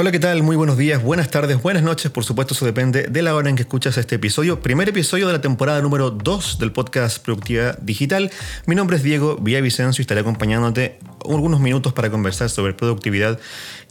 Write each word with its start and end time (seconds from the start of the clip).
Hola, 0.00 0.12
¿qué 0.12 0.20
tal? 0.20 0.44
Muy 0.44 0.54
buenos 0.54 0.78
días, 0.78 1.02
buenas 1.02 1.28
tardes, 1.28 1.60
buenas 1.60 1.82
noches. 1.82 2.08
Por 2.12 2.22
supuesto, 2.24 2.54
eso 2.54 2.64
depende 2.64 3.08
de 3.08 3.20
la 3.20 3.34
hora 3.34 3.50
en 3.50 3.56
que 3.56 3.62
escuchas 3.62 3.98
este 3.98 4.14
episodio. 4.14 4.62
Primer 4.62 4.88
episodio 4.88 5.26
de 5.26 5.32
la 5.32 5.40
temporada 5.40 5.82
número 5.82 6.12
2 6.12 6.60
del 6.60 6.70
podcast 6.70 7.18
Productividad 7.20 7.76
Digital. 7.80 8.30
Mi 8.66 8.76
nombre 8.76 8.96
es 8.96 9.02
Diego 9.02 9.38
Villavicencio 9.38 10.00
y 10.00 10.02
estaré 10.02 10.20
acompañándote 10.20 11.00
algunos 11.28 11.58
minutos 11.58 11.94
para 11.94 12.10
conversar 12.10 12.48
sobre 12.48 12.74
productividad 12.74 13.40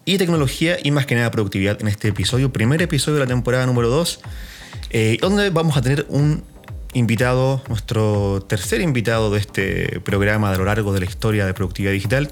y 0.05 0.17
tecnología 0.17 0.77
y 0.81 0.91
más 0.91 1.05
que 1.05 1.15
nada 1.15 1.29
productividad 1.29 1.81
en 1.81 1.89
este 1.89 2.07
episodio. 2.07 2.53
Primer 2.53 2.81
episodio 2.81 3.15
de 3.15 3.25
la 3.25 3.27
temporada 3.27 3.65
número 3.65 3.89
2, 3.89 4.21
eh, 4.91 5.17
donde 5.19 5.49
vamos 5.49 5.75
a 5.75 5.81
tener 5.81 6.05
un 6.07 6.41
invitado, 6.93 7.61
nuestro 7.67 8.45
tercer 8.47 8.79
invitado 8.79 9.29
de 9.29 9.39
este 9.39 9.99
programa 9.99 10.51
a 10.51 10.57
lo 10.57 10.63
largo 10.63 10.93
de 10.93 11.01
la 11.01 11.05
historia 11.05 11.45
de 11.45 11.53
productividad 11.53 11.91
digital. 11.91 12.31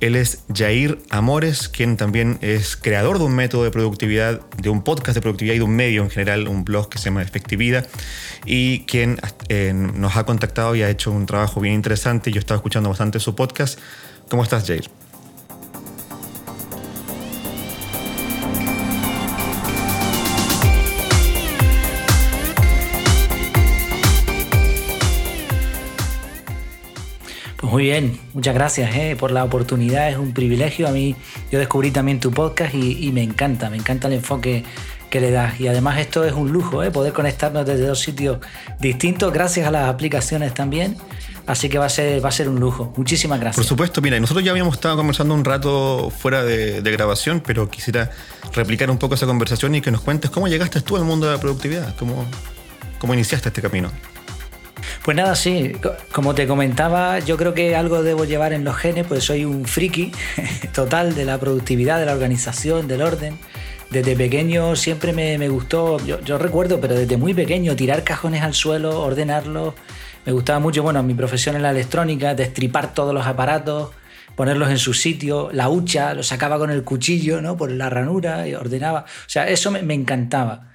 Él 0.00 0.14
es 0.14 0.44
Jair 0.54 0.98
Amores, 1.10 1.68
quien 1.68 1.96
también 1.96 2.38
es 2.40 2.76
creador 2.76 3.18
de 3.18 3.24
un 3.24 3.34
método 3.34 3.64
de 3.64 3.70
productividad, 3.70 4.40
de 4.56 4.68
un 4.68 4.82
podcast 4.82 5.16
de 5.16 5.20
productividad 5.20 5.54
y 5.54 5.58
de 5.58 5.64
un 5.64 5.74
medio 5.74 6.02
en 6.02 6.10
general, 6.10 6.46
un 6.48 6.64
blog 6.64 6.88
que 6.88 6.98
se 6.98 7.06
llama 7.06 7.22
Efectividad, 7.22 7.86
y 8.44 8.80
quien 8.86 9.18
eh, 9.48 9.72
nos 9.74 10.16
ha 10.16 10.24
contactado 10.24 10.76
y 10.76 10.82
ha 10.82 10.90
hecho 10.90 11.10
un 11.10 11.26
trabajo 11.26 11.60
bien 11.60 11.74
interesante. 11.74 12.30
Yo 12.30 12.38
estaba 12.38 12.56
escuchando 12.56 12.88
bastante 12.88 13.18
su 13.18 13.34
podcast. 13.34 13.78
¿Cómo 14.28 14.42
estás, 14.42 14.66
Jair? 14.66 14.88
Muy 27.70 27.84
bien, 27.84 28.18
muchas 28.32 28.54
gracias 28.54 28.94
eh, 28.96 29.14
por 29.18 29.30
la 29.30 29.44
oportunidad, 29.44 30.08
es 30.08 30.16
un 30.16 30.32
privilegio. 30.32 30.88
A 30.88 30.90
mí 30.90 31.14
yo 31.52 31.58
descubrí 31.58 31.90
también 31.90 32.18
tu 32.18 32.30
podcast 32.30 32.74
y, 32.74 33.12
me 33.12 33.22
encanta, 33.22 33.68
me 33.68 33.76
encanta 33.76 34.08
el 34.08 34.14
enfoque 34.14 34.64
que 35.10 35.20
le 35.20 35.30
das. 35.30 35.60
Y 35.60 35.68
además 35.68 35.98
esto 35.98 36.24
es 36.24 36.32
un 36.32 36.50
lujo, 36.50 36.82
eh, 36.82 36.90
poder 36.90 37.12
conectarnos 37.12 37.66
desde 37.66 37.86
dos 37.86 38.00
sitios 38.00 38.38
distintos 38.80 39.32
gracias 39.34 39.66
a 39.66 39.70
las 39.70 39.88
aplicaciones 39.88 40.54
también. 40.54 40.96
Así 41.46 41.68
que 41.68 41.78
va 41.78 41.86
a 41.86 41.90
ser, 41.90 42.24
va 42.24 42.30
a 42.30 42.32
ser 42.32 42.48
un 42.48 42.58
lujo. 42.58 42.92
Muchísimas 42.96 43.38
gracias. 43.38 43.56
Por 43.56 43.66
supuesto, 43.66 44.00
mira, 44.00 44.18
nosotros 44.18 44.44
ya 44.44 44.50
habíamos 44.50 44.74
estado 44.74 44.96
conversando 44.96 45.34
un 45.34 45.44
rato 45.44 46.10
fuera 46.10 46.44
de, 46.44 46.80
grabación, 46.80 47.42
pero 47.46 47.70
quisiera 47.70 48.10
replicar 48.54 48.90
un 48.90 48.98
poco 48.98 49.14
esa 49.14 49.26
conversación 49.26 49.74
y 49.74 49.82
que 49.82 49.90
nos 49.90 50.00
cuentes 50.00 50.30
cómo 50.30 50.48
llegaste 50.48 50.80
tú 50.80 50.96
al 50.96 51.04
mundo 51.04 51.26
de 51.26 51.34
la 51.34 51.40
productividad, 51.40 51.94
cómo, 51.96 52.26
cómo 52.98 53.12
iniciaste 53.12 53.48
este 53.48 53.60
camino. 53.60 53.90
Pues 55.04 55.16
nada, 55.16 55.34
sí, 55.34 55.72
como 56.12 56.34
te 56.34 56.46
comentaba, 56.46 57.18
yo 57.20 57.36
creo 57.36 57.54
que 57.54 57.76
algo 57.76 58.02
debo 58.02 58.24
llevar 58.24 58.52
en 58.52 58.64
los 58.64 58.76
genes, 58.76 59.06
pues 59.06 59.24
soy 59.24 59.44
un 59.44 59.64
friki 59.64 60.12
total 60.74 61.14
de 61.14 61.24
la 61.24 61.38
productividad, 61.38 61.98
de 61.98 62.06
la 62.06 62.12
organización, 62.12 62.88
del 62.88 63.02
orden. 63.02 63.38
Desde 63.90 64.16
pequeño 64.16 64.76
siempre 64.76 65.12
me, 65.14 65.48
gustó, 65.48 65.98
yo, 66.04 66.38
recuerdo, 66.38 66.78
pero 66.80 66.94
desde 66.94 67.16
muy 67.16 67.32
pequeño, 67.32 67.74
tirar 67.74 68.04
cajones 68.04 68.42
al 68.42 68.52
suelo, 68.52 69.00
ordenarlos. 69.00 69.74
Me 70.26 70.32
gustaba 70.32 70.58
mucho, 70.58 70.82
bueno, 70.82 71.02
mi 71.02 71.14
profesión 71.14 71.56
en 71.56 71.62
la 71.62 71.70
electrónica, 71.70 72.34
destripar 72.34 72.92
todos 72.92 73.14
los 73.14 73.26
aparatos, 73.26 73.92
ponerlos 74.36 74.68
en 74.68 74.78
su 74.78 74.92
sitio, 74.92 75.48
la 75.52 75.70
hucha, 75.70 76.12
lo 76.12 76.22
sacaba 76.22 76.58
con 76.58 76.70
el 76.70 76.84
cuchillo, 76.84 77.40
¿no? 77.40 77.56
Por 77.56 77.70
la 77.70 77.88
ranura 77.88 78.46
y 78.46 78.54
ordenaba. 78.54 79.06
O 79.06 79.28
sea, 79.28 79.48
eso 79.48 79.70
me 79.70 79.94
encantaba. 79.94 80.67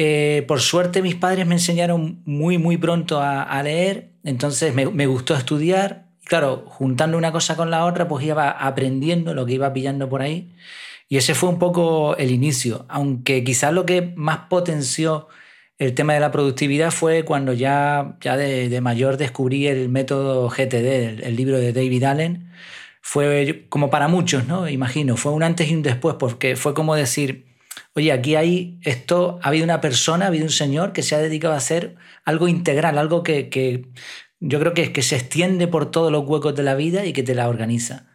Eh, 0.00 0.44
por 0.46 0.60
suerte 0.60 1.02
mis 1.02 1.16
padres 1.16 1.44
me 1.44 1.56
enseñaron 1.56 2.22
muy, 2.24 2.56
muy 2.56 2.76
pronto 2.76 3.20
a, 3.20 3.60
leer, 3.64 4.12
entonces 4.22 4.72
me, 4.72 5.06
gustó 5.06 5.34
estudiar. 5.34 6.06
claro, 6.24 6.64
juntando 6.68 7.18
una 7.18 7.32
cosa 7.32 7.56
con 7.56 7.72
la 7.72 7.84
otra, 7.84 8.06
pues 8.06 8.24
iba 8.24 8.48
aprendiendo 8.48 9.34
lo 9.34 9.44
que 9.44 9.54
iba 9.54 9.72
pillando 9.72 10.08
por 10.08 10.22
ahí. 10.22 10.54
Y 11.08 11.16
ese 11.16 11.34
fue 11.34 11.48
un 11.48 11.58
poco 11.58 12.16
el 12.16 12.30
inicio, 12.30 12.86
aunque 12.88 13.42
quizás 13.42 13.72
lo 13.72 13.86
que 13.86 14.12
más 14.14 14.46
potenció 14.48 15.26
el 15.78 15.94
tema 15.94 16.14
de 16.14 16.20
la 16.20 16.30
productividad 16.30 16.92
fue 16.92 17.24
cuando 17.24 17.52
ya, 17.52 18.16
ya 18.20 18.36
de, 18.36 18.80
mayor 18.80 19.16
descubrí 19.16 19.66
el 19.66 19.88
método 19.88 20.48
GTD, 20.48 21.24
el, 21.26 21.36
libro 21.36 21.58
de 21.58 21.72
David 21.72 22.04
Allen. 22.04 22.52
Fue 23.02 23.66
como 23.68 23.90
para 23.90 24.06
muchos, 24.06 24.46
¿no? 24.46 24.68
Imagino, 24.68 25.16
fue 25.16 25.32
un 25.32 25.42
antes 25.42 25.68
y 25.70 25.74
un 25.74 25.82
después, 25.82 26.16
porque 26.20 26.54
fue 26.56 26.74
como 26.74 26.94
decir, 26.94 27.46
oye, 27.94 28.12
aquí 28.12 28.36
hay 28.36 28.78
esto, 28.82 29.38
ha 29.42 29.48
habido 29.48 29.64
una 29.64 29.80
persona, 29.80 30.26
ha 30.26 30.28
habido 30.28 30.44
un 30.44 30.50
señor 30.50 30.92
que 30.92 31.02
se 31.02 31.14
ha 31.14 31.18
dedicado 31.18 31.54
a 31.54 31.58
hacer 31.58 31.96
algo 32.24 32.48
integral, 32.48 32.98
algo 32.98 33.22
que, 33.22 33.88
yo 34.40 34.60
creo 34.60 34.74
que, 34.74 34.92
que 34.92 35.02
se 35.02 35.16
extiende 35.16 35.66
por 35.68 35.90
todos 35.90 36.12
los 36.12 36.24
huecos 36.26 36.54
de 36.54 36.62
la 36.62 36.74
vida 36.74 37.06
y 37.06 37.12
que 37.12 37.22
te 37.22 37.34
la 37.34 37.48
organiza. 37.48 38.08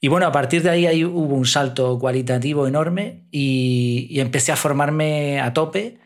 Y 0.00 0.08
bueno, 0.08 0.26
a 0.26 0.32
partir 0.32 0.62
de 0.62 0.70
ahí, 0.70 1.04
hubo 1.04 1.34
un 1.34 1.44
salto 1.44 1.98
cualitativo 1.98 2.66
enorme 2.66 3.26
y, 3.30 4.18
empecé 4.20 4.50
a 4.52 4.56
formarme 4.56 5.40
a 5.40 5.52
tope. 5.52 5.98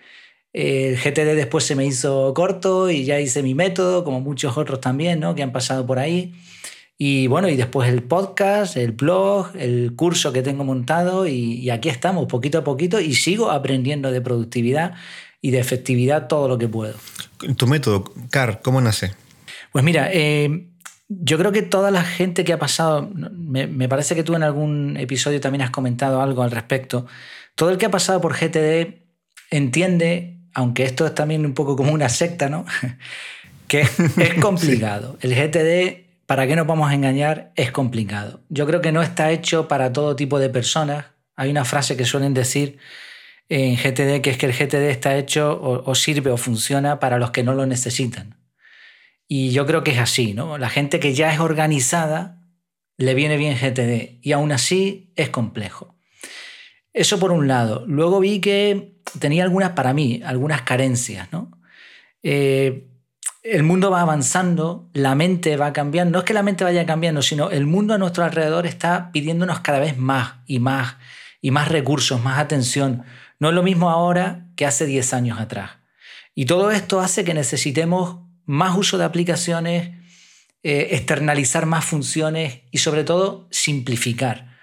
El 0.53 0.97
GTD 0.97 1.37
después 1.37 1.65
se 1.65 1.77
me 1.77 1.87
hizo 1.87 2.35
corto 2.35 2.91
y 2.91 3.05
ya 3.05 3.21
hice 3.21 3.43
mi 3.43 3.55
método, 3.55 4.05
como 4.05 4.21
muchos 4.21 4.57
otros 4.59 4.81
también, 4.81 5.21
¿no? 5.21 5.35
que 5.35 5.43
han 5.43 5.53
pasado 5.53 5.87
por 5.87 5.99
ahí. 5.99 6.35
Y 6.97 7.27
bueno, 7.27 7.49
y 7.49 7.57
después 7.57 7.89
el 7.89 8.05
podcast, 8.05 8.77
el 8.77 8.93
blog, 8.93 9.51
el 9.57 9.95
curso 9.97 10.33
que 10.33 10.43
tengo 10.43 10.65
montado 10.65 11.27
y, 11.27 11.69
aquí 11.71 11.89
estamos, 11.89 12.27
poquito 12.27 12.59
a 12.59 12.65
poquito, 12.65 13.01
y 13.01 13.15
sigo 13.15 13.51
aprendiendo 13.51 14.13
de 14.13 14.21
productividad 14.21 14.95
y 15.41 15.51
de 15.51 15.59
efectividad 15.59 16.29
todo 16.29 16.47
lo 16.47 16.57
que 16.57 16.69
puedo. 16.69 16.95
Tu 17.57 17.67
método, 17.67 18.05
CAR, 18.31 18.61
¿cómo 18.63 18.81
nace? 18.81 19.13
Pues 19.73 19.85
mira, 19.85 20.09
eh, 20.13 20.69
yo 21.09 21.37
creo 21.37 21.51
que 21.51 21.63
toda 21.63 21.91
la 21.91 22.05
gente 22.05 22.45
que 22.45 22.53
ha 22.53 22.59
pasado, 22.61 23.11
me, 23.13 23.67
me, 23.67 23.89
parece 23.89 24.15
que 24.15 24.23
tú 24.23 24.37
en 24.37 24.45
algún 24.45 24.97
episodio 24.97 25.41
también 25.41 25.63
has 25.63 25.71
comentado 25.71 26.23
algo 26.23 26.45
al 26.45 26.53
respecto, 26.53 27.07
todo 27.57 27.71
el 27.71 27.79
que 27.79 27.87
ha 27.87 27.91
pasado 27.91 28.21
por 28.21 28.35
GTD 28.35 29.03
entiende, 29.51 30.39
aunque 30.55 30.85
esto 30.85 31.07
es 31.07 31.15
también 31.15 31.45
un 31.45 31.55
poco 31.55 31.75
como 31.75 31.93
una 31.93 32.09
secta, 32.09 32.49
¿no? 32.49 32.65
que 33.69 33.81
es 33.81 34.35
complicado. 34.41 35.19
El 35.21 35.35
GTD 35.35 36.04
¿para 36.27 36.47
qué 36.47 36.57
nos 36.57 36.67
vamos 36.67 36.91
a 36.91 36.95
engañar? 36.95 37.53
Es 37.57 37.71
complicado. 37.71 38.43
Yo 38.49 38.67
creo 38.67 38.81
que 38.81 38.93
no 38.93 39.03
está 39.03 39.31
hecho 39.31 39.69
para 39.69 39.93
todo 39.93 40.17
tipo 40.17 40.39
de 40.39 40.51
personas. 40.51 41.07
Hay 41.37 41.51
una 41.51 41.65
frase 41.65 41.97
que 41.97 42.05
suelen 42.05 42.35
decir 42.35 42.79
en 43.49 43.77
GTD 43.77 44.21
que 44.23 44.31
es 44.31 44.39
que 44.39 44.47
el 44.47 44.53
GTD 44.53 44.91
está 44.91 45.17
hecho 45.17 45.61
o, 45.61 45.95
sirve 45.95 46.31
o 46.31 46.37
funciona 46.37 46.99
para 46.99 47.19
los 47.19 47.31
que 47.31 47.43
no 47.43 47.55
lo 47.55 47.67
necesitan. 47.67 48.39
Y 49.29 49.51
yo 49.51 49.67
creo 49.67 49.85
que 49.85 49.93
es 49.93 49.99
así, 49.99 50.35
¿no? 50.35 50.59
La 50.59 50.71
gente 50.71 51.01
que 51.01 51.15
ya 51.15 51.33
es 51.33 51.41
organizada 51.41 52.41
le 52.97 53.15
viene 53.15 53.37
bien 53.37 53.57
GTD 53.57 54.19
y 54.23 54.33
aún 54.33 54.53
así 54.53 55.13
es 55.17 55.31
complejo. 55.31 55.97
Eso 56.93 57.19
por 57.19 57.33
un 57.33 57.49
lado. 57.49 57.85
Luego 57.87 58.21
vi 58.21 58.41
que 58.41 58.95
tenía 59.19 59.43
algunas, 59.43 59.71
para 59.71 59.93
mí, 59.93 60.23
algunas 60.25 60.63
carencias, 60.63 61.33
¿no? 61.33 61.51
Eh, 62.23 62.87
el 63.45 63.63
mundo 63.63 63.91
va 63.91 64.01
avanzando, 64.01 64.89
la 64.95 65.15
mente 65.15 65.57
va 65.59 65.75
cambiando. 65.75 66.13
No 66.13 66.19
es 66.21 66.25
que 66.25 66.33
la 66.33 66.43
mente 66.43 66.65
vaya 66.65 66.87
cambiando, 66.87 67.21
sino 67.21 67.51
el 67.51 67.67
mundo 67.67 67.93
a 67.93 67.99
nuestro 67.99 68.25
alrededor 68.25 68.67
está 68.67 69.13
pidiéndonos 69.13 69.61
cada 69.61 69.79
vez 69.79 69.99
más 69.99 70.37
y 70.47 70.59
más 70.59 70.97
y 71.43 71.51
más 71.51 71.69
recursos, 71.69 72.23
más 72.23 72.39
atención. 72.39 73.05
No 73.39 73.51
es 73.51 73.55
lo 73.55 73.63
mismo 73.63 73.91
ahora 73.91 74.47
que 74.57 74.65
hace 74.65 74.87
10 74.87 75.13
años 75.13 75.39
atrás. 75.39 75.73
Y 76.35 76.47
todo 76.47 76.71
esto 76.71 77.01
hace 77.01 77.23
que 77.23 77.35
necesitemos 77.35 78.21
más 78.47 78.77
uso 78.79 78.97
de 78.97 79.05
aplicaciones, 79.05 79.91
eh, 80.63 80.89
externalizar 80.93 81.67
más 81.67 81.85
funciones 81.85 82.63
y 82.71 82.79
sobre 82.79 83.05
todo 83.05 83.47
simplificar. 83.51 84.55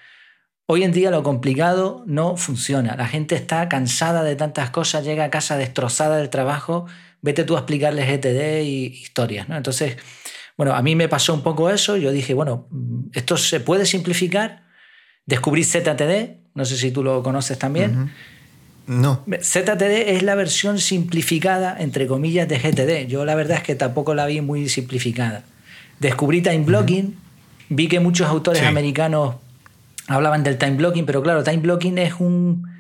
Hoy 0.65 0.83
en 0.83 0.91
día 0.91 1.11
lo 1.11 1.21
complicado 1.21 2.03
no 2.07 2.35
funciona. 2.35 2.95
La 2.95 3.07
gente 3.07 3.35
está 3.35 3.69
cansada 3.69 4.23
de 4.23 4.35
tantas 4.35 4.71
cosas, 4.71 5.03
llega 5.03 5.25
a 5.25 5.29
casa 5.29 5.57
destrozada 5.57 6.17
del 6.17 6.31
trabajo 6.31 6.87
vete 7.21 7.43
tú 7.43 7.55
a 7.55 7.59
explicarles 7.59 8.07
GTD 8.07 8.63
y 8.63 8.85
historias. 8.87 9.47
¿no? 9.47 9.57
Entonces, 9.57 9.97
bueno, 10.57 10.73
a 10.73 10.81
mí 10.81 10.95
me 10.95 11.07
pasó 11.07 11.33
un 11.33 11.41
poco 11.41 11.69
eso. 11.69 11.97
Yo 11.97 12.11
dije, 12.11 12.33
bueno, 12.33 12.67
esto 13.13 13.37
se 13.37 13.59
puede 13.59 13.85
simplificar. 13.85 14.63
Descubrí 15.25 15.63
ZTD, 15.63 16.53
no 16.53 16.65
sé 16.65 16.77
si 16.77 16.91
tú 16.91 17.03
lo 17.03 17.23
conoces 17.23 17.57
también. 17.57 18.11
No. 18.87 19.23
ZTD 19.28 20.09
es 20.09 20.23
la 20.23 20.35
versión 20.35 20.79
simplificada, 20.79 21.78
entre 21.79 22.07
comillas, 22.07 22.47
de 22.47 22.57
GTD. 22.57 23.07
Yo 23.07 23.25
la 23.25 23.35
verdad 23.35 23.57
es 23.57 23.63
que 23.63 23.75
tampoco 23.75 24.13
la 24.16 24.25
vi 24.25 24.41
muy 24.41 24.67
simplificada. 24.67 25.43
Descubrí 25.99 26.41
time 26.41 26.66
blocking, 26.66 27.16
vi 27.69 27.87
que 27.87 27.99
muchos 27.99 28.28
autores 28.28 28.63
americanos 28.63 29.35
hablaban 30.07 30.43
del 30.43 30.57
time 30.57 30.75
blocking, 30.75 31.05
pero 31.05 31.22
claro, 31.22 31.43
time 31.43 31.59
blocking 31.59 31.99
es 31.99 32.16
un, 32.19 32.71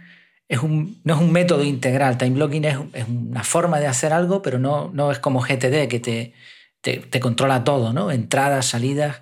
no 0.51 1.13
es 1.13 1.19
un 1.19 1.31
método 1.31 1.63
integral. 1.63 2.17
Time 2.17 2.31
blocking 2.31 2.65
es, 2.65 2.77
una 3.07 3.43
forma 3.43 3.79
de 3.79 3.87
hacer 3.87 4.11
algo, 4.13 4.41
pero 4.41 4.59
no, 4.59 5.11
es 5.11 5.19
como 5.19 5.41
GTD 5.41 5.87
que 5.87 5.99
te, 6.01 6.33
te, 6.81 7.19
controla 7.19 7.63
todo, 7.63 7.93
¿no? 7.93 8.11
Entradas, 8.11 8.65
salidas. 8.67 9.21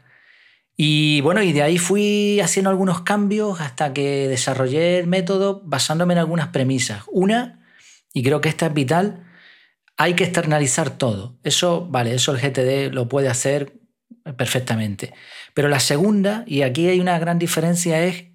Y 0.75 1.21
bueno, 1.21 1.43
y 1.43 1.51
de 1.51 1.61
ahí 1.61 1.77
fui 1.77 2.39
haciendo 2.39 2.69
algunos 2.69 3.01
cambios 3.01 3.61
hasta 3.61 3.93
que 3.93 4.27
desarrollé 4.27 4.99
el 4.99 5.07
método 5.07 5.61
basándome 5.65 6.13
en 6.13 6.19
algunas 6.19 6.47
premisas. 6.47 7.03
Una, 7.11 7.65
y 8.13 8.23
creo 8.23 8.41
que 8.41 8.49
esta 8.49 8.67
es 8.67 8.73
vital, 8.73 9.25
hay 9.97 10.13
que 10.13 10.23
externalizar 10.23 10.97
todo. 10.97 11.37
Eso, 11.43 11.85
vale, 11.89 12.15
eso 12.15 12.31
el 12.31 12.39
GTD 12.39 12.93
lo 12.93 13.09
puede 13.09 13.27
hacer 13.27 13.73
perfectamente. 14.37 15.13
Pero 15.53 15.67
la 15.67 15.79
segunda, 15.79 16.43
y 16.47 16.61
aquí 16.61 16.87
hay 16.87 16.99
una 16.99 17.19
gran 17.19 17.37
diferencia, 17.37 18.03
es 18.03 18.27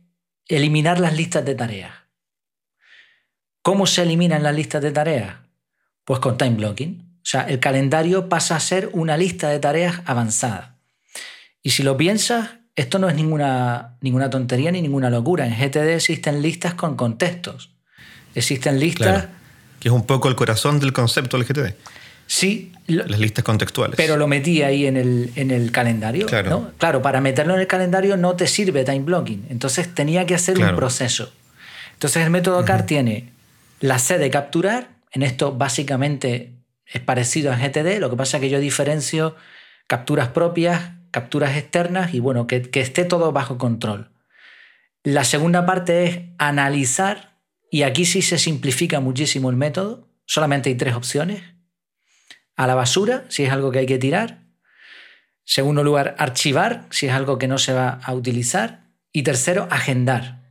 eliminar 0.46 1.00
las 1.00 1.16
listas 1.16 1.44
de 1.44 1.54
tareas. 1.54 2.03
¿Cómo 3.64 3.86
se 3.86 4.02
eliminan 4.02 4.42
las 4.42 4.54
listas 4.54 4.82
de 4.82 4.92
tareas? 4.92 5.36
Pues 6.04 6.20
con 6.20 6.36
time 6.36 6.56
blocking. 6.56 7.00
O 7.00 7.26
sea, 7.26 7.48
el 7.48 7.60
calendario 7.60 8.28
pasa 8.28 8.56
a 8.56 8.60
ser 8.60 8.90
una 8.92 9.16
lista 9.16 9.48
de 9.48 9.58
tareas 9.58 10.02
avanzada. 10.04 10.76
Y 11.62 11.70
si 11.70 11.82
lo 11.82 11.96
piensas, 11.96 12.50
esto 12.76 12.98
no 12.98 13.08
es 13.08 13.14
ninguna, 13.14 13.96
ninguna 14.02 14.28
tontería 14.28 14.70
ni 14.70 14.82
ninguna 14.82 15.08
locura. 15.08 15.46
En 15.46 15.54
GTD 15.54 15.94
existen 15.94 16.42
listas 16.42 16.74
con 16.74 16.94
contextos. 16.94 17.70
Existen 18.34 18.78
listas... 18.78 19.28
Que 19.80 19.88
es 19.88 19.94
un 19.94 20.04
poco 20.04 20.28
el 20.28 20.36
corazón 20.36 20.78
del 20.78 20.92
concepto 20.92 21.38
del 21.38 21.46
GTD. 21.46 21.74
Sí. 22.26 22.70
Las 22.86 23.18
listas 23.18 23.44
contextuales. 23.44 23.96
Pero 23.96 24.18
lo 24.18 24.28
metí 24.28 24.60
ahí 24.60 24.84
en 24.84 24.98
el, 24.98 25.32
en 25.36 25.50
el 25.50 25.72
calendario. 25.72 26.26
Claro. 26.26 26.72
claro, 26.76 27.00
para 27.00 27.22
meterlo 27.22 27.54
en 27.54 27.60
el 27.60 27.66
calendario 27.66 28.18
no 28.18 28.36
te 28.36 28.46
sirve 28.46 28.84
time 28.84 29.04
blocking. 29.04 29.46
Entonces 29.48 29.94
tenía 29.94 30.26
que 30.26 30.34
hacer 30.34 30.58
un 30.58 30.76
proceso. 30.76 31.32
Entonces 31.94 32.22
el 32.24 32.28
método 32.28 32.62
CAR 32.66 32.84
tiene 32.84 33.32
la 33.84 33.98
C 33.98 34.16
de 34.16 34.30
capturar. 34.30 34.88
En 35.12 35.22
esto 35.22 35.52
básicamente 35.52 36.54
es 36.86 37.02
parecido 37.02 37.52
a 37.52 37.56
GTD. 37.56 37.98
Lo 38.00 38.08
que 38.08 38.16
pasa 38.16 38.38
es 38.38 38.40
que 38.40 38.48
yo 38.48 38.58
diferencio 38.58 39.36
capturas 39.86 40.28
propias, 40.28 40.92
capturas 41.10 41.54
externas 41.54 42.14
y 42.14 42.20
bueno, 42.20 42.46
que, 42.46 42.62
que 42.62 42.80
esté 42.80 43.04
todo 43.04 43.30
bajo 43.30 43.58
control. 43.58 44.10
La 45.02 45.24
segunda 45.24 45.66
parte 45.66 46.04
es 46.04 46.20
analizar 46.38 47.36
y 47.70 47.82
aquí 47.82 48.06
sí 48.06 48.22
se 48.22 48.38
simplifica 48.38 49.00
muchísimo 49.00 49.50
el 49.50 49.56
método. 49.56 50.08
Solamente 50.24 50.70
hay 50.70 50.76
tres 50.76 50.94
opciones 50.94 51.42
a 52.56 52.66
la 52.66 52.74
basura, 52.74 53.26
si 53.28 53.44
es 53.44 53.52
algo 53.52 53.70
que 53.70 53.80
hay 53.80 53.86
que 53.86 53.98
tirar. 53.98 54.44
Segundo 55.44 55.84
lugar, 55.84 56.14
archivar, 56.18 56.86
si 56.88 57.08
es 57.08 57.12
algo 57.12 57.36
que 57.36 57.48
no 57.48 57.58
se 57.58 57.74
va 57.74 58.00
a 58.02 58.14
utilizar. 58.14 58.86
Y 59.12 59.24
tercero, 59.24 59.68
agendar. 59.70 60.43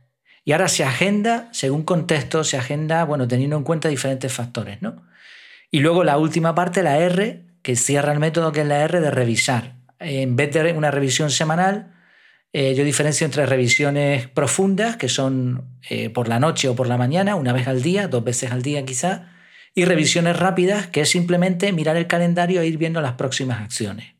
Y 0.44 0.52
ahora 0.52 0.68
se 0.68 0.84
agenda 0.84 1.48
según 1.52 1.84
contexto, 1.84 2.44
se 2.44 2.58
agenda, 2.58 3.04
bueno, 3.04 3.26
teniendo 3.26 3.56
en 3.56 3.64
cuenta 3.64 3.88
diferentes 3.88 4.32
factores, 4.32 4.82
¿no? 4.82 5.02
Y 5.70 5.80
luego 5.80 6.04
la 6.04 6.18
última 6.18 6.54
parte, 6.54 6.82
la 6.82 6.98
R, 6.98 7.42
que 7.62 7.76
cierra 7.76 8.12
el 8.12 8.20
método, 8.20 8.52
que 8.52 8.60
es 8.60 8.66
la 8.66 8.82
R 8.82 9.00
de 9.00 9.10
revisar. 9.10 9.76
En 9.98 10.36
vez 10.36 10.52
de 10.52 10.72
una 10.72 10.90
revisión 10.90 11.30
semanal, 11.30 11.94
eh, 12.52 12.74
yo 12.76 12.84
diferencio 12.84 13.24
entre 13.24 13.46
revisiones 13.46 14.28
profundas, 14.28 14.96
que 14.96 15.08
son 15.08 15.80
eh, 15.88 16.10
por 16.10 16.28
la 16.28 16.38
noche 16.38 16.68
o 16.68 16.76
por 16.76 16.86
la 16.86 16.98
mañana, 16.98 17.34
una 17.34 17.52
vez 17.52 17.66
al 17.66 17.82
día, 17.82 18.06
dos 18.06 18.22
veces 18.22 18.52
al 18.52 18.62
día 18.62 18.84
quizá, 18.84 19.32
y 19.74 19.86
revisiones 19.86 20.38
rápidas, 20.38 20.86
que 20.86 21.00
es 21.00 21.08
simplemente 21.08 21.72
mirar 21.72 21.96
el 21.96 22.06
calendario 22.06 22.60
e 22.60 22.66
ir 22.66 22.78
viendo 22.78 23.00
las 23.00 23.14
próximas 23.14 23.60
acciones. 23.60 24.14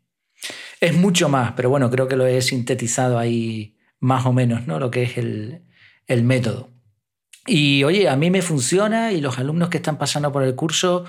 Es 0.80 0.94
mucho 0.94 1.28
más, 1.28 1.52
pero 1.52 1.70
bueno, 1.70 1.90
creo 1.90 2.08
que 2.08 2.16
lo 2.16 2.26
he 2.26 2.42
sintetizado 2.42 3.18
ahí 3.18 3.76
más 4.00 4.26
o 4.26 4.32
menos, 4.32 4.66
¿no? 4.66 4.80
Lo 4.80 4.90
que 4.90 5.04
es 5.04 5.16
el, 5.16 5.62
método. 6.24 6.70
Y 7.46 7.84
oye, 7.84 8.08
a 8.08 8.16
mí 8.16 8.30
me 8.30 8.42
funciona 8.42 9.12
y 9.12 9.20
los 9.20 9.38
alumnos 9.38 9.68
que 9.68 9.76
están 9.76 9.98
pasando 9.98 10.32
por 10.32 10.42
el 10.42 10.54
curso 10.54 11.04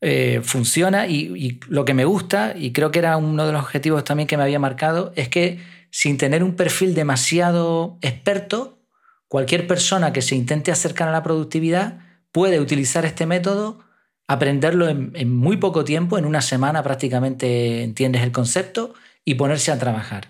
eh, 0.00 0.40
funciona 0.44 1.08
y, 1.08 1.60
lo 1.68 1.84
que 1.84 1.94
me 1.94 2.04
gusta, 2.04 2.54
y 2.56 2.72
creo 2.72 2.90
que 2.90 3.00
era 3.00 3.16
uno 3.16 3.46
de 3.46 3.52
los 3.52 3.62
objetivos 3.62 4.04
también 4.04 4.28
que 4.28 4.36
me 4.36 4.44
había 4.44 4.58
marcado, 4.58 5.12
es 5.16 5.28
que 5.28 5.60
sin 5.90 6.18
tener 6.18 6.44
un 6.44 6.54
perfil 6.54 6.94
demasiado 6.94 7.98
experto, 8.00 8.78
cualquier 9.26 9.66
persona 9.66 10.12
que 10.12 10.22
se 10.22 10.36
intente 10.36 10.70
acercar 10.70 11.08
a 11.08 11.12
la 11.12 11.22
productividad 11.22 11.98
puede 12.32 12.60
utilizar 12.60 13.04
este 13.04 13.26
método, 13.26 13.80
aprenderlo 14.28 14.88
en, 14.88 15.34
muy 15.34 15.56
poco 15.56 15.84
tiempo, 15.84 16.18
en 16.18 16.26
una 16.26 16.42
semana 16.42 16.82
prácticamente 16.82 17.82
entiendes 17.82 18.22
el 18.22 18.32
concepto 18.32 18.94
y 19.24 19.34
ponerse 19.34 19.72
a 19.72 19.78
trabajar. 19.78 20.28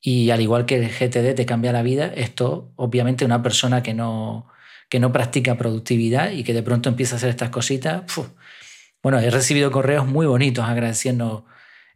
Y 0.00 0.30
al 0.30 0.40
igual 0.40 0.66
que 0.66 0.76
el 0.76 0.88
GTD 0.88 1.34
te 1.34 1.46
cambia 1.46 1.72
la 1.72 1.82
vida, 1.82 2.06
esto 2.06 2.72
obviamente 2.76 3.24
una 3.24 3.42
persona 3.42 3.82
que 3.82 3.94
no, 3.94 4.46
que 4.88 5.00
no 5.00 5.12
practica 5.12 5.58
productividad 5.58 6.30
y 6.30 6.44
que 6.44 6.54
de 6.54 6.62
pronto 6.62 6.88
empieza 6.88 7.16
a 7.16 7.18
hacer 7.18 7.30
estas 7.30 7.50
cositas, 7.50 8.02
bueno, 9.02 9.18
he 9.18 9.30
recibido 9.30 9.70
correos 9.70 10.06
muy 10.06 10.26
bonitos 10.26 10.64
agradeciendo 10.64 11.46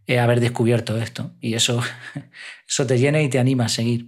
eh, 0.06 0.18
haber 0.18 0.40
descubierto 0.40 0.96
esto 0.98 1.32
y 1.40 1.54
eso, 1.54 1.80
eso 2.68 2.86
te 2.86 2.98
llena 2.98 3.22
y 3.22 3.28
te 3.28 3.38
anima 3.38 3.66
a 3.66 3.68
seguir. 3.68 4.06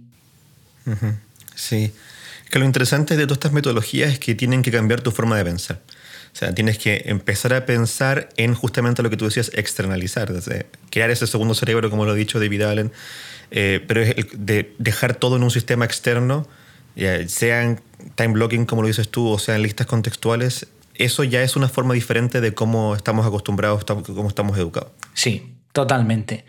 Sí 1.55 1.91
que 2.55 2.59
lo 2.59 2.65
interesante 2.65 3.17
de 3.17 3.23
todas 3.25 3.37
estas 3.37 3.51
metodologías 3.51 4.13
es 4.13 4.19
que 4.19 4.33
tienen 4.33 4.61
que 4.61 4.71
cambiar 4.71 5.01
tu 5.01 5.11
forma 5.11 5.37
de 5.37 5.43
pensar. 5.43 5.81
O 6.33 6.37
sea, 6.37 6.53
tienes 6.53 6.77
que 6.77 7.03
empezar 7.05 7.53
a 7.53 7.65
pensar 7.65 8.29
en 8.37 8.53
justamente 8.53 9.03
lo 9.03 9.09
que 9.09 9.17
tú 9.17 9.25
decías, 9.25 9.51
externalizar, 9.53 10.31
crear 10.89 11.09
ese 11.09 11.27
segundo 11.27 11.53
cerebro, 11.53 11.89
como 11.89 12.05
lo 12.05 12.11
ha 12.11 12.15
dicho 12.15 12.39
David 12.39 12.61
Allen, 12.61 12.91
eh, 13.51 13.83
pero 13.87 14.01
es 14.01 14.15
de 14.33 14.73
dejar 14.77 15.15
todo 15.15 15.35
en 15.37 15.43
un 15.43 15.51
sistema 15.51 15.85
externo, 15.85 16.47
ya, 16.95 17.27
sean 17.27 17.81
time 18.15 18.33
blocking, 18.33 18.65
como 18.65 18.81
lo 18.81 18.87
dices 18.87 19.09
tú, 19.09 19.27
o 19.27 19.39
sean 19.39 19.61
listas 19.61 19.87
contextuales, 19.87 20.67
eso 20.93 21.23
ya 21.23 21.41
es 21.41 21.55
una 21.55 21.67
forma 21.67 21.93
diferente 21.93 22.41
de 22.41 22.53
cómo 22.53 22.95
estamos 22.95 23.25
acostumbrados, 23.25 23.83
cómo 23.85 24.29
estamos 24.29 24.57
educados. 24.57 24.91
Sí, 25.13 25.51
Totalmente. 25.75 26.45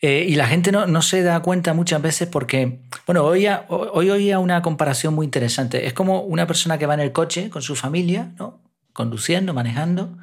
Eh, 0.00 0.24
y 0.26 0.36
la 0.36 0.46
gente 0.46 0.72
no, 0.72 0.86
no, 0.86 1.02
se 1.02 1.22
da 1.22 1.40
cuenta 1.40 1.74
muchas 1.74 2.00
veces 2.00 2.26
porque, 2.26 2.80
bueno, 3.04 3.26
hoy, 3.26 3.46
hoy 3.68 4.08
oía 4.08 4.38
una 4.38 4.62
comparación 4.62 5.12
muy 5.12 5.26
interesante. 5.26 5.86
Es 5.86 5.92
como 5.92 6.22
una 6.22 6.46
persona 6.46 6.78
que 6.78 6.86
va 6.86 6.94
en 6.94 7.00
el 7.00 7.12
coche 7.12 7.50
con 7.50 7.60
su 7.60 7.76
familia, 7.76 8.32
¿no? 8.38 8.62
conduciendo, 8.94 9.52
manejando. 9.52 10.16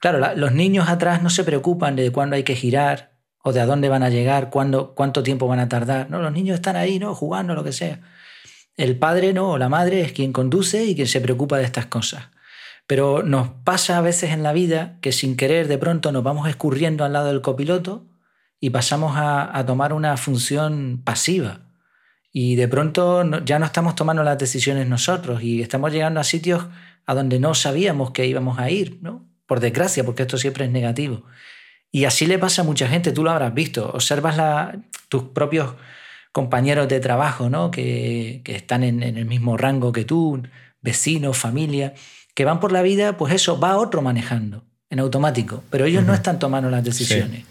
Claro, 0.00 0.34
los 0.34 0.50
niños 0.50 0.88
atrás 0.88 1.22
no 1.22 1.30
se 1.30 1.44
preocupan 1.44 1.94
de 1.94 2.10
cuándo 2.10 2.34
hay 2.34 2.42
que 2.42 2.56
girar 2.56 3.12
o 3.46 3.52
de 3.52 3.60
a 3.60 3.66
dónde 3.66 3.88
van 3.88 4.02
a 4.02 4.10
llegar, 4.10 4.50
cuándo, 4.50 4.92
cuánto 4.96 5.22
tiempo 5.22 5.46
van 5.46 5.60
a 5.60 5.68
tardar. 5.68 6.10
¿no? 6.10 6.20
Los 6.20 6.32
niños 6.32 6.56
están 6.56 6.74
ahí, 6.74 6.98
¿no? 6.98 7.14
jugando, 7.14 7.54
lo 7.54 7.62
que 7.62 7.70
sea. 7.70 8.00
El 8.76 8.98
padre 8.98 9.32
no, 9.32 9.52
o 9.52 9.56
la 9.56 9.68
madre 9.68 10.00
es 10.00 10.10
quien 10.10 10.32
conduce 10.32 10.84
y 10.84 10.96
quien 10.96 11.06
se 11.06 11.20
preocupa 11.20 11.56
de 11.56 11.62
estas 11.62 11.86
cosas. 11.86 12.24
Pero 12.88 13.22
nos 13.22 13.50
pasa 13.62 13.98
a 13.98 14.00
veces 14.00 14.32
en 14.32 14.42
la 14.42 14.52
vida 14.52 14.98
que 15.00 15.12
sin 15.12 15.36
querer 15.36 15.68
de 15.68 15.78
pronto 15.78 16.10
nos 16.10 16.24
vamos 16.24 16.48
escurriendo 16.48 17.04
al 17.04 17.12
lado 17.12 17.28
del 17.28 17.40
copiloto 17.40 18.08
y 18.58 18.70
pasamos 18.70 19.12
a, 19.14 19.62
tomar 19.64 19.92
una 19.92 20.16
función 20.16 21.02
pasiva. 21.04 21.60
Y 22.32 22.56
de 22.56 22.66
pronto 22.66 23.44
ya 23.44 23.60
no 23.60 23.66
estamos 23.66 23.94
tomando 23.94 24.24
las 24.24 24.38
decisiones 24.38 24.88
nosotros 24.88 25.40
y 25.44 25.62
estamos 25.62 25.92
llegando 25.92 26.18
a 26.18 26.24
sitios 26.24 26.66
a 27.06 27.14
donde 27.14 27.38
no 27.38 27.54
sabíamos 27.54 28.10
que 28.10 28.26
íbamos 28.26 28.58
a 28.58 28.70
ir, 28.70 28.98
¿no? 29.02 29.24
Por 29.46 29.60
desgracia, 29.60 30.02
porque 30.02 30.22
esto 30.22 30.36
siempre 30.36 30.64
es 30.64 30.72
negativo. 30.72 31.22
Y 31.90 32.04
así 32.04 32.26
le 32.26 32.38
pasa 32.38 32.62
a 32.62 32.64
mucha 32.64 32.88
gente, 32.88 33.12
tú 33.12 33.24
lo 33.24 33.30
habrás 33.30 33.54
visto, 33.54 33.90
observas 33.92 34.36
la, 34.36 34.78
tus 35.08 35.24
propios 35.24 35.74
compañeros 36.32 36.88
de 36.88 37.00
trabajo, 37.00 37.48
¿no? 37.48 37.70
Que, 37.70 38.42
que 38.44 38.56
están 38.56 38.82
en, 38.84 39.02
en, 39.02 39.16
el 39.16 39.24
mismo 39.24 39.56
rango 39.56 39.92
que 39.92 40.04
tú, 40.04 40.42
vecinos, 40.82 41.38
familia, 41.38 41.94
que 42.34 42.44
van 42.44 42.60
por 42.60 42.72
la 42.72 42.82
vida, 42.82 43.16
pues 43.16 43.32
eso, 43.32 43.58
va 43.58 43.78
otro 43.78 44.02
manejando 44.02 44.64
en 44.90 45.00
automático, 45.00 45.64
pero 45.70 45.86
ellos 45.86 46.04
no 46.04 46.14
están 46.14 46.38
tomando 46.38 46.70
las 46.70 46.84
decisiones. 46.84 47.44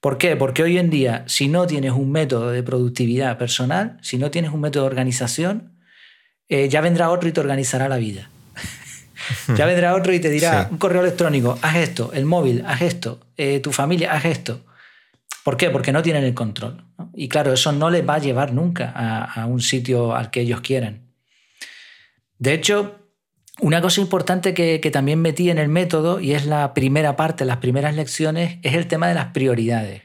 ¿Por 0.00 0.18
qué? 0.18 0.36
Porque 0.36 0.62
hoy 0.62 0.78
en 0.78 0.90
día, 0.90 1.24
si 1.26 1.48
no 1.48 1.66
tienes 1.66 1.92
un 1.92 2.12
método 2.12 2.50
de 2.50 2.62
productividad 2.62 3.36
personal, 3.38 3.98
si 4.00 4.16
no 4.18 4.30
tienes 4.30 4.52
un 4.52 4.60
método 4.60 4.84
de 4.84 4.90
organización, 4.90 5.78
eh, 6.48 6.68
ya 6.68 6.80
vendrá 6.80 7.10
otro 7.10 7.28
y 7.28 7.32
te 7.32 7.40
organizará 7.40 7.88
la 7.88 7.96
vida. 7.96 8.30
Ya 9.56 9.66
vendrá 9.66 9.94
otro 9.94 10.12
y 10.12 10.20
te 10.20 10.30
dirá, 10.30 10.68
un 10.70 10.78
correo 10.78 11.02
electrónico, 11.02 11.58
haz 11.62 11.76
esto, 11.76 12.10
el 12.12 12.24
móvil, 12.24 12.64
haz 12.66 12.82
esto, 12.82 13.20
eh, 13.36 13.60
tu 13.60 13.72
familia, 13.72 14.12
haz 14.12 14.24
esto. 14.24 14.64
¿Por 15.44 15.56
qué? 15.56 15.70
Porque 15.70 15.92
no 15.92 16.02
tienen 16.02 16.24
el 16.24 16.34
control. 16.34 16.84
Y 17.14 17.28
claro, 17.28 17.52
eso 17.52 17.72
no 17.72 17.90
les 17.90 18.06
va 18.06 18.14
a 18.14 18.18
llevar 18.18 18.52
nunca 18.52 18.92
a, 18.94 19.24
a 19.24 19.46
un 19.46 19.60
sitio 19.60 20.14
al 20.14 20.30
que 20.30 20.40
ellos 20.40 20.60
quieran. 20.60 21.08
De 22.38 22.52
hecho, 22.52 22.98
una 23.60 23.80
cosa 23.80 24.00
importante 24.00 24.54
que, 24.54 24.78
también 24.92 25.20
metí 25.20 25.50
en 25.50 25.58
el 25.58 25.68
método, 25.68 26.20
y 26.20 26.32
es 26.32 26.46
la 26.46 26.74
primera 26.74 27.16
parte, 27.16 27.44
las 27.44 27.56
primeras 27.58 27.94
lecciones, 27.94 28.58
es 28.62 28.74
el 28.74 28.86
tema 28.86 29.08
de 29.08 29.14
las 29.14 29.26
prioridades. 29.26 30.02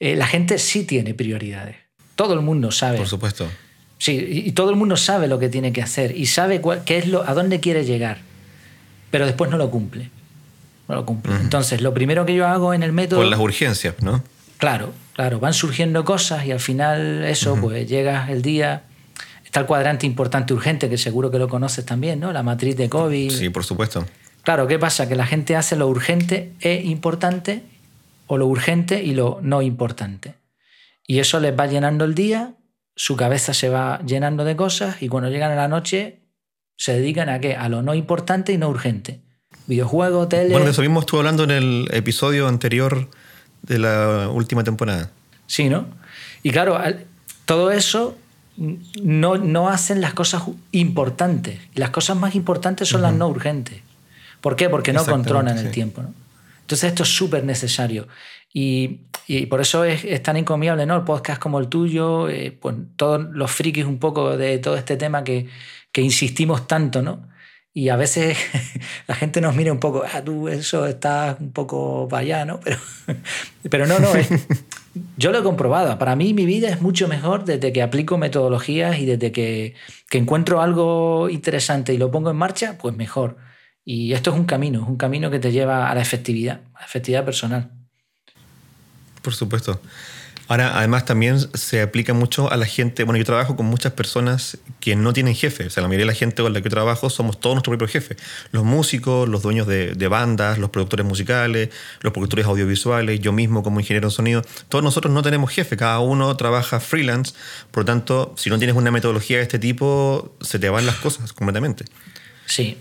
Eh, 0.00 0.16
la 0.16 0.26
gente 0.26 0.58
sí 0.58 0.84
tiene 0.84 1.14
prioridades. 1.14 1.76
Todo 2.16 2.34
el 2.34 2.40
mundo 2.40 2.72
sabe. 2.72 2.98
Por 2.98 3.06
supuesto. 3.06 3.48
Sí, 3.98 4.44
y 4.46 4.52
todo 4.52 4.70
el 4.70 4.76
mundo 4.76 4.96
sabe 4.96 5.26
lo 5.26 5.38
que 5.38 5.48
tiene 5.48 5.72
que 5.72 5.82
hacer 5.82 6.16
y 6.16 6.26
sabe 6.26 6.62
qué 6.84 6.98
es 6.98 7.08
lo, 7.08 7.28
a 7.28 7.34
dónde 7.34 7.60
quiere 7.60 7.84
llegar, 7.84 8.18
pero 9.10 9.26
después 9.26 9.50
no 9.50 9.56
lo 9.56 9.70
cumple. 9.70 10.10
No 10.88 10.94
lo 10.94 11.04
cumple. 11.04 11.34
Entonces, 11.34 11.82
lo 11.82 11.92
primero 11.92 12.24
que 12.24 12.34
yo 12.34 12.46
hago 12.46 12.72
en 12.72 12.82
el 12.82 12.92
método. 12.92 13.20
Con 13.20 13.28
las 13.28 13.40
urgencias, 13.40 13.96
¿no? 14.00 14.22
Claro, 14.56 14.94
claro. 15.12 15.38
Van 15.38 15.52
surgiendo 15.52 16.04
cosas 16.04 16.46
y 16.46 16.52
al 16.52 16.60
final, 16.60 17.24
eso, 17.24 17.56
pues 17.60 17.86
llega 17.86 18.30
el 18.30 18.40
día 18.40 18.84
Está 19.48 19.60
el 19.60 19.66
cuadrante 19.66 20.04
importante 20.04 20.52
urgente, 20.52 20.90
que 20.90 20.98
seguro 20.98 21.30
que 21.30 21.38
lo 21.38 21.48
conoces 21.48 21.82
también, 21.86 22.20
¿no? 22.20 22.34
La 22.34 22.42
matriz 22.42 22.76
de 22.76 22.90
COVID. 22.90 23.30
Sí, 23.30 23.48
por 23.48 23.64
supuesto. 23.64 24.04
Claro, 24.42 24.66
¿qué 24.66 24.78
pasa? 24.78 25.08
Que 25.08 25.16
la 25.16 25.24
gente 25.24 25.56
hace 25.56 25.74
lo 25.74 25.88
urgente 25.88 26.52
e 26.60 26.82
importante 26.84 27.62
o 28.26 28.36
lo 28.36 28.46
urgente 28.46 29.02
y 29.02 29.14
lo 29.14 29.38
no 29.40 29.62
importante. 29.62 30.34
Y 31.06 31.20
eso 31.20 31.40
les 31.40 31.58
va 31.58 31.66
llenando 31.66 32.04
el 32.04 32.14
día, 32.14 32.56
su 32.98 33.14
cabeza 33.14 33.54
se 33.54 33.68
va 33.68 34.00
llenando 34.04 34.44
de 34.44 34.56
cosas 34.56 35.00
y 35.00 35.08
cuando 35.08 35.30
llegan 35.30 35.52
a 35.52 35.54
la 35.54 35.68
noche 35.68 36.18
se 36.76 36.94
dedican 36.94 37.28
a 37.28 37.38
qué? 37.38 37.54
A 37.54 37.68
lo 37.68 37.80
no 37.80 37.94
importante 37.94 38.52
y 38.52 38.58
no 38.58 38.68
urgente. 38.68 39.20
Videojuegos, 39.68 40.28
tele... 40.28 40.50
Bueno, 40.50 40.64
de 40.64 40.72
eso 40.72 40.82
mismo 40.82 40.98
estuve 40.98 41.20
hablando 41.20 41.44
en 41.44 41.52
el 41.52 41.88
episodio 41.92 42.48
anterior 42.48 43.08
de 43.62 43.78
la 43.78 44.28
última 44.30 44.64
temporada. 44.64 45.12
Sí, 45.46 45.68
¿no? 45.68 45.86
Y 46.42 46.50
claro, 46.50 46.76
todo 47.44 47.70
eso 47.70 48.18
no, 48.56 49.36
no 49.36 49.68
hacen 49.68 50.00
las 50.00 50.12
cosas 50.12 50.42
importantes. 50.72 51.60
Las 51.76 51.90
cosas 51.90 52.16
más 52.16 52.34
importantes 52.34 52.88
son 52.88 53.02
las 53.02 53.14
no 53.14 53.28
urgentes. 53.28 53.80
¿Por 54.40 54.56
qué? 54.56 54.68
Porque 54.68 54.92
no 54.92 55.06
controlan 55.06 55.56
el 55.56 55.70
tiempo. 55.70 56.02
¿no? 56.02 56.12
Entonces 56.62 56.88
esto 56.88 57.04
es 57.04 57.10
súper 57.10 57.44
necesario. 57.44 58.08
Y, 58.52 59.02
y, 59.28 59.44
por 59.46 59.60
eso 59.60 59.84
es, 59.84 60.04
es, 60.04 60.22
tan 60.22 60.38
encomiable, 60.38 60.86
¿no? 60.86 60.96
El 60.96 61.04
podcast 61.04 61.38
como 61.40 61.60
el 61.60 61.68
tuyo, 61.68 62.30
eh, 62.30 62.50
pues 62.50 62.74
todos 62.96 63.28
los 63.30 63.50
frikis 63.50 63.84
un 63.84 63.98
poco 63.98 64.38
de 64.38 64.58
todo 64.58 64.76
este 64.76 64.96
tema 64.96 65.22
que, 65.22 65.46
que 65.92 66.00
insistimos 66.00 66.66
tanto, 66.66 67.02
¿no? 67.02 67.28
Y 67.74 67.90
a 67.90 67.96
veces 67.96 68.38
la 69.06 69.14
gente 69.14 69.42
nos 69.42 69.54
mira 69.54 69.70
un 69.70 69.80
poco, 69.80 70.02
ah, 70.02 70.22
tú 70.24 70.48
eso 70.48 70.86
está 70.86 71.36
un 71.38 71.52
poco 71.52 72.08
para 72.08 72.22
allá, 72.22 72.44
¿no? 72.46 72.58
Pero, 72.60 72.78
pero 73.70 73.86
no, 73.86 73.98
no, 73.98 74.14
es, 74.14 74.30
yo 75.18 75.30
lo 75.30 75.40
he 75.40 75.42
comprobado. 75.42 75.98
Para 75.98 76.16
mí 76.16 76.32
mi 76.32 76.46
vida 76.46 76.70
es 76.70 76.80
mucho 76.80 77.06
mejor 77.06 77.44
desde 77.44 77.70
que 77.70 77.82
aplico 77.82 78.16
metodologías 78.16 78.98
y 78.98 79.04
desde 79.04 79.30
que, 79.30 79.74
que 80.08 80.16
encuentro 80.16 80.62
algo 80.62 81.28
interesante 81.28 81.92
y 81.92 81.98
lo 81.98 82.10
pongo 82.10 82.30
en 82.30 82.36
marcha, 82.36 82.78
pues 82.78 82.96
mejor. 82.96 83.36
Y 83.84 84.14
esto 84.14 84.30
es 84.30 84.36
un 84.36 84.46
camino, 84.46 84.82
es 84.82 84.88
un 84.88 84.96
camino 84.96 85.30
que 85.30 85.38
te 85.38 85.52
lleva 85.52 85.90
a 85.90 85.94
la 85.94 86.00
efectividad, 86.00 86.62
a 86.74 86.80
la 86.80 86.86
efectividad 86.86 87.26
personal. 87.26 87.77
Por 89.22 89.34
supuesto. 89.34 89.80
Ahora, 90.48 90.78
además, 90.78 91.04
también 91.04 91.38
se 91.54 91.82
aplica 91.82 92.14
mucho 92.14 92.50
a 92.50 92.56
la 92.56 92.64
gente. 92.64 93.04
Bueno, 93.04 93.18
yo 93.18 93.24
trabajo 93.26 93.54
con 93.54 93.66
muchas 93.66 93.92
personas 93.92 94.56
que 94.80 94.96
no 94.96 95.12
tienen 95.12 95.34
jefe. 95.34 95.66
O 95.66 95.70
sea, 95.70 95.82
la 95.82 95.88
mayoría 95.88 96.06
de 96.06 96.12
la 96.12 96.18
gente 96.18 96.42
con 96.42 96.54
la 96.54 96.60
que 96.60 96.64
yo 96.64 96.70
trabajo 96.70 97.10
somos 97.10 97.38
todos 97.38 97.56
nuestro 97.56 97.70
propio 97.76 97.86
jefe. 97.86 98.16
Los 98.50 98.64
músicos, 98.64 99.28
los 99.28 99.42
dueños 99.42 99.66
de, 99.66 99.92
de, 99.92 100.08
bandas, 100.08 100.56
los 100.56 100.70
productores 100.70 101.04
musicales, 101.04 101.68
los 102.00 102.14
productores 102.14 102.46
audiovisuales, 102.46 103.20
yo 103.20 103.30
mismo 103.30 103.62
como 103.62 103.78
ingeniero 103.78 104.08
de 104.08 104.14
sonido. 104.14 104.42
Todos 104.70 104.82
nosotros 104.82 105.12
no 105.12 105.22
tenemos 105.22 105.50
jefe. 105.50 105.76
Cada 105.76 106.00
uno 106.00 106.34
trabaja 106.38 106.80
freelance. 106.80 107.34
Por 107.70 107.82
lo 107.82 107.84
tanto, 107.84 108.32
si 108.38 108.48
no 108.48 108.56
tienes 108.56 108.74
una 108.74 108.90
metodología 108.90 109.36
de 109.36 109.42
este 109.42 109.58
tipo, 109.58 110.34
se 110.40 110.58
te 110.58 110.70
van 110.70 110.86
las 110.86 110.96
cosas 110.96 111.34
completamente. 111.34 111.84
Sí, 112.46 112.78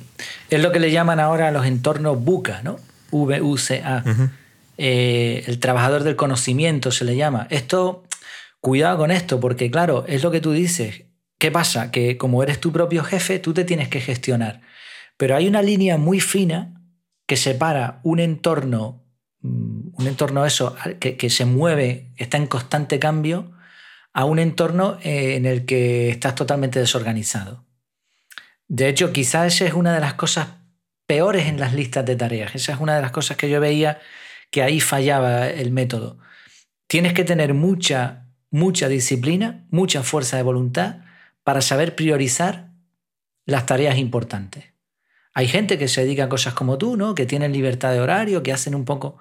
es 0.50 0.62
lo 0.62 0.72
que 0.72 0.80
le 0.80 0.90
llaman 0.90 1.20
ahora 1.20 1.52
los 1.52 1.66
entornos 1.66 2.18
VUCA, 2.24 2.62
¿no? 2.64 2.80
V-U-C-A. 3.12 4.04
Eh, 4.78 5.44
el 5.48 5.60
trabajador 5.60 6.04
del 6.04 6.16
conocimiento 6.16 6.92
se 6.92 7.06
le 7.06 7.16
llama. 7.16 7.48
Esto, 7.50 8.04
cuidado 8.62 8.98
con 8.98 9.12
esto, 9.12 9.40
porque 9.40 9.72
claro, 9.72 10.06
es 10.08 10.24
lo 10.24 10.32
que 10.32 10.42
tú 10.42 10.52
dices. 10.52 11.06
¿Qué 11.40 11.52
pasa? 11.52 11.92
Que 11.92 12.18
como 12.18 12.42
eres 12.44 12.60
tu 12.60 12.72
propio 12.72 13.04
jefe, 13.04 13.40
tú 13.40 13.54
te 13.54 13.66
tienes 13.66 13.90
que 13.90 14.02
gestionar. 14.02 14.62
Pero 15.18 15.36
hay 15.36 15.48
una 15.48 15.62
línea 15.62 15.98
muy 15.98 16.20
fina 16.20 16.82
que 17.26 17.38
separa 17.38 18.00
un 18.04 18.20
entorno, 18.20 19.04
mm, 19.42 19.90
un 19.94 20.08
entorno 20.08 20.46
eso, 20.46 20.76
que, 21.00 21.30
se 21.30 21.46
mueve, 21.46 22.14
está 22.16 22.38
en 22.38 22.48
constante 22.48 23.00
cambio, 23.00 23.52
a 24.14 24.26
un 24.26 24.40
entorno 24.40 24.98
eh, 25.04 25.36
en 25.36 25.46
el 25.46 25.66
que 25.66 26.10
estás 26.10 26.36
totalmente 26.36 26.80
desorganizado. 26.80 27.66
De 28.68 28.90
hecho, 28.90 29.14
quizás 29.14 29.54
esa 29.54 29.66
es 29.66 29.74
una 29.74 29.94
de 29.94 30.02
las 30.02 30.16
cosas 30.16 30.50
peores 31.06 31.48
en 31.48 31.60
las 31.60 31.74
listas 31.74 32.06
de 32.06 32.16
tareas. 32.16 32.54
Esa 32.56 32.74
es 32.74 32.80
una 32.80 32.96
de 32.96 33.02
las 33.02 33.12
cosas 33.12 33.38
que 33.38 33.50
yo 33.50 33.60
veía 33.60 34.00
que 34.52 34.64
ahí 34.64 34.80
fallaba 34.80 35.48
el 35.48 35.72
método. 35.72 36.18
Tienes 36.88 37.14
que 37.14 37.24
tener 37.24 37.54
mucha, 37.54 38.28
mucha 38.50 38.88
disciplina, 38.88 39.66
mucha 39.70 40.04
fuerza 40.04 40.38
de 40.38 40.44
voluntad 40.44 40.98
para 41.44 41.62
saber 41.62 41.96
priorizar 41.96 42.72
las 43.46 43.66
tareas 43.66 43.98
importantes. 43.98 44.66
Hay 45.34 45.48
gente 45.48 45.78
que 45.78 45.88
se 45.88 46.02
dedica 46.04 46.26
a 46.26 46.30
cosas 46.30 46.54
como 46.54 46.78
tú, 46.78 46.98
¿no? 46.98 47.14
Que 47.14 47.26
tienen 47.26 47.54
libertad 47.54 47.92
de 47.92 48.00
horario, 48.00 48.44
que 48.44 48.52
hacen 48.52 48.74
un 48.74 48.86
poco 48.86 49.18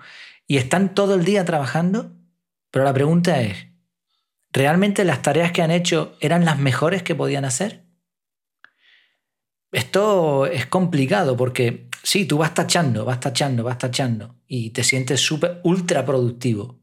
y 0.47 0.59
están 0.59 0.95
todo 0.95 1.15
el 1.15 1.25
día 1.25 1.45
trabajando, 1.45 2.13
pero 2.71 2.85
la 2.85 2.95
pregunta 2.95 3.41
es, 3.41 3.67
¿realmente 4.53 5.05
las 5.05 5.23
tareas 5.23 5.53
que 5.53 5.63
han 5.63 5.71
hecho 5.71 6.17
eran 6.21 6.45
las 6.45 6.59
mejores 6.59 7.03
que 7.03 7.15
podían 7.15 7.45
hacer? 7.45 7.85
Esto 9.73 10.47
es 10.47 10.67
complicado 10.67 11.37
porque 11.37 11.89
sí, 12.03 12.25
tú 12.25 12.39
vas 12.39 12.55
tachando, 12.55 13.05
vas 13.05 13.21
tachando, 13.21 13.65
vas 13.65 13.79
tachando 13.79 14.37
y 14.47 14.71
te 14.71 14.85
sientes 14.85 15.21
súper 15.21 15.61
ultra 15.65 16.05
productivo. 16.05 16.81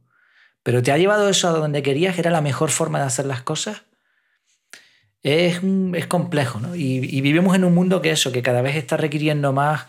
Pero 0.64 0.82
te 0.82 0.92
ha 0.92 0.98
llevado 0.98 1.30
eso 1.30 1.48
a 1.50 1.52
donde 1.52 1.84
querías, 1.84 2.16
que 2.16 2.22
era 2.22 2.32
la 2.32 2.42
mejor 2.42 2.72
forma 2.72 3.00
de 3.00 3.06
hacer 3.06 3.26
las 3.26 3.42
cosas. 3.42 3.84
Es, 5.22 5.62
es 5.94 6.08
complejo, 6.08 6.60
¿no? 6.60 6.76
Y, 6.76 7.22
vivimos 7.22 7.56
en 7.56 7.64
un 7.64 7.74
mundo 7.74 8.02
que 8.02 8.12
eso, 8.12 8.32
que 8.32 8.42
cada 8.42 8.62
vez 8.62 8.76
está 8.76 8.98
requiriendo 8.98 9.54
más 9.54 9.88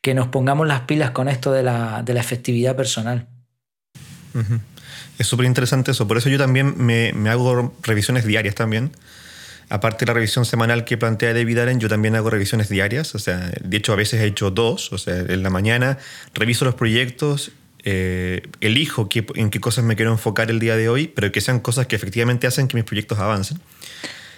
que 0.00 0.14
nos 0.14 0.28
pongamos 0.28 0.66
las 0.66 0.82
pilas 0.82 1.10
con 1.10 1.28
esto 1.28 1.52
de 1.52 1.62
la, 1.62 2.02
de 2.02 2.14
la 2.14 2.20
efectividad 2.20 2.76
personal. 2.76 3.26
Es 5.18 5.26
súper 5.26 5.46
interesante 5.46 5.90
eso. 5.90 6.06
Por 6.06 6.18
eso 6.18 6.28
yo 6.28 6.38
también 6.38 6.74
me, 6.76 7.12
me 7.12 7.30
hago 7.30 7.74
revisiones 7.82 8.24
diarias 8.24 8.54
también 8.54 8.92
aparte 9.68 10.04
de 10.04 10.10
la 10.10 10.14
revisión 10.14 10.44
semanal 10.44 10.84
que 10.84 10.96
plantea 10.96 11.34
David 11.34 11.58
Allen, 11.58 11.80
yo 11.80 11.88
también 11.88 12.16
hago 12.16 12.30
revisiones 12.30 12.68
diarias. 12.68 13.14
O 13.14 13.18
sea, 13.18 13.50
de 13.60 13.76
hecho, 13.76 13.92
a 13.92 13.96
veces 13.96 14.20
he 14.20 14.26
hecho 14.26 14.50
dos. 14.50 14.92
O 14.92 14.98
sea, 14.98 15.18
en 15.18 15.42
la 15.42 15.50
mañana 15.50 15.98
reviso 16.34 16.64
los 16.64 16.74
proyectos, 16.74 17.52
eh, 17.84 18.42
elijo 18.60 19.08
qué, 19.08 19.26
en 19.34 19.50
qué 19.50 19.60
cosas 19.60 19.84
me 19.84 19.96
quiero 19.96 20.12
enfocar 20.12 20.50
el 20.50 20.58
día 20.58 20.76
de 20.76 20.88
hoy, 20.88 21.08
pero 21.08 21.30
que 21.32 21.40
sean 21.40 21.60
cosas 21.60 21.86
que 21.86 21.96
efectivamente 21.96 22.46
hacen 22.46 22.68
que 22.68 22.76
mis 22.76 22.84
proyectos 22.84 23.18
avancen. 23.18 23.60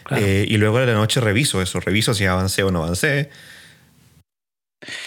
Claro. 0.04 0.24
Eh, 0.24 0.46
y 0.48 0.56
luego 0.56 0.78
a 0.78 0.86
la 0.86 0.94
noche 0.94 1.20
reviso 1.20 1.62
eso, 1.62 1.80
reviso 1.80 2.14
si 2.14 2.24
avancé 2.24 2.62
o 2.62 2.70
no 2.70 2.82
avancé. 2.82 3.30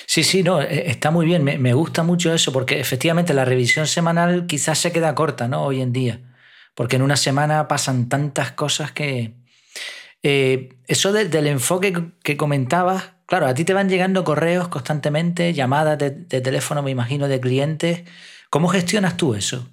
Sí, 0.06 0.24
sí, 0.24 0.44
no, 0.44 0.62
está 0.62 1.10
muy 1.12 1.26
bien. 1.26 1.44
Me, 1.44 1.58
me, 1.58 1.74
gusta 1.74 2.04
mucho 2.04 2.34
eso 2.34 2.54
porque 2.54 2.80
efectivamente 2.80 3.34
la 3.34 3.44
revisión 3.44 3.88
semanal 3.88 4.46
quizás 4.46 4.78
se 4.78 4.92
queda 4.92 5.16
corta, 5.16 5.48
¿no? 5.48 5.64
Hoy 5.64 5.82
en 5.82 5.92
día. 5.92 6.22
Porque 6.76 6.96
en 6.96 7.02
una 7.02 7.18
semana 7.18 7.68
pasan 7.68 8.08
tantas 8.08 8.52
cosas 8.52 8.92
que, 8.92 9.34
eh, 10.24 10.70
eso 10.88 11.12
de, 11.12 11.26
del 11.26 11.48
enfoque 11.48 11.94
que 12.24 12.38
comentabas, 12.38 13.12
claro, 13.26 13.46
a 13.46 13.54
ti 13.54 13.66
te 13.66 13.74
van 13.74 13.90
llegando 13.90 14.24
correos 14.24 14.70
constantemente, 14.70 15.54
llamadas 15.54 15.98
de, 15.98 16.12
de, 16.12 16.42
teléfono, 16.42 16.82
me 16.82 16.92
imagino, 16.92 17.28
de 17.28 17.42
clientes. 17.42 18.04
¿Cómo 18.50 18.70
gestionas 18.70 19.18
tú 19.18 19.36
eso? 19.36 19.68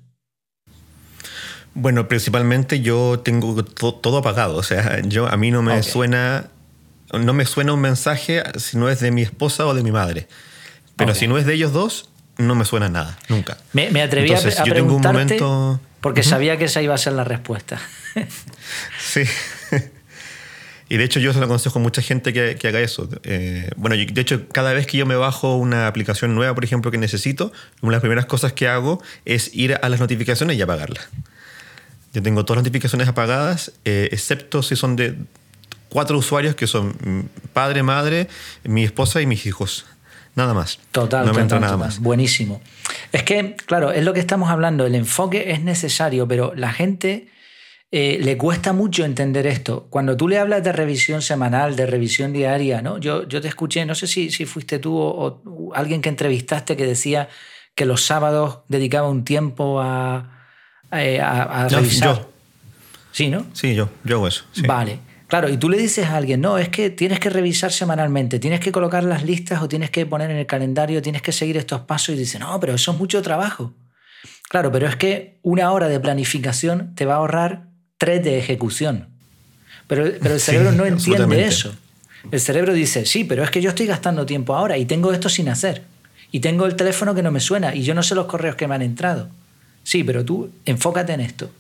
Bueno, 1.75 2.09
principalmente 2.09 2.81
yo 2.81 3.21
tengo 3.21 3.65
to, 3.65 3.95
todo 3.95 4.19
apagado. 4.19 4.57
O 4.57 4.63
sea, 4.65 5.01
yo, 5.03 5.29
a 5.29 5.37
mí 5.37 5.53
no 5.53 5.63
me 5.63 5.73
okay. 5.73 5.85
suena. 5.85 6.49
No 7.13 7.33
me 7.33 7.45
suena 7.45 7.73
un 7.73 7.81
mensaje 7.81 8.43
si 8.57 8.77
no 8.77 8.89
es 8.89 9.01
de 9.01 9.11
mi 9.11 9.23
esposa 9.23 9.67
o 9.67 9.75
de 9.75 9.83
mi 9.83 9.93
madre. 9.93 10.29
Pero 10.97 11.11
okay. 11.11 11.21
si 11.21 11.27
no 11.27 11.39
es 11.39 11.47
de 11.47 11.55
ellos 11.55 11.73
dos, 11.73 12.09
no 12.39 12.55
me 12.55 12.65
suena 12.65 12.89
nada, 12.89 13.19
nunca. 13.29 13.57
Me, 13.73 13.91
me 13.91 14.03
atreví 14.03 14.29
Entonces, 14.29 14.59
a, 14.59 14.63
a 14.63 14.67
yo 14.67 14.73
preguntarte 14.73 15.37
tengo 15.37 15.51
un 15.51 15.57
momento... 15.57 15.81
porque 16.01 16.21
uh 16.21 16.25
-huh. 16.25 16.29
sabía 16.29 16.57
que 16.57 16.67
esa 16.67 16.83
iba 16.83 16.95
a 16.95 16.99
ser 16.99 17.15
la 17.15 17.25
respuesta. 17.25 17.81
sí. 18.99 19.23
Y 20.91 20.97
de 20.97 21.05
hecho 21.05 21.21
yo 21.21 21.33
se 21.33 21.39
lo 21.39 21.45
aconsejo 21.45 21.79
a 21.79 21.83
mucha 21.83 22.03
gente 22.03 22.33
que, 22.33 22.57
que 22.57 22.67
haga 22.67 22.81
eso. 22.81 23.09
Eh, 23.23 23.71
bueno, 23.77 23.95
yo, 23.95 24.13
de 24.13 24.21
hecho 24.21 24.49
cada 24.49 24.73
vez 24.73 24.89
que 24.89 24.99
yo 24.99 25.07
me 25.07 25.15
bajo 25.15 25.57
una 25.57 25.87
aplicación 25.87 26.35
nueva, 26.35 26.53
por 26.53 26.65
ejemplo, 26.65 26.91
que 26.91 26.99
necesito, 26.99 27.53
una 27.81 27.93
de 27.93 27.95
las 27.95 28.01
primeras 28.01 28.27
cosas 28.27 28.53
que 28.55 28.67
hago 28.67 29.01
es 29.25 29.55
ir 29.55 29.79
a 29.81 29.89
las 29.89 30.01
notificaciones 30.01 30.59
y 30.59 30.63
apagarlas. 30.63 31.09
Yo 32.13 32.23
tengo 32.23 32.45
todas 32.45 32.59
las 32.59 32.65
notificaciones 32.65 33.07
apagadas, 33.07 33.71
eh, 33.85 34.09
excepto 34.11 34.65
si 34.65 34.75
son 34.75 34.97
de 34.97 35.15
cuatro 35.91 36.19
usuarios 36.19 36.57
que 36.57 36.67
son 36.67 37.29
padre, 37.53 37.85
madre, 37.85 38.27
mi 38.65 38.83
esposa 38.83 39.23
y 39.23 39.27
mis 39.27 39.47
hijos. 39.47 39.87
Nada 40.35 40.55
más. 40.55 40.81
Total, 40.91 41.25
no 41.25 41.33
me 41.33 41.41
entra 41.41 41.61
nada 41.61 41.75
total. 41.75 41.87
más. 41.87 42.01
Buenísimo. 42.01 42.61
Es 43.13 43.23
que, 43.23 43.55
claro, 43.65 43.93
es 43.93 44.05
lo 44.05 44.13
que 44.13 44.19
estamos 44.19 44.51
hablando. 44.51 44.87
El 44.87 44.97
enfoque 44.97 45.53
es 45.53 45.63
necesario, 45.63 46.27
pero 46.27 46.53
la 46.57 46.73
gente 46.73 47.29
eh, 47.93 48.19
le 48.23 48.37
cuesta 48.37 48.73
mucho 48.73 49.05
entender 49.05 49.47
esto. 49.47 49.89
Cuando 49.91 50.17
tú 50.17 50.29
le 50.29 50.39
hablas 50.39 50.63
de 50.63 50.71
revisión 50.73 51.23
semanal, 51.23 51.75
de 51.75 51.87
revisión 51.87 52.33
diaria, 52.33 52.83
¿no? 52.83 52.99
Yo, 52.99 53.27
yo 53.27 53.41
te 53.41 53.49
escuché, 53.49 53.85
no 53.85 53.97
sé 53.97 54.07
si, 54.07 54.31
si 54.31 54.45
fuiste 54.45 54.79
tú 54.79 54.97
o, 54.97 55.43
o, 55.45 55.75
alguien 55.75 56.01
que 56.01 56.09
entrevistaste 56.09 56.77
que 56.77 56.87
decía 56.87 57.29
que 57.75 57.87
los 57.87 58.05
sábados 58.05 58.61
dedicaba 58.69 59.09
un 59.09 59.25
tiempo 59.25 59.81
a, 59.81 60.17
a, 60.91 60.99
a, 60.99 61.63
a 61.63 61.63
no, 61.65 61.69
revisar. 61.69 62.17
Yo. 62.17 62.31
Sí, 63.11 63.29
¿no? 63.29 63.47
Sí, 63.55 63.75
yo, 63.75 63.89
yo 64.05 64.17
hago 64.17 64.29
eso. 64.29 64.45
Sí. 64.53 64.63
Vale. 64.63 65.01
Claro, 65.27 65.49
y 65.49 65.57
tú 65.57 65.69
le 65.69 65.77
dices 65.77 66.07
a 66.07 66.17
alguien, 66.17 66.41
no, 66.41 66.59
es 66.59 66.69
que 66.69 66.91
tienes 66.91 67.21
que 67.21 67.31
revisar 67.31 67.71
semanalmente, 67.71 68.41
tienes 68.41 68.59
que 68.59 68.73
colocar 68.73 69.05
las 69.05 69.25
listas 69.25 69.63
o 69.63 69.69
tienes 69.69 69.91
que 69.91 70.05
poner 70.05 70.31
en 70.31 70.37
el 70.37 70.47
calendario, 70.47 71.03
tienes 71.03 71.23
que 71.23 71.31
seguir 71.31 71.57
estos 71.57 71.83
pasos 71.83 72.17
y 72.17 72.19
dice, 72.19 72.41
no, 72.41 72.59
pero 72.59 72.75
eso 72.75 72.93
es 72.93 72.99
mucho 72.99 73.23
trabajo. 73.23 73.73
Claro, 74.49 74.73
pero 74.73 74.89
es 74.89 74.97
que 74.97 75.39
una 75.43 75.71
hora 75.71 75.87
de 75.87 76.01
planificación 76.01 76.95
te 76.97 77.05
va 77.05 77.15
a 77.15 77.17
ahorrar 77.19 77.70
tres 78.01 78.25
de 78.25 78.39
ejecución. 78.39 79.09
Pero, 79.87 80.05
pero 80.23 80.35
el 80.35 80.41
cerebro 80.41 80.71
sí, 80.71 80.77
no 80.79 80.87
entiende 80.87 81.45
eso. 81.45 81.75
El 82.33 82.41
cerebro 82.41 82.73
dice, 82.73 83.05
sí, 83.05 83.25
pero 83.25 83.45
es 83.45 83.51
que 83.51 83.61
yo 83.61 83.69
estoy 83.69 83.85
gastando 83.85 84.25
tiempo 84.25 84.55
ahora 84.57 84.79
y 84.79 84.87
tengo 84.87 85.13
esto 85.13 85.29
sin 85.29 85.51
hacer. 85.51 85.83
Y 86.33 86.41
tengo 86.41 86.65
el 86.65 86.77
teléfono 86.77 87.15
que 87.15 87.23
no 87.23 87.31
me 87.31 87.41
suena 87.41 87.75
y 87.75 87.83
yo 87.83 87.95
no 87.95 88.03
sé 88.03 88.15
los 88.15 88.25
correos 88.25 88.57
que 88.57 88.67
me 88.67 88.75
han 88.75 88.81
entrado. 88.81 89.29
Sí, 89.85 90.03
pero 90.03 90.25
tú 90.25 90.51
enfócate 90.65 91.13
en 91.13 91.21
esto. 91.21 91.51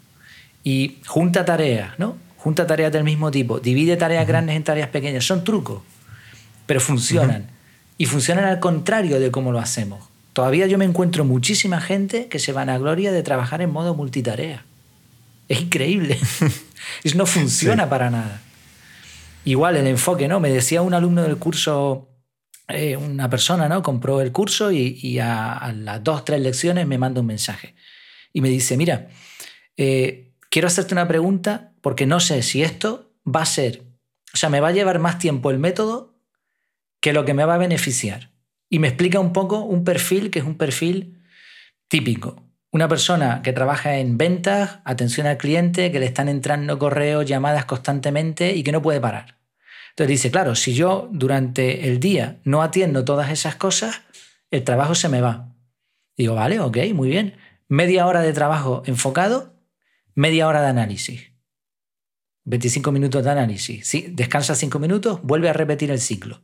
Y 0.64 0.97
junta 1.06 1.44
tareas, 1.44 1.99
¿no? 1.99 2.16
Junta 2.38 2.66
tareas 2.66 2.90
del 2.90 3.04
mismo 3.04 3.30
tipo. 3.30 3.61
Divide 3.61 3.99
tareas 3.99 4.23
uh 4.23 4.25
-huh. 4.25 4.28
grandes 4.28 4.56
en 4.56 4.64
tareas 4.64 4.88
pequeñas. 4.88 5.26
Son 5.26 5.44
trucos, 5.44 5.82
pero 6.64 6.80
funcionan. 6.80 7.42
Uh 7.42 7.44
-huh. 7.44 7.99
Y 7.99 8.06
funcionan 8.06 8.47
al 8.47 8.61
contrario 8.61 9.20
de 9.20 9.30
cómo 9.30 9.52
lo 9.52 9.59
hacemos. 9.59 10.09
Todavía 10.32 10.66
yo 10.66 10.78
me 10.78 10.87
encuentro 10.87 11.26
muchísima 11.26 11.82
gente 11.82 12.28
que 12.28 12.38
se 12.38 12.52
van 12.52 12.70
a 12.70 12.78
gloria 12.78 13.12
de 13.12 13.23
trabajar 13.23 13.61
en 13.61 13.70
modo 13.70 13.94
multitarea. 13.94 14.64
Es 15.50 15.61
increíble. 15.61 16.19
No 17.14 17.26
funciona 17.26 17.88
para 17.88 18.11
nada. 18.11 18.40
Igual 19.45 19.76
el 19.76 19.87
enfoque, 19.87 20.28
¿no? 20.28 20.40
Me 20.40 20.50
decía 20.50 20.83
un 20.83 20.95
alumno 20.95 21.23
del 21.23 21.37
curso, 21.37 22.09
eh, 22.69 22.97
una 22.97 23.28
persona, 23.28 23.69
¿no? 23.69 23.83
Compró 23.83 24.21
el 24.21 24.33
curso 24.33 24.73
y, 24.73 25.19
a, 25.19 25.73
las 25.76 26.02
dos, 26.02 26.25
tres 26.25 26.40
lecciones 26.40 26.87
me 26.87 26.99
manda 26.99 27.21
un 27.21 27.26
mensaje. 27.26 27.75
Y 28.33 28.40
me 28.40 28.49
dice, 28.49 28.76
mira, 28.76 29.09
eh, 29.76 30.33
quiero 30.49 30.69
hacerte 30.69 30.95
una 30.95 31.07
pregunta 31.07 31.73
porque 31.80 32.07
no 32.07 32.19
sé 32.19 32.42
si 32.42 32.62
esto 32.62 33.12
va 33.25 33.42
a 33.42 33.47
ser, 33.47 33.83
o 34.33 34.37
sea, 34.37 34.49
me 34.49 34.61
va 34.61 34.69
a 34.69 34.73
llevar 34.73 34.99
más 34.99 35.19
tiempo 35.19 35.50
el 35.50 35.59
método 35.59 36.19
que 37.00 37.12
lo 37.12 37.25
que 37.25 37.35
me 37.35 37.45
va 37.45 37.54
a 37.54 37.59
beneficiar. 37.59 38.33
Y 38.69 38.78
me 38.78 38.88
explica 38.88 39.21
un 39.21 39.33
poco 39.33 39.61
un 39.61 39.85
perfil 39.85 40.30
que 40.30 40.40
es 40.40 40.45
un 40.45 40.57
perfil 40.57 41.23
típico. 41.88 42.50
Una 42.72 42.86
persona 42.86 43.42
que 43.42 43.52
trabaja 43.52 43.96
en 43.96 44.16
ventas, 44.16 44.78
atención 44.84 45.26
al 45.26 45.38
cliente, 45.38 45.90
que 45.90 45.98
le 45.98 46.06
están 46.06 46.28
entrando 46.28 46.78
correos, 46.78 47.26
llamadas 47.26 47.64
constantemente 47.64 48.54
y 48.54 48.62
que 48.62 48.70
no 48.70 48.80
puede 48.80 49.00
parar. 49.00 49.38
Entonces 49.90 50.08
dice, 50.08 50.30
claro, 50.30 50.54
si 50.54 50.72
yo 50.74 51.08
durante 51.12 51.88
el 51.88 51.98
día 51.98 52.40
no 52.44 52.62
atiendo 52.62 53.04
todas 53.04 53.30
esas 53.30 53.56
cosas, 53.56 54.02
el 54.50 54.62
trabajo 54.62 54.94
se 54.94 55.08
me 55.08 55.20
va. 55.20 55.52
Digo, 56.16 56.34
vale, 56.36 56.60
ok, 56.60 56.78
muy 56.94 57.08
bien. 57.08 57.36
Media 57.68 58.06
hora 58.06 58.20
de 58.22 58.32
trabajo 58.32 58.82
enfocado, 58.86 59.54
media 60.14 60.46
hora 60.46 60.62
de 60.62 60.68
análisis. 60.68 61.32
25 62.44 62.92
minutos 62.92 63.24
de 63.24 63.30
análisis. 63.30 63.86
¿sí? 63.86 64.06
Descansa 64.12 64.54
5 64.54 64.78
minutos, 64.78 65.20
vuelve 65.22 65.48
a 65.48 65.52
repetir 65.52 65.90
el 65.90 66.00
ciclo. 66.00 66.42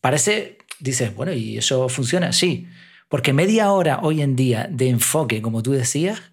Parece, 0.00 0.58
dices, 0.80 1.14
bueno, 1.14 1.32
¿y 1.32 1.58
eso 1.58 1.88
funciona? 1.88 2.32
Sí, 2.32 2.68
porque 3.12 3.34
media 3.34 3.70
hora 3.72 4.00
hoy 4.02 4.22
en 4.22 4.36
día 4.36 4.68
de 4.70 4.88
enfoque, 4.88 5.42
como 5.42 5.62
tú 5.62 5.72
decías, 5.72 6.32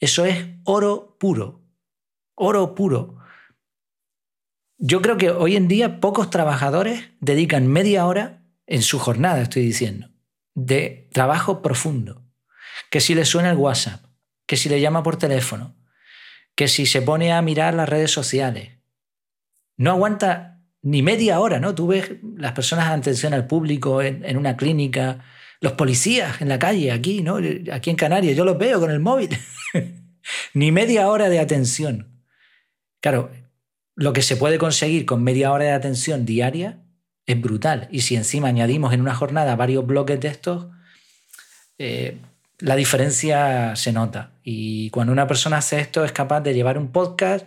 eso 0.00 0.24
es 0.24 0.44
oro 0.64 1.16
puro. 1.20 1.62
Oro 2.34 2.74
puro. 2.74 3.18
Yo 4.76 5.00
creo 5.02 5.18
que 5.18 5.30
hoy 5.30 5.54
en 5.54 5.68
día 5.68 6.00
pocos 6.00 6.28
trabajadores 6.30 7.10
dedican 7.20 7.68
media 7.68 8.06
hora 8.06 8.42
en 8.66 8.82
su 8.82 8.98
jornada, 8.98 9.40
estoy 9.40 9.62
diciendo, 9.62 10.10
de 10.52 11.08
trabajo 11.12 11.62
profundo. 11.62 12.24
Que 12.90 13.00
si 13.00 13.14
le 13.14 13.24
suena 13.24 13.50
el 13.50 13.56
WhatsApp, 13.56 14.04
que 14.46 14.56
si 14.56 14.68
le 14.68 14.80
llama 14.80 15.04
por 15.04 15.18
teléfono, 15.18 15.76
que 16.56 16.66
si 16.66 16.86
se 16.86 17.02
pone 17.02 17.32
a 17.32 17.40
mirar 17.40 17.72
las 17.72 17.88
redes 17.88 18.10
sociales. 18.10 18.80
No 19.76 19.92
aguanta 19.92 20.60
ni 20.82 21.04
media 21.04 21.38
hora, 21.38 21.60
¿no? 21.60 21.72
Tú 21.76 21.86
ves 21.86 22.16
las 22.36 22.50
personas 22.50 22.88
atención 22.88 23.32
al 23.32 23.46
público 23.46 24.02
en, 24.02 24.36
una 24.36 24.56
clínica, 24.56 25.24
los 25.60 25.72
policías 25.72 26.40
en 26.40 26.48
la 26.48 26.58
calle, 26.58 26.92
aquí, 26.92 27.22
¿no? 27.22 27.38
Aquí 27.72 27.90
en 27.90 27.96
Canarias, 27.96 28.36
yo 28.36 28.44
los 28.44 28.58
veo 28.58 28.80
con 28.80 28.90
el 28.90 29.00
móvil. 29.00 29.30
ni 30.54 30.72
media 30.72 31.08
hora 31.08 31.28
de 31.28 31.38
atención. 31.38 32.22
Claro, 33.00 33.30
lo 33.94 34.12
que 34.12 34.22
se 34.22 34.36
puede 34.36 34.58
conseguir 34.58 35.06
con 35.06 35.22
media 35.22 35.52
hora 35.52 35.64
de 35.64 35.72
atención 35.72 36.26
diaria 36.26 36.80
es 37.26 37.40
brutal. 37.40 37.88
Y 37.90 38.02
si 38.02 38.16
encima 38.16 38.48
añadimos 38.48 38.92
en 38.92 39.00
una 39.00 39.14
jornada 39.14 39.56
varios 39.56 39.86
bloques 39.86 40.20
de 40.20 40.28
estos, 40.28 40.66
eh, 41.78 42.18
la 42.58 42.76
diferencia 42.76 43.76
se 43.76 43.92
nota. 43.92 44.32
Y 44.42 44.90
cuando 44.90 45.12
una 45.12 45.26
persona 45.26 45.58
hace 45.58 45.80
esto 45.80 46.04
es 46.04 46.12
capaz 46.12 46.40
de 46.40 46.54
llevar 46.54 46.78
un 46.78 46.92
podcast 46.92 47.46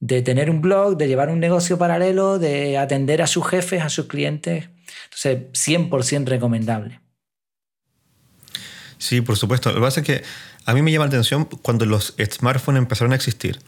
de 0.00 0.22
tener 0.22 0.48
un 0.50 0.60
blog, 0.60 0.96
de 0.96 1.08
llevar 1.08 1.28
un 1.28 1.40
negocio 1.40 1.76
paralelo, 1.78 2.38
de 2.38 2.78
atender 2.78 3.20
a 3.20 3.26
sus 3.26 3.46
jefes, 3.46 3.82
a 3.82 3.88
sus 3.88 4.06
clientes. 4.06 4.68
Entonces, 5.04 5.50
100% 5.52 6.26
recomendable. 6.26 7.00
Sí, 8.98 9.20
por 9.20 9.36
supuesto. 9.36 9.70
Lo 9.70 9.76
que 9.76 9.80
pasa 9.80 10.00
es 10.00 10.06
que 10.06 10.22
a 10.66 10.74
mí 10.74 10.82
me 10.82 10.92
llama 10.92 11.06
la 11.06 11.10
atención 11.10 11.46
cuando 11.46 11.86
los 11.86 12.14
smartphones 12.18 12.78
empezaron 12.80 13.12
a 13.12 13.16
existir. 13.16 13.58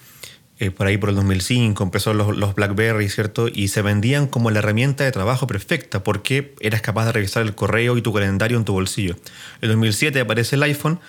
Eh, 0.59 0.71
por 0.71 0.87
ahí 0.87 0.99
por 0.99 1.09
el 1.09 1.15
2005 1.15 1.83
empezó 1.83 2.13
los, 2.13 2.37
los, 2.37 2.55
BlackBerry, 2.55 3.09
¿cierto? 3.09 3.49
Y 3.49 3.69
se 3.69 3.81
vendían 3.81 4.27
como 4.27 4.51
la 4.51 4.59
herramienta 4.59 5.05
de 5.05 5.11
trabajo 5.11 5.47
perfecta 5.47 6.05
porque 6.05 6.55
eras 6.61 6.83
capaz 6.83 7.07
de 7.07 7.13
revisar 7.13 7.43
el 7.43 7.55
correo 7.55 7.97
y 7.97 8.03
tu 8.03 8.13
calendario 8.13 8.59
en 8.59 8.67
tu 8.67 8.75
bolsillo. 8.75 9.17
En 9.63 9.71
2007 9.71 10.21
aparece 10.21 10.57
el 10.57 10.63
iPhone 10.65 11.01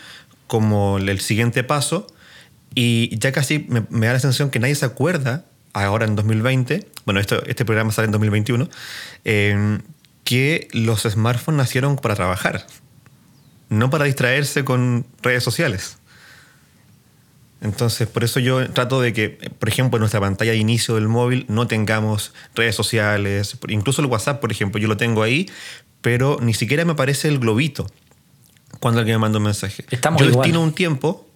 como 0.48 1.00
el 1.00 1.20
siguiente 1.20 1.66
paso 1.66 2.08
y 2.74 3.18
ya 3.18 3.34
casi 3.34 3.66
me, 3.68 3.82
da 4.08 4.14
la 4.14 4.20
sensación 4.20 4.50
que 4.50 4.60
nadie 4.60 4.76
se 4.76 4.86
acuerda, 4.86 5.46
ahora 5.74 6.06
en 6.06 6.16
2020, 6.16 6.88
bueno, 7.06 7.20
esto, 7.20 7.44
este 7.46 7.66
programa 7.66 7.92
sale 7.92 8.06
en 8.06 8.12
2021, 8.12 8.70
eh, 9.26 9.80
que 10.24 10.70
los 10.72 11.02
smartphones 11.02 11.58
nacieron 11.58 11.98
para 11.98 12.16
trabajar, 12.16 12.66
no 13.72 13.90
para 13.90 14.06
distraerse 14.06 14.64
con 14.64 15.06
redes 15.24 15.44
sociales. 15.44 15.98
Entonces, 17.62 18.08
por 18.08 18.24
eso 18.24 18.40
yo 18.40 18.70
trato 18.72 19.02
de 19.02 19.14
que, 19.14 19.30
por 19.60 19.70
ejemplo, 19.70 19.98
en 19.98 20.02
nuestra 20.02 20.20
pantalla 20.20 20.52
de 20.52 20.58
inicio 20.58 20.96
del 20.96 21.08
móvil 21.08 21.46
no 21.48 21.68
tengamos 21.68 22.34
redes 22.54 22.76
sociales, 22.76 23.58
incluso 23.68 24.02
el 24.02 24.08
WhatsApp, 24.08 24.42
por 24.42 24.52
ejemplo, 24.52 24.80
yo 24.80 24.88
lo 24.88 24.98
tengo 24.98 25.24
ahí, 25.24 25.50
pero 26.02 26.38
ni 26.42 26.54
siquiera 26.54 26.86
me 26.86 26.94
aparece 26.94 27.28
el 27.28 27.40
globito 27.40 27.88
cuando 28.80 29.00
alguien 29.00 29.16
me 29.16 29.22
manda 29.22 29.38
un 29.38 29.46
mensaje. 29.46 29.86
Estamos 29.90 30.22
yo 30.22 30.28
destino 30.28 30.62
un 30.62 30.74
tiempo 30.74 31.28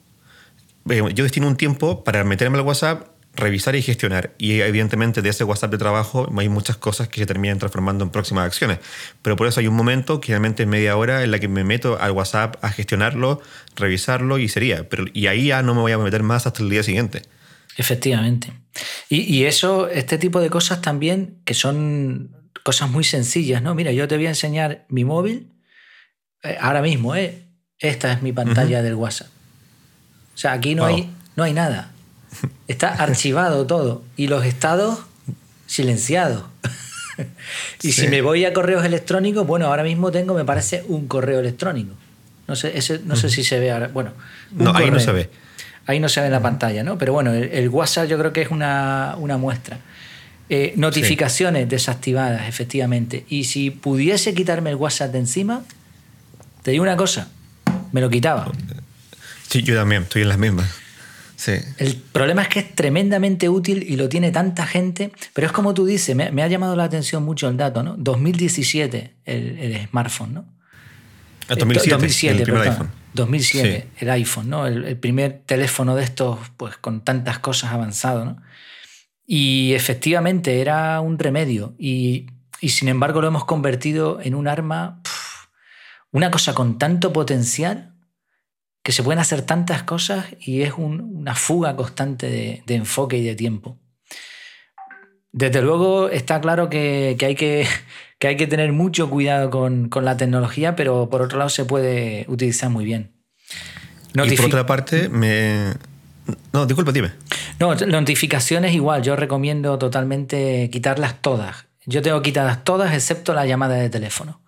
eh, 0.89 1.01
yo 1.13 1.23
destino 1.23 1.47
un 1.47 1.55
tiempo 1.55 2.03
para 2.03 2.23
meterme 2.23 2.59
al 2.59 2.65
WhatsApp, 2.65 3.07
revisar 3.35 3.75
y 3.75 3.81
gestionar. 3.81 4.33
Y 4.37 4.61
evidentemente 4.61 5.21
de 5.21 5.29
ese 5.29 5.43
WhatsApp 5.43 5.71
de 5.71 5.77
trabajo 5.77 6.31
hay 6.37 6.49
muchas 6.49 6.77
cosas 6.77 7.07
que 7.07 7.19
se 7.19 7.25
terminan 7.25 7.59
transformando 7.59 8.03
en 8.03 8.09
próximas 8.09 8.45
acciones. 8.45 8.79
Pero 9.21 9.35
por 9.35 9.47
eso 9.47 9.59
hay 9.59 9.67
un 9.67 9.75
momento, 9.75 10.21
que 10.21 10.29
realmente 10.29 10.63
es 10.63 10.69
media 10.69 10.95
hora, 10.97 11.23
en 11.23 11.31
la 11.31 11.39
que 11.39 11.47
me 11.47 11.63
meto 11.63 11.99
al 11.99 12.11
WhatsApp 12.11 12.57
a 12.63 12.69
gestionarlo, 12.69 13.41
revisarlo 13.75 14.37
y 14.37 14.47
sería. 14.49 14.87
Pero, 14.89 15.05
y 15.13 15.27
ahí 15.27 15.47
ya 15.47 15.61
no 15.61 15.75
me 15.75 15.81
voy 15.81 15.91
a 15.91 15.97
meter 15.97 16.23
más 16.23 16.47
hasta 16.47 16.63
el 16.63 16.69
día 16.69 16.83
siguiente. 16.83 17.23
Efectivamente. 17.77 18.53
Y, 19.09 19.21
y 19.21 19.45
eso, 19.45 19.89
este 19.89 20.17
tipo 20.17 20.39
de 20.41 20.49
cosas 20.49 20.81
también, 20.81 21.41
que 21.45 21.53
son 21.53 22.31
cosas 22.63 22.89
muy 22.89 23.03
sencillas, 23.03 23.61
¿no? 23.61 23.75
Mira, 23.75 23.91
yo 23.91 24.07
te 24.07 24.15
voy 24.15 24.25
a 24.25 24.29
enseñar 24.29 24.85
mi 24.89 25.05
móvil 25.05 25.51
eh, 26.41 26.57
ahora 26.59 26.81
mismo, 26.81 27.15
¿eh? 27.15 27.43
Esta 27.79 28.13
es 28.13 28.21
mi 28.21 28.31
pantalla 28.31 28.81
del 28.81 28.95
WhatsApp. 28.95 29.27
O 30.33 30.37
sea, 30.37 30.53
aquí 30.53 30.75
no, 30.75 30.85
hay, 30.85 31.09
no 31.35 31.43
hay 31.43 31.53
nada. 31.53 31.91
Está 32.67 32.89
archivado 32.89 33.65
todo. 33.65 34.03
Y 34.17 34.27
los 34.27 34.45
estados 34.45 34.99
silenciados. 35.67 36.43
y 37.81 37.91
si 37.91 38.07
me 38.07 38.21
voy 38.21 38.45
a 38.45 38.53
correos 38.53 38.85
electrónicos, 38.85 39.45
bueno, 39.45 39.67
ahora 39.67 39.83
mismo 39.83 40.11
tengo, 40.11 40.33
me 40.33 40.45
parece, 40.45 40.83
un 40.87 41.07
correo 41.07 41.39
electrónico. 41.39 41.93
No 42.47 42.55
sé, 42.55 42.73
no 43.05 43.15
sé 43.15 43.29
si 43.29 43.43
se 43.43 43.59
ve 43.59 43.71
ahora. 43.71 43.87
Bueno, 43.87 44.11
no, 44.51 44.75
ahí 44.75 44.91
no 44.91 44.99
se 44.99 45.11
ve. 45.11 45.29
Ahí 45.87 45.99
no 45.99 46.09
se 46.09 46.19
ve 46.19 46.27
en 46.27 46.31
la 46.31 46.41
pantalla, 46.41 46.83
¿no? 46.83 46.97
Pero 46.97 47.13
bueno, 47.13 47.33
el, 47.33 47.69
WhatsApp 47.69 48.07
yo 48.07 48.17
creo 48.17 48.33
que 48.33 48.41
es 48.41 48.49
una, 48.49 49.15
muestra. 49.39 49.79
Eh, 50.49 50.73
notificaciones 50.75 51.67
desactivadas, 51.69 52.47
efectivamente. 52.47 53.25
Y 53.29 53.45
si 53.45 53.71
pudiese 53.71 54.33
quitarme 54.33 54.69
el 54.69 54.75
WhatsApp 54.75 55.11
de 55.11 55.19
encima, 55.19 55.63
te 56.61 56.71
digo 56.71 56.83
una 56.83 56.97
cosa, 56.97 57.29
me 57.91 58.01
lo 58.01 58.09
quitaba. 58.09 58.51
Sí, 59.49 59.63
yo 59.63 59.75
también, 59.75 60.03
estoy 60.03 60.23
en 60.23 60.29
las 60.29 60.37
mismas. 60.37 60.84
Sí. 61.45 61.53
El 61.77 61.95
problema 61.97 62.41
es 62.41 62.47
que 62.47 62.57
es 62.57 62.73
tremendamente 62.73 63.49
útil 63.49 63.85
y 63.87 63.97
lo 63.97 64.09
tiene 64.09 64.31
tanta 64.31 64.65
gente, 64.65 65.11
pero 65.31 65.45
es 65.45 65.53
como 65.53 65.75
tú 65.75 65.85
dices, 65.85 66.15
me, 66.15 66.41
ha 66.41 66.47
llamado 66.47 66.75
la 66.75 66.85
atención 66.85 67.21
mucho 67.21 67.47
el 67.47 67.55
dato, 67.55 67.83
¿no? 67.83 67.95
2017 67.99 69.13
el, 69.25 69.87
smartphone, 69.87 70.33
¿no? 70.33 70.45
2007, 71.47 71.89
2007 71.91 72.37
el 72.37 72.43
primer 72.45 72.67
iPhone. 72.67 72.89
2007, 73.13 73.87
el 73.99 74.09
iPhone, 74.09 74.49
¿no? 74.49 74.65
El, 74.65 74.97
primer 74.97 75.43
teléfono 75.45 75.95
de 75.95 76.03
estos, 76.03 76.39
pues 76.57 76.77
con 76.77 77.01
tantas 77.01 77.37
cosas 77.37 77.73
avanzado, 77.73 78.25
¿no? 78.25 78.41
Y 79.27 79.73
efectivamente 79.73 80.61
era 80.61 80.99
un 80.99 81.19
remedio 81.19 81.75
y, 81.77 82.25
y 82.59 82.69
sin 82.69 82.87
embargo 82.87 83.21
lo 83.21 83.27
hemos 83.27 83.45
convertido 83.45 84.19
en 84.19 84.33
un 84.33 84.47
arma, 84.47 84.99
una 86.09 86.31
cosa 86.31 86.55
con 86.55 86.79
tanto 86.79 87.13
potencial 87.13 87.94
que 88.85 88.91
se 88.91 89.01
pueden 89.01 89.17
hacer 89.17 89.41
tantas 89.41 89.81
cosas 89.81 90.27
y 90.39 90.61
es 90.61 90.73
una 90.77 91.33
fuga 91.33 91.75
constante 91.75 92.29
de, 92.63 92.75
enfoque 92.75 93.17
y 93.17 93.23
de 93.23 93.33
tiempo. 93.33 93.79
Desde 95.31 95.63
luego 95.63 96.09
está 96.09 96.39
claro 96.39 96.69
que, 96.69 97.17
hay, 97.19 97.35
que, 97.35 97.67
hay 98.21 98.37
que 98.37 98.45
tener 98.45 98.73
mucho 98.73 99.09
cuidado 99.09 99.49
con, 99.49 99.89
la 100.03 100.17
tecnología, 100.17 100.75
pero 100.75 101.09
por 101.09 101.23
otro 101.23 101.39
lado 101.39 101.49
se 101.49 101.65
puede 101.65 102.25
utilizar 102.27 102.69
muy 102.69 102.85
bien. 102.85 103.11
y 104.13 104.35
por 104.35 104.45
otra 104.45 104.67
parte, 104.67 105.09
me... 105.09 105.73
No, 106.53 106.67
disculpa, 106.67 106.91
dime. 106.91 107.09
No, 107.59 107.73
notificaciones 107.73 108.75
igual, 108.75 109.01
yo 109.01 109.15
recomiendo 109.15 109.79
totalmente 109.79 110.69
quitarlas 110.71 111.23
todas. 111.23 111.65
Yo 111.87 112.03
tengo 112.03 112.21
quitadas 112.21 112.63
todas 112.63 112.93
excepto 112.93 113.33
la 113.33 113.47
llamada 113.47 113.77
de 113.77 113.89
teléfono. 113.89 114.43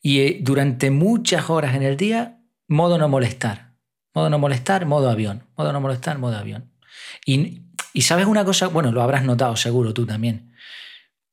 Y 0.00 0.20
eh, 0.20 0.38
durante 0.40 0.90
muchas 0.90 1.50
horas 1.50 1.74
en 1.74 1.82
el 1.82 1.98
día, 1.98 2.38
modo 2.66 2.96
no 2.96 3.10
molestar. 3.10 3.73
Modo 4.14 4.30
no 4.30 4.38
molestar, 4.38 4.86
modo 4.86 5.10
avión. 5.10 5.44
Modo 5.56 5.72
no 5.72 5.80
molestar, 5.80 6.18
modo 6.18 6.36
avión. 6.36 6.70
Y, 7.26 7.64
sabes 8.00 8.26
una 8.26 8.44
cosa, 8.44 8.68
bueno, 8.68 8.92
lo 8.92 9.02
habrás 9.02 9.24
notado 9.24 9.56
seguro 9.56 9.92
tú 9.92 10.06
también. 10.06 10.54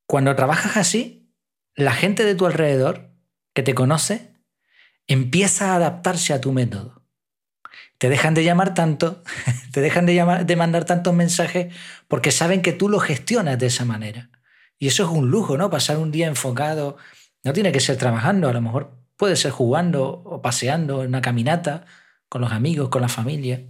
Cuando 0.06 0.34
trabajas 0.34 0.76
así, 0.76 1.32
la 1.74 1.92
gente 1.92 2.24
de 2.24 2.34
tu 2.34 2.44
alrededor 2.44 3.10
que 3.54 3.62
te 3.62 3.74
conoce 3.74 4.34
empieza 5.06 5.72
a 5.72 5.76
adaptarse 5.76 6.32
a 6.32 6.40
tu 6.40 6.52
método. 6.52 7.02
te 7.98 8.08
dejan 8.08 8.34
de 8.34 8.42
llamar 8.42 8.74
tanto, 8.74 9.22
te 9.72 9.80
dejan 9.80 10.06
de, 10.06 10.14
llamar, 10.16 10.44
de 10.44 10.56
mandar 10.56 10.84
tantos 10.84 11.14
mensajes 11.14 11.72
porque 12.08 12.32
saben 12.32 12.62
que 12.62 12.72
tú 12.72 12.88
lo 12.88 12.98
gestionas 12.98 13.58
de 13.58 13.66
esa 13.66 13.84
manera. 13.84 14.30
Y 14.78 14.88
eso 14.88 15.04
es 15.04 15.10
un 15.10 15.30
lujo, 15.30 15.56
¿no? 15.56 15.70
Pasar 15.70 15.98
un 15.98 16.10
día 16.10 16.26
enfocado, 16.26 16.96
no 17.44 17.52
tiene 17.52 17.70
que 17.70 17.78
ser 17.78 17.96
trabajando, 17.96 18.48
a 18.48 18.52
lo 18.52 18.60
mejor 18.60 18.98
puede 19.16 19.36
ser 19.36 19.52
jugando 19.52 20.04
o 20.04 20.42
paseando 20.42 21.02
en 21.02 21.10
una 21.10 21.22
caminata 21.22 21.86
con 22.32 22.40
los 22.40 22.52
amigos, 22.52 22.88
con 22.88 23.02
la 23.02 23.10
familia. 23.10 23.60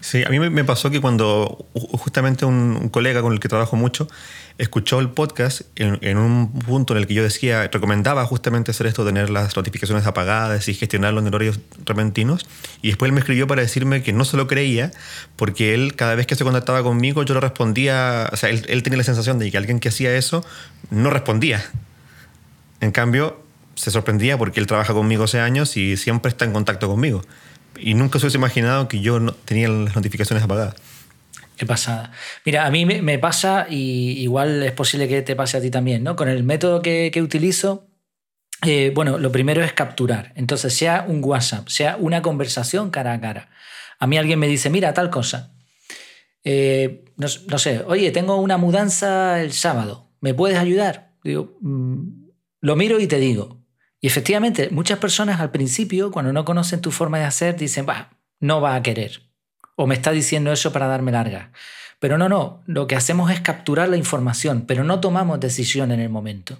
Sí, 0.00 0.24
a 0.24 0.30
mí 0.30 0.38
me 0.38 0.64
pasó 0.64 0.90
que 0.90 1.02
cuando 1.02 1.66
justamente 1.74 2.46
un, 2.46 2.88
colega 2.88 3.20
con 3.20 3.34
el 3.34 3.38
que 3.38 3.50
trabajo 3.50 3.76
mucho 3.76 4.08
escuchó 4.56 4.98
el 4.98 5.10
podcast 5.10 5.60
en, 5.76 6.16
un 6.16 6.58
punto 6.60 6.94
en 6.94 7.00
el 7.00 7.06
que 7.06 7.12
yo 7.12 7.22
decía, 7.22 7.68
recomendaba 7.70 8.24
justamente 8.24 8.70
hacer 8.70 8.86
esto, 8.86 9.04
tener 9.04 9.28
las 9.28 9.54
notificaciones 9.56 10.06
apagadas 10.06 10.66
y 10.68 10.74
gestionarlo 10.74 11.20
en 11.20 11.26
horarios 11.26 11.60
repentinos. 11.84 12.46
Y 12.80 12.88
después 12.88 13.10
él 13.10 13.12
me 13.12 13.20
escribió 13.20 13.46
para 13.46 13.60
decirme 13.60 14.02
que 14.02 14.14
no 14.14 14.24
se 14.24 14.38
lo 14.38 14.46
creía, 14.46 14.92
porque 15.36 15.74
él 15.74 15.96
cada 15.96 16.14
vez 16.14 16.26
que 16.26 16.36
se 16.36 16.44
contactaba 16.44 16.82
conmigo 16.82 17.24
yo 17.24 17.34
le 17.34 17.40
respondía, 17.40 18.30
o 18.32 18.36
sea, 18.36 18.48
él, 18.48 18.64
él 18.68 18.82
tenía 18.82 18.96
la 18.96 19.04
sensación 19.04 19.38
de 19.38 19.50
que 19.50 19.58
alguien 19.58 19.80
que 19.80 19.90
hacía 19.90 20.16
eso 20.16 20.46
no 20.88 21.10
respondía. 21.10 21.62
En 22.80 22.90
cambio, 22.90 23.43
se 23.74 23.90
sorprendía 23.90 24.38
porque 24.38 24.60
él 24.60 24.66
trabaja 24.66 24.92
conmigo 24.92 25.24
hace 25.24 25.40
años 25.40 25.76
y 25.76 25.96
siempre 25.96 26.30
está 26.30 26.44
en 26.44 26.52
contacto 26.52 26.88
conmigo. 26.88 27.22
Y 27.78 27.94
nunca 27.94 28.18
se 28.18 28.26
hubiese 28.26 28.38
imaginado 28.38 28.88
que 28.88 29.00
yo 29.00 29.20
no 29.20 29.32
tenía 29.32 29.68
las 29.68 29.96
notificaciones 29.96 30.44
apagadas. 30.44 30.74
Qué 31.56 31.66
pasada. 31.66 32.10
Mira, 32.44 32.66
a 32.66 32.70
mí 32.70 32.84
me, 32.84 33.18
pasa, 33.18 33.66
y 33.68 34.20
igual 34.20 34.62
es 34.62 34.72
posible 34.72 35.06
que 35.06 35.22
te 35.22 35.36
pase 35.36 35.56
a 35.56 35.60
ti 35.60 35.70
también, 35.70 36.02
¿no? 36.02 36.16
Con 36.16 36.28
el 36.28 36.42
método 36.42 36.82
que, 36.82 37.12
utilizo, 37.22 37.86
eh, 38.62 38.90
bueno, 38.94 39.18
lo 39.18 39.30
primero 39.30 39.62
es 39.62 39.72
capturar. 39.72 40.32
Entonces, 40.34 40.74
sea 40.74 41.04
un 41.06 41.22
WhatsApp, 41.22 41.68
sea 41.68 41.96
una 41.96 42.22
conversación 42.22 42.90
cara 42.90 43.12
a 43.12 43.20
cara. 43.20 43.50
A 44.00 44.06
mí 44.08 44.18
alguien 44.18 44.40
me 44.40 44.48
dice, 44.48 44.68
mira, 44.68 44.92
tal 44.94 45.10
cosa. 45.10 45.52
Eh, 46.42 47.04
no, 47.16 47.58
sé, 47.58 47.82
oye, 47.86 48.10
tengo 48.10 48.36
una 48.36 48.56
mudanza 48.56 49.40
el 49.40 49.52
sábado, 49.52 50.10
¿me 50.20 50.34
puedes 50.34 50.58
ayudar? 50.58 51.12
Digo, 51.22 51.56
mm, 51.60 52.24
lo 52.60 52.76
miro 52.76 52.98
y 52.98 53.06
te 53.06 53.18
digo. 53.18 53.63
Y 54.04 54.06
efectivamente, 54.06 54.68
muchas 54.70 54.98
personas 54.98 55.40
al 55.40 55.50
principio, 55.50 56.10
cuando 56.10 56.30
no 56.30 56.44
conocen 56.44 56.82
tu 56.82 56.90
forma 56.90 57.18
de 57.18 57.24
hacer, 57.24 57.56
dicen, 57.56 57.86
va, 57.88 58.10
no 58.38 58.60
va 58.60 58.74
a 58.74 58.82
querer. 58.82 59.22
O 59.76 59.86
me 59.86 59.94
está 59.94 60.10
diciendo 60.10 60.52
eso 60.52 60.74
para 60.74 60.88
darme 60.88 61.10
larga. 61.10 61.52
Pero 62.00 62.18
no, 62.18 62.28
no, 62.28 62.62
lo 62.66 62.86
que 62.86 62.96
hacemos 62.96 63.30
es 63.30 63.40
capturar 63.40 63.88
la 63.88 63.96
información, 63.96 64.66
pero 64.66 64.84
no 64.84 65.00
tomamos 65.00 65.40
decisión 65.40 65.90
en 65.90 66.00
el 66.00 66.10
momento. 66.10 66.58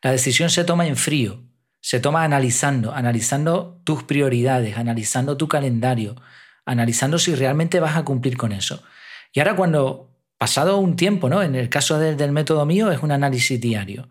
La 0.00 0.12
decisión 0.12 0.48
se 0.48 0.64
toma 0.64 0.86
en 0.86 0.96
frío, 0.96 1.42
se 1.82 2.00
toma 2.00 2.24
analizando, 2.24 2.94
analizando 2.94 3.78
tus 3.84 4.04
prioridades, 4.04 4.78
analizando 4.78 5.36
tu 5.36 5.48
calendario, 5.48 6.16
analizando 6.64 7.18
si 7.18 7.34
realmente 7.34 7.80
vas 7.80 7.98
a 7.98 8.04
cumplir 8.06 8.38
con 8.38 8.50
eso. 8.50 8.82
Y 9.34 9.40
ahora 9.40 9.56
cuando, 9.56 10.08
pasado 10.38 10.78
un 10.78 10.96
tiempo, 10.96 11.28
¿no? 11.28 11.42
en 11.42 11.54
el 11.54 11.68
caso 11.68 11.98
del 11.98 12.32
método 12.32 12.64
mío, 12.64 12.90
es 12.90 13.02
un 13.02 13.12
análisis 13.12 13.60
diario. 13.60 14.08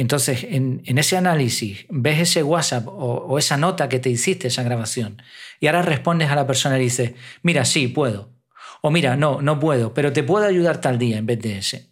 Entonces, 0.00 0.44
en, 0.48 0.80
ese 0.86 1.18
análisis, 1.18 1.84
ves 1.90 2.20
ese 2.20 2.42
WhatsApp 2.42 2.86
o, 2.88 3.38
esa 3.38 3.58
nota 3.58 3.90
que 3.90 3.98
te 3.98 4.08
hiciste, 4.08 4.48
esa 4.48 4.62
grabación, 4.62 5.20
y 5.60 5.66
ahora 5.66 5.82
respondes 5.82 6.30
a 6.30 6.34
la 6.34 6.46
persona 6.46 6.78
y 6.78 6.84
dices, 6.84 7.12
mira, 7.42 7.66
sí, 7.66 7.86
puedo. 7.86 8.32
O 8.80 8.90
mira, 8.90 9.16
no, 9.16 9.42
no 9.42 9.60
puedo, 9.60 9.92
pero 9.92 10.10
te 10.10 10.22
puedo 10.22 10.46
ayudar 10.46 10.80
tal 10.80 10.98
día 10.98 11.18
en 11.18 11.26
vez 11.26 11.40
de 11.40 11.58
ese. 11.58 11.90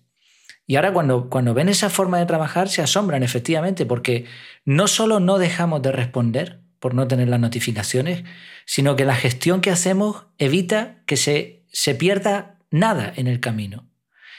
Y 0.66 0.76
ahora 0.76 0.94
cuando, 0.94 1.28
cuando 1.28 1.52
ven 1.52 1.68
esa 1.68 1.90
forma 1.90 2.18
de 2.18 2.24
trabajar, 2.24 2.70
se 2.70 2.80
asombran 2.80 3.22
efectivamente, 3.22 3.84
porque 3.84 4.24
no 4.64 4.88
solo 4.88 5.20
no 5.20 5.36
dejamos 5.36 5.82
de 5.82 5.92
responder 5.92 6.62
por 6.78 6.94
no 6.94 7.08
tener 7.08 7.28
las 7.28 7.40
notificaciones, 7.40 8.24
sino 8.64 8.96
que 8.96 9.04
la 9.04 9.16
gestión 9.16 9.60
que 9.60 9.70
hacemos 9.70 10.24
evita 10.38 11.02
que 11.04 11.18
se, 11.18 11.62
se 11.70 11.94
pierda 11.94 12.58
nada 12.70 13.12
en 13.16 13.26
el 13.26 13.40
camino. 13.40 13.86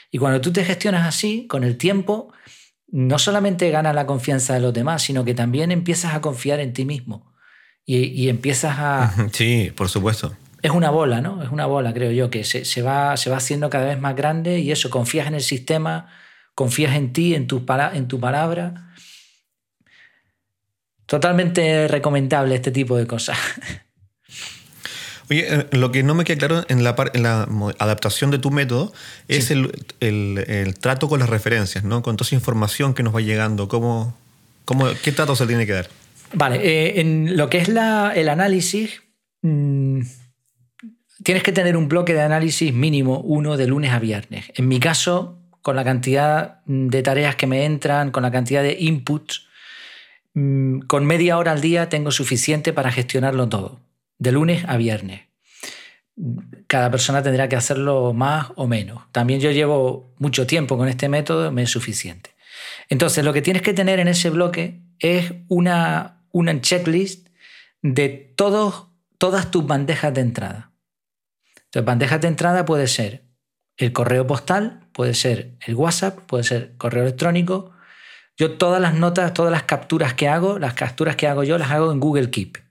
Y 0.09 0.17
cuando 0.17 0.41
tú 0.41 0.51
te 0.51 0.65
gestionas 0.65 1.07
así, 1.07 1.45
con 1.45 1.63
el 1.63 1.77
tiempo, 1.77 2.33
no 2.91 3.19
solamente 3.19 3.69
ganas 3.69 3.95
la 3.95 4.05
confianza 4.05 4.53
de 4.53 4.59
los 4.59 4.73
demás, 4.73 5.01
sino 5.01 5.23
que 5.25 5.33
también 5.33 5.71
empiezas 5.71 6.13
a 6.13 6.21
confiar 6.21 6.59
en 6.59 6.73
ti 6.73 6.85
mismo. 6.85 7.33
Y, 7.85 8.29
empiezas 8.29 8.75
a... 8.77 9.11
Sí, 9.31 9.71
por 9.75 9.89
supuesto. 9.89 10.35
Es 10.61 10.71
una 10.71 10.91
bola, 10.91 11.21
¿no? 11.21 11.41
Es 11.41 11.49
una 11.49 11.65
bola, 11.65 11.91
creo 11.91 12.11
yo, 12.11 12.29
que 12.29 12.43
se, 12.43 12.81
va, 12.83 13.17
se 13.17 13.29
va 13.31 13.37
haciendo 13.37 13.69
cada 13.69 13.85
vez 13.85 13.99
más 13.99 14.15
grande 14.15 14.59
y 14.59 14.71
eso, 14.71 14.91
confías 14.91 15.27
en 15.27 15.33
el 15.33 15.41
sistema, 15.41 16.07
confías 16.53 16.95
en 16.95 17.13
ti, 17.13 17.33
en 17.33 17.47
tu, 17.47 17.65
en 17.93 18.07
tu 18.07 18.19
palabra. 18.19 18.93
Totalmente 21.07 21.87
recomendable 21.87 22.53
este 22.53 22.71
tipo 22.71 22.95
de 22.95 23.07
cosas. 23.07 23.37
Oye, 25.29 25.45
eh, 25.47 25.67
lo 25.71 25.91
que 25.91 26.01
no 26.01 26.15
me 26.15 26.23
queda 26.23 26.37
claro 26.37 26.65
en 26.69 26.83
la, 26.83 26.95
en 27.13 27.23
la 27.23 27.47
adaptación 27.77 28.31
de 28.31 28.39
tu 28.39 28.49
método 28.49 28.91
es 29.27 29.51
el, 29.51 30.75
trato 30.79 31.07
con 31.07 31.19
las 31.19 31.29
referencias, 31.29 31.83
¿no? 31.83 32.01
Con 32.01 32.17
toda 32.17 32.27
esa 32.27 32.35
información 32.35 32.93
que 32.93 33.03
nos 33.03 33.15
va 33.15 33.21
llegando, 33.21 33.67
¿cómo, 33.67 34.17
cómo, 34.65 34.87
¿qué 35.03 35.11
trato 35.11 35.35
se 35.35 35.45
tiene 35.45 35.67
que 35.67 35.73
dar? 35.73 35.89
Vale, 36.33 36.57
eh, 36.57 36.99
en 36.99 37.37
lo 37.37 37.49
que 37.49 37.59
es 37.59 37.67
la, 37.67 38.11
el 38.15 38.29
análisis, 38.29 39.03
mm, 39.43 40.01
tienes 41.23 41.43
que 41.43 41.51
tener 41.51 41.77
un 41.77 41.87
bloque 41.87 42.13
de 42.13 42.21
análisis 42.21 42.73
mínimo 42.73 43.19
uno 43.19 43.55
de 43.55 43.67
lunes 43.67 43.91
a 43.91 43.99
viernes. 43.99 44.45
En 44.55 44.67
mi 44.67 44.79
caso, 44.79 45.37
con 45.61 45.75
la 45.75 45.83
cantidad 45.83 46.61
de 46.65 47.03
tareas 47.03 47.35
que 47.35 47.45
me 47.45 47.65
entran, 47.65 48.09
con 48.09 48.23
la 48.23 48.31
cantidad 48.31 48.63
de 48.63 48.77
inputs, 48.79 49.47
mm, 50.33 50.79
con 50.81 51.05
media 51.05 51.37
hora 51.37 51.51
al 51.51 51.61
día 51.61 51.87
tengo 51.87 52.09
suficiente 52.09 52.73
para 52.73 52.91
gestionarlo 52.91 53.47
todo 53.47 53.88
de 54.19 54.31
lunes 54.31 54.63
a 54.67 54.77
viernes. 54.77 55.21
Cada 56.67 56.91
persona 56.91 57.23
tendrá 57.23 57.47
que 57.49 57.55
hacerlo 57.55 58.13
más 58.13 58.51
o 58.55 58.67
menos. 58.67 59.03
También 59.11 59.39
yo 59.39 59.51
llevo 59.51 60.13
mucho 60.19 60.45
tiempo 60.45 60.77
con 60.77 60.87
este 60.87 61.09
método, 61.09 61.51
me 61.51 61.63
es 61.63 61.71
suficiente. 61.71 62.31
Entonces, 62.89 63.23
lo 63.23 63.33
que 63.33 63.41
tienes 63.41 63.61
que 63.61 63.73
tener 63.73 63.99
en 63.99 64.09
ese 64.09 64.29
bloque 64.29 64.81
es 64.99 65.33
una, 65.47 66.21
una 66.31 66.59
checklist 66.59 67.29
de 67.81 68.33
todos, 68.35 68.87
todas 69.17 69.49
tus 69.49 69.65
bandejas 69.65 70.13
de 70.13 70.21
entrada. 70.21 70.71
Entonces, 71.55 71.85
bandejas 71.85 72.21
de 72.21 72.27
entrada 72.27 72.65
puede 72.65 72.87
ser 72.87 73.23
el 73.77 73.93
correo 73.93 74.27
postal, 74.27 74.81
puede 74.91 75.13
ser 75.13 75.55
el 75.65 75.75
WhatsApp, 75.75 76.19
puede 76.19 76.43
ser 76.43 76.75
correo 76.77 77.03
electrónico. 77.03 77.71
Yo 78.37 78.57
todas 78.57 78.81
las 78.81 78.93
notas, 78.93 79.33
todas 79.33 79.51
las 79.51 79.63
capturas 79.63 80.13
que 80.13 80.27
hago, 80.27 80.59
las 80.59 80.73
capturas 80.73 81.15
que 81.15 81.27
hago 81.27 81.43
yo 81.45 81.57
las 81.57 81.71
hago 81.71 81.91
en 81.91 82.01
Google 82.01 82.29
Keep. 82.29 82.68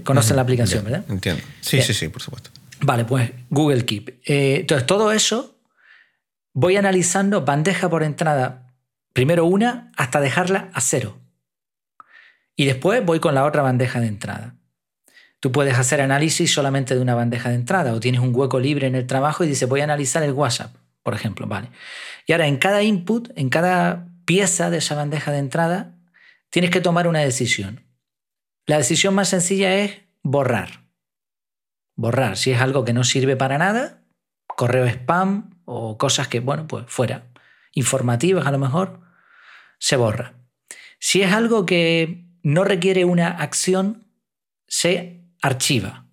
Conocen 0.00 0.36
la 0.36 0.42
aplicación, 0.42 0.84
¿verdad? 0.84 1.04
Entiendo. 1.08 1.42
Sí, 1.60 1.82
sí, 1.82 1.92
sí, 1.92 2.08
por 2.08 2.22
supuesto. 2.22 2.50
Vale, 2.80 3.04
pues 3.04 3.30
Google 3.50 3.84
Keep. 3.84 4.22
Eh, 4.24 4.56
entonces, 4.60 4.86
todo 4.86 5.12
eso 5.12 5.58
voy 6.52 6.76
analizando 6.76 7.44
bandeja 7.44 7.88
por 7.88 8.02
entrada, 8.02 8.66
primero 9.12 9.44
una 9.44 9.92
hasta 9.96 10.20
dejarla 10.20 10.70
a 10.72 10.80
cero. 10.80 11.18
Y 12.56 12.64
después 12.66 13.04
voy 13.04 13.20
con 13.20 13.34
la 13.34 13.44
otra 13.44 13.62
bandeja 13.62 14.00
de 14.00 14.08
entrada. 14.08 14.56
Tú 15.40 15.50
puedes 15.50 15.76
hacer 15.76 16.00
análisis 16.00 16.52
solamente 16.52 16.94
de 16.94 17.00
una 17.00 17.14
bandeja 17.14 17.48
de 17.48 17.56
entrada 17.56 17.92
o 17.94 18.00
tienes 18.00 18.20
un 18.20 18.34
hueco 18.34 18.60
libre 18.60 18.86
en 18.86 18.94
el 18.94 19.06
trabajo 19.06 19.42
y 19.42 19.48
dices 19.48 19.68
voy 19.68 19.80
a 19.80 19.84
analizar 19.84 20.22
el 20.22 20.32
WhatsApp, 20.32 20.74
por 21.02 21.14
ejemplo, 21.14 21.46
vale. 21.46 21.70
Y 22.26 22.32
ahora 22.32 22.46
en 22.46 22.58
cada 22.58 22.82
input, 22.82 23.30
en 23.34 23.48
cada 23.48 24.06
pieza 24.24 24.70
de 24.70 24.78
esa 24.78 24.94
bandeja 24.94 25.32
de 25.32 25.38
entrada, 25.38 25.96
tienes 26.50 26.70
que 26.70 26.80
tomar 26.80 27.08
una 27.08 27.20
decisión. 27.20 27.80
La 28.66 28.78
decisión 28.78 29.14
más 29.14 29.28
sencilla 29.28 29.74
es 29.74 30.02
borrar. 30.22 30.84
Borrar. 31.96 32.36
Si 32.36 32.50
es 32.50 32.60
algo 32.60 32.84
que 32.84 32.92
no 32.92 33.04
sirve 33.04 33.36
para 33.36 33.58
nada, 33.58 34.02
correo 34.46 34.86
spam 34.86 35.50
o 35.64 35.98
cosas 35.98 36.28
que, 36.28 36.40
bueno, 36.40 36.66
pues 36.66 36.84
fuera. 36.88 37.28
Informativas 37.72 38.46
a 38.46 38.52
lo 38.52 38.58
mejor, 38.58 39.00
se 39.78 39.96
borra. 39.96 40.34
Si 40.98 41.22
es 41.22 41.32
algo 41.32 41.66
que 41.66 42.24
no 42.42 42.64
requiere 42.64 43.04
una 43.04 43.28
acción, 43.28 44.06
se 44.66 45.24
archiva. 45.42 46.06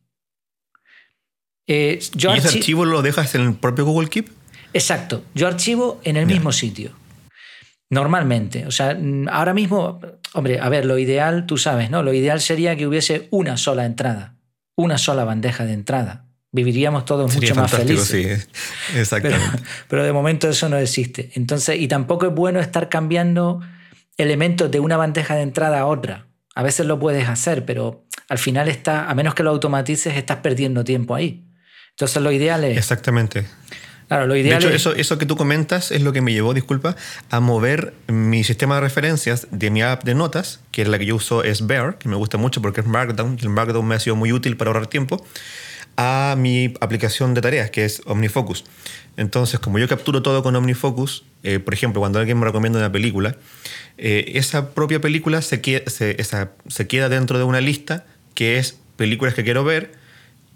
Eh, 1.67 1.99
yo 2.15 2.33
¿Y 2.33 2.39
ese 2.39 2.57
archivo 2.57 2.85
lo 2.85 3.03
dejas 3.03 3.35
en 3.35 3.41
el 3.41 3.53
propio 3.53 3.85
Google 3.85 4.09
Keep? 4.09 4.29
Exacto. 4.73 5.23
Yo 5.35 5.47
archivo 5.47 6.01
en 6.03 6.17
el 6.17 6.25
mismo 6.25 6.51
sitio. 6.51 6.91
Normalmente. 7.89 8.67
O 8.67 8.71
sea, 8.71 8.97
ahora 9.31 9.53
mismo, 9.53 9.99
hombre, 10.33 10.59
a 10.59 10.69
ver, 10.69 10.85
lo 10.85 10.97
ideal, 10.97 11.45
tú 11.45 11.57
sabes, 11.57 11.89
¿no? 11.89 12.03
Lo 12.03 12.13
ideal 12.13 12.39
sería 12.39 12.75
que 12.75 12.85
hubiese 12.85 13.27
una 13.31 13.57
sola 13.57 13.85
entrada, 13.85 14.35
una 14.75 14.97
sola 14.97 15.23
bandeja 15.23 15.65
de 15.65 15.73
entrada. 15.73 16.25
Viviríamos 16.51 17.05
todos 17.05 17.33
mucho 17.33 17.55
más 17.55 17.71
felices. 17.71 18.47
Sí, 18.47 18.97
exactamente. 18.97 19.59
Pero, 19.87 20.03
de 20.03 20.13
momento 20.13 20.49
eso 20.49 20.69
no 20.69 20.77
existe. 20.77 21.31
Entonces, 21.35 21.79
y 21.79 21.87
tampoco 21.87 22.27
es 22.27 22.33
bueno 22.33 22.59
estar 22.59 22.89
cambiando 22.89 23.61
elementos 24.17 24.69
de 24.69 24.79
una 24.79 24.97
bandeja 24.97 25.35
de 25.35 25.41
entrada 25.41 25.79
a 25.79 25.85
otra. 25.85 26.27
A 26.55 26.63
veces 26.63 26.85
lo 26.85 26.99
puedes 26.99 27.27
hacer, 27.27 27.65
pero 27.65 28.05
al 28.27 28.37
final 28.37 28.67
está, 28.67 29.09
a 29.09 29.15
menos 29.15 29.33
que 29.33 29.43
lo 29.43 29.51
automatices, 29.51 30.15
estás 30.17 30.37
perdiendo 30.37 30.83
tiempo 30.83 31.15
ahí. 31.15 31.45
Entonces 31.91 32.21
lo 32.21 32.31
ideal 32.31 32.63
es. 32.63 32.77
Exactamente. 32.77 33.45
Claro, 34.09 34.25
lo 34.25 34.35
ideal 34.35 34.59
de 34.59 34.65
hecho, 34.65 34.75
es... 34.75 34.81
eso, 34.81 34.95
eso 34.95 35.17
que 35.19 35.27
tú 35.27 35.37
comentas 35.37 35.91
es 35.91 36.01
lo 36.01 36.11
que 36.11 36.21
me 36.21 36.33
llevó, 36.33 36.55
disculpa, 36.55 36.95
a 37.29 37.39
mover 37.39 37.93
mi 38.07 38.43
sistema 38.43 38.75
de 38.75 38.81
referencias 38.81 39.47
de 39.51 39.69
mi 39.69 39.83
app 39.83 40.03
de 40.03 40.15
notas, 40.15 40.61
que 40.71 40.81
es 40.81 40.87
la 40.87 40.97
que 40.97 41.05
yo 41.05 41.15
uso 41.15 41.43
es 41.43 41.67
Bear, 41.67 41.99
que 41.99 42.09
me 42.09 42.15
gusta 42.15 42.37
mucho 42.37 42.59
porque 42.59 42.81
es 42.81 42.87
Markdown, 42.87 43.37
y 43.39 43.43
el 43.43 43.49
Markdown 43.49 43.87
me 43.87 43.93
ha 43.93 43.99
sido 43.99 44.15
muy 44.15 44.33
útil 44.33 44.57
para 44.57 44.71
ahorrar 44.71 44.87
tiempo, 44.87 45.23
a 45.95 46.35
mi 46.39 46.73
aplicación 46.81 47.35
de 47.35 47.41
tareas, 47.41 47.69
que 47.69 47.85
es 47.85 48.01
OmniFocus. 48.05 48.65
Entonces, 49.15 49.59
como 49.59 49.77
yo 49.77 49.87
capturo 49.87 50.23
todo 50.23 50.41
con 50.41 50.55
OmniFocus, 50.55 51.23
eh, 51.43 51.59
por 51.59 51.75
ejemplo, 51.75 52.01
cuando 52.01 52.17
alguien 52.17 52.39
me 52.39 52.45
recomienda 52.45 52.79
una 52.79 52.91
película, 52.91 53.35
eh, 53.99 54.31
esa 54.35 54.71
propia 54.71 54.99
película 55.01 55.43
se 55.43 55.61
queda, 55.61 55.87
se, 55.87 56.19
esa, 56.19 56.53
se 56.67 56.87
queda 56.87 57.09
dentro 57.09 57.37
de 57.37 57.43
una 57.43 57.61
lista 57.61 58.07
que 58.33 58.57
es 58.57 58.79
películas 58.95 59.35
que 59.35 59.43
quiero 59.43 59.63
ver 59.63 59.91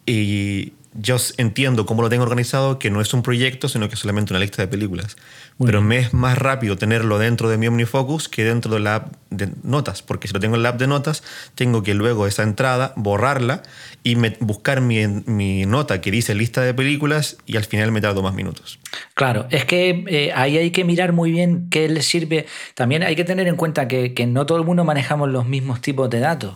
y 0.07 0.73
yo 0.95 1.17
entiendo 1.37 1.85
cómo 1.85 2.01
lo 2.01 2.09
tengo 2.09 2.23
organizado, 2.23 2.77
que 2.79 2.89
no 2.89 3.01
es 3.01 3.13
un 3.13 3.23
proyecto, 3.23 3.67
sino 3.67 3.87
que 3.87 3.95
es 3.95 3.99
solamente 3.99 4.33
una 4.33 4.39
lista 4.39 4.61
de 4.61 4.67
películas. 4.67 5.17
Pero 5.63 5.81
me 5.81 5.97
es 5.97 6.13
más 6.13 6.37
rápido 6.37 6.77
tenerlo 6.77 7.17
dentro 7.19 7.49
de 7.49 7.57
mi 7.57 7.67
OmniFocus 7.67 8.29
que 8.29 8.43
dentro 8.43 8.73
de 8.73 8.79
la 8.79 8.95
app 8.95 9.13
de 9.29 9.49
notas, 9.63 10.01
porque 10.01 10.27
si 10.27 10.33
lo 10.33 10.39
tengo 10.39 10.55
en 10.55 10.63
la 10.63 10.69
app 10.69 10.79
de 10.79 10.87
notas, 10.87 11.23
tengo 11.55 11.83
que 11.83 11.93
luego 11.93 12.27
esa 12.27 12.43
entrada 12.43 12.93
borrarla 12.95 13.63
y 14.03 14.15
buscar 14.39 14.81
mi, 14.81 15.07
mi, 15.07 15.65
nota 15.65 16.01
que 16.01 16.11
dice 16.11 16.35
lista 16.35 16.61
de 16.61 16.73
películas 16.73 17.37
y 17.45 17.57
al 17.57 17.65
final 17.65 17.91
me 17.91 18.01
tardo 18.01 18.21
más 18.21 18.33
minutos. 18.33 18.79
Claro, 19.15 19.47
es 19.49 19.65
que 19.65 20.03
eh, 20.07 20.31
ahí 20.35 20.57
hay 20.57 20.71
que 20.71 20.83
mirar 20.83 21.13
muy 21.13 21.31
bien 21.31 21.69
qué 21.69 21.89
le 21.89 22.01
sirve. 22.01 22.45
También 22.75 23.03
hay 23.03 23.15
que 23.15 23.23
tener 23.23 23.47
en 23.47 23.55
cuenta 23.55 23.87
que, 23.87 24.13
que 24.13 24.27
no 24.27 24.45
todo 24.45 24.57
el 24.57 24.65
mundo 24.65 24.83
manejamos 24.83 25.29
los 25.29 25.45
mismos 25.45 25.81
tipos 25.81 26.09
de 26.09 26.19
datos. 26.19 26.55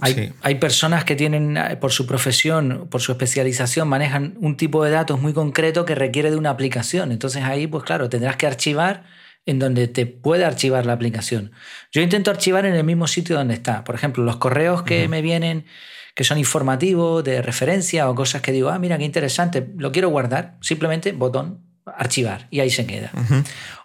Hay, 0.00 0.54
personas 0.56 1.04
que 1.04 1.16
tienen, 1.16 1.56
eh, 1.56 1.76
por 1.76 1.92
su 1.92 2.06
profesión, 2.06 2.88
por 2.90 3.00
su 3.00 3.12
especialización, 3.12 3.88
manejan 3.88 4.34
un 4.40 4.56
tipo 4.56 4.84
de 4.84 4.90
datos 4.90 5.20
muy 5.20 5.32
concreto 5.32 5.84
que 5.84 5.94
requiere 5.94 6.30
de 6.30 6.36
una 6.36 6.50
aplicación. 6.50 7.12
Entonces 7.12 7.44
ahí, 7.44 7.66
pues 7.66 7.84
claro, 7.84 8.08
tendrás 8.08 8.36
que 8.36 8.46
archivar 8.46 9.04
en 9.46 9.58
donde 9.58 9.88
te 9.88 10.06
puede 10.06 10.44
archivar 10.44 10.86
la 10.86 10.94
aplicación. 10.94 11.52
Yo 11.92 12.00
intento 12.00 12.30
archivar 12.30 12.66
en 12.66 12.74
el 12.74 12.84
mismo 12.84 13.06
sitio 13.06 13.36
donde 13.36 13.54
está. 13.54 13.84
Por 13.84 13.94
ejemplo, 13.94 14.24
los 14.24 14.36
correos 14.36 14.82
que 14.82 15.06
me 15.06 15.22
vienen, 15.22 15.66
que 16.14 16.24
son 16.24 16.38
informativos, 16.38 17.22
de 17.22 17.42
referencia 17.42 18.08
o 18.08 18.14
cosas 18.14 18.40
que 18.42 18.52
digo, 18.52 18.70
ah, 18.70 18.78
mira, 18.78 18.96
qué 18.98 19.04
interesante, 19.04 19.68
lo 19.76 19.92
quiero 19.92 20.08
guardar, 20.08 20.56
simplemente 20.60 21.12
botón, 21.12 21.60
archivar, 21.84 22.48
y 22.50 22.60
ahí 22.60 22.70
se 22.70 22.86
queda. 22.86 23.10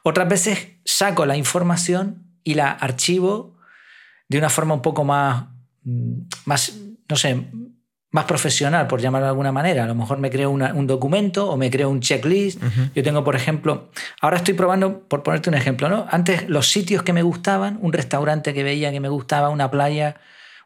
Otras 0.04 0.30
veces 0.30 0.70
saco 0.86 1.26
la 1.26 1.36
información 1.36 2.24
y 2.44 2.54
la 2.54 2.72
archivo 2.72 3.58
de 4.30 4.38
una 4.38 4.50
forma 4.50 4.76
un 4.76 4.82
poco 4.82 5.04
más 5.04 5.48
más, 6.46 6.78
no 7.08 7.16
sé, 7.16 7.46
más 8.12 8.26
profesional, 8.26 8.88
por 8.88 9.02
llamarlo 9.02 9.26
de 9.26 9.30
alguna 9.30 9.52
manera. 9.52 9.84
A 9.84 9.88
lo 9.88 9.96
mejor 9.96 10.18
me 10.18 10.30
creo 10.30 10.50
un 10.50 10.88
documento 10.88 11.50
o 11.50 11.58
me 11.58 11.70
creo 11.70 11.90
un 11.90 12.00
checklist. 12.00 12.62
Yo 12.96 13.04
tengo, 13.04 13.24
por 13.24 13.36
ejemplo, 13.36 13.92
ahora 14.22 14.38
estoy 14.38 14.56
probando, 14.56 15.08
por 15.08 15.22
ponerte 15.22 15.50
un 15.50 15.56
ejemplo, 15.56 15.90
¿no? 15.90 16.08
Antes 16.10 16.50
los 16.50 16.70
sitios 16.70 17.04
que 17.04 17.14
me 17.14 17.22
gustaban, 17.22 17.78
un 17.82 17.94
restaurante 17.94 18.54
que 18.54 18.64
veía 18.64 18.92
que 18.92 19.00
me 19.00 19.10
gustaba, 19.10 19.50
una 19.50 19.70
playa, 19.70 20.16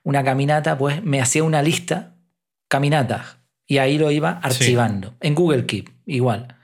una 0.04 0.24
caminata, 0.24 0.78
pues 0.78 1.04
me 1.04 1.22
hacía 1.22 1.44
una 1.44 1.62
lista, 1.62 2.16
caminatas, 2.70 3.38
y 3.68 3.78
ahí 3.78 3.98
lo 3.98 4.10
iba 4.12 4.40
archivando. 4.42 5.16
En 5.20 5.36
Google 5.36 5.66
Keep, 5.66 5.90
igual. 6.06 6.58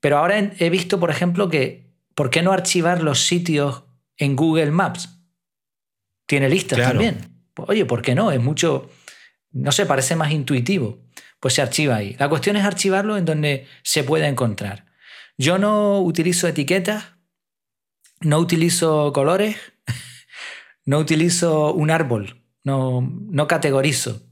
Pero 0.00 0.18
ahora 0.18 0.38
he 0.38 0.68
visto, 0.68 1.00
por 1.00 1.10
ejemplo, 1.10 1.48
que 1.48 1.90
¿por 2.14 2.28
qué 2.28 2.42
no 2.42 2.52
archivar 2.52 3.02
los 3.02 3.26
sitios 3.26 3.84
en 4.18 4.36
Google 4.36 4.70
Maps? 4.70 5.20
Tiene 6.26 6.48
listas 6.48 6.78
también. 6.78 7.31
Pues, 7.54 7.68
oye, 7.68 7.84
¿por 7.84 8.02
qué 8.02 8.14
no? 8.14 8.32
Es 8.32 8.40
mucho, 8.40 8.90
no 9.52 9.72
sé, 9.72 9.86
parece 9.86 10.16
más 10.16 10.30
intuitivo. 10.30 10.98
Pues 11.40 11.54
se 11.54 11.62
archiva 11.62 11.96
ahí. 11.96 12.16
La 12.18 12.28
cuestión 12.28 12.56
es 12.56 12.64
archivarlo 12.64 13.16
en 13.16 13.24
donde 13.24 13.66
se 13.82 14.04
pueda 14.04 14.28
encontrar. 14.28 14.86
Yo 15.36 15.58
no 15.58 16.00
utilizo 16.00 16.46
etiquetas, 16.46 17.04
no 18.20 18.38
utilizo 18.38 19.12
colores, 19.12 19.56
no 20.84 20.98
utilizo 20.98 21.72
un 21.74 21.90
árbol, 21.90 22.42
no, 22.62 23.00
no 23.00 23.48
categorizo. 23.48 24.22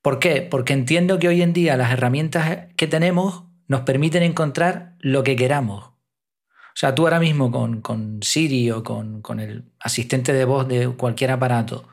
¿Por 0.00 0.18
qué? 0.18 0.42
Porque 0.42 0.74
entiendo 0.74 1.18
que 1.18 1.28
hoy 1.28 1.42
en 1.42 1.52
día 1.52 1.76
las 1.76 1.92
herramientas 1.92 2.68
que 2.76 2.86
tenemos 2.86 3.44
nos 3.66 3.80
permiten 3.80 4.22
encontrar 4.22 4.96
lo 5.00 5.24
que 5.24 5.34
queramos. 5.34 5.86
O 5.86 6.76
sea, 6.76 6.94
tú 6.94 7.04
ahora 7.04 7.20
mismo 7.20 7.50
con, 7.50 7.80
con 7.80 8.22
Siri 8.22 8.70
o 8.70 8.82
con, 8.82 9.22
con, 9.22 9.40
el 9.40 9.72
asistente 9.80 10.32
de 10.32 10.44
voz 10.44 10.68
de 10.68 10.88
cualquier 10.88 11.30
aparato 11.30 11.88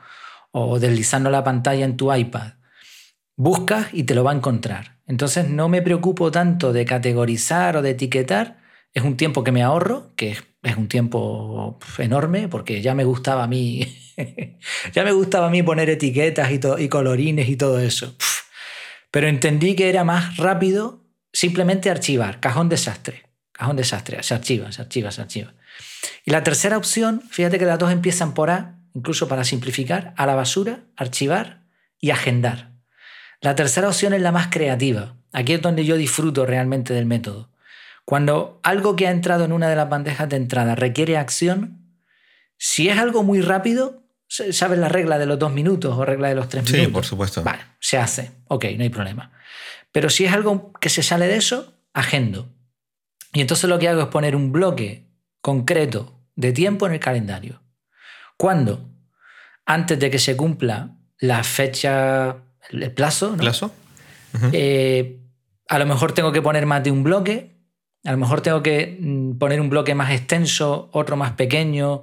o 0.52 0.78
deslizando 0.78 1.30
la 1.30 1.42
pantalla 1.42 1.84
en 1.84 1.96
tu 1.96 2.14
iPad. 2.14 2.52
Buscas 3.36 3.88
y 3.92 4.04
te 4.04 4.14
lo 4.14 4.22
va 4.22 4.32
a 4.32 4.36
encontrar. 4.36 5.00
Entonces 5.06 5.48
no 5.48 5.68
me 5.68 5.82
preocupo 5.82 6.30
tanto 6.30 6.72
de 6.72 6.84
categorizar 6.84 7.76
o 7.76 7.82
de 7.82 7.90
etiquetar. 7.90 8.60
Es 8.92 9.02
un 9.02 9.16
tiempo 9.16 9.42
que 9.42 9.52
me 9.52 9.62
ahorro, 9.62 10.14
que 10.14 10.36
es 10.62 10.76
un 10.76 10.88
tiempo 10.88 11.78
enorme, 11.98 12.48
porque 12.48 12.82
ya 12.82 12.94
me 12.94 13.04
gustaba 13.04 13.44
a 13.44 13.48
mí, 13.48 13.98
ya 14.92 15.02
me 15.02 15.12
gustaba 15.12 15.48
a 15.48 15.50
mí 15.50 15.62
poner 15.62 15.90
etiquetas 15.90 16.50
y, 16.52 16.60
y 16.78 16.88
colorines 16.88 17.48
y 17.48 17.56
todo 17.56 17.80
eso. 17.80 18.14
Pero 19.10 19.28
entendí 19.28 19.74
que 19.74 19.88
era 19.88 20.04
más 20.04 20.36
rápido 20.36 21.04
simplemente 21.32 21.90
archivar, 21.90 22.40
cajón 22.40 22.68
desastre, 22.68 23.24
cajón 23.52 23.76
desastre, 23.76 24.22
se 24.22 24.34
archiva, 24.34 24.70
se 24.70 24.82
archiva, 24.82 25.10
se 25.10 25.22
archiva. 25.22 25.54
Y 26.24 26.30
la 26.30 26.42
tercera 26.42 26.76
opción, 26.76 27.22
fíjate 27.30 27.58
que 27.58 27.64
las 27.64 27.78
dos 27.78 27.90
empiezan 27.90 28.34
por 28.34 28.50
A, 28.50 28.81
incluso 28.94 29.28
para 29.28 29.44
simplificar, 29.44 30.14
a 30.16 30.26
la 30.26 30.34
basura, 30.34 30.80
archivar 30.96 31.62
y 31.98 32.10
agendar. 32.10 32.72
La 33.40 33.54
tercera 33.54 33.88
opción 33.88 34.12
es 34.14 34.22
la 34.22 34.32
más 34.32 34.48
creativa. 34.48 35.16
Aquí 35.32 35.54
es 35.54 35.62
donde 35.62 35.84
yo 35.84 35.96
disfruto 35.96 36.46
realmente 36.46 36.94
del 36.94 37.06
método. 37.06 37.50
Cuando 38.04 38.60
algo 38.62 38.96
que 38.96 39.06
ha 39.06 39.10
entrado 39.10 39.44
en 39.44 39.52
una 39.52 39.68
de 39.68 39.76
las 39.76 39.88
bandejas 39.88 40.28
de 40.28 40.36
entrada 40.36 40.74
requiere 40.74 41.16
acción, 41.16 41.78
si 42.56 42.88
es 42.88 42.98
algo 42.98 43.22
muy 43.22 43.40
rápido, 43.40 44.04
¿sabes 44.28 44.78
la 44.78 44.88
regla 44.88 45.18
de 45.18 45.26
los 45.26 45.38
dos 45.38 45.52
minutos 45.52 45.96
o 45.96 46.04
regla 46.04 46.28
de 46.28 46.34
los 46.34 46.48
tres 46.48 46.64
minutos? 46.64 46.86
Sí, 46.86 46.92
por 46.92 47.04
supuesto. 47.04 47.42
Vale, 47.42 47.62
se 47.80 47.98
hace. 47.98 48.32
Ok, 48.48 48.66
no 48.76 48.82
hay 48.82 48.90
problema. 48.90 49.32
Pero 49.92 50.10
si 50.10 50.24
es 50.24 50.32
algo 50.32 50.72
que 50.74 50.88
se 50.88 51.02
sale 51.02 51.26
de 51.26 51.36
eso, 51.36 51.74
agendo. 51.92 52.48
Y 53.32 53.40
entonces 53.40 53.68
lo 53.68 53.78
que 53.78 53.88
hago 53.88 54.02
es 54.02 54.08
poner 54.08 54.36
un 54.36 54.52
bloque 54.52 55.06
concreto 55.40 56.20
de 56.36 56.52
tiempo 56.52 56.86
en 56.86 56.92
el 56.92 57.00
calendario. 57.00 57.61
¿Cuándo? 58.42 58.90
Antes 59.66 60.00
de 60.00 60.10
que 60.10 60.18
se 60.18 60.36
cumpla 60.36 60.96
la 61.20 61.44
fecha, 61.44 62.38
el 62.70 62.90
plazo. 62.90 63.36
¿Plazo? 63.36 63.72
Eh, 64.52 65.20
a 65.68 65.78
lo 65.78 65.86
mejor 65.86 66.10
tengo 66.10 66.32
que 66.32 66.42
poner 66.42 66.66
más 66.66 66.82
de 66.82 66.90
un 66.90 67.04
bloque, 67.04 67.60
a 68.04 68.10
lo 68.10 68.18
mejor 68.18 68.40
tengo 68.40 68.60
que 68.60 68.98
mm, 69.00 69.38
poner 69.38 69.60
un 69.60 69.70
bloque 69.70 69.94
más 69.94 70.10
extenso, 70.10 70.90
otro 70.92 71.16
más 71.16 71.34
pequeño, 71.34 72.02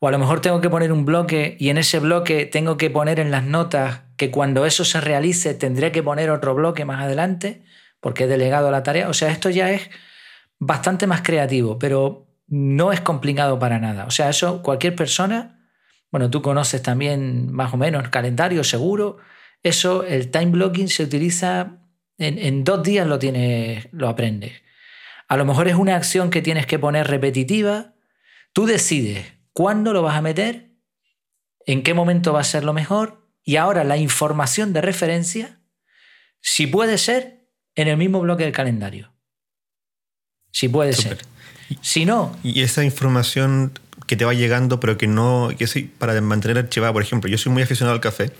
o 0.00 0.08
a 0.08 0.10
lo 0.10 0.18
mejor 0.18 0.40
tengo 0.40 0.60
que 0.60 0.68
poner 0.68 0.90
un 0.90 1.04
bloque 1.04 1.56
y 1.60 1.68
en 1.68 1.78
ese 1.78 2.00
bloque 2.00 2.46
tengo 2.46 2.76
que 2.76 2.90
poner 2.90 3.20
en 3.20 3.30
las 3.30 3.44
notas 3.44 4.00
que 4.16 4.32
cuando 4.32 4.66
eso 4.66 4.84
se 4.84 5.00
realice 5.00 5.54
tendré 5.54 5.92
que 5.92 6.02
poner 6.02 6.30
otro 6.30 6.56
bloque 6.56 6.84
más 6.84 7.00
adelante 7.00 7.62
porque 8.00 8.24
he 8.24 8.26
delegado 8.26 8.72
la 8.72 8.82
tarea. 8.82 9.08
O 9.08 9.14
sea, 9.14 9.30
esto 9.30 9.50
ya 9.50 9.70
es 9.70 9.88
bastante 10.58 11.06
más 11.06 11.22
creativo, 11.22 11.78
pero 11.78 12.26
no 12.48 12.90
es 12.90 13.00
complicado 13.00 13.60
para 13.60 13.78
nada. 13.78 14.06
O 14.06 14.10
sea, 14.10 14.28
eso 14.30 14.62
cualquier 14.62 14.96
persona 14.96 15.55
bueno, 16.16 16.30
tú 16.30 16.40
conoces 16.40 16.80
también 16.80 17.52
más 17.52 17.74
o 17.74 17.76
menos 17.76 18.08
calendario 18.08 18.64
seguro. 18.64 19.18
Eso, 19.62 20.02
el 20.02 20.30
time 20.30 20.46
blocking 20.46 20.88
se 20.88 21.02
utiliza 21.02 21.82
en, 22.16 22.64
dos 22.64 22.82
días 22.82 23.06
lo 23.06 23.18
tienes, 23.18 23.88
lo 23.92 24.08
aprendes. 24.08 24.62
A 25.28 25.36
lo 25.36 25.44
mejor 25.44 25.68
es 25.68 25.74
una 25.74 25.94
acción 25.94 26.30
que 26.30 26.40
tienes 26.40 26.64
que 26.64 26.78
poner 26.78 27.06
repetitiva. 27.06 27.92
Tú 28.54 28.64
decides 28.64 29.26
cuándo 29.52 29.92
lo 29.92 30.00
vas 30.00 30.16
a 30.16 30.22
meter, 30.22 30.70
en 31.66 31.82
qué 31.82 31.92
momento 31.92 32.32
va 32.32 32.40
a 32.40 32.44
ser 32.44 32.64
lo 32.64 32.72
mejor 32.72 33.28
y 33.44 33.56
ahora 33.56 33.84
la 33.84 33.98
información 33.98 34.72
de 34.72 34.80
referencia, 34.80 35.60
si 36.40 36.66
puede 36.66 36.96
ser, 36.96 37.46
en 37.74 37.88
el 37.88 37.98
mismo 37.98 38.22
bloque 38.22 38.44
del 38.44 38.54
calendario. 38.54 39.12
Si 40.50 40.66
puede 40.70 40.94
ser. 40.94 41.18
Si 41.82 42.06
no. 42.06 42.34
¿Y 42.42 42.62
esa 42.62 42.84
información 42.84 43.72
que 44.06 44.16
te 44.16 44.24
va 44.24 44.34
llegando, 44.34 44.80
pero 44.80 44.96
que 44.96 45.06
no, 45.06 45.50
que 45.58 45.66
sí, 45.66 45.90
para 45.98 46.20
mantener 46.20 46.58
archivada, 46.58 46.92
por 46.92 47.02
ejemplo, 47.02 47.30
yo 47.30 47.38
soy 47.38 47.52
muy 47.52 47.62
aficionado 47.62 47.94
al 47.94 48.00
café 48.00 48.32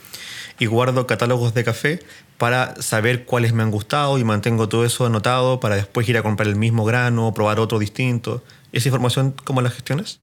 y 0.59 0.67
guardo 0.67 1.07
catálogos 1.07 1.55
de 1.55 1.65
café 1.65 2.01
para 2.39 2.81
saber 2.81 3.25
cuáles 3.25 3.53
me 3.53 3.63
han 3.63 3.71
gustado 3.71 4.19
y 4.19 4.25
mantengo 4.25 4.69
todo 4.69 4.85
eso 4.85 5.07
anotado 5.07 5.61
para 5.61 5.77
después 5.77 6.09
ir 6.09 6.17
a 6.17 6.23
comprar 6.23 6.49
el 6.49 6.57
mismo 6.57 6.85
grano, 6.85 7.33
probar 7.35 7.61
otro 7.61 7.79
distinto. 7.79 8.43
¿Esa 8.73 8.89
información 8.89 9.35
cómo 9.45 9.63
la 9.63 9.71
gestionas? 9.71 10.21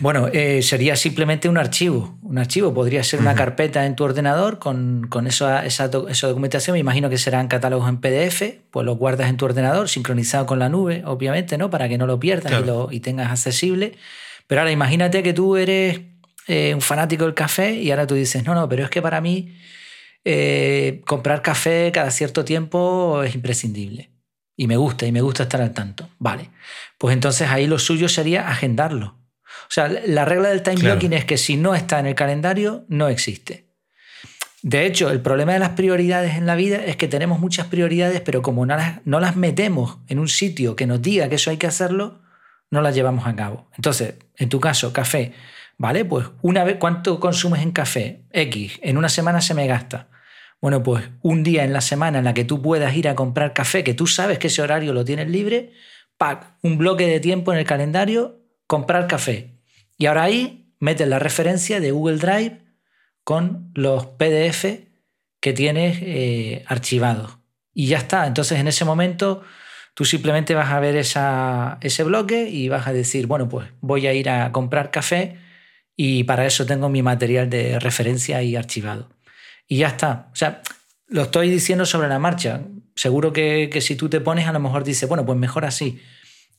Bueno, 0.00 0.28
eh, 0.32 0.62
sería 0.62 0.96
simplemente 0.96 1.48
un 1.48 1.58
archivo. 1.58 2.18
Un 2.22 2.38
archivo 2.38 2.74
podría 2.74 3.02
ser 3.04 3.20
una 3.20 3.34
carpeta 3.34 3.86
en 3.86 3.96
tu 3.96 4.04
ordenador 4.04 4.58
con, 4.58 5.06
con 5.08 5.26
esa, 5.26 5.64
esa, 5.64 5.88
documentación. 5.88 6.74
Me 6.74 6.80
imagino 6.80 7.10
que 7.10 7.18
serán 7.18 7.48
catálogos 7.48 7.88
en 7.88 8.00
PDF, 8.00 8.42
pues 8.70 8.84
los 8.84 8.98
guardas 8.98 9.28
en 9.28 9.36
tu 9.36 9.44
ordenador, 9.44 9.88
sincronizado 9.88 10.46
con 10.46 10.58
la 10.58 10.68
nube, 10.68 11.02
obviamente, 11.04 11.58
¿no? 11.58 11.70
Para 11.70 11.88
que 11.88 11.98
no 11.98 12.06
lo 12.06 12.18
pierdas 12.18 12.60
y, 12.60 12.64
lo, 12.64 12.88
y, 12.90 13.00
tengas 13.00 13.30
accesible. 13.30 13.94
Pero 14.46 14.62
ahora 14.62 14.72
imagínate 14.72 15.22
que 15.22 15.32
tú 15.32 15.56
eres 15.56 16.00
eh, 16.48 16.74
un 16.74 16.80
fanático 16.80 17.24
del 17.24 17.34
café 17.34 17.74
y 17.74 17.90
ahora 17.90 18.06
tú 18.06 18.14
dices, 18.14 18.44
no, 18.44 18.54
no, 18.54 18.68
pero 18.68 18.84
es 18.84 18.90
que 18.90 19.02
para 19.02 19.20
mí 19.20 19.54
eh, 20.24 21.02
comprar 21.06 21.42
café 21.42 21.90
cada 21.92 22.10
cierto 22.10 22.44
tiempo 22.44 23.22
es 23.22 23.34
imprescindible. 23.34 24.10
y 24.56 24.66
me 24.66 24.76
gusta, 24.76 25.06
y 25.06 25.12
me 25.12 25.20
gusta 25.20 25.44
estar 25.44 25.60
al 25.60 25.72
tanto. 25.72 26.08
Vale, 26.18 26.50
pues 26.98 27.14
entonces 27.14 27.48
ahí 27.48 27.66
lo 27.66 27.78
suyo 27.78 28.08
sería 28.08 28.48
agendarlo. 28.48 29.17
O 29.68 29.70
sea, 29.70 29.88
la 29.88 30.24
regla 30.24 30.48
del 30.48 30.62
time 30.62 30.76
blocking 30.76 31.12
es 31.12 31.24
que 31.26 31.36
si 31.36 31.56
no 31.56 31.74
está 31.74 32.00
en 32.00 32.06
el 32.06 32.14
calendario, 32.14 32.86
no 32.88 33.08
existe. 33.08 33.68
De 34.62 34.86
hecho, 34.86 35.10
el 35.10 35.20
problema 35.20 35.52
de 35.52 35.58
las 35.58 35.70
prioridades 35.70 36.36
en 36.36 36.46
la 36.46 36.56
vida 36.56 36.84
es 36.84 36.96
que 36.96 37.06
tenemos 37.06 37.38
muchas 37.38 37.66
prioridades, 37.66 38.20
pero 38.22 38.42
como 38.42 38.66
no 38.66 38.76
las, 38.76 39.00
no 39.06 39.20
las 39.20 39.36
metemos 39.36 39.98
en 40.08 40.18
un 40.18 40.28
sitio 40.28 40.74
que 40.74 40.86
nos 40.86 41.00
diga 41.00 41.28
que 41.28 41.36
eso 41.36 41.50
hay 41.50 41.58
que 41.58 41.66
hacerlo, 41.66 42.22
no 42.70 42.80
las 42.80 42.94
llevamos 42.94 43.26
a 43.26 43.36
cabo. 43.36 43.68
Entonces, 43.76 44.14
en 44.36 44.48
tu 44.48 44.58
caso, 44.58 44.92
café, 44.92 45.32
¿vale? 45.76 46.04
Pues 46.04 46.26
una 46.42 46.64
vez, 46.64 46.76
¿cuánto 46.78 47.20
consumes 47.20 47.62
en 47.62 47.70
café? 47.70 48.24
X, 48.32 48.80
en 48.82 48.98
una 48.98 49.08
semana 49.08 49.40
se 49.40 49.54
me 49.54 49.66
gasta. 49.66 50.08
Bueno, 50.60 50.82
pues 50.82 51.08
un 51.22 51.44
día 51.44 51.64
en 51.64 51.72
la 51.72 51.80
semana 51.80 52.18
en 52.18 52.24
la 52.24 52.34
que 52.34 52.44
tú 52.44 52.60
puedas 52.60 52.96
ir 52.96 53.08
a 53.08 53.14
comprar 53.14 53.52
café, 53.52 53.84
que 53.84 53.94
tú 53.94 54.06
sabes 54.06 54.38
que 54.38 54.48
ese 54.48 54.60
horario 54.60 54.92
lo 54.92 55.04
tienes 55.04 55.28
libre, 55.28 55.72
pack, 56.16 56.54
un 56.62 56.78
bloque 56.78 57.06
de 57.06 57.20
tiempo 57.20 57.52
en 57.52 57.60
el 57.60 57.64
calendario, 57.64 58.40
comprar 58.66 59.06
café. 59.06 59.57
Y 59.98 60.06
ahora 60.06 60.22
ahí 60.22 60.72
metes 60.78 61.08
la 61.08 61.18
referencia 61.18 61.80
de 61.80 61.90
Google 61.90 62.18
Drive 62.18 62.60
con 63.24 63.72
los 63.74 64.06
PDF 64.06 64.64
que 65.40 65.52
tienes 65.52 65.98
eh, 66.00 66.64
archivados. 66.66 67.38
Y 67.74 67.88
ya 67.88 67.98
está. 67.98 68.26
Entonces 68.26 68.58
en 68.58 68.68
ese 68.68 68.84
momento 68.84 69.42
tú 69.94 70.04
simplemente 70.04 70.54
vas 70.54 70.70
a 70.70 70.80
ver 70.80 70.96
ese 70.96 72.04
bloque 72.04 72.48
y 72.48 72.68
vas 72.68 72.86
a 72.86 72.92
decir, 72.92 73.26
bueno, 73.26 73.48
pues 73.48 73.68
voy 73.80 74.06
a 74.06 74.14
ir 74.14 74.30
a 74.30 74.52
comprar 74.52 74.90
café 74.90 75.38
y 75.96 76.24
para 76.24 76.46
eso 76.46 76.64
tengo 76.64 76.88
mi 76.88 77.02
material 77.02 77.50
de 77.50 77.80
referencia 77.80 78.40
y 78.42 78.54
archivado. 78.54 79.08
Y 79.66 79.78
ya 79.78 79.88
está. 79.88 80.28
O 80.32 80.36
sea, 80.36 80.62
lo 81.08 81.22
estoy 81.22 81.50
diciendo 81.50 81.84
sobre 81.84 82.08
la 82.08 82.20
marcha. 82.20 82.62
Seguro 82.94 83.32
que, 83.32 83.68
que 83.72 83.80
si 83.80 83.96
tú 83.96 84.08
te 84.08 84.20
pones 84.20 84.46
a 84.46 84.52
lo 84.52 84.60
mejor 84.60 84.84
dices, 84.84 85.08
bueno, 85.08 85.26
pues 85.26 85.38
mejor 85.38 85.64
así. 85.64 86.00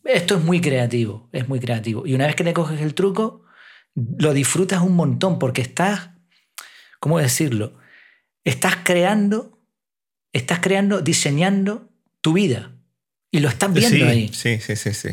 Esto 0.04 0.36
es 0.38 0.44
muy 0.44 0.62
creativo, 0.62 1.30
es 1.32 1.48
muy 1.48 1.60
creativo. 1.60 2.06
Y 2.06 2.14
una 2.14 2.26
vez 2.26 2.36
que 2.36 2.44
le 2.44 2.54
coges 2.54 2.82
el 2.82 2.94
truco, 2.94 3.44
lo 3.96 4.34
disfrutas 4.34 4.82
un 4.82 4.96
montón 4.96 5.40
porque 5.40 5.62
estás 5.62 6.10
¿cómo 7.00 7.20
decirlo? 7.20 7.74
Estás 8.44 8.78
creando, 8.84 9.60
estás 10.34 10.60
creando, 10.60 11.02
diseñando 11.02 11.90
tu 12.22 12.34
vida. 12.34 12.72
Y 13.32 13.40
lo 13.40 13.50
estás 13.50 13.72
viendo 13.72 14.08
ahí. 14.08 14.30
Sí, 14.34 14.60
sí, 14.60 14.76
sí, 14.76 14.94
sí. 14.94 15.10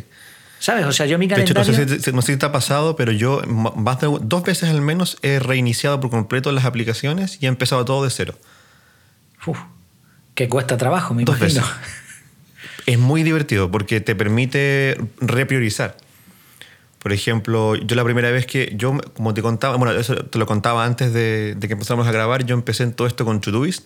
¿Sabes? 0.59 0.87
O 0.87 0.93
sea, 0.93 1.05
yo 1.05 1.19
mi 1.19 1.29
calendario... 1.29 1.55
De 1.55 1.61
hecho, 1.61 2.13
no 2.13 2.23
sé, 2.23 2.33
si, 2.33 2.39
te 2.39 2.47
ha 2.47 2.53
pasado, 2.53 2.97
pero 2.97 3.13
yo 3.13 3.43
más 3.47 4.01
de, 4.01 4.09
dos 4.23 4.43
veces 4.43 4.71
al 4.71 4.81
menos 4.81 5.19
he 5.23 5.39
reiniciado 5.39 6.01
por 6.01 6.11
completo 6.11 6.51
las 6.51 6.65
aplicaciones 6.65 7.39
y 7.41 7.47
he 7.47 7.49
empezado 7.49 7.85
todo 7.85 8.05
de 8.05 8.11
cero. 8.11 8.39
Uf, 9.47 9.59
que 10.35 10.49
cuesta 10.49 10.79
trabajo, 10.79 11.13
me 11.13 11.25
dos 11.25 11.37
imagino. 11.37 11.61
Veces. 11.61 11.77
Es 12.87 12.99
muy 12.99 13.25
divertido 13.25 13.71
porque 13.71 14.01
te 14.01 14.15
permite 14.15 14.97
repriorizar. 15.21 15.97
Por 17.07 17.13
ejemplo, 17.13 17.75
yo 17.77 17.95
la 17.95 18.05
primera 18.05 18.31
vez 18.31 18.47
que 18.47 18.73
yo, 18.77 18.99
como 19.15 19.35
te 19.35 19.43
contaba, 19.43 19.77
bueno, 19.77 19.93
eso 19.93 20.17
te 20.17 20.39
lo 20.39 20.47
contaba 20.47 20.85
antes 20.85 21.13
de, 21.13 21.57
que 21.61 21.73
empezáramos 21.73 22.07
a 22.07 22.13
grabar, 22.13 22.45
yo 22.47 22.55
empecé 22.55 22.85
en 22.85 22.93
todo 22.93 23.07
esto 23.07 23.25
con 23.25 23.41
Todoist. 23.41 23.85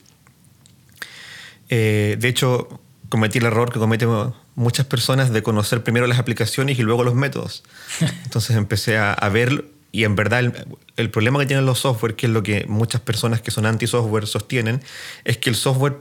Eh, 1.68 2.16
de 2.18 2.28
hecho, 2.28 2.80
cometí 3.10 3.38
el 3.38 3.44
error 3.44 3.72
que 3.72 3.78
cometen 3.78 4.08
muchas 4.54 4.86
personas 4.86 5.32
de 5.32 5.42
conocer 5.42 5.82
primero 5.82 6.06
las 6.06 6.18
aplicaciones 6.18 6.78
y 6.78 6.82
luego 6.82 7.04
los 7.04 7.14
métodos. 7.14 7.62
Entonces 8.24 8.56
empecé 8.56 8.96
a, 8.98 9.28
ver, 9.30 9.66
y 9.92 10.04
en 10.04 10.16
verdad 10.16 10.40
el, 10.40 10.54
el, 10.96 11.10
problema 11.10 11.38
que 11.40 11.46
tienen 11.46 11.66
los 11.66 11.80
software, 11.80 12.16
que 12.16 12.26
es 12.26 12.32
lo 12.32 12.42
que 12.42 12.64
muchas 12.68 13.00
personas 13.00 13.42
que 13.42 13.50
son 13.50 13.66
anti-software 13.66 14.26
sostienen, 14.26 14.82
es 15.24 15.36
que 15.36 15.50
el 15.50 15.56
software 15.56 15.98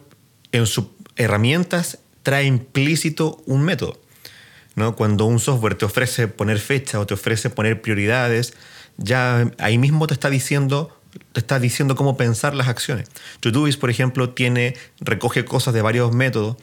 en 0.51 0.65
sus 0.65 0.85
herramientas 1.17 1.99
trae 2.29 2.45
implícito 2.45 3.41
un 3.47 3.63
método. 3.63 3.99
Cuando 4.95 5.25
un 5.25 5.39
software 5.39 5.73
te 5.73 5.85
ofrece 5.85 6.27
poner 6.27 6.59
fecha 6.59 6.99
o 6.99 7.07
te 7.07 7.15
ofrece 7.15 7.49
poner 7.49 7.81
prioridades, 7.81 8.53
ya 8.97 9.51
ahí 9.57 9.79
mismo 9.79 10.05
te 10.05 10.13
está 10.13 10.29
diciendo 10.29 10.95
te 11.31 11.39
está 11.39 11.59
diciendo 11.59 11.95
cómo 11.95 12.17
pensar 12.17 12.53
las 12.53 12.67
acciones. 12.67 13.09
Todoist, 13.39 13.79
por 13.79 13.89
ejemplo, 13.89 14.29
tiene, 14.29 14.75
recoge 14.99 15.43
cosas 15.43 15.73
de 15.73 15.81
varios 15.81 16.13
métodos. 16.13 16.57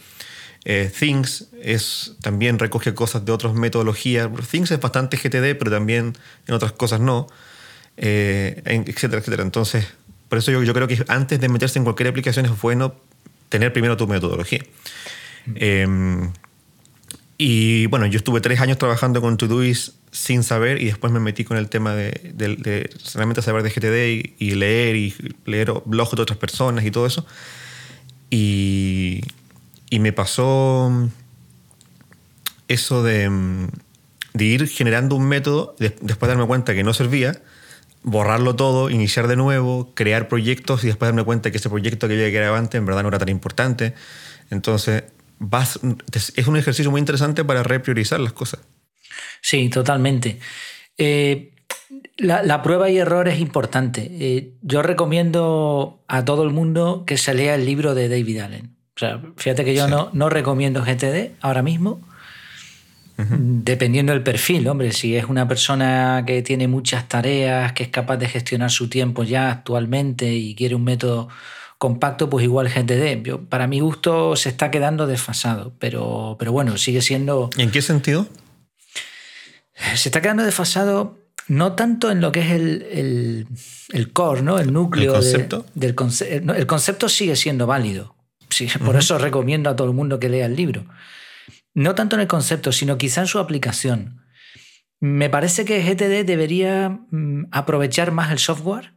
Eh, 0.64 0.88
Things 0.96 1.48
es, 1.60 2.14
también 2.22 2.60
recoge 2.60 2.94
cosas 2.94 3.24
de 3.24 3.32
otras 3.32 3.54
metodologías. 3.54 4.30
Things 4.48 4.70
es 4.70 4.78
bastante 4.78 5.16
GTD, 5.16 5.58
pero 5.58 5.72
también 5.72 6.16
en 6.46 6.54
otras 6.54 6.70
cosas 6.70 7.00
no, 7.00 7.26
eh, 7.96 8.62
etcétera, 8.64 9.18
etcétera. 9.18 9.42
Entonces, 9.42 9.88
por 10.28 10.38
eso 10.38 10.52
yo, 10.52 10.62
yo, 10.62 10.72
creo 10.74 10.86
que 10.86 11.04
antes 11.08 11.40
de 11.40 11.48
meterse 11.48 11.80
en 11.80 11.84
cualquier 11.84 12.10
aplicación 12.10 12.46
es 12.46 12.60
bueno 12.62 12.94
tener 13.48 13.72
primero 13.72 13.96
tu 13.96 14.06
metodología. 14.06 14.60
Eh, 15.54 16.28
y 17.38 17.86
bueno, 17.86 18.06
yo 18.06 18.16
estuve 18.16 18.40
tres 18.40 18.60
años 18.60 18.78
trabajando 18.78 19.20
con 19.20 19.36
Todoist 19.36 19.94
sin 20.10 20.42
saber 20.42 20.80
y 20.80 20.86
después 20.86 21.12
me 21.12 21.20
metí 21.20 21.44
con 21.44 21.58
el 21.58 21.68
tema 21.68 21.94
de, 21.94 22.32
de, 22.34 22.90
solamente 22.96 23.42
saber 23.42 23.62
de 23.62 23.70
GTD 23.70 24.34
y, 24.38 24.50
leer 24.52 24.96
y 24.96 25.14
leer 25.44 25.72
blogs 25.84 26.16
de 26.16 26.22
otras 26.22 26.38
personas 26.38 26.84
y 26.86 26.90
todo 26.90 27.06
eso. 27.06 27.26
Y, 28.30 29.20
y 29.90 29.98
me 29.98 30.12
pasó 30.12 31.10
eso 32.68 33.02
de, 33.02 33.68
de, 34.32 34.44
ir 34.44 34.66
generando 34.68 35.14
un 35.14 35.28
método, 35.28 35.76
después 35.78 36.20
de 36.20 36.28
darme 36.28 36.46
cuenta 36.46 36.74
que 36.74 36.82
no 36.82 36.94
servía, 36.94 37.42
borrarlo 38.02 38.56
todo, 38.56 38.88
iniciar 38.88 39.28
de 39.28 39.36
nuevo, 39.36 39.92
crear 39.94 40.28
proyectos 40.28 40.82
y 40.84 40.86
después 40.86 41.08
darme 41.08 41.24
cuenta 41.24 41.50
que 41.50 41.58
ese 41.58 41.68
proyecto 41.68 42.08
que 42.08 42.14
había 42.14 42.30
que 42.30 42.42
antes 42.42 42.78
en 42.78 42.86
verdad 42.86 43.02
no 43.02 43.10
era 43.10 43.18
tan 43.18 43.28
importante. 43.28 43.94
Entonces 44.50 45.04
es 45.42 46.46
un 46.46 46.56
ejercicio 46.56 46.90
muy 46.90 47.00
interesante 47.00 47.44
para 47.44 47.62
repriorizar 47.62 48.20
las 48.20 48.32
cosas. 48.32 48.60
Sí, 49.40 49.68
totalmente. 49.68 50.40
Eh, 50.98 51.52
la, 52.16 52.62
prueba 52.62 52.90
y 52.90 52.98
error 52.98 53.28
es 53.28 53.38
importante. 53.40 54.08
Eh, 54.10 54.54
yo 54.62 54.82
recomiendo 54.82 56.02
a 56.08 56.24
todo 56.24 56.42
el 56.42 56.50
mundo 56.50 57.04
que 57.06 57.16
se 57.16 57.34
lea 57.34 57.54
el 57.54 57.64
libro 57.64 57.94
de 57.94 58.08
David 58.08 58.38
Allen. 58.40 58.76
O 58.96 58.98
sea, 58.98 59.20
fíjate 59.36 59.64
que 59.64 59.74
yo 59.74 59.88
no, 59.88 60.10
no 60.14 60.30
recomiendo 60.30 60.82
GTD 60.82 61.32
ahora 61.42 61.62
mismo, 61.62 62.00
dependiendo 63.18 64.12
del 64.12 64.22
perfil. 64.22 64.66
Hombre, 64.68 64.92
si 64.92 65.16
es 65.16 65.26
una 65.26 65.46
persona 65.46 66.24
que 66.26 66.42
tiene 66.42 66.66
muchas 66.66 67.06
tareas, 67.06 67.72
que 67.72 67.82
es 67.82 67.88
capaz 67.90 68.16
de 68.16 68.28
gestionar 68.28 68.70
su 68.70 68.88
tiempo 68.88 69.22
ya 69.22 69.50
actualmente 69.50 70.32
y 70.32 70.54
quiere 70.54 70.74
un 70.74 70.84
método 70.84 71.28
compacto, 71.78 72.30
pues 72.30 72.44
igual 72.44 72.68
GTD. 72.68 73.22
Yo, 73.22 73.44
para 73.44 73.66
mi 73.66 73.80
gusto 73.80 74.36
se 74.36 74.48
está 74.48 74.70
quedando 74.70 75.06
desfasado, 75.06 75.74
pero, 75.78 76.36
pero 76.38 76.52
bueno, 76.52 76.76
sigue 76.78 77.02
siendo... 77.02 77.50
¿En 77.56 77.70
qué 77.70 77.82
sentido? 77.82 78.26
Se 79.94 80.08
está 80.08 80.20
quedando 80.22 80.42
desfasado 80.42 81.18
no 81.48 81.74
tanto 81.74 82.10
en 82.10 82.20
lo 82.20 82.32
que 82.32 82.40
es 82.40 82.50
el, 82.50 83.46
el, 83.92 84.12
core, 84.12 84.42
¿no? 84.42 84.58
el 84.58 84.72
núcleo 84.72 85.14
¿El 85.14 85.20
concepto? 85.20 85.66
del 85.74 85.94
concepto. 85.94 86.54
El 86.54 86.66
concepto 86.66 87.08
sigue 87.08 87.36
siendo 87.36 87.66
válido. 87.66 88.16
Sí, 88.48 88.68
por 88.84 88.96
eso 88.96 89.18
recomiendo 89.18 89.70
a 89.70 89.76
todo 89.76 89.88
el 89.88 89.94
mundo 89.94 90.18
que 90.18 90.28
lea 90.28 90.46
el 90.46 90.56
libro. 90.56 90.86
No 91.74 91.94
tanto 91.94 92.16
en 92.16 92.22
el 92.22 92.28
concepto, 92.28 92.72
sino 92.72 92.98
quizá 92.98 93.20
en 93.20 93.26
su 93.26 93.38
aplicación. 93.38 94.22
Me 94.98 95.28
parece 95.28 95.64
que 95.64 95.82
GTD 95.82 96.26
debería 96.26 96.88
mm, 96.88 97.48
aprovechar 97.52 98.12
más 98.12 98.32
el 98.32 98.38
software. 98.38 98.94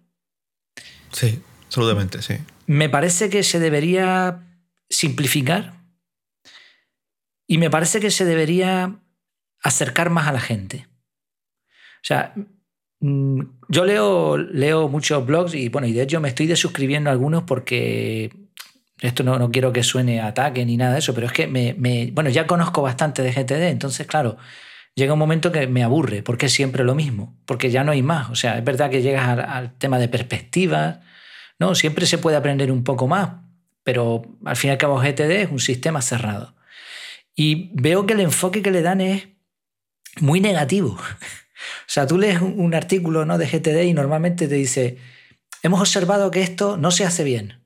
Sí, 1.11 1.41
absolutamente, 1.65 2.21
sí. 2.21 2.35
Me 2.69 2.87
parece 2.87 3.31
que 3.31 3.41
se 3.41 3.59
debería 3.59 4.45
simplificar 4.91 5.73
y 7.47 7.57
me 7.57 7.71
parece 7.71 7.99
que 7.99 8.11
se 8.11 8.25
debería 8.25 8.99
acercar 9.63 10.11
más 10.11 10.27
a 10.27 10.33
la 10.33 10.39
gente. 10.39 10.85
O 11.63 12.03
sea, 12.03 12.35
mm, 12.99 13.41
yo 13.69 13.85
leo, 13.85 14.37
leo 14.37 14.87
muchos 14.87 15.25
blogs 15.25 15.55
y 15.55 15.69
bueno, 15.69 15.87
y 15.87 15.93
de 15.93 16.03
hecho 16.03 16.21
me 16.21 16.29
estoy 16.29 16.45
desuscribiendo 16.45 17.09
a 17.09 17.13
algunos 17.13 17.41
porque 17.41 18.29
esto 19.01 19.23
no, 19.23 19.39
no, 19.39 19.49
quiero 19.49 19.73
que 19.73 19.81
suene 19.81 20.21
ataque 20.21 20.63
ni 20.63 20.77
nada 20.77 20.93
de 20.93 20.99
eso, 20.99 21.15
pero 21.15 21.25
es 21.25 21.33
que 21.33 21.47
me, 21.47 21.73
bueno, 22.11 22.29
ya 22.29 22.45
conozco 22.45 22.83
bastante 22.83 23.23
de 23.23 23.31
GTD, 23.31 23.63
entonces 23.69 24.05
claro, 24.05 24.37
llega 24.93 25.13
un 25.13 25.19
momento 25.19 25.51
que 25.51 25.65
me 25.65 25.83
aburre, 25.83 26.21
porque 26.21 26.45
es 26.45 26.53
siempre 26.53 26.83
lo 26.83 26.93
mismo, 26.93 27.35
porque 27.47 27.71
ya 27.71 27.83
no 27.83 27.93
hay 27.93 28.03
más. 28.03 28.29
O 28.29 28.35
sea, 28.35 28.59
es 28.59 28.63
verdad 28.63 28.91
que 28.91 29.01
llegas 29.01 29.27
al 29.27 29.75
tema 29.79 29.97
de 29.97 30.07
perspectivas, 30.07 30.99
no, 31.59 31.75
siempre 31.75 32.05
se 32.05 32.17
puede 32.17 32.37
aprender 32.37 32.71
un 32.71 32.83
poco 32.83 33.07
más, 33.07 33.31
pero 33.83 34.23
al 34.45 34.55
fin 34.55 34.69
y 34.69 34.71
al 34.71 34.77
cabo 34.77 34.99
GTD 34.99 35.31
es 35.31 35.51
un 35.51 35.59
sistema 35.59 36.01
cerrado. 36.01 36.55
Y 37.35 37.71
veo 37.73 38.05
que 38.05 38.13
el 38.13 38.21
enfoque 38.21 38.61
que 38.61 38.71
le 38.71 38.81
dan 38.81 39.01
es 39.01 39.27
muy 40.19 40.39
negativo. 40.39 40.97
O 41.61 41.91
sea, 41.91 42.07
tú 42.07 42.17
lees 42.17 42.39
un 42.39 42.73
artículo 42.73 43.25
¿no? 43.25 43.37
de 43.37 43.45
GTD 43.45 43.83
y 43.83 43.93
normalmente 43.93 44.47
te 44.47 44.55
dice, 44.55 44.97
hemos 45.61 45.81
observado 45.81 46.31
que 46.31 46.41
esto 46.41 46.77
no 46.77 46.89
se 46.89 47.03
hace 47.03 47.25
bien. 47.25 47.59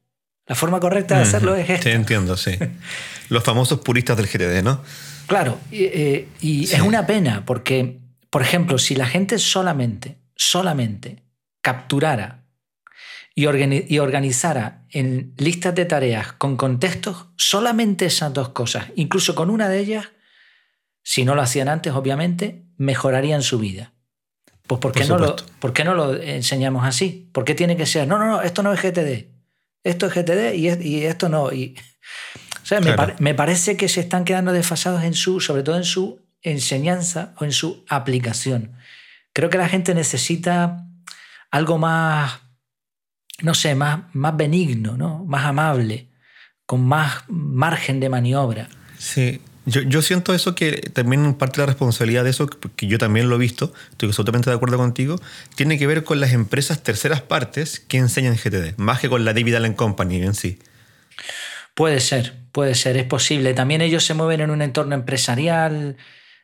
La 0.47 0.55
forma 0.55 0.79
correcta 0.79 1.17
de 1.17 1.21
hacerlo 1.21 1.55
es 1.55 1.69
esta. 1.69 1.83
Sí, 1.83 1.95
entiendo, 1.95 2.35
sí. 2.35 2.57
Los 3.29 3.43
famosos 3.43 3.81
puristas 3.81 4.17
del 4.17 4.25
GTD, 4.25 4.63
¿no? 4.63 4.81
Claro, 5.27 5.59
y, 5.71 5.83
eh, 5.83 6.27
es 6.41 6.81
una 6.81 7.05
pena 7.05 7.45
porque, 7.45 7.99
por 8.31 8.41
ejemplo, 8.41 8.79
si 8.79 8.95
la 8.95 9.05
gente 9.05 9.37
solamente, 9.37 10.17
solamente 10.35 11.23
capturara 11.61 12.42
y, 13.35 13.97
organizara 13.99 14.83
en 14.91 15.33
listas 15.37 15.73
de 15.73 15.85
tareas 15.85 16.33
con 16.33 16.55
contextos 16.55 17.27
solamente 17.35 18.05
esas 18.05 18.33
dos 18.33 18.49
cosas, 18.49 18.87
incluso 18.95 19.33
con 19.33 19.49
una 19.49 19.69
de 19.69 19.79
ellas, 19.79 20.09
si 21.01 21.25
no 21.25 21.35
lo 21.35 21.41
hacían 21.41 21.67
antes, 21.67 21.93
obviamente, 21.93 22.63
mejorarían 22.77 23.41
su 23.41 23.59
vida. 23.59 23.93
Pues 24.67 24.79
¿por 24.79 24.91
qué, 24.91 25.05
no 25.05 25.17
lo, 25.17 25.35
¿por 25.59 25.73
qué 25.73 25.83
no 25.83 25.93
lo 25.93 26.15
enseñamos 26.15 26.85
así? 26.85 27.29
¿Por 27.33 27.43
qué 27.43 27.55
tiene 27.55 27.75
que 27.75 27.85
ser? 27.85 28.07
No, 28.07 28.17
no, 28.17 28.27
no, 28.27 28.41
esto 28.41 28.63
no 28.63 28.71
es 28.71 28.81
GTD. 28.81 29.27
Esto 29.83 30.05
es 30.05 30.13
GTD 30.13 30.53
y, 30.55 31.03
esto 31.05 31.27
no. 31.27 31.51
Y, 31.51 31.75
o 32.61 32.65
sea, 32.65 32.79
me, 32.79 32.95
me, 33.19 33.33
parece 33.33 33.75
que 33.75 33.89
se 33.89 33.99
están 33.99 34.23
quedando 34.23 34.53
desfasados 34.53 35.03
en 35.03 35.15
su, 35.15 35.41
sobre 35.41 35.63
todo 35.63 35.75
en 35.75 35.83
su 35.83 36.21
enseñanza 36.41 37.33
o 37.39 37.43
en 37.43 37.51
su 37.51 37.83
aplicación. 37.89 38.73
Creo 39.33 39.49
que 39.49 39.57
la 39.57 39.67
gente 39.67 39.93
necesita 39.93 40.85
algo 41.51 41.77
más 41.77 42.42
no 43.41 43.53
sé, 43.53 43.75
más, 43.75 44.01
más 44.13 44.37
benigno, 44.37 44.97
¿no? 44.97 45.23
más 45.25 45.45
amable, 45.45 46.07
con 46.65 46.85
más 46.85 47.23
margen 47.27 47.99
de 47.99 48.09
maniobra. 48.09 48.69
Sí, 48.97 49.41
yo, 49.65 49.81
yo, 49.81 50.01
siento 50.01 50.33
eso 50.33 50.55
que 50.55 50.73
también 50.93 51.33
parte 51.35 51.57
de 51.57 51.63
la 51.63 51.67
responsabilidad 51.67 52.23
de 52.23 52.31
eso, 52.31 52.47
que 52.47 52.87
yo 52.87 52.97
también 52.97 53.29
lo 53.29 53.35
he 53.35 53.39
visto, 53.39 53.73
estoy 53.91 54.09
absolutamente 54.09 54.49
de 54.49 54.55
acuerdo 54.55 54.77
contigo, 54.77 55.19
tiene 55.55 55.77
que 55.77 55.87
ver 55.87 56.03
con 56.03 56.19
las 56.19 56.33
empresas 56.33 56.83
terceras 56.83 57.21
partes 57.21 57.79
que 57.79 57.97
enseñan 57.97 58.35
GTD, 58.35 58.77
más 58.77 58.99
que 58.99 59.09
con 59.09 59.23
la 59.23 59.33
David 59.33 59.55
Allen 59.55 59.73
Company 59.73 60.21
en 60.21 60.33
sí. 60.33 60.59
Puede 61.75 62.01
ser, 62.01 62.35
puede 62.51 62.75
ser, 62.75 62.97
es 62.97 63.05
posible. 63.05 63.53
También 63.53 63.81
ellos 63.81 64.05
se 64.05 64.13
mueven 64.13 64.41
en 64.41 64.51
un 64.51 64.61
entorno 64.61 64.95
empresarial, 64.95 65.97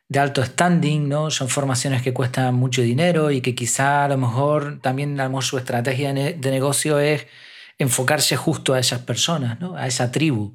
de 0.09 0.19
alto 0.19 0.43
standing, 0.43 1.07
¿no? 1.07 1.29
Son 1.29 1.49
formaciones 1.49 2.01
que 2.01 2.13
cuestan 2.13 2.55
mucho 2.55 2.81
dinero 2.81 3.29
y 3.29 3.41
que 3.41 3.53
quizá 3.53 4.05
a 4.05 4.07
lo 4.09 4.17
mejor 4.17 4.79
también 4.81 5.19
a 5.19 5.29
su 5.41 5.57
estrategia 5.57 6.13
de 6.13 6.51
negocio 6.51 6.99
es 6.99 7.27
enfocarse 7.77 8.35
justo 8.35 8.73
a 8.73 8.79
esas 8.79 9.01
personas, 9.01 9.59
¿no? 9.59 9.75
A 9.77 9.87
esa 9.87 10.11
tribu. 10.11 10.51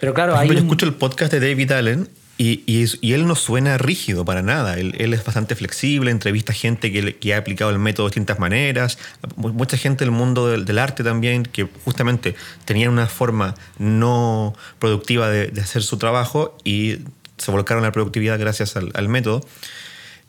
Pero 0.00 0.14
claro, 0.14 0.36
hay 0.36 0.48
Yo 0.48 0.54
escucho 0.54 0.86
el 0.86 0.94
podcast 0.94 1.30
de 1.30 1.40
David 1.40 1.72
Allen 1.72 2.08
y, 2.38 2.62
y, 2.66 3.12
él 3.12 3.26
no 3.26 3.34
suena 3.34 3.76
rígido 3.76 4.24
para 4.24 4.40
nada. 4.40 4.78
Él, 4.78 4.94
él 4.96 5.12
es 5.12 5.22
bastante 5.22 5.54
flexible, 5.54 6.10
entrevista 6.10 6.54
gente 6.54 6.90
que, 6.90 7.16
que, 7.16 7.34
ha 7.34 7.36
aplicado 7.36 7.70
el 7.70 7.78
método 7.78 8.06
de 8.06 8.12
distintas 8.12 8.38
maneras. 8.38 8.98
Mucha 9.36 9.76
gente 9.76 10.06
del 10.06 10.10
mundo 10.10 10.48
del, 10.48 10.64
del 10.64 10.78
arte 10.78 11.04
también, 11.04 11.42
que 11.42 11.68
justamente 11.84 12.34
tenían 12.64 12.92
una 12.92 13.08
forma 13.08 13.54
no 13.78 14.54
productiva 14.78 15.28
de, 15.28 15.48
de 15.48 15.60
hacer 15.60 15.82
su 15.82 15.98
trabajo 15.98 16.56
y 16.64 17.00
se 17.40 17.50
volcaron 17.50 17.82
a 17.84 17.88
la 17.88 17.92
productividad 17.92 18.38
gracias 18.38 18.76
al, 18.76 19.08
método. 19.08 19.40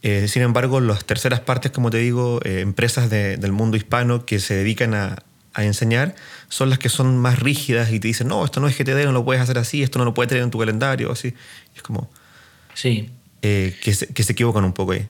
Eh, 0.02 0.28
sin 0.28 0.42
embargo, 0.42 0.80
las 0.80 1.06
terceras 1.06 1.42
partes, 1.42 1.72
como 1.72 1.90
te 1.90 1.98
digo, 1.98 2.40
eh, 2.44 2.62
empresas 2.62 3.10
del 3.10 3.52
mundo 3.52 3.78
hispano 3.78 4.26
que 4.26 4.40
se 4.40 4.56
dedican 4.56 4.94
a, 4.94 5.24
enseñar, 5.58 6.16
son 6.48 6.70
las 6.70 6.80
que 6.80 6.88
son 6.88 7.18
más 7.18 7.40
rígidas 7.40 7.92
y 7.92 8.00
te 8.00 8.08
dicen, 8.08 8.30
no, 8.30 8.46
esto 8.46 8.62
no 8.62 8.70
es 8.70 8.78
GTD, 8.78 9.04
no 9.04 9.12
lo 9.12 9.26
puedes 9.26 9.42
hacer 9.42 9.58
así, 9.58 9.84
esto 9.84 10.00
no 10.00 10.06
lo 10.06 10.14
puedes 10.14 10.30
tener 10.30 10.46
en 10.46 10.50
tu 10.50 10.58
calendario, 10.58 11.12
así. 11.12 11.34
es 11.76 11.82
como... 11.82 12.10
Sí. 12.74 13.10
Eh, 13.42 13.76
que, 13.84 13.94
se, 13.94 14.08
que 14.08 14.24
se 14.24 14.32
equivocan 14.32 14.64
un 14.64 14.72
poco 14.72 14.94
ahí. 14.94 15.10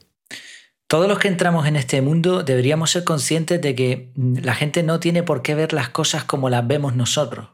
Todos 0.88 1.08
los 1.08 1.20
que 1.20 1.28
entramos 1.28 1.68
en 1.68 1.76
este 1.76 2.02
mundo 2.02 2.42
deberíamos 2.44 2.90
ser 2.92 3.04
conscientes 3.04 3.62
de 3.62 3.76
que 3.76 4.10
la 4.16 4.56
gente 4.56 4.82
no 4.82 5.00
tiene 5.00 5.22
por 5.22 5.44
qué 5.44 5.54
ver 5.54 5.74
las 5.74 5.90
cosas 5.90 6.24
como 6.24 6.50
las 6.50 6.68
vemos 6.68 6.96
nosotros. 6.96 7.50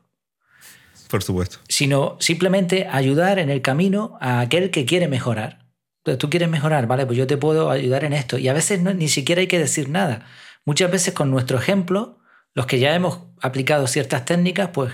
Por 1.09 1.23
supuesto. 1.23 1.59
Sino 1.67 2.17
simplemente 2.19 2.87
ayudar 2.89 3.39
en 3.39 3.49
el 3.49 3.61
camino 3.61 4.17
a 4.21 4.41
aquel 4.41 4.71
que 4.71 4.85
quiere 4.85 5.07
mejorar. 5.07 5.65
Entonces, 5.99 6.19
tú 6.19 6.29
quieres 6.29 6.49
mejorar, 6.49 6.87
vale, 6.87 7.05
pues 7.05 7.17
yo 7.17 7.27
te 7.27 7.37
puedo 7.37 7.69
ayudar 7.69 8.05
en 8.05 8.13
esto. 8.13 8.37
Y 8.37 8.47
a 8.47 8.53
veces 8.53 8.81
ni 8.81 9.07
siquiera 9.09 9.41
hay 9.41 9.47
que 9.47 9.59
decir 9.59 9.89
nada. 9.89 10.25
Muchas 10.65 10.91
veces 10.91 11.13
con 11.13 11.29
nuestro 11.29 11.57
ejemplo, 11.57 12.19
los 12.53 12.65
que 12.65 12.79
ya 12.79 12.95
hemos 12.95 13.19
aplicado 13.41 13.87
ciertas 13.87 14.25
técnicas, 14.25 14.69
pues 14.73 14.93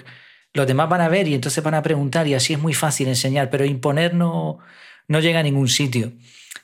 los 0.53 0.68
demás 0.68 0.89
van 0.89 1.01
a 1.01 1.09
ver 1.09 1.28
y 1.28 1.34
entonces 1.34 1.64
van 1.64 1.74
a 1.74 1.82
preguntar 1.82 2.28
y 2.28 2.34
así 2.34 2.53
es 2.53 2.59
muy 2.59 2.74
fácil 2.74 3.07
enseñar, 3.07 3.49
pero 3.49 3.66
imponer 3.66 4.14
no, 4.14 4.59
no 5.07 5.20
llega 5.20 5.39
a 5.39 5.43
ningún 5.43 5.68
sitio. 5.68 6.14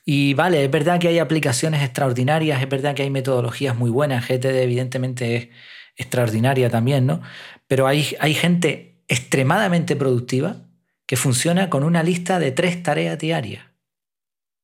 Y 0.06 0.34
vale, 0.34 0.64
es 0.64 0.72
verdad 0.72 1.00
que 1.00 1.08
hay 1.08 1.20
aplicaciones 1.20 1.84
extraordinarias, 1.84 2.62
es 2.62 2.70
verdad 2.70 2.95
que 2.95 3.04
hay 3.04 3.10
metodologías 3.10 3.76
muy 3.76 3.89
buenas, 3.89 4.28
GTD 4.28 4.64
evidentemente 4.64 5.36
es 5.36 5.50
extraordinaria 5.95 6.70
también, 6.70 7.06
¿no? 7.06 7.22
Pero 7.68 7.88
hay, 7.88 8.16
hay 8.20 8.34
gente 8.34 8.89
extremadamente 9.10 9.95
productiva 9.95 10.57
que 11.05 11.18
funciona 11.18 11.70
con 11.70 11.84
una 11.84 12.03
lista 12.03 12.39
de 12.39 12.51
tres 12.51 12.82
tareas 12.82 13.18
diarias. 13.18 13.64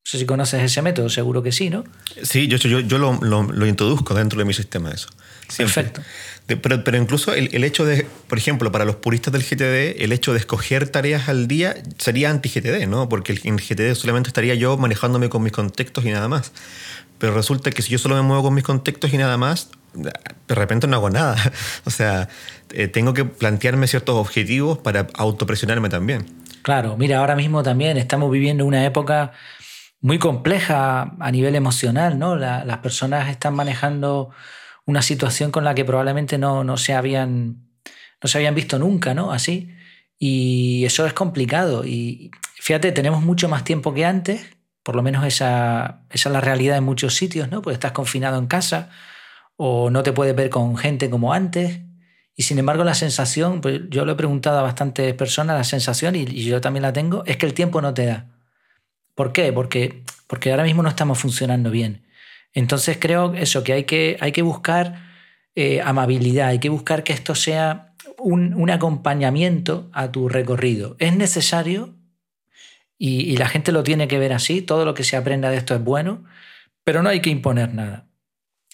No 0.06 0.10
sé 0.10 0.18
si 0.18 0.26
conoces 0.26 0.62
ese 0.62 0.82
método, 0.82 1.08
seguro 1.10 1.42
que 1.42 1.50
sí, 1.50 1.68
¿no? 1.68 1.82
Sí, 2.22 2.46
yo, 2.46 2.56
yo, 2.58 2.78
yo 2.78 2.98
lo, 2.98 3.14
lo, 3.20 3.66
introduzco 3.66 4.14
dentro 4.14 4.38
de 4.38 4.44
mi 4.44 4.54
sistema, 4.54 4.92
eso. 4.92 5.08
Perfecto. 5.56 6.00
pero, 6.46 6.84
pero, 6.84 6.96
incluso 6.96 7.34
el, 7.34 7.52
el, 7.52 7.64
hecho 7.64 7.84
de, 7.84 8.06
por 8.28 8.38
ejemplo, 8.38 8.70
para 8.70 8.84
los 8.84 8.96
puristas 8.96 9.32
del 9.32 9.42
GTD, 9.42 10.00
el 10.04 10.12
hecho 10.12 10.32
de 10.32 10.38
escoger 10.38 10.88
tareas 10.88 11.28
al 11.28 11.48
día 11.48 11.74
sería 11.98 12.30
anti-GTD, 12.30 12.86
¿no? 12.86 13.08
Porque 13.08 13.36
en 13.42 13.56
GTD 13.56 13.94
solamente 13.96 14.28
estaría 14.28 14.54
yo 14.54 14.76
manejándome 14.76 15.28
con 15.28 15.42
mis 15.42 15.52
contextos 15.52 16.04
y 16.04 16.10
nada 16.10 16.28
más. 16.28 16.52
Pero 17.18 17.34
resulta 17.34 17.70
que 17.70 17.82
si 17.82 17.90
yo 17.90 17.98
solo 17.98 18.14
me 18.16 18.22
muevo 18.22 18.44
con 18.44 18.54
mis 18.54 18.64
contextos 18.64 19.12
y 19.12 19.18
nada 19.18 19.36
más, 19.36 19.70
de 19.94 20.54
repente 20.54 20.86
no 20.86 20.96
hago 20.96 21.10
nada. 21.10 21.36
O 21.84 21.90
sea, 21.90 22.28
eh, 22.72 22.88
tengo 22.88 23.14
que 23.14 23.24
plantearme 23.24 23.86
ciertos 23.86 24.16
objetivos 24.16 24.78
para 24.78 25.06
autopresionarme 25.14 25.88
también. 25.88 26.26
Claro, 26.62 26.96
mira, 26.96 27.18
ahora 27.18 27.36
mismo 27.36 27.62
también 27.62 27.96
estamos 27.96 28.30
viviendo 28.30 28.66
una 28.66 28.84
época 28.84 29.32
muy 30.00 30.18
compleja 30.18 31.14
a 31.18 31.30
nivel 31.30 31.54
emocional, 31.54 32.18
¿no? 32.18 32.36
las 32.36 32.78
personas 32.78 33.28
están 33.30 33.54
manejando 33.54 34.30
una 34.84 35.02
situación 35.02 35.50
con 35.50 35.64
la 35.64 35.74
que 35.74 35.84
probablemente 35.84 36.38
no, 36.38 36.64
no, 36.64 36.76
se 36.76 36.94
habían, 36.94 37.68
no 38.22 38.28
se 38.28 38.38
habían 38.38 38.54
visto 38.54 38.78
nunca, 38.78 39.14
¿no? 39.14 39.32
Así. 39.32 39.74
Y 40.18 40.84
eso 40.84 41.06
es 41.06 41.12
complicado. 41.12 41.84
Y 41.84 42.30
fíjate, 42.60 42.92
tenemos 42.92 43.22
mucho 43.22 43.48
más 43.48 43.64
tiempo 43.64 43.92
que 43.92 44.04
antes, 44.04 44.55
por 44.86 44.94
lo 44.94 45.02
menos 45.02 45.26
esa, 45.26 46.02
esa 46.10 46.28
es 46.28 46.32
la 46.32 46.40
realidad 46.40 46.76
en 46.76 46.84
muchos 46.84 47.16
sitios, 47.16 47.50
¿no? 47.50 47.60
Pues 47.60 47.74
estás 47.74 47.90
confinado 47.90 48.38
en 48.38 48.46
casa 48.46 48.88
o 49.56 49.90
no 49.90 50.04
te 50.04 50.12
puedes 50.12 50.36
ver 50.36 50.48
con 50.48 50.76
gente 50.76 51.10
como 51.10 51.32
antes. 51.32 51.80
Y 52.36 52.44
sin 52.44 52.60
embargo 52.60 52.84
la 52.84 52.94
sensación, 52.94 53.60
pues 53.60 53.80
yo 53.90 54.04
lo 54.04 54.12
he 54.12 54.14
preguntado 54.14 54.60
a 54.60 54.62
bastantes 54.62 55.12
personas, 55.14 55.56
la 55.56 55.64
sensación, 55.64 56.14
y, 56.14 56.26
yo 56.44 56.60
también 56.60 56.82
la 56.82 56.92
tengo, 56.92 57.24
es 57.26 57.36
que 57.36 57.46
el 57.46 57.52
tiempo 57.52 57.82
no 57.82 57.94
te 57.94 58.06
da. 58.06 58.26
¿Por 59.16 59.32
qué? 59.32 59.52
Porque, 59.52 60.04
porque 60.28 60.52
ahora 60.52 60.62
mismo 60.62 60.84
no 60.84 60.88
estamos 60.88 61.18
funcionando 61.18 61.72
bien. 61.72 62.06
Entonces 62.52 62.96
creo 63.00 63.34
eso, 63.34 63.64
que 63.64 63.72
hay 63.72 63.84
que, 63.84 64.16
hay 64.20 64.30
que 64.30 64.42
buscar 64.42 65.02
eh, 65.56 65.80
amabilidad, 65.82 66.46
hay 66.46 66.60
que 66.60 66.68
buscar 66.68 67.02
que 67.02 67.12
esto 67.12 67.34
sea 67.34 67.92
un, 68.18 68.54
un, 68.54 68.70
acompañamiento 68.70 69.90
a 69.92 70.12
tu 70.12 70.28
recorrido. 70.28 70.94
Es 71.00 71.16
necesario 71.16 71.95
y, 72.98 73.36
la 73.36 73.48
gente 73.48 73.72
lo 73.72 73.82
tiene 73.82 74.08
que 74.08 74.18
ver 74.18 74.32
así, 74.32 74.62
todo 74.62 74.84
lo 74.84 74.94
que 74.94 75.04
se 75.04 75.16
aprenda 75.16 75.50
de 75.50 75.58
esto 75.58 75.74
es 75.74 75.82
bueno, 75.82 76.24
pero 76.84 77.02
no 77.02 77.08
hay 77.08 77.20
que 77.20 77.30
imponer 77.30 77.74
nada. 77.74 78.06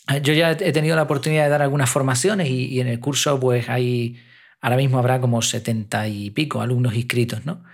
Ah, 0.07 0.19
yo 0.19 0.33
ya 0.33 0.53
he 0.53 0.73
tenido 0.73 0.97
la 0.97 1.03
oportunidad 1.03 1.45
de 1.45 1.51
dar 1.51 1.63
algunas 1.63 1.91
formaciones 1.91 2.49
y, 2.49 2.81
en 2.81 2.89
el 2.89 3.01
curso 3.01 3.39
pues 3.41 3.69
hay, 3.69 4.21
ahora 4.61 4.77
mismo 4.77 4.99
habrá 4.99 5.21
como 5.21 5.43
setenta 5.43 6.09
y 6.09 6.31
pico 6.31 6.61
alumnos 6.61 6.95
inscritos, 6.95 7.45
¿no? 7.45 7.65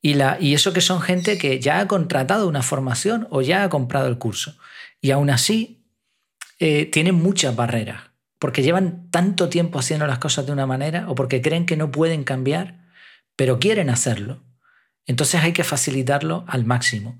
Y 0.00 0.54
eso 0.54 0.72
que 0.72 0.80
son 0.80 1.00
gente 1.00 1.38
que 1.38 1.58
ya 1.58 1.80
ha 1.80 1.88
contratado 1.88 2.48
una 2.48 2.62
formación 2.62 3.26
o 3.30 3.42
ya 3.42 3.64
ha 3.64 3.68
comprado 3.68 4.06
el 4.08 4.18
curso. 4.18 4.56
Y 5.00 5.10
aún 5.10 5.28
así 5.28 5.84
eh, 6.60 6.86
tienen 6.86 7.16
muchas 7.16 7.56
barreras, 7.56 8.02
porque 8.38 8.62
llevan 8.62 9.10
tanto 9.10 9.48
tiempo 9.48 9.78
haciendo 9.78 10.06
las 10.06 10.18
cosas 10.18 10.46
de 10.46 10.52
una 10.52 10.66
manera 10.66 11.10
o 11.10 11.14
porque 11.14 11.42
creen 11.42 11.66
que 11.66 11.76
no 11.76 11.90
pueden 11.90 12.24
cambiar, 12.24 12.86
pero 13.36 13.58
quieren 13.58 13.90
hacerlo. 13.90 14.42
Entonces 15.08 15.42
hay 15.42 15.52
que 15.52 15.64
facilitarlo 15.64 16.44
al 16.46 16.64
máximo. 16.64 17.18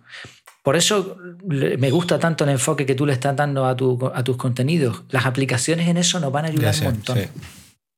Por 0.62 0.76
eso 0.76 1.16
me 1.48 1.90
gusta 1.90 2.18
tanto 2.18 2.44
el 2.44 2.50
enfoque 2.50 2.84
que 2.84 2.94
tú 2.94 3.06
le 3.06 3.14
estás 3.14 3.34
dando 3.34 3.64
a, 3.64 3.74
tus 3.74 4.36
contenidos. 4.36 5.04
Las 5.08 5.24
aplicaciones 5.24 5.88
en 5.88 5.96
eso 5.96 6.20
nos 6.20 6.30
van 6.30 6.44
a 6.44 6.48
ayudar 6.48 6.74
un 6.76 6.84
montón. 6.84 7.18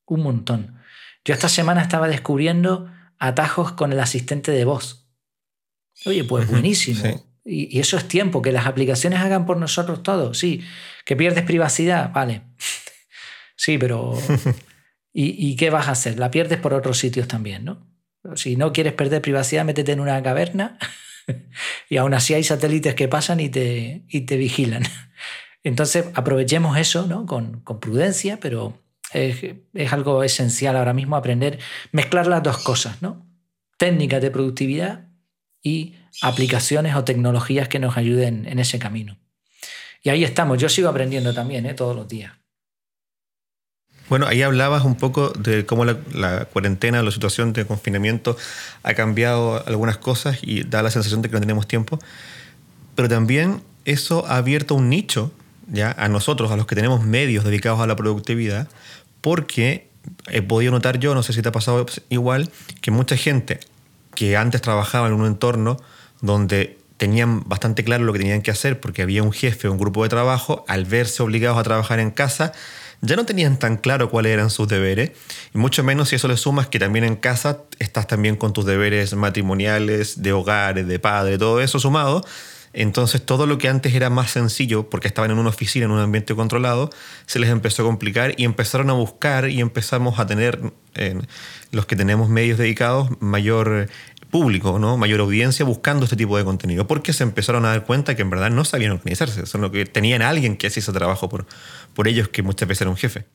Un 0.05 0.23
montón. 0.23 0.81
Yo 1.25 1.33
esta 1.33 1.49
semana 1.49 1.81
estaba 1.81 2.07
descubriendo 2.07 2.89
atajos 3.19 3.73
con 3.73 3.91
el 3.91 3.99
asistente 3.99 4.51
de 4.51 4.63
voz. 4.63 5.05
Oye, 6.05 6.23
pues 6.23 6.49
buenísimo. 6.49 7.03
Y, 7.43 7.77
eso 7.77 7.97
es 7.97 8.07
tiempo, 8.07 8.41
que 8.41 8.53
las 8.53 8.67
aplicaciones 8.67 9.19
hagan 9.19 9.45
por 9.45 9.57
nosotros 9.57 10.03
todo. 10.03 10.33
Sí, 10.33 10.63
que 11.05 11.17
pierdes 11.17 11.43
privacidad, 11.43 12.13
vale. 12.13 12.43
sí, 13.57 13.77
pero... 13.77 14.17
¿Y, 15.13 15.49
¿Y 15.49 15.57
qué 15.57 15.69
vas 15.69 15.89
a 15.89 15.91
hacer? 15.91 16.17
La 16.17 16.31
pierdes 16.31 16.59
por 16.59 16.73
otros 16.73 16.97
sitios 16.97 17.27
también, 17.27 17.65
¿no? 17.65 17.90
Si 18.35 18.55
no 18.55 18.71
quieres 18.71 18.93
perder 18.93 19.21
privacidad, 19.21 19.65
métete 19.65 19.91
en 19.91 19.99
una 19.99 20.21
caverna 20.21 20.77
y 21.89 21.97
aún 21.97 22.13
así 22.13 22.33
hay 22.33 22.43
satélites 22.43 22.95
que 22.95 23.07
pasan 23.07 23.39
y 23.39 23.49
te, 23.49 24.03
y 24.07 24.21
te 24.21 24.37
vigilan. 24.37 24.83
Entonces 25.63 26.05
aprovechemos 26.13 26.77
eso 26.77 27.05
¿no? 27.07 27.25
con, 27.25 27.61
con 27.61 27.79
prudencia, 27.79 28.39
pero 28.39 28.77
es, 29.13 29.43
es, 29.73 29.93
algo 29.93 30.23
esencial 30.23 30.75
ahora 30.75 30.93
mismo 30.93 31.15
aprender, 31.15 31.59
mezclar 31.91 32.27
las 32.27 32.41
dos 32.41 32.57
cosas, 32.57 33.01
¿no? 33.01 33.27
técnicas 33.77 34.21
de 34.21 34.31
productividad 34.31 35.07
y 35.63 35.95
aplicaciones 36.21 36.95
o 36.95 37.03
tecnologías 37.03 37.67
que 37.67 37.79
nos 37.79 37.97
ayuden 37.97 38.47
en 38.47 38.59
ese 38.59 38.77
camino. 38.77 39.17
Y 40.03 40.09
ahí 40.09 40.23
estamos, 40.23 40.59
yo 40.59 40.69
sigo 40.69 40.89
aprendiendo 40.89 41.33
también 41.33 41.65
¿eh? 41.65 41.73
todos 41.73 41.95
los 41.95 42.07
días. 42.07 42.33
Bueno, 44.11 44.27
ahí 44.27 44.41
hablabas 44.41 44.83
un 44.83 44.95
poco 44.95 45.29
de 45.29 45.65
cómo 45.65 45.85
la, 45.85 46.43
cuarentena, 46.51 47.01
la 47.01 47.11
situación 47.11 47.53
de 47.53 47.65
confinamiento 47.65 48.35
ha 48.83 48.93
cambiado 48.93 49.65
algunas 49.65 49.99
cosas 49.99 50.39
y 50.41 50.63
da 50.63 50.83
la 50.83 50.91
sensación 50.91 51.21
de 51.21 51.29
que 51.29 51.35
no 51.35 51.39
tenemos 51.39 51.65
tiempo, 51.65 51.97
pero 52.93 53.07
también 53.07 53.63
eso 53.85 54.25
ha 54.27 54.35
abierto 54.35 54.75
un 54.75 54.89
nicho 54.89 55.31
ya 55.71 55.95
a 55.97 56.09
nosotros, 56.09 56.51
a 56.51 56.57
los 56.57 56.67
que 56.67 56.75
tenemos 56.75 57.05
medios 57.05 57.45
dedicados 57.45 57.79
a 57.79 57.87
la 57.87 57.95
productividad, 57.95 58.67
porque 59.21 59.87
he 60.27 60.41
podido 60.41 60.73
notar 60.73 60.99
yo, 60.99 61.15
no 61.15 61.23
sé 61.23 61.31
si 61.31 61.41
te 61.41 61.47
ha 61.47 61.53
pasado 61.53 61.85
igual, 62.09 62.51
que 62.81 62.91
mucha 62.91 63.15
gente 63.15 63.61
que 64.13 64.35
antes 64.35 64.61
trabajaba 64.61 65.07
en 65.07 65.13
un 65.13 65.25
entorno 65.25 65.77
donde 66.19 66.77
tenían 66.97 67.47
bastante 67.47 67.85
claro 67.85 68.03
lo 68.03 68.11
que 68.11 68.19
tenían 68.19 68.41
que 68.41 68.51
hacer 68.51 68.81
porque 68.81 69.03
había 69.03 69.23
un 69.23 69.31
jefe 69.31 69.69
un 69.69 69.77
grupo 69.77 70.03
de 70.03 70.09
trabajo, 70.09 70.65
al 70.67 70.83
verse 70.83 71.23
obligados 71.23 71.57
a 71.57 71.63
trabajar 71.63 72.01
en 72.01 72.11
casa, 72.11 72.51
ya 73.01 73.15
no 73.15 73.25
tenían 73.25 73.57
tan 73.57 73.77
claro 73.77 74.09
cuáles 74.09 74.31
eran 74.31 74.49
sus 74.49 74.67
deberes, 74.67 75.11
y 75.53 75.57
mucho 75.57 75.83
menos 75.83 76.09
si 76.09 76.15
eso 76.15 76.27
le 76.27 76.37
sumas 76.37 76.67
que 76.67 76.79
también 76.79 77.03
en 77.05 77.15
casa 77.15 77.59
estás 77.79 78.07
también 78.07 78.35
con 78.35 78.53
tus 78.53 78.65
deberes 78.65 79.13
matrimoniales, 79.15 80.21
de 80.21 80.33
hogares, 80.33 80.87
de 80.87 80.99
padre, 80.99 81.37
todo 81.37 81.61
eso 81.61 81.79
sumado. 81.79 82.23
Entonces 82.73 83.21
todo 83.21 83.47
lo 83.47 83.57
que 83.57 83.67
antes 83.67 83.93
era 83.93 84.09
más 84.09 84.31
sencillo, 84.31 84.89
porque 84.89 85.09
estaban 85.09 85.31
en 85.31 85.39
una 85.39 85.49
oficina, 85.49 85.85
en 85.85 85.91
un 85.91 85.99
ambiente 85.99 86.35
controlado, 86.35 86.89
se 87.25 87.39
les 87.39 87.49
empezó 87.49 87.81
a 87.81 87.85
complicar 87.85 88.33
y 88.37 88.45
empezaron 88.45 88.89
a 88.89 88.93
buscar 88.93 89.49
y 89.49 89.59
empezamos 89.59 90.19
a 90.19 90.25
tener, 90.25 90.71
en 90.95 91.27
los 91.71 91.85
que 91.85 91.97
tenemos 91.97 92.29
medios 92.29 92.57
dedicados, 92.57 93.09
mayor 93.19 93.89
público, 94.31 94.79
¿no? 94.79 94.95
mayor 94.95 95.19
audiencia 95.19 95.65
buscando 95.65 96.05
este 96.05 96.15
tipo 96.15 96.37
de 96.37 96.45
contenido, 96.45 96.87
porque 96.87 97.11
se 97.11 97.23
empezaron 97.23 97.65
a 97.65 97.69
dar 97.69 97.85
cuenta 97.85 98.15
que 98.15 98.21
en 98.21 98.29
verdad 98.29 98.49
no 98.49 98.63
sabían 98.63 98.93
organizarse, 98.93 99.45
sino 99.45 99.69
que 99.71 99.85
tenían 99.85 100.21
alguien 100.21 100.55
que 100.55 100.67
hacía 100.67 100.81
ese 100.81 100.93
trabajo 100.93 101.27
por, 101.27 101.45
por 101.93 102.07
ellos, 102.07 102.29
que 102.29 102.43
muchas 102.43 102.67
veces 102.67 102.81
era 102.81 102.89
un 102.89 102.97
jefe. 102.97 103.25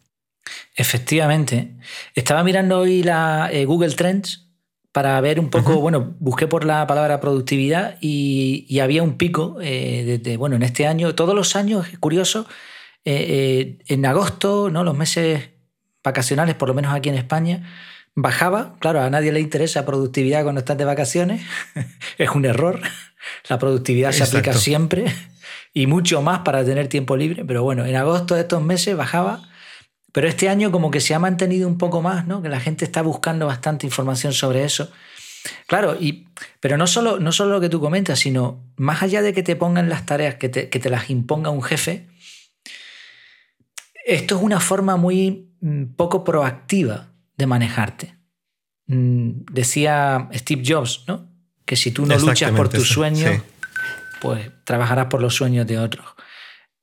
Efectivamente. 0.75 1.77
Estaba 2.15 2.45
mirando 2.45 2.81
hoy 2.81 3.03
la 3.03 3.49
eh, 3.53 3.65
Google 3.65 3.95
Trends 3.95 4.47
para 4.93 5.21
ver 5.21 5.39
un 5.39 5.51
poco, 5.51 5.79
bueno, 5.81 6.15
busqué 6.21 6.47
por 6.47 6.65
la 6.65 6.87
palabra 6.87 7.21
productividad 7.21 7.99
y, 8.01 8.79
había 8.81 9.03
un 9.03 9.19
pico, 9.19 9.59
eh, 9.61 10.37
bueno, 10.39 10.57
en 10.57 10.63
este 10.63 10.87
año, 10.87 11.15
todos 11.15 11.35
los 11.35 11.55
años, 11.55 11.87
es 11.93 11.99
curioso, 11.99 12.47
eh, 13.05 13.79
en 13.89 14.07
agosto, 14.07 14.71
¿no? 14.71 14.85
los 14.85 14.97
meses 14.97 15.51
vacacionales, 16.03 16.55
por 16.55 16.69
lo 16.69 16.75
menos 16.75 16.95
aquí 16.95 17.11
en 17.11 17.17
España, 17.17 17.69
bajaba. 18.15 18.77
Claro, 18.81 19.03
a 19.03 19.11
nadie 19.11 19.33
le 19.33 19.41
interesa 19.41 19.85
productividad 19.85 20.45
cuando 20.45 20.61
estás 20.61 20.79
de 20.79 20.87
vacaciones. 20.87 21.43
es 22.19 22.31
un 22.31 22.47
error. 22.47 22.81
La 23.51 23.59
productividad 23.59 24.13
se 24.13 24.25
aplica 24.25 24.55
siempre 24.55 25.13
y 25.77 25.87
mucho 25.87 26.23
más 26.23 26.39
para 26.39 26.65
tener 26.65 26.89
tiempo 26.89 27.19
libre. 27.19 27.45
Pero 27.45 27.63
bueno, 27.63 27.85
en 27.85 27.95
agosto 27.97 28.35
de 28.35 28.41
estos 28.41 28.63
meses 28.63 28.97
bajaba. 28.97 29.43
Pero 30.11 30.27
este 30.27 30.49
año 30.49 30.73
como 30.73 30.91
que 30.91 31.01
se 31.01 31.15
ha 31.15 31.19
mantenido 31.19 31.69
un 31.69 31.77
poco 31.77 32.01
más, 32.01 32.27
¿no? 32.27 32.41
Que 32.41 32.49
la 32.49 32.61
gente 32.61 32.87
está 32.87 33.03
buscando 33.03 33.45
bastante 33.45 33.85
información 33.85 34.33
sobre 34.33 34.65
eso. 34.65 34.91
Claro, 35.67 35.95
y, 36.01 36.29
pero 36.61 36.79
no 36.79 36.87
solo, 36.87 37.21
no 37.21 37.31
solo 37.31 37.53
lo 37.53 37.61
que 37.61 37.69
tú 37.69 37.79
comentas, 37.79 38.21
sino 38.21 38.65
más 38.77 39.03
allá 39.03 39.21
de 39.21 39.35
que 39.35 39.43
te 39.43 39.55
pongan 39.55 39.91
las 39.91 40.07
tareas, 40.07 40.37
que 40.37 40.49
te, 40.49 40.71
que 40.71 40.79
te 40.79 40.89
las 40.89 41.11
imponga 41.11 41.51
un 41.51 41.63
jefe, 41.63 42.09
esto 44.07 44.39
es 44.39 44.43
una 44.43 44.61
forma 44.61 44.97
muy 44.97 45.51
mm, 45.61 45.95
poco 45.95 46.25
proactiva 46.25 47.13
de 47.37 47.47
manejarte. 47.47 48.15
Mm, 48.87 49.43
decía 49.53 50.31
Steve 50.33 50.63
Jobs, 50.67 51.05
¿no? 51.07 51.29
Que 51.67 51.77
si 51.77 51.91
tú 51.91 52.07
no 52.07 52.17
luchas 52.19 52.51
por 52.53 52.71
tus 52.71 52.89
sueños, 52.89 53.43
pues 54.21 54.51
trabajarás 54.65 55.07
por 55.07 55.21
los 55.21 55.35
sueños 55.35 55.67
de 55.67 55.79
otros. 55.79 56.07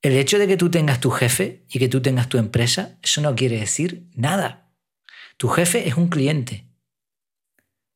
El 0.02 0.14
hecho 0.14 0.38
de 0.38 0.48
que 0.48 0.58
tú 0.58 0.70
tengas 0.70 1.00
tu 1.00 1.12
jefe 1.12 1.66
y 1.70 1.80
que 1.80 1.88
tú 1.88 2.02
tengas 2.02 2.30
tu 2.30 2.38
empresa, 2.38 2.98
eso 3.02 3.22
no 3.22 3.36
quiere 3.36 3.60
decir 3.60 4.10
nada. 4.14 4.72
Tu 5.38 5.48
jefe 5.48 5.88
es 5.88 5.96
un 5.96 6.10
cliente. 6.10 6.68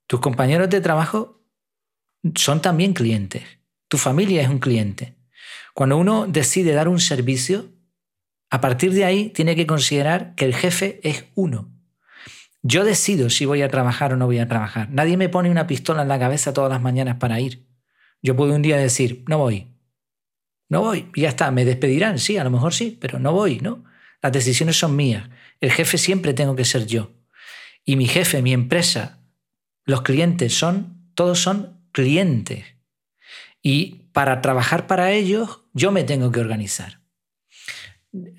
Tus 0.08 0.20
compañeros 0.20 0.70
de 0.70 0.82
trabajo 0.82 1.44
son 2.36 2.62
también 2.62 2.94
clientes. 2.94 3.44
Tu 3.88 3.98
familia 3.98 4.42
es 4.42 4.50
un 4.50 4.60
cliente. 4.60 5.18
Cuando 5.74 5.98
uno 5.98 6.28
decide 6.28 6.74
dar 6.74 6.88
un 6.88 7.00
servicio, 7.00 7.74
a 8.50 8.62
partir 8.62 8.94
de 8.94 9.06
ahí 9.06 9.30
tiene 9.30 9.56
que 9.56 9.68
considerar 9.68 10.34
que 10.36 10.46
el 10.46 10.56
jefe 10.56 11.00
es 11.04 11.26
uno 11.36 11.78
yo 12.68 12.84
decido 12.84 13.30
si 13.30 13.46
voy 13.46 13.62
a 13.62 13.70
trabajar 13.70 14.14
o 14.14 14.18
no 14.18 14.26
voy 14.26 14.40
a 14.40 14.48
trabajar. 14.48 14.90
Nadie 14.92 15.18
me 15.18 15.30
pone 15.30 15.50
una 15.50 15.68
pistola 15.68 16.02
en 16.02 16.08
la 16.08 16.20
cabeza 16.20 16.54
todas 16.54 16.72
las 16.72 16.82
mañanas 16.82 17.16
para 17.18 17.40
ir. 17.40 17.67
Yo 18.22 18.36
puedo 18.36 18.56
un 18.56 18.62
día 18.62 18.78
decir, 18.78 19.24
no 19.28 19.38
voy. 19.38 19.68
No 20.70 20.82
voy. 20.82 21.10
Y 21.16 21.22
ya 21.22 21.30
está, 21.30 21.52
me 21.52 21.66
despedirán, 21.66 22.20
sí, 22.20 22.38
a 22.38 22.44
lo 22.44 22.50
mejor 22.50 22.74
sí, 22.74 22.98
pero 23.00 23.20
no 23.20 23.32
voy, 23.32 23.60
¿no? 23.60 23.86
Las 24.22 24.32
decisiones 24.32 24.78
son 24.78 24.96
mías. 24.96 25.30
El 25.60 25.72
jefe 25.72 25.98
siempre 25.98 26.34
tengo 26.34 26.56
que 26.56 26.66
ser 26.66 26.86
yo. 26.86 27.12
Y 27.84 27.96
mi 27.96 28.08
jefe, 28.08 28.42
mi 28.42 28.54
empresa, 28.54 29.20
los 29.86 30.02
clientes 30.02 30.54
son, 30.54 31.12
todos 31.14 31.40
son 31.40 31.82
clientes. 31.94 32.66
Y 33.62 34.10
para 34.12 34.42
trabajar 34.42 34.88
para 34.88 35.12
ellos, 35.12 35.62
yo 35.74 35.92
me 35.92 36.04
tengo 36.04 36.32
que 36.32 36.40
organizar. 36.40 37.02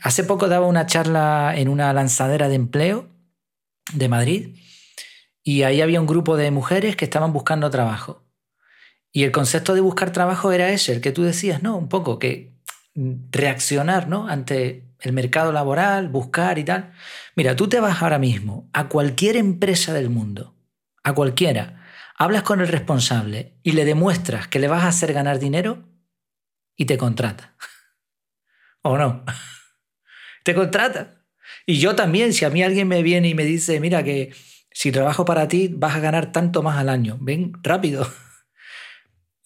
Hace 0.03 0.25
poco 0.25 0.49
daba 0.49 0.67
una 0.67 0.87
charla 0.87 1.55
en 1.57 1.69
una 1.69 1.93
lanzadera 1.93 2.49
de 2.49 2.57
empleo 2.57 3.09
de 3.93 4.09
Madrid 4.09 4.57
y 5.43 5.63
ahí 5.63 5.81
había 5.81 6.01
un 6.01 6.07
grupo 6.07 6.37
de 6.37 6.51
mujeres 6.51 6.97
que 6.97 7.05
estaban 7.05 7.33
buscando 7.33 7.71
trabajo. 7.71 8.28
Y 9.13 9.25
el 9.25 9.33
concepto 9.33 9.75
de 9.75 9.81
buscar 9.81 10.13
trabajo 10.13 10.53
era 10.53 10.71
ese, 10.71 10.93
el 10.93 11.01
que 11.01 11.13
tú 11.13 11.23
decías, 11.23 11.63
¿no? 11.63 11.77
Un 11.77 11.89
poco 11.89 12.19
que 12.19 12.53
reaccionar, 12.95 14.09
¿no? 14.09 14.29
Ante 14.29 14.89
el 15.01 15.13
mercado 15.13 15.53
laboral, 15.53 16.09
buscar 16.09 16.59
y 16.59 16.65
tal. 16.65 16.93
Mira, 17.37 17.57
tú 17.57 17.69
te 17.69 17.81
vas 17.81 18.03
ahora 18.03 18.19
mismo 18.19 18.69
a 18.73 18.89
cualquier 18.89 19.37
empresa 19.37 19.93
del 19.93 20.11
mundo, 20.11 20.57
a 21.05 21.15
cualquiera, 21.15 21.79
hablas 22.19 22.43
con 22.43 22.61
el 22.61 22.69
responsable 22.69 23.55
y 23.63 23.73
le 23.73 23.85
demuestras 23.85 24.49
que 24.49 24.59
le 24.59 24.69
vas 24.69 24.85
a 24.85 24.89
hacer 24.89 25.13
ganar 25.13 25.39
dinero 25.39 25.89
y 26.77 26.85
te 26.87 26.99
contrata. 26.99 27.55
¿O 28.83 28.99
no? 28.99 29.25
te 30.45 30.55
contrata. 30.55 31.25
Y 31.65 31.79
yo 31.79 31.95
también, 31.95 32.33
si 32.33 32.45
a 32.45 32.51
mí 32.51 32.63
alguien 32.63 32.89
me 32.89 33.03
viene 33.03 33.29
y 33.29 33.35
me 33.35 33.45
dice, 33.45 33.79
mira 33.81 34.03
que 34.03 34.35
si 34.73 34.91
trabajo 34.91 35.25
para 35.25 35.49
ti 35.49 35.69
vas 35.73 35.95
a 35.95 36.01
ganar 36.01 36.33
tanto 36.33 36.63
más 36.63 36.77
al 36.77 36.89
año, 36.89 37.19
ven 37.21 37.53
rápido. 37.63 38.07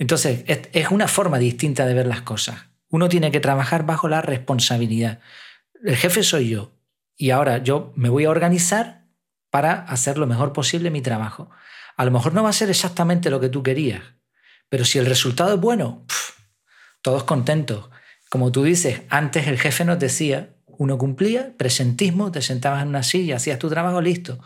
Entonces, 0.03 0.43
es 0.49 0.91
una 0.91 1.07
forma 1.07 1.39
distinta 1.39 1.87
de 1.87 1.95
ver 1.95 2.09
las 2.09 2.23
cosas. 2.23 2.65
Uno 2.89 3.09
tiene 3.09 3.31
que 3.31 3.39
trabajar 3.39 3.87
bajo 3.87 4.09
la 4.09 4.21
responsabilidad. 4.21 5.21
El 5.85 5.97
jefe 5.97 6.25
soy 6.25 6.49
yo. 6.49 6.73
Y 7.17 7.31
ahora 7.31 7.59
yo 7.59 7.93
me 7.95 8.09
voy 8.09 8.25
a 8.25 8.31
organizar 8.31 9.05
para 9.49 9.75
hacer 9.75 10.19
lo 10.19 10.27
mejor 10.27 10.53
posible 10.53 10.91
mi 10.91 11.03
trabajo. 11.03 11.51
A 11.97 12.05
lo 12.05 12.11
mejor 12.11 12.35
no 12.35 12.43
va 12.43 12.49
a 12.49 12.53
ser 12.53 12.69
exactamente 12.69 13.31
lo 13.31 13.39
que 13.39 13.49
tú 13.49 13.63
querías, 13.63 14.03
pero 14.69 14.85
si 14.85 14.99
el 14.99 15.07
resultado 15.07 15.55
es 15.55 15.61
bueno, 15.61 16.05
todos 17.01 17.23
contentos. 17.23 17.89
Como 18.29 18.51
tú 18.51 18.65
dices, 18.65 19.03
antes 19.09 19.47
el 19.47 19.57
jefe 19.57 19.85
nos 19.85 20.01
decía, 20.01 20.57
uno 20.67 20.99
cumplía, 20.99 21.57
presentismo, 21.57 22.33
te 22.33 22.43
sentabas 22.43 22.83
en 22.83 22.89
una 22.89 23.05
silla, 23.05 23.37
hacías 23.37 23.61
tu 23.61 23.71
trabajo, 23.71 24.01
listo. 24.01 24.41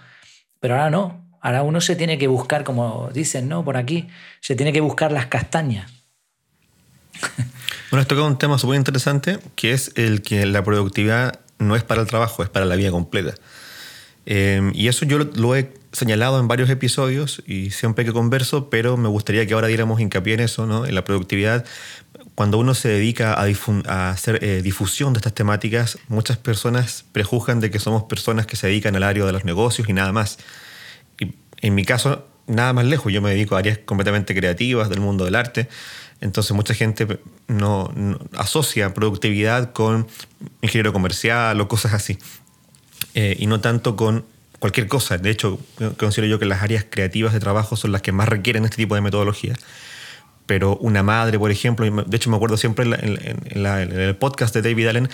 Pero 0.61 0.75
ahora 0.75 0.91
no. 0.91 1.26
Ahora 1.41 1.63
uno 1.63 1.81
se 1.81 1.97
tiene 1.97 2.19
que 2.19 2.29
buscar, 2.29 2.65
como 2.65 3.11
dicen, 3.13 3.49
¿no? 3.49 3.65
Por 3.65 3.77
aquí, 3.77 4.09
se 4.41 4.57
tiene 4.57 4.73
que 4.73 4.81
buscar 4.81 5.13
las 5.13 5.27
castañas. 5.27 5.93
Bueno, 7.91 8.03
has 8.03 8.09
tocado 8.09 8.27
un 8.27 8.37
tema 8.37 8.59
súper 8.59 8.77
interesante, 8.77 9.39
que 9.55 9.73
es 9.73 9.93
el 9.95 10.23
que 10.23 10.45
la 10.45 10.65
productividad 10.65 11.39
no 11.59 11.77
es 11.77 11.85
para 11.85 12.01
el 12.01 12.07
trabajo, 12.09 12.43
es 12.43 12.49
para 12.49 12.67
la 12.67 12.75
vida 12.75 12.91
completa. 12.91 13.35
Eh, 14.27 14.73
y 14.75 14.89
eso 14.89 15.05
yo 15.05 15.19
lo, 15.19 15.55
he 15.55 15.73
señalado 15.93 16.41
en 16.41 16.49
varios 16.49 16.69
episodios 16.69 17.43
y 17.47 17.71
siempre 17.71 18.05
que 18.05 18.13
converso, 18.13 18.71
pero 18.71 18.97
me 18.97 19.09
gustaría 19.09 19.47
que 19.47 19.55
ahora 19.55 19.69
diéramos 19.69 20.01
hincapié 20.01 20.35
en 20.35 20.41
eso, 20.41 20.67
¿no? 20.67 20.85
en 20.85 20.97
la 20.97 21.05
productividad, 21.05 21.65
cuando 22.35 22.59
uno 22.59 22.75
se 22.75 22.89
dedica 22.89 23.35
a, 23.35 24.11
hacer 24.11 24.45
eh, 24.45 24.63
difusión 24.63 25.13
de 25.15 25.19
estas 25.19 25.33
temáticas, 25.33 25.99
muchas 26.09 26.37
personas 26.37 27.05
prejuzgan 27.13 27.61
de 27.61 27.71
que 27.71 27.79
somos 27.79 28.03
personas 28.05 28.47
que 28.47 28.57
se 28.57 28.67
dedican 28.67 28.95
al 28.97 29.05
área 29.05 29.25
de 29.25 29.33
los 29.33 29.45
negocios 29.45 29.89
y 29.89 29.93
nada 29.93 30.13
más. 30.13 30.39
En 31.67 31.75
mi 31.75 31.85
caso, 31.85 32.25
nada 32.47 32.73
más 32.73 32.85
lejos. 32.85 33.13
Yo 33.13 33.21
me 33.21 33.31
dedico 33.31 33.57
a 33.57 33.59
áreas 33.59 33.79
completamente 33.79 34.37
creativas 34.37 34.89
del 34.89 35.01
mundo 35.01 35.25
del 35.25 35.35
arte. 35.35 35.69
Entonces 36.21 36.53
mucha 36.53 36.75
gente 36.75 37.19
no, 37.49 37.93
asocia 38.37 38.95
productividad 38.95 39.73
con 39.73 40.07
ingeniero 40.63 40.93
comercial 40.93 41.61
o 41.61 41.67
cosas 41.67 41.93
así. 41.93 42.19
Eh, 43.15 43.35
y 43.41 43.49
no 43.49 43.61
tanto 43.61 43.97
con 43.97 44.25
cualquier 44.61 44.87
cosa. 44.87 45.19
De 45.19 45.29
hecho, 45.29 45.59
considero 45.99 46.29
yo 46.29 46.39
que 46.39 46.47
las 46.47 46.63
áreas 46.63 46.87
creativas 46.89 47.33
de 47.33 47.41
trabajo 47.41 47.75
son 47.75 47.91
las 47.91 48.01
que 48.01 48.13
más 48.13 48.29
requieren 48.29 48.65
este 48.65 48.77
tipo 48.77 48.95
de 48.95 49.01
metodología 49.01 49.55
pero 50.47 50.77
una 50.77 51.03
madre, 51.03 51.39
por 51.39 51.51
ejemplo, 51.51 51.91
de 51.91 52.17
hecho 52.17 52.31
me 52.31 52.37
acuerdo 52.37 52.57
siempre 52.57 52.85
en, 52.85 53.93
el 53.93 54.17
podcast 54.17 54.55
de 54.55 54.63
David 54.63 54.87
Allen, 54.87 55.09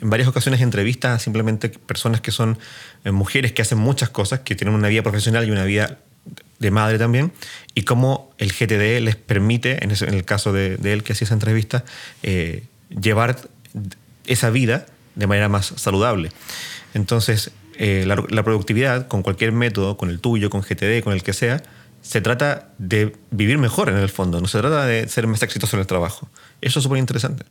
en 0.00 0.10
varias 0.10 0.28
ocasiones 0.28 0.60
entrevistas 0.60 1.16
a 1.16 1.18
simplemente 1.18 1.68
personas 1.68 2.20
que 2.20 2.30
son 2.30 2.58
eh, 3.04 3.10
mujeres 3.10 3.52
que 3.52 3.62
hacen 3.62 3.78
muchas 3.78 4.08
cosas, 4.10 4.40
que 4.40 4.54
tienen 4.54 4.74
una 4.74 4.88
vida 4.88 5.02
profesional 5.02 5.46
y 5.46 5.50
una 5.50 5.64
vida 5.64 5.98
de 6.58 6.70
madre 6.70 6.98
también, 6.98 7.32
y 7.74 7.82
cómo 7.82 8.32
el 8.38 8.52
GTD 8.52 9.00
les 9.02 9.16
permite, 9.16 9.84
en, 9.84 9.90
el 9.90 10.24
caso 10.24 10.52
de, 10.52 10.78
él 10.82 11.02
que 11.02 11.12
hacía 11.12 11.26
esa 11.26 11.34
entrevista, 11.34 11.84
eh, 12.22 12.64
llevar 12.88 13.36
esa 14.26 14.50
vida 14.50 14.86
de 15.16 15.26
manera 15.26 15.48
más 15.48 15.74
saludable. 15.76 16.30
Entonces, 16.94 17.50
eh, 17.78 18.04
la, 18.06 18.24
la 18.28 18.42
productividad, 18.42 19.08
con 19.08 19.22
cualquier 19.22 19.52
método, 19.52 19.96
con 19.96 20.10
el 20.10 20.20
tuyo, 20.20 20.48
con 20.48 20.62
GTD, 20.62 21.02
con 21.02 21.12
el 21.12 21.22
que 21.22 21.32
sea, 21.32 21.62
se 22.06 22.20
trata 22.20 22.68
de 22.78 23.16
vivir 23.32 23.58
mejor 23.58 23.88
en 23.88 23.96
el 23.96 24.08
fondo, 24.08 24.40
no 24.40 24.46
se 24.46 24.60
trata 24.60 24.86
de 24.86 25.08
ser 25.08 25.26
más 25.26 25.42
exitoso 25.42 25.74
en 25.74 25.80
el 25.80 25.88
trabajo. 25.88 26.28
Eso 26.60 26.78
es 26.78 26.84
súper 26.84 26.98
interesante. 26.98 27.44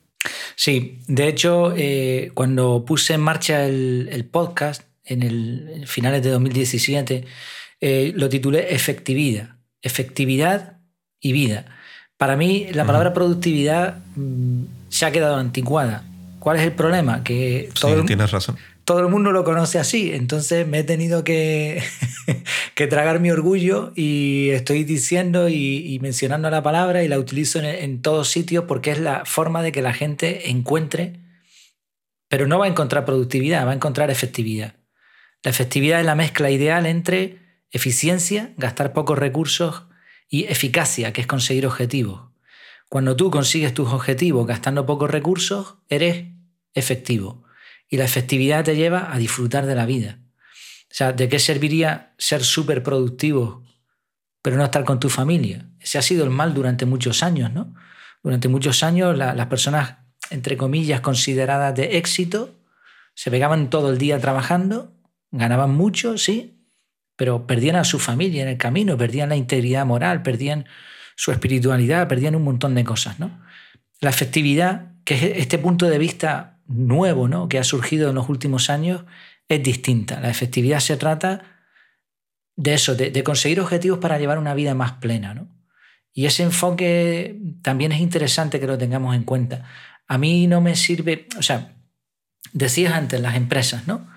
Sí, 0.55 1.01
de 1.07 1.27
hecho, 1.27 1.73
eh, 1.75 2.31
cuando 2.33 2.85
puse 2.85 3.15
en 3.15 3.21
marcha 3.21 3.65
el, 3.65 4.25
podcast 4.31 4.83
en 5.03 5.23
el 5.23 5.83
finales 5.87 6.23
de 6.23 6.29
2017, 6.29 7.25
eh, 7.81 8.13
lo 8.15 8.29
titulé 8.29 8.73
Efectividad. 8.73 9.57
Efectividad 9.81 10.77
y 11.19 11.33
vida. 11.33 11.65
Para 12.17 12.37
mí, 12.37 12.67
la 12.71 12.85
palabra 12.85 13.13
productividad 13.13 13.97
mm, 14.15 14.63
se 14.87 15.05
ha 15.05 15.11
quedado 15.11 15.35
anticuada. 15.35 16.05
¿Cuál 16.39 16.57
es 16.57 16.63
el 16.63 16.71
problema? 16.71 17.25
Que 17.25 17.69
todo 17.77 17.99
sí, 17.99 18.05
tienes 18.05 18.31
razón 18.31 18.55
todo 18.85 18.99
el 18.99 19.09
mundo 19.09 19.31
lo 19.31 19.43
conoce 19.43 19.79
así, 19.79 20.13
entonces 20.13 20.67
me 20.67 20.79
he 20.79 20.83
tenido 20.83 21.23
que, 21.23 21.83
tragar 22.89 23.19
mi 23.19 23.31
orgullo 23.31 23.91
y 23.95 24.49
estoy 24.51 24.83
diciendo 24.83 25.49
y, 25.49 25.99
mencionando 26.01 26.49
la 26.49 26.63
palabra 26.63 27.03
y 27.03 27.07
la 27.07 27.19
utilizo 27.19 27.59
en, 27.59 27.65
en 27.65 28.01
todos 28.01 28.29
sitios 28.29 28.65
porque 28.65 28.91
es 28.91 28.99
la 28.99 29.25
forma 29.25 29.63
de 29.63 29.71
que 29.71 29.81
la 29.81 29.93
gente 29.93 30.49
encuentre, 30.49 31.19
pero 32.29 32.47
no 32.47 32.59
va 32.59 32.65
a 32.65 32.69
encontrar 32.69 33.05
productividad, 33.05 33.65
va 33.65 33.71
a 33.71 33.75
encontrar 33.75 34.11
efectividad. 34.11 34.75
La 35.43 35.51
efectividad 35.51 35.99
es 35.99 36.05
la 36.05 36.15
mezcla 36.15 36.49
ideal 36.49 36.85
entre 36.85 37.39
eficiencia, 37.71 38.53
gastar 38.57 38.93
pocos 38.93 39.17
recursos, 39.17 39.83
y 40.29 40.45
eficacia, 40.45 41.13
que 41.13 41.21
es 41.21 41.27
conseguir 41.27 41.65
objetivos. 41.67 42.21
Cuando 42.89 43.15
tú 43.15 43.31
consigues 43.31 43.73
tus 43.73 43.89
objetivos 43.89 44.45
gastando 44.45 44.85
pocos 44.85 45.09
recursos, 45.09 45.75
eres 45.89 46.27
efectivo. 46.73 47.44
Y 47.89 47.97
la 47.97 48.05
efectividad 48.05 48.63
te 48.63 48.75
lleva 48.75 49.13
a 49.13 49.17
disfrutar 49.17 49.65
de 49.65 49.75
la 49.75 49.85
vida. 49.85 50.19
O 50.83 50.97
sea, 50.97 51.13
¿de 51.13 51.27
qué 51.27 51.39
serviría 51.39 52.13
ser 52.17 52.43
súper 52.43 52.83
productivo 52.83 53.63
pero 54.41 54.57
no 54.57 54.63
estar 54.63 54.83
con 54.83 54.99
tu 54.99 55.09
familia? 55.09 55.65
Ese 55.79 55.97
ha 55.97 56.01
sido 56.01 56.23
el 56.23 56.29
mal 56.29 56.53
durante 56.53 56.85
muchos 56.85 57.23
años, 57.23 57.51
¿no? 57.51 57.73
Durante 58.23 58.47
muchos 58.47 58.81
años 58.83 59.17
las 59.17 59.47
personas, 59.47 59.97
entre 60.29 60.57
comillas, 60.57 61.01
consideradas 61.01 61.75
de 61.75 61.97
éxito, 61.97 62.55
se 63.13 63.31
pegaban 63.31 63.69
todo 63.69 63.91
el 63.91 63.97
día 63.97 64.19
trabajando, 64.19 64.93
ganaban 65.31 65.71
mucho, 65.71 66.17
sí, 66.17 66.55
pero 67.15 67.47
perdían 67.47 67.75
a 67.75 67.83
su 67.83 67.99
familia 67.99 68.43
en 68.43 68.49
el 68.49 68.57
camino, 68.57 68.97
perdían 68.97 69.29
la 69.29 69.35
integridad 69.35 69.85
moral, 69.85 70.21
perdían 70.21 70.65
su 71.15 71.31
espiritualidad, 71.31 72.07
perdían 72.07 72.35
un 72.35 72.43
montón 72.43 72.75
de 72.75 72.83
cosas, 72.83 73.19
¿no? 73.19 73.39
La 74.01 74.09
efectividad, 74.09 74.91
que 75.05 75.15
es 75.15 75.23
este 75.37 75.57
punto 75.57 75.87
de 75.87 75.97
vista 75.97 76.54
nuevo 76.67 77.27
¿no? 77.27 77.47
que 77.47 77.59
ha 77.59 77.63
surgido 77.63 78.09
en 78.09 78.15
los 78.15 78.29
últimos 78.29 78.69
años 78.69 79.03
es 79.47 79.61
distinta. 79.63 80.19
La 80.19 80.29
efectividad 80.29 80.79
se 80.79 80.97
trata 80.97 81.43
de 82.55 82.73
eso, 82.73 82.95
de, 82.95 83.23
conseguir 83.23 83.59
objetivos 83.59 83.99
para 83.99 84.17
llevar 84.17 84.37
una 84.37 84.53
vida 84.53 84.73
más 84.73 84.93
plena. 84.93 85.33
¿no? 85.33 85.47
Y 86.13 86.25
ese 86.25 86.43
enfoque 86.43 87.39
también 87.61 87.91
es 87.91 87.99
interesante 87.99 88.59
que 88.59 88.67
lo 88.67 88.77
tengamos 88.77 89.15
en 89.15 89.23
cuenta. 89.23 89.65
A 90.07 90.17
mí 90.17 90.47
no 90.47 90.61
me 90.61 90.75
sirve, 90.75 91.27
o 91.37 91.41
sea, 91.41 91.75
decías 92.53 92.93
antes 92.93 93.19
las 93.19 93.35
empresas, 93.35 93.87
¿no? 93.87 94.07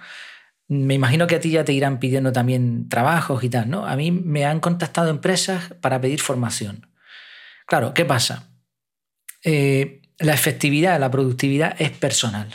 Me 0.68 0.94
imagino 0.94 1.26
que 1.26 1.36
a 1.36 1.40
ti 1.40 1.50
ya 1.50 1.64
te 1.64 1.72
irán 1.72 1.98
pidiendo 1.98 2.30
también 2.30 2.90
trabajos 2.90 3.42
y 3.42 3.48
tal, 3.48 3.70
¿no? 3.70 3.86
A 3.86 3.96
mí 3.96 4.10
me 4.10 4.44
han 4.44 4.60
contactado 4.60 5.08
empresas 5.08 5.74
para 5.80 5.98
pedir 6.00 6.20
formación. 6.20 6.86
Claro, 7.66 7.94
¿qué 7.94 8.04
pasa? 8.04 8.50
Eh, 9.42 10.02
la 10.18 10.34
efectividad, 10.34 10.98
la 10.98 11.10
productividad 11.10 11.80
es 11.80 11.90
personal. 11.90 12.54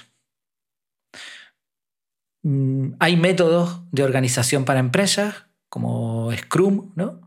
Mm, 2.44 2.94
hay 3.00 3.16
métodos 3.16 3.82
de 3.92 4.04
organización 4.04 4.66
para 4.66 4.80
empresas, 4.80 5.46
como 5.70 6.32
Scrum, 6.36 6.92
¿no? 6.96 7.22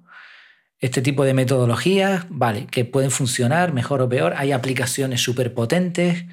Este 0.78 1.00
tipo 1.00 1.24
de 1.24 1.34
metodologías, 1.34 2.26
vale, 2.28 2.66
que 2.66 2.84
pueden 2.84 3.10
funcionar 3.10 3.72
mejor 3.72 4.02
o 4.02 4.08
peor. 4.08 4.34
Hay 4.36 4.52
aplicaciones 4.52 5.22
súper 5.22 5.54
potentes, 5.54 6.26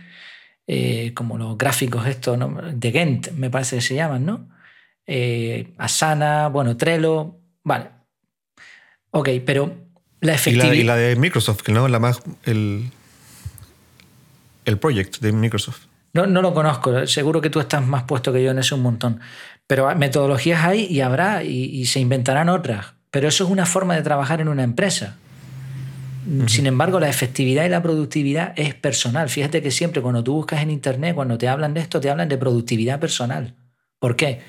eh, 0.68 1.14
como 1.14 1.38
los 1.38 1.58
gráficos 1.58 2.06
estos 2.08 2.38
de 2.74 2.92
Gent, 2.92 3.32
me 3.32 3.50
parece 3.50 3.78
que 3.78 3.82
se 3.82 3.96
llaman, 3.96 4.26
¿no? 4.26 4.50
Eh, 5.08 5.74
Asana, 5.78 6.50
bueno, 6.50 6.76
Trello, 6.76 7.40
vale. 7.64 7.90
Ok, 9.12 9.30
pero 9.46 9.74
la 10.20 10.34
efectividad... 10.34 10.74
Y 10.74 10.84
la, 10.84 10.96
de 10.98 11.16
Microsoft, 11.16 11.68
¿no? 11.70 11.88
La 11.88 12.00
más... 12.00 12.22
El 12.46 12.92
el 14.66 14.78
project 14.78 15.20
de 15.20 15.32
Microsoft. 15.32 15.88
No, 16.14 16.28
no 16.28 16.44
lo 16.44 16.54
conozco, 16.54 17.08
seguro 17.08 17.42
que 17.42 17.50
tú 17.50 17.60
estás 17.60 17.86
más 17.86 18.04
puesto 18.04 18.32
que 18.32 18.44
yo 18.44 18.52
en 18.52 18.60
eso 18.60 18.76
un 18.76 18.84
montón. 18.84 19.20
Pero 19.66 19.94
metodologías 19.96 20.64
hay 20.64 20.86
y 20.86 21.02
habrá 21.02 21.44
y, 21.44 21.86
se 21.88 22.00
inventarán 22.00 22.50
otras. 22.50 22.94
Pero 23.10 23.28
eso 23.28 23.46
es 23.46 23.50
una 23.50 23.66
forma 23.66 23.96
de 23.96 24.04
trabajar 24.04 24.42
en 24.42 24.48
una 24.48 24.64
empresa. 24.64 25.18
Sin 26.48 26.68
embargo, 26.68 27.00
la 27.00 27.10
efectividad 27.10 27.66
y 27.66 27.70
la 27.70 27.82
productividad 27.82 28.54
es 28.56 28.76
personal. 28.76 29.30
Fíjate 29.30 29.62
que 29.62 29.72
siempre 29.72 30.02
cuando 30.02 30.24
tú 30.24 30.34
buscas 30.34 30.62
en 30.62 30.72
Internet, 30.72 31.16
cuando 31.16 31.38
te 31.38 31.48
hablan 31.48 31.74
de 31.74 31.82
esto, 31.82 32.00
te 32.00 32.10
hablan 32.10 32.30
de 32.30 32.38
productividad 32.38 33.00
personal. 33.00 33.56
¿Por 34.00 34.16
qué? 34.16 34.42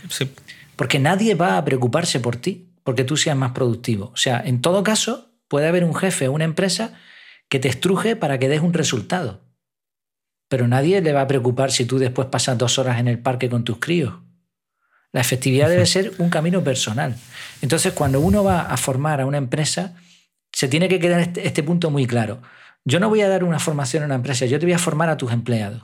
Porque 0.77 0.99
nadie 0.99 1.35
va 1.35 1.57
a 1.57 1.65
preocuparse 1.65 2.21
por 2.21 2.37
ti 2.37 2.69
porque 2.85 3.05
tú 3.05 3.17
seas 3.17 3.37
más 3.37 3.53
productivo. 3.53 4.11
O 4.13 4.17
sea, 4.17 4.43
en 4.45 4.61
todo 4.61 4.83
caso, 4.83 5.31
puede 5.49 5.67
haber 5.67 5.85
un 5.85 5.95
jefe 5.95 6.29
o 6.29 6.33
una 6.33 6.45
empresa 6.45 6.93
que 7.49 7.59
te 7.59 7.69
estruje 7.69 8.17
para 8.17 8.39
que 8.39 8.49
des 8.49 8.61
un 8.61 8.73
resultado 8.73 9.44
pero 10.55 10.69
nadie 10.69 11.01
le 11.01 11.13
va 11.13 11.23
a 11.23 11.27
preocupar 11.27 11.73
si 11.73 11.85
tú 11.85 11.99
después 11.99 12.29
pasas 12.29 12.57
dos 12.57 12.79
horas 12.79 13.01
en 13.01 13.09
el 13.09 13.19
parque 13.19 13.51
con 13.51 13.65
tus 13.65 13.81
críos. 13.81 14.15
La 15.11 15.21
efectividad 15.21 15.69
debe 15.69 15.85
ser 15.85 16.13
un 16.19 16.31
camino 16.31 16.63
personal. 16.63 17.17
Entonces, 17.61 17.93
cuando 17.93 18.21
uno 18.21 18.45
va 18.45 18.61
a 18.61 18.77
formar 18.77 19.21
a 19.21 19.27
una 19.27 19.39
empresa, 19.39 19.97
se 20.53 20.69
tiene 20.69 20.89
que 20.89 21.01
quedar 21.01 21.19
este, 21.19 21.45
este, 21.45 21.65
punto 21.65 21.91
muy 21.91 22.07
claro. 22.07 22.41
Yo 22.85 23.01
no 23.01 23.09
voy 23.09 23.23
a 23.23 23.29
dar 23.29 23.43
una 23.43 23.59
formación 23.59 24.05
a 24.05 24.07
una 24.07 24.15
empresa, 24.15 24.47
yo 24.47 24.61
te 24.61 24.67
voy 24.67 24.75
a 24.75 24.79
formar 24.79 25.09
a 25.09 25.17
tus 25.17 25.33
empleados. 25.33 25.83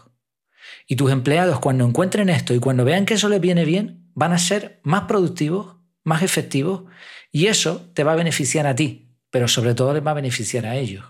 Y 0.86 0.94
tus 0.94 1.10
empleados, 1.10 1.58
cuando 1.58 1.84
encuentren 1.84 2.28
esto 2.28 2.54
y 2.54 2.60
cuando 2.60 2.84
vean 2.84 3.06
que 3.06 3.14
eso 3.14 3.28
les 3.28 3.40
viene 3.40 3.64
bien, 3.64 4.08
van 4.14 4.32
a 4.32 4.38
ser 4.38 4.78
más 4.84 5.06
productivos, 5.08 5.78
más 6.04 6.22
efectivos, 6.22 6.84
y 7.32 7.48
eso 7.48 7.90
te 7.92 8.04
va 8.04 8.12
a 8.12 8.22
beneficiar 8.22 8.68
a 8.68 8.76
ti, 8.76 9.16
pero 9.30 9.48
sobre 9.48 9.74
todo 9.74 9.92
les 9.94 10.06
va 10.06 10.12
a 10.12 10.14
beneficiar 10.22 10.64
a 10.64 10.76
ellos 10.76 11.06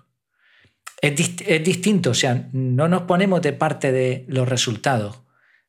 es, 1.02 1.64
distinto, 1.64 2.10
o 2.10 2.14
sea, 2.14 2.48
no 2.52 2.88
nos 2.88 3.02
ponemos 3.02 3.40
de 3.42 3.52
parte 3.52 3.92
de 3.92 4.24
los 4.28 4.48
resultados, 4.48 5.20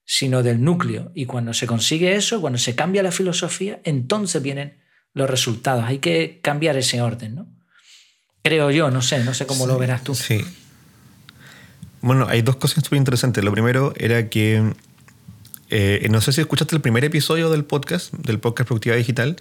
sino 0.06 0.44
del 0.44 0.64
núcleo. 0.64 1.12
Y 1.16 1.26
cuando 1.26 1.54
se 1.54 1.68
consigue 1.68 2.16
eso, 2.16 2.42
cuando 2.42 2.60
se 2.60 2.76
cambia 2.76 3.04
la 3.04 3.12
filosofía, 3.12 3.80
entonces 3.84 4.42
vienen 4.42 4.78
los 5.14 5.30
resultados. 5.30 5.86
Hay 5.86 6.00
que 6.00 6.40
cambiar 6.42 6.78
ese 6.78 7.02
orden, 7.02 7.36
¿no? 7.36 7.48
Creo 8.44 8.72
yo, 8.72 8.90
no 8.90 9.02
sé, 9.02 9.24
no 9.24 9.34
sé 9.34 9.46
cómo 9.46 9.68
lo 9.68 9.78
verás 9.78 10.04
tú. 10.04 10.16
Sí. 10.16 10.44
Bueno, 12.02 12.26
hay 12.28 12.42
dos 12.42 12.56
cosas 12.56 12.84
súper 12.84 12.98
interesantes. 12.98 13.44
Lo 13.44 13.52
primero 13.52 13.94
era 13.98 14.30
que, 14.30 14.74
eh, 15.70 16.08
no 16.10 16.20
sé 16.20 16.34
si 16.34 16.42
escuchaste 16.42 16.76
el 16.76 16.82
primer 16.82 17.06
episodio 17.06 17.52
del 17.52 17.64
podcast, 17.64 18.12
del 18.14 18.40
podcast 18.40 18.68
Productividad 18.68 18.98
Digital, 18.98 19.36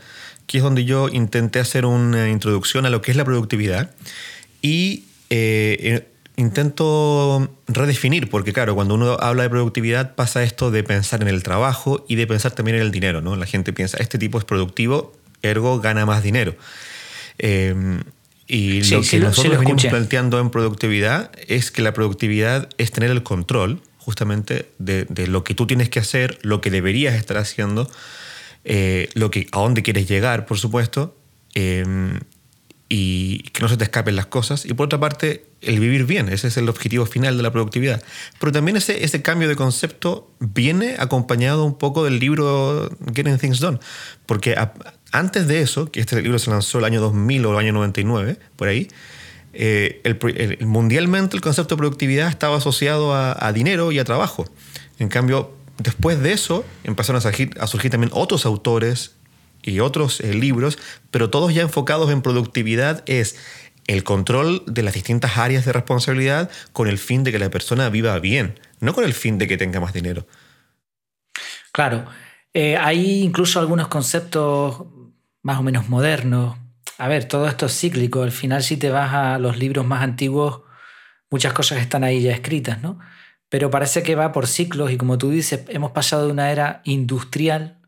que 0.47 0.59
es 0.59 0.62
donde 0.62 0.84
yo 0.84 1.09
intenté 1.09 1.59
hacer 1.59 1.86
una 1.86 2.28
introducción 2.28 2.84
a 2.84 2.91
lo 2.91 3.01
que 3.01 3.11
es 3.11 3.16
la 3.16 3.24
productividad. 3.24 3.93
Y 4.61 5.05
eh, 5.31 5.78
eh, 5.81 6.07
intento 6.37 7.57
redefinir, 7.68 8.28
porque 8.28 8.53
claro, 8.53 8.74
cuando 8.74 8.95
uno 8.95 9.16
habla 9.20 9.45
de 9.45 9.51
productividad 9.51 10.16
pasa 10.16 10.43
esto 10.43 10.72
de 10.72 10.83
pensar 10.83 11.22
en 11.22 11.28
el 11.28 11.45
trabajo 11.45 12.05
y 12.09 12.16
de 12.16 12.26
pensar 12.26 12.53
también 12.53 12.76
en 12.76 12.83
el 12.83 12.91
dinero, 12.91 13.20
¿no? 13.20 13.37
La 13.37 13.47
gente 13.47 13.72
piensa, 13.72 13.99
este 13.99 14.18
tipo 14.18 14.39
es 14.39 14.45
productivo, 14.45 15.12
ergo 15.43 15.81
gana 15.81 16.05
más 16.05 16.24
dinero. 16.24 16.57
Eh, 17.39 18.01
y 18.49 18.83
lo 18.83 19.03
que 19.03 19.20
nosotros 19.20 19.61
venimos 19.61 19.87
planteando 19.87 20.41
en 20.41 20.51
productividad 20.51 21.31
es 21.47 21.70
que 21.70 21.83
la 21.83 21.93
productividad 21.93 22.68
es 22.78 22.91
tener 22.91 23.12
el 23.12 23.22
control 23.22 23.81
justamente 23.99 24.66
de, 24.78 25.07
lo 25.28 25.45
que 25.45 25.55
tú 25.55 25.68
tienes 25.68 25.89
que 25.89 26.01
hacer, 26.01 26.39
lo 26.43 26.61
que 26.61 26.72
deberías 26.72 27.14
estar 27.14 27.37
haciendo, 27.37 27.89
lo 29.14 29.31
que, 29.31 29.47
a 29.53 29.61
dónde 29.61 29.83
quieres 29.85 30.09
llegar, 30.09 30.47
por 30.47 30.59
supuesto, 30.59 31.14
y 32.93 33.45
que 33.53 33.62
no 33.62 33.68
se 33.68 33.76
te 33.76 33.84
escapen 33.84 34.16
las 34.16 34.26
cosas. 34.26 34.66
Y 34.66 34.74
por 34.74 34.86
otra 34.86 34.99
parte, 34.99 35.47
el 35.62 35.78
vivir 35.78 36.07
bien, 36.07 36.28
ese 36.28 36.49
es 36.49 36.57
el 36.57 36.68
objetivo 36.68 37.07
final 37.07 37.36
de 37.36 37.45
la 37.45 37.53
productividad. 37.53 38.03
Pero 38.41 38.51
también 38.51 38.76
ese, 38.76 39.05
ese 39.05 39.22
cambio 39.22 39.49
de 39.49 39.55
concepto 39.55 40.28
viene 40.41 40.97
acompañado 40.99 41.64
un 41.64 41.78
poco 41.78 42.05
del 42.05 42.18
libro 42.18 42.91
Getting 43.14 43.38
Things 43.38 43.61
Done, 43.61 43.78
porque 44.26 44.57
antes 45.12 45.47
de 45.47 45.62
eso, 45.62 45.91
que 45.93 46.01
este 46.01 46.20
libro 46.20 46.41
se 46.41 46.51
lanzó 46.51 46.80
el 46.80 46.84
año 46.84 47.01
2000 47.01 47.47
o 47.47 47.53
el 47.53 47.59
año 47.59 47.72
99, 47.72 48.38
por 48.57 48.66
ahí, 48.66 48.88
eh, 49.53 50.01
el, 50.03 50.66
mundialmente 50.66 51.36
el 51.36 51.43
concepto 51.43 51.76
de 51.76 51.78
productividad 51.78 52.28
estaba 52.28 52.57
asociado 52.57 53.14
a, 53.14 53.36
a, 53.47 53.53
dinero 53.53 53.93
y 53.93 54.01
a 54.01 54.05
trabajo. 54.05 54.47
En 54.99 55.09
cambio, 55.09 55.53
después 55.78 56.20
de 56.20 56.32
eso 56.32 56.64
empezaron 56.82 57.18
a 57.18 57.20
surgir, 57.20 57.55
a 57.61 57.68
surgir 57.68 57.93
también 57.93 58.11
otros 58.12 58.47
autores 58.47 59.14
y 59.63 59.81
otros 59.81 60.21
eh, 60.21 60.35
libros, 60.35 60.79
pero 61.11 61.31
todos 61.31 61.55
ya 61.55 61.63
enfocados 61.63 62.11
en 62.11 62.23
productividad, 62.23 63.03
es 63.07 63.37
el 63.87 64.05
control 64.05 64.63
de 64.67 64.83
las 64.83 64.95
distintas 64.95 65.37
áreas 65.39 65.65
de 65.65 65.73
responsabilidad 65.73 66.51
con 66.73 66.89
el 66.89 66.99
fin 66.99 67.25
de 67.25 67.33
que 67.33 67.39
la 67.39 67.51
persona 67.51 67.89
viva 67.89 68.19
bien, 68.21 68.59
no 68.81 68.95
con 68.95 69.05
el 69.05 69.15
fin 69.15 69.39
de 69.39 69.49
que 69.49 69.57
tenga 69.57 69.81
más 69.81 69.93
dinero. 69.93 70.27
Claro, 71.73 72.07
Eh, 72.53 72.77
hay 72.77 73.23
incluso 73.23 73.61
algunos 73.61 73.87
conceptos 73.87 74.87
más 75.43 75.59
o 75.59 75.63
menos 75.63 75.89
modernos. 75.89 76.59
A 76.99 77.07
ver, 77.09 77.27
todo 77.27 77.47
esto 77.47 77.67
es 77.67 77.79
cíclico. 77.79 78.23
Al 78.23 78.33
final, 78.33 78.63
si 78.65 78.77
te 78.77 78.91
vas 78.91 79.15
a 79.15 79.39
los 79.39 79.57
libros 79.57 79.87
más 79.87 80.03
antiguos, 80.03 80.63
muchas 81.31 81.53
cosas 81.53 81.79
están 81.79 82.03
ahí 82.05 82.23
ya 82.23 82.33
escritas, 82.33 82.83
¿no? 82.83 82.99
Pero 83.49 83.71
parece 83.71 84.03
que 84.03 84.17
va 84.17 84.33
por 84.33 84.47
ciclos 84.47 84.91
y 84.91 84.97
como 84.97 85.17
tú 85.19 85.31
dices, 85.31 85.63
hemos 85.69 85.93
pasado 85.93 86.27
de 86.27 86.33
una 86.33 86.51
era 86.51 86.83
industrial 86.85 87.80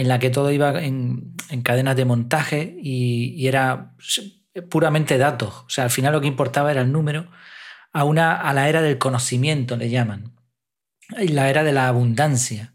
en 0.00 0.08
la 0.08 0.18
que 0.18 0.30
todo 0.30 0.50
iba 0.50 0.82
en, 0.82 1.36
cadenas 1.62 1.94
de 1.94 2.06
montaje 2.06 2.74
y, 2.82 3.46
era 3.46 3.92
puramente 4.70 5.18
datos. 5.18 5.64
O 5.66 5.68
sea, 5.68 5.84
al 5.84 5.90
final 5.90 6.14
lo 6.14 6.22
que 6.22 6.26
importaba 6.26 6.70
era 6.70 6.80
el 6.80 6.90
número, 6.90 7.30
a, 7.92 8.04
una, 8.04 8.40
a 8.40 8.54
la 8.54 8.70
era 8.70 8.80
del 8.80 8.96
conocimiento, 8.96 9.76
le 9.76 9.90
llaman, 9.90 10.32
y 11.18 11.28
la 11.28 11.50
era 11.50 11.64
de 11.64 11.72
la 11.72 11.86
abundancia. 11.86 12.72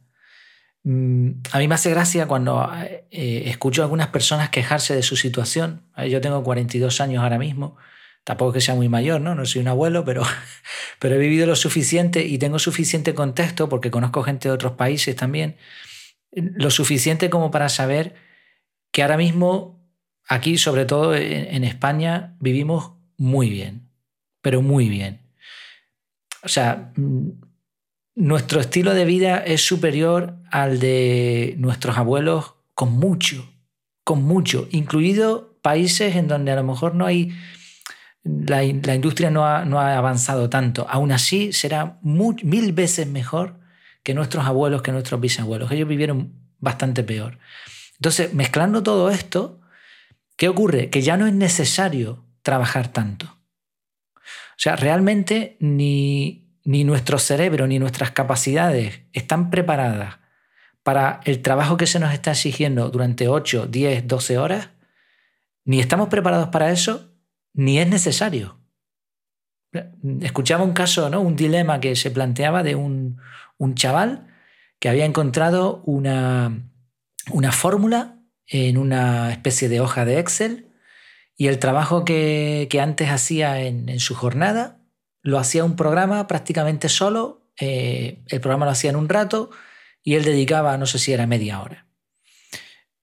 Mm, 0.84 1.42
a 1.52 1.58
mí 1.58 1.68
me 1.68 1.74
hace 1.74 1.90
gracia 1.90 2.28
cuando 2.28 2.70
eh, 3.10 3.44
escucho 3.48 3.82
a 3.82 3.86
algunas 3.86 4.10
personas 4.10 4.50
quejarse 4.50 4.94
de 4.94 5.02
su 5.02 5.16
situación. 5.16 5.82
Yo 6.08 6.22
tengo 6.22 6.44
42 6.44 7.02
años 7.02 7.24
ahora 7.24 7.40
mismo, 7.40 7.76
tampoco 8.24 8.54
que 8.54 8.62
sea 8.62 8.76
muy 8.76 8.88
mayor, 8.88 9.20
¿no? 9.20 9.34
No 9.34 9.48
soy 9.48 9.62
un 9.62 9.70
abuelo, 9.70 10.06
pero, 10.06 10.22
pero 11.00 11.16
he 11.16 11.18
vivido 11.18 11.48
lo 11.48 11.56
suficiente 11.56 12.24
y 12.24 12.38
tengo 12.38 12.60
suficiente 12.60 13.16
contexto, 13.16 13.68
porque 13.68 13.90
conozco 13.90 14.22
gente 14.22 14.48
de 14.48 14.54
otros 14.54 14.74
países 14.74 15.16
también, 15.16 15.58
lo 16.32 16.70
suficiente 16.70 17.30
como 17.30 17.52
para 17.52 17.70
saber 17.70 18.16
que 18.92 19.02
ahora 19.02 19.18
mismo, 19.18 19.86
aquí, 20.28 20.58
sobre 20.58 20.86
todo 20.86 21.16
en 21.16 21.64
España, 21.64 22.36
vivimos 22.40 22.94
muy 23.18 23.50
bien, 23.50 23.90
pero 24.42 24.62
muy 24.62 24.90
bien. 24.90 25.22
O 26.44 26.48
sea, 26.48 26.92
mm, 26.96 27.30
nuestro 28.16 28.62
estilo 28.62 28.94
de 28.94 29.06
vida 29.06 29.38
es 29.40 29.66
superior 29.66 30.38
al 30.52 30.80
de 30.80 31.56
nuestros 31.58 31.98
abuelos 31.98 32.54
con 32.74 32.94
mucho, 32.94 33.52
con 34.04 34.24
mucho, 34.24 34.68
incluido 34.72 35.58
países 35.62 36.16
en 36.16 36.28
donde 36.28 36.52
a 36.52 36.56
lo 36.56 36.64
mejor 36.64 36.96
no 36.96 37.06
hay, 37.06 37.34
la, 38.24 38.64
industria 38.64 39.32
no 39.32 39.46
ha, 39.46 39.66
no 39.66 39.80
ha, 39.80 39.98
avanzado 39.98 40.50
tanto. 40.50 40.86
Aún 40.90 41.12
así, 41.12 41.52
será 41.52 42.00
mil 42.04 42.72
veces 42.74 43.08
mejor 43.08 43.60
que 44.06 44.14
nuestros 44.14 44.46
abuelos, 44.46 44.84
que 44.84 44.92
nuestros 44.92 45.20
bisabuelos. 45.20 45.72
Ellos 45.72 45.90
vivieron 45.90 46.32
bastante 46.60 47.04
peor. 47.04 47.40
Entonces, 47.96 48.36
mezclando 48.36 48.84
todo 48.84 49.10
esto, 49.10 49.62
¿qué 50.38 50.48
ocurre? 50.48 50.92
Que 50.92 51.02
ya 51.02 51.18
no 51.18 51.26
es 51.26 51.34
necesario 51.34 52.24
trabajar 52.44 52.90
tanto. 52.90 53.26
O 54.16 54.58
sea, 54.58 54.76
realmente 54.76 55.58
ni, 55.60 56.48
ni 56.64 56.84
nuestro 56.84 57.18
cerebro 57.18 57.66
ni 57.66 57.80
nuestras 57.80 58.12
capacidades 58.12 59.02
están 59.12 59.50
preparadas 59.50 60.20
para 60.84 61.20
el 61.26 61.42
trabajo 61.42 61.76
que 61.76 61.88
se 61.88 62.00
nos 62.00 62.14
está 62.14 62.32
exigiendo 62.32 62.92
durante 62.92 63.28
8, 63.28 63.66
10, 63.66 64.08
12 64.08 64.38
horas, 64.38 64.70
ni 65.64 65.80
estamos 65.80 66.10
preparados 66.10 66.50
para 66.50 66.70
eso, 66.70 67.12
ni 67.54 67.80
es 67.80 67.88
necesario. 67.88 68.60
Escuchaba 70.22 70.64
un 70.64 70.74
caso, 70.74 71.10
¿no? 71.10 71.22
un 71.22 71.36
dilema 71.36 71.80
que 71.80 71.96
se 71.96 72.12
planteaba 72.12 72.62
de 72.62 72.76
un, 72.76 73.20
chaval 73.76 74.28
que 74.80 74.90
había 74.90 75.06
encontrado 75.06 75.82
una, 75.86 76.70
una 77.32 77.52
fórmula 77.52 78.20
en 78.48 78.78
una 78.78 79.32
especie 79.32 79.70
de 79.70 79.80
hoja 79.80 80.06
de 80.06 80.20
Excel 80.20 80.72
y 81.38 81.48
el 81.48 81.60
trabajo 81.60 82.06
que, 82.06 82.70
antes 82.82 83.10
hacía 83.10 83.62
en 83.62 84.00
su 84.00 84.16
jornada 84.16 84.86
lo 85.26 85.40
hacía 85.40 85.64
un 85.64 85.76
programa 85.76 86.28
prácticamente 86.28 86.88
solo, 86.88 87.50
eh, 87.60 88.24
el 88.28 88.40
programa 88.42 88.66
lo 88.66 88.72
hacía 88.72 88.92
en 88.92 88.96
un 88.96 89.10
rato 89.10 89.50
y 90.04 90.14
él 90.14 90.24
dedicaba, 90.24 90.78
no 90.78 90.86
sé 90.86 91.00
si 91.00 91.14
era 91.14 91.26
media 91.26 91.64
hora. 91.64 91.88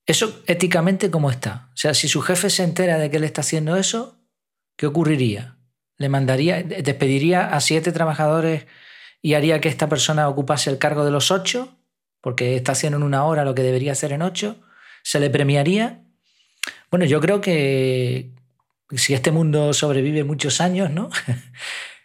Eso 0.07 0.41
éticamente, 0.47 1.11
¿cómo 1.11 1.33
está? 1.33 1.71
O 1.75 1.77
sea, 1.77 1.95
si 1.95 2.07
su 2.07 2.23
jefe 2.23 2.49
se 2.49 2.63
entera 2.63 2.97
de 2.99 3.11
que 3.11 3.17
él 3.17 3.25
está 3.25 3.41
haciendo 3.41 3.77
eso, 3.77 4.21
¿qué 4.77 4.87
ocurriría? 4.87 5.59
¿Le 5.97 6.09
mandaría, 6.09 6.63
despediría 6.63 7.49
a 7.49 7.61
siete 7.61 7.91
trabajadores 7.91 8.67
y 9.23 9.35
haría 9.35 9.61
que 9.61 9.69
esta 9.69 9.89
persona 9.89 10.29
ocupase 10.29 10.69
el 10.69 10.79
cargo 10.79 11.05
de 11.05 11.13
los 11.13 11.31
ocho? 11.31 11.79
Porque 12.21 12.57
está 12.57 12.73
haciendo 12.73 12.99
en 12.99 13.05
una 13.05 13.25
hora 13.25 13.45
lo 13.45 13.55
que 13.55 13.63
debería 13.63 13.93
hacer 13.93 14.13
en 14.13 14.23
ocho. 14.23 14.61
¿Se 15.03 15.21
le 15.21 15.31
premiaría? 15.31 16.03
Bueno, 16.91 17.07
yo 17.07 17.21
creo 17.21 17.41
que 17.41 18.33
si 18.91 19.15
este 19.15 19.31
mundo 19.31 19.73
sobrevive 19.73 20.25
muchos 20.25 20.61
años, 20.61 20.91
¿no? 20.91 21.09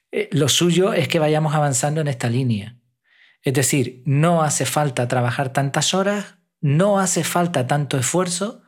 Eh, 0.10 0.30
lo 0.32 0.48
suyo 0.48 0.94
es 0.94 1.10
que 1.10 1.20
vayamos 1.20 1.54
avanzando 1.54 2.00
en 2.00 2.08
esta 2.08 2.30
línea. 2.30 2.78
Es 3.42 3.54
decir, 3.54 4.04
no 4.06 4.42
hace 4.42 4.66
falta 4.66 5.10
trabajar 5.10 5.52
tantas 5.52 5.94
horas, 5.94 6.36
no 6.62 6.98
hace 6.98 7.26
falta 7.26 7.68
tanto 7.68 7.98
esfuerzo, 7.98 8.62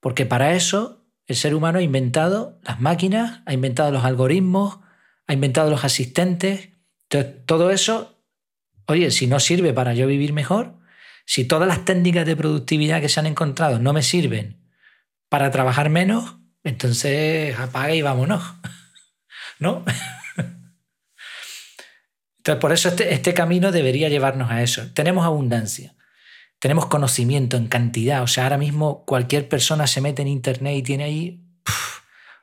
porque 0.00 0.24
para 0.24 0.54
eso 0.54 1.04
el 1.26 1.36
ser 1.36 1.54
humano 1.54 1.80
ha 1.80 1.82
inventado 1.82 2.58
las 2.62 2.80
máquinas, 2.80 3.42
ha 3.44 3.52
inventado 3.52 3.90
los 3.90 4.04
algoritmos, 4.04 4.78
ha 5.26 5.32
inventado 5.32 5.70
los 5.70 5.84
asistentes. 5.84 6.70
Todo 7.24 7.70
eso, 7.70 8.20
oye, 8.86 9.10
si 9.10 9.26
no 9.26 9.40
sirve 9.40 9.72
para 9.72 9.94
yo 9.94 10.06
vivir 10.06 10.32
mejor, 10.32 10.74
si 11.24 11.44
todas 11.44 11.68
las 11.68 11.84
técnicas 11.84 12.24
de 12.26 12.36
productividad 12.36 13.00
que 13.00 13.08
se 13.08 13.20
han 13.20 13.26
encontrado 13.26 13.78
no 13.78 13.92
me 13.92 14.02
sirven 14.02 14.56
para 15.28 15.50
trabajar 15.50 15.90
menos, 15.90 16.36
entonces 16.62 17.58
apaga 17.58 17.94
y 17.94 18.02
vámonos. 18.02 18.42
¿No? 19.58 19.84
Entonces, 22.38 22.60
por 22.60 22.72
eso 22.72 22.88
este, 22.88 23.12
este, 23.12 23.34
camino 23.34 23.72
debería 23.72 24.08
llevarnos 24.08 24.50
a 24.50 24.62
eso. 24.62 24.92
Tenemos 24.92 25.24
abundancia, 25.24 25.96
tenemos 26.60 26.86
conocimiento 26.86 27.56
en 27.56 27.66
cantidad. 27.66 28.22
O 28.22 28.28
sea, 28.28 28.44
ahora 28.44 28.58
mismo 28.58 29.04
cualquier 29.04 29.48
persona 29.48 29.88
se 29.88 30.00
mete 30.00 30.22
en 30.22 30.28
Internet 30.28 30.76
y 30.76 30.82
tiene 30.82 31.04
ahí 31.04 31.42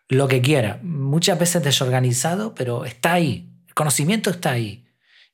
lo 0.10 0.28
que 0.28 0.42
quiera. 0.42 0.80
Muchas 0.84 1.40
veces 1.40 1.64
desorganizado, 1.64 2.54
pero 2.54 2.84
está 2.84 3.14
ahí. 3.14 3.53
El 3.74 3.76
conocimiento 3.76 4.30
está 4.30 4.52
ahí. 4.52 4.86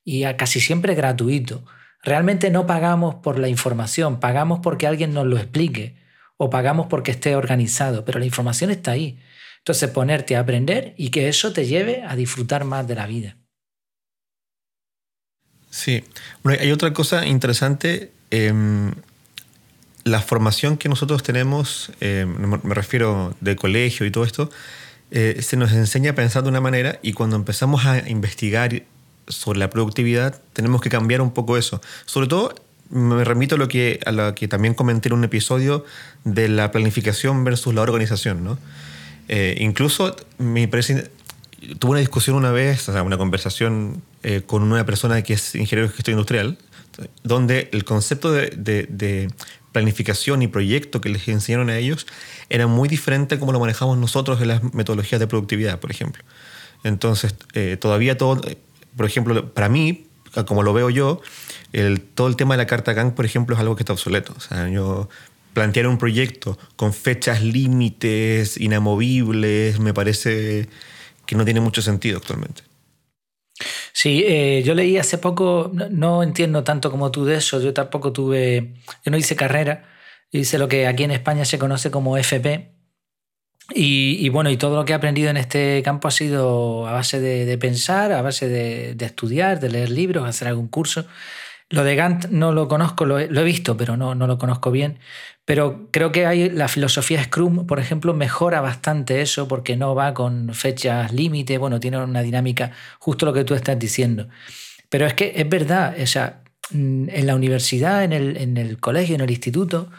Y 0.02 0.22
casi 0.34 0.60
siempre 0.60 0.94
gratuito. 0.94 1.62
Realmente 2.02 2.50
no 2.50 2.66
pagamos 2.66 3.16
por 3.16 3.38
la 3.38 3.48
información, 3.48 4.18
pagamos 4.18 4.60
porque 4.62 4.86
alguien 4.86 5.12
nos 5.12 5.26
lo 5.26 5.36
explique 5.36 5.96
o 6.38 6.48
pagamos 6.48 6.86
porque 6.86 7.10
esté 7.10 7.36
organizado, 7.36 8.06
pero 8.06 8.18
la 8.18 8.24
información 8.24 8.70
está 8.70 8.92
ahí. 8.92 9.18
Entonces, 9.58 9.90
ponerte 9.90 10.36
a 10.36 10.40
aprender 10.40 10.94
y 10.96 11.10
que 11.10 11.28
eso 11.28 11.52
te 11.52 11.66
lleve 11.66 12.02
a 12.02 12.16
disfrutar 12.16 12.64
más 12.64 12.88
de 12.88 12.94
la 12.94 13.06
vida. 13.06 13.36
Sí. 15.68 16.02
Hay 16.44 16.72
otra 16.72 16.94
cosa 16.94 17.26
interesante. 17.26 18.10
Em, 18.30 18.94
la 20.04 20.22
formación 20.22 20.78
que 20.78 20.88
nosotros 20.88 21.22
tenemos, 21.22 21.92
em, 22.00 22.58
me 22.62 22.74
refiero 22.74 23.36
de 23.42 23.54
colegio 23.56 24.06
y 24.06 24.10
todo 24.10 24.24
esto, 24.24 24.50
eh, 25.10 25.40
se 25.42 25.56
nos 25.56 25.72
enseña 25.72 26.12
a 26.12 26.14
pensar 26.14 26.42
de 26.42 26.48
una 26.48 26.60
manera 26.60 26.98
y 27.02 27.12
cuando 27.12 27.36
empezamos 27.36 27.86
a 27.86 28.08
investigar 28.08 28.82
sobre 29.28 29.58
la 29.58 29.70
productividad 29.70 30.40
tenemos 30.52 30.80
que 30.80 30.88
cambiar 30.88 31.20
un 31.20 31.32
poco 31.32 31.56
eso. 31.56 31.80
Sobre 32.06 32.26
todo 32.26 32.54
me 32.90 33.22
remito 33.24 33.54
a 33.54 33.58
lo 33.58 33.68
que, 33.68 34.00
a 34.04 34.12
lo 34.12 34.34
que 34.34 34.48
también 34.48 34.74
comenté 34.74 35.08
en 35.08 35.14
un 35.14 35.24
episodio 35.24 35.84
de 36.24 36.48
la 36.48 36.72
planificación 36.72 37.44
versus 37.44 37.74
la 37.74 37.82
organización. 37.82 38.44
¿no? 38.44 38.58
Eh, 39.28 39.56
incluso 39.60 40.16
me 40.38 40.66
parece 40.66 41.10
tuve 41.78 41.92
una 41.92 42.00
discusión 42.00 42.36
una 42.36 42.50
vez, 42.50 42.88
una 42.88 43.18
conversación 43.18 44.02
eh, 44.22 44.42
con 44.46 44.62
una 44.62 44.84
persona 44.86 45.22
que 45.22 45.34
es 45.34 45.54
ingeniero 45.54 45.88
de 45.88 45.94
gestión 45.94 46.14
industrial, 46.14 46.58
donde 47.22 47.68
el 47.72 47.84
concepto 47.84 48.32
de, 48.32 49.28
planificación 49.72 50.42
y 50.42 50.48
proyecto 50.48 51.00
que 51.00 51.10
les 51.10 51.28
enseñaron 51.28 51.70
a 51.70 51.76
ellos 51.76 52.06
era 52.50 52.66
muy 52.66 52.88
diferente 52.88 53.38
como 53.38 53.52
lo 53.52 53.60
manejamos 53.60 53.96
nosotros 53.96 54.40
en 54.42 54.48
las 54.48 54.74
metodologías 54.74 55.18
de 55.18 55.26
productividad, 55.26 55.80
por 55.80 55.90
ejemplo. 55.90 56.22
Entonces, 56.84 57.34
eh, 57.54 57.76
todavía 57.80 58.18
todo, 58.18 58.40
por 58.96 59.06
ejemplo, 59.06 59.54
para 59.54 59.68
mí, 59.68 60.06
como 60.46 60.62
lo 60.62 60.72
veo 60.72 60.90
yo, 60.90 61.20
el, 61.72 62.00
todo 62.00 62.28
el 62.28 62.36
tema 62.36 62.54
de 62.54 62.58
la 62.58 62.66
carta 62.66 62.92
Gantt, 62.92 63.14
por 63.14 63.24
ejemplo, 63.24 63.54
es 63.54 63.60
algo 63.60 63.76
que 63.76 63.82
está 63.82 63.92
obsoleto. 63.92 64.34
O 64.36 64.40
sea, 64.40 64.68
yo 64.68 65.08
plantear 65.52 65.86
un 65.86 65.98
proyecto 65.98 66.58
con 66.76 66.92
fechas 66.92 67.42
límites 67.42 68.56
inamovibles 68.56 69.80
me 69.80 69.92
parece 69.92 70.68
que 71.26 71.36
no 71.36 71.44
tiene 71.44 71.60
mucho 71.60 71.82
sentido 71.82 72.18
actualmente. 72.18 72.62
Sí, 73.92 74.24
eh, 74.26 74.62
yo 74.64 74.74
leí 74.74 74.96
hace 74.96 75.18
poco, 75.18 75.70
no, 75.74 76.22
entiendo 76.22 76.64
tanto 76.64 76.90
como 76.90 77.10
tú 77.10 77.24
de 77.24 77.36
eso, 77.36 77.60
yo 77.60 77.74
tampoco 77.74 78.12
tuve, 78.12 78.74
yo 79.04 79.10
no 79.10 79.18
hice 79.18 79.36
carrera, 79.36 79.84
hice 80.32 80.58
lo 80.58 80.68
que 80.68 80.86
aquí 80.86 81.04
en 81.04 81.10
España 81.10 81.44
se 81.44 81.58
conoce 81.58 81.90
como 81.90 82.16
FP. 82.16 82.72
Y, 83.72 84.28
bueno, 84.30 84.50
y 84.50 84.56
todo 84.56 84.74
lo 84.74 84.84
que 84.84 84.92
he 84.92 84.96
aprendido 84.96 85.30
en 85.30 85.36
este 85.36 85.80
campo 85.84 86.08
ha 86.08 86.10
sido 86.10 86.88
a 86.88 86.92
base 86.92 87.20
de, 87.20 87.56
pensar, 87.58 88.10
a 88.12 88.20
base 88.20 88.48
de, 88.48 88.96
estudiar, 88.98 89.60
de 89.60 89.70
leer 89.70 89.90
libros, 89.90 90.28
hacer 90.28 90.48
algún 90.48 90.66
curso. 90.66 91.06
Lo 91.68 91.84
de 91.84 91.94
Gantt 91.94 92.30
no 92.30 92.50
lo 92.50 92.66
conozco, 92.66 93.04
lo 93.04 93.20
he, 93.20 93.44
visto, 93.44 93.76
pero 93.76 93.96
no, 93.96 94.16
no, 94.16 94.26
lo 94.26 94.38
conozco 94.38 94.72
bien. 94.72 94.98
Pero 95.44 95.88
creo 95.92 96.10
que 96.10 96.26
hay, 96.26 96.50
la 96.50 96.66
filosofía 96.66 97.22
Scrum, 97.22 97.66
por 97.66 97.78
ejemplo, 97.78 98.12
mejora 98.12 98.60
bastante 98.60 99.22
eso 99.22 99.46
porque 99.46 99.76
no 99.76 99.94
va 99.94 100.14
con 100.14 100.52
fechas 100.52 101.12
límite, 101.12 101.56
bueno, 101.58 101.78
tiene 101.78 101.98
una 101.98 102.22
dinámica, 102.22 102.72
justo 102.98 103.24
lo 103.24 103.32
que 103.32 103.44
tú 103.44 103.54
estás 103.54 103.78
diciendo. 103.78 104.28
Pero 104.88 105.06
es 105.06 105.14
que 105.14 105.32
es 105.36 105.48
verdad, 105.48 105.94
o 106.00 106.06
sea, 106.06 106.42
en 106.72 107.26
la 107.26 107.36
universidad, 107.36 108.02
en 108.02 108.12
el, 108.12 108.36
en 108.36 108.56
el 108.56 108.80
colegio, 108.80 109.14
en 109.14 109.20
el 109.20 109.30
instituto, 109.30 109.90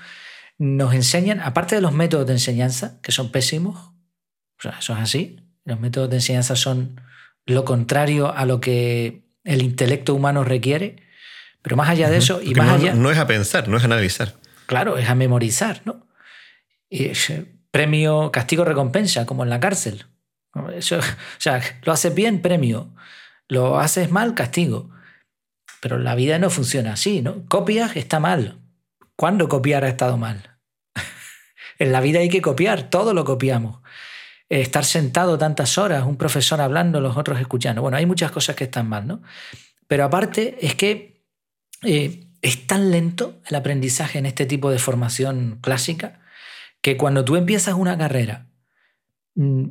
nos 0.61 0.93
enseñan, 0.93 1.39
aparte 1.39 1.73
de 1.73 1.81
los 1.81 1.91
métodos 1.91 2.27
de 2.27 2.33
enseñanza, 2.33 2.99
que 3.01 3.11
son 3.11 3.31
pésimos, 3.31 3.77
o 3.77 4.61
sea, 4.61 4.77
eso 4.79 4.93
es 4.93 4.99
así, 4.99 5.39
los 5.65 5.79
métodos 5.79 6.11
de 6.11 6.17
enseñanza 6.17 6.55
son 6.55 7.01
lo 7.47 7.65
contrario 7.65 8.31
a 8.31 8.45
lo 8.45 8.61
que 8.61 9.23
el 9.43 9.63
intelecto 9.63 10.13
humano 10.13 10.43
requiere, 10.43 10.97
pero 11.63 11.77
más 11.77 11.89
allá 11.89 12.11
de 12.11 12.17
eso, 12.17 12.43
y 12.43 12.53
más 12.53 12.67
no, 12.67 12.73
allá... 12.75 12.93
No 12.93 13.09
es 13.09 13.17
a 13.17 13.25
pensar, 13.25 13.67
no 13.69 13.77
es 13.77 13.81
a 13.81 13.87
analizar. 13.87 14.35
Claro, 14.67 14.99
es 14.99 15.09
a 15.09 15.15
memorizar, 15.15 15.81
¿no? 15.83 16.05
Y, 16.91 17.11
premio, 17.71 18.31
castigo, 18.31 18.63
recompensa, 18.63 19.25
como 19.25 19.43
en 19.43 19.49
la 19.49 19.59
cárcel. 19.59 20.05
Eso, 20.75 20.99
o 20.99 21.01
sea, 21.39 21.59
lo 21.81 21.91
haces 21.91 22.13
bien, 22.13 22.43
premio. 22.43 22.93
Lo 23.47 23.79
haces 23.79 24.11
mal, 24.11 24.35
castigo. 24.35 24.91
Pero 25.81 25.97
la 25.97 26.13
vida 26.13 26.37
no 26.37 26.51
funciona 26.51 26.93
así, 26.93 27.23
¿no? 27.23 27.47
Copias 27.47 27.95
está 27.95 28.19
mal. 28.19 28.60
¿Cuándo 29.15 29.47
copiar 29.47 29.83
ha 29.83 29.89
estado 29.89 30.17
mal? 30.17 30.57
en 31.79 31.91
la 31.91 32.01
vida 32.01 32.19
hay 32.19 32.29
que 32.29 32.41
copiar, 32.41 32.89
todo 32.89 33.13
lo 33.13 33.25
copiamos. 33.25 33.81
Estar 34.49 34.83
sentado 34.83 35.37
tantas 35.37 35.77
horas, 35.77 36.05
un 36.05 36.17
profesor 36.17 36.59
hablando, 36.59 36.99
los 36.99 37.15
otros 37.15 37.39
escuchando. 37.39 37.81
Bueno, 37.81 37.97
hay 37.97 38.05
muchas 38.05 38.31
cosas 38.31 38.55
que 38.55 38.65
están 38.65 38.89
mal, 38.89 39.07
¿no? 39.07 39.21
Pero 39.87 40.03
aparte 40.03 40.57
es 40.61 40.75
que 40.75 41.25
eh, 41.83 42.27
es 42.41 42.67
tan 42.67 42.91
lento 42.91 43.41
el 43.47 43.55
aprendizaje 43.55 44.19
en 44.19 44.25
este 44.25 44.45
tipo 44.45 44.71
de 44.71 44.79
formación 44.79 45.59
clásica 45.61 46.19
que 46.81 46.97
cuando 46.97 47.23
tú 47.23 47.35
empiezas 47.35 47.75
una 47.75 47.97
carrera, 47.97 48.47
mm, 49.35 49.69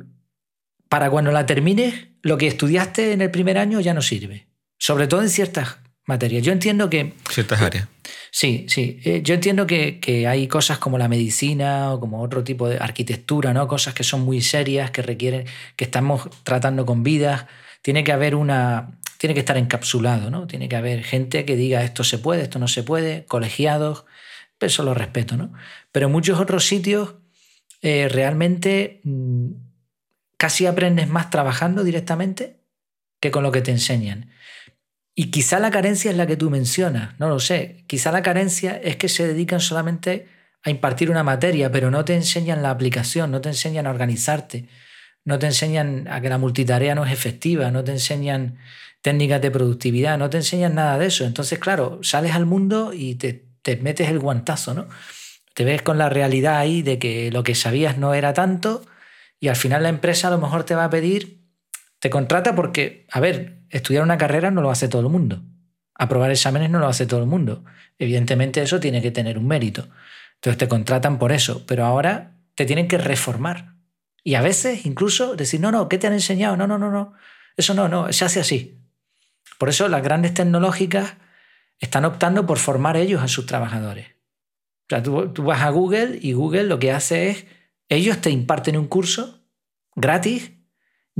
para 0.89 1.09
cuando 1.09 1.31
la 1.31 1.45
termines, 1.45 2.07
lo 2.21 2.37
que 2.37 2.47
estudiaste 2.47 3.13
en 3.13 3.21
el 3.21 3.31
primer 3.31 3.57
año 3.57 3.79
ya 3.79 3.93
no 3.93 4.01
sirve. 4.01 4.47
Sobre 4.77 5.07
todo 5.07 5.21
en 5.21 5.29
ciertas 5.29 5.77
materias. 6.05 6.43
Yo 6.43 6.51
entiendo 6.51 6.89
que... 6.89 7.13
Ciertas 7.29 7.61
áreas. 7.61 7.87
Sí, 8.33 8.65
sí. 8.69 8.99
Eh, 9.03 9.21
yo 9.23 9.33
entiendo 9.35 9.67
que, 9.67 9.99
que, 9.99 10.25
hay 10.25 10.47
cosas 10.47 10.77
como 10.79 10.97
la 10.97 11.09
medicina 11.09 11.93
o 11.93 11.99
como 11.99 12.21
otro 12.21 12.43
tipo 12.45 12.69
de 12.69 12.77
arquitectura, 12.77 13.53
¿no? 13.53 13.67
Cosas 13.67 13.93
que 13.93 14.03
son 14.03 14.21
muy 14.21 14.41
serias, 14.41 14.89
que 14.91 15.01
requieren, 15.01 15.45
que 15.75 15.83
estamos 15.83 16.29
tratando 16.43 16.85
con 16.85 17.03
vidas. 17.03 17.45
Tiene 17.81 18.03
que 18.05 18.13
haber 18.13 18.35
una. 18.35 18.97
Tiene 19.17 19.33
que 19.33 19.41
estar 19.41 19.57
encapsulado, 19.57 20.31
¿no? 20.31 20.47
Tiene 20.47 20.69
que 20.69 20.77
haber 20.77 21.03
gente 21.03 21.45
que 21.45 21.57
diga 21.57 21.83
esto 21.83 22.03
se 22.05 22.17
puede, 22.17 22.43
esto 22.43 22.57
no 22.57 22.67
se 22.69 22.83
puede, 22.83 23.25
colegiados, 23.25 24.05
eso 24.59 24.83
lo 24.83 24.93
respeto, 24.93 25.37
¿no? 25.37 25.53
Pero 25.91 26.07
en 26.07 26.11
muchos 26.11 26.39
otros 26.39 26.65
sitios 26.65 27.15
eh, 27.81 28.07
realmente 28.09 29.01
mm, 29.03 29.51
casi 30.37 30.65
aprendes 30.65 31.09
más 31.09 31.29
trabajando 31.29 31.83
directamente 31.83 32.61
que 33.19 33.31
con 33.31 33.43
lo 33.43 33.51
que 33.51 33.61
te 33.61 33.71
enseñan. 33.71 34.31
Y 35.21 35.29
quizá 35.29 35.59
la 35.59 35.69
carencia 35.69 36.09
es 36.09 36.17
la 36.17 36.25
que 36.25 36.35
tú 36.35 36.49
mencionas, 36.49 37.19
no 37.19 37.29
lo 37.29 37.39
sé. 37.39 37.83
Quizá 37.85 38.11
la 38.11 38.23
carencia 38.23 38.75
es 38.83 38.95
que 38.95 39.07
se 39.07 39.27
dedican 39.27 39.59
solamente 39.59 40.27
a 40.63 40.71
impartir 40.71 41.11
una 41.11 41.21
materia, 41.21 41.71
pero 41.71 41.91
no 41.91 42.03
te 42.03 42.15
enseñan 42.15 42.63
la 42.63 42.71
aplicación, 42.71 43.29
no 43.29 43.39
te 43.39 43.49
enseñan 43.49 43.85
a 43.85 43.91
organizarte, 43.91 44.67
no 45.23 45.37
te 45.37 45.45
enseñan 45.45 46.07
a 46.07 46.21
que 46.21 46.29
la 46.29 46.39
multitarea 46.39 46.95
no 46.95 47.05
es 47.05 47.13
efectiva, 47.13 47.69
no 47.69 47.83
te 47.83 47.91
enseñan 47.91 48.57
técnicas 49.03 49.41
de 49.41 49.51
productividad, 49.51 50.17
no 50.17 50.27
te 50.31 50.37
enseñan 50.37 50.73
nada 50.73 50.97
de 50.97 51.05
eso. 51.05 51.23
Entonces, 51.23 51.59
claro, 51.59 51.99
sales 52.01 52.33
al 52.33 52.47
mundo 52.47 52.91
y 52.91 53.13
te 53.13 53.51
te 53.61 53.77
metes 53.77 54.09
el 54.09 54.19
guantazo, 54.19 54.73
¿no? 54.73 54.87
Te 55.53 55.65
ves 55.65 55.81
con 55.81 55.97
la 55.97 56.09
realidad 56.09 56.57
ahí 56.57 56.81
de 56.81 56.97
que 56.97 57.31
lo 57.31 57.43
que 57.43 57.55
sabías 57.55 57.97
no 57.97 58.13
era 58.13 58.33
tanto 58.33 58.85
y 59.39 59.49
al 59.49 59.55
final 59.55 59.83
la 59.83 59.89
empresa 59.89 60.27
a 60.29 60.31
lo 60.31 60.37
mejor 60.37 60.63
te 60.63 60.75
va 60.75 60.85
a 60.85 60.89
pedir, 60.89 61.40
te 62.01 62.09
contrata 62.09 62.55
porque, 62.55 63.05
a 63.11 63.19
ver, 63.19 63.59
estudiar 63.69 64.03
una 64.03 64.17
carrera 64.17 64.49
no 64.49 64.61
lo 64.61 64.71
hace 64.71 64.87
todo 64.87 65.03
el 65.03 65.09
mundo. 65.09 65.43
Aprobar 65.93 66.31
exámenes 66.31 66.71
no 66.71 66.79
lo 66.79 66.87
hace 66.87 67.05
todo 67.05 67.19
el 67.19 67.27
mundo. 67.27 67.63
Evidentemente 67.99 68.59
eso 68.61 68.79
tiene 68.79 69.03
que 69.03 69.11
tener 69.11 69.37
un 69.37 69.47
mérito. 69.47 69.87
Entonces 70.35 70.57
te 70.57 70.67
contratan 70.67 71.19
por 71.19 71.31
eso, 71.31 71.63
pero 71.67 71.85
ahora 71.85 72.35
te 72.55 72.65
tienen 72.65 72.87
que 72.87 72.97
reformar. 72.97 73.75
Y 74.23 74.33
a 74.33 74.41
veces 74.41 74.87
incluso 74.87 75.35
decir, 75.35 75.59
no, 75.59 75.71
no, 75.71 75.87
¿qué 75.89 75.99
te 75.99 76.07
han 76.07 76.13
enseñado? 76.13 76.57
No, 76.57 76.65
no, 76.65 76.79
no, 76.79 76.89
no. 76.89 77.13
Eso 77.55 77.75
no, 77.75 77.87
no, 77.87 78.11
se 78.11 78.25
hace 78.25 78.39
así. 78.39 78.79
Por 79.59 79.69
eso 79.69 79.87
las 79.87 80.01
grandes 80.01 80.33
tecnológicas 80.33 81.17
están 81.77 82.05
optando 82.05 82.47
por 82.47 82.57
formar 82.57 82.97
ellos 82.97 83.21
a 83.21 83.27
sus 83.27 83.45
trabajadores. 83.45 84.07
O 84.07 84.89
sea, 84.89 85.03
tú, 85.03 85.43
vas 85.43 85.61
a 85.61 85.69
Google 85.69 86.17
y 86.19 86.33
Google 86.33 86.63
lo 86.63 86.79
que 86.79 86.91
hace 86.91 87.29
es, 87.29 87.45
ellos 87.89 88.21
te 88.21 88.31
imparten 88.31 88.75
un 88.75 88.87
curso 88.87 89.45
gratis, 89.95 90.53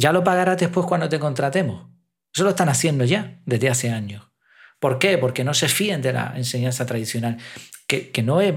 ya 0.01 0.11
lo 0.11 0.23
pagarás 0.23 0.57
después 0.57 0.85
cuando 0.87 1.07
te 1.07 1.19
contratemos. 1.19 1.87
Eso 2.33 2.43
lo 2.43 2.49
están 2.49 2.69
haciendo 2.69 3.05
ya 3.05 3.39
desde 3.45 3.69
hace 3.69 3.91
años. 3.91 4.27
¿Por 4.79 4.97
qué? 4.97 5.17
Porque 5.17 5.43
no 5.43 5.53
se 5.53 5.67
fíen 5.67 6.01
de 6.01 6.11
la 6.11 6.33
enseñanza 6.35 6.85
tradicional. 6.85 7.37
Que, 7.85 8.09
que, 8.09 8.23
no 8.23 8.41
es, 8.41 8.53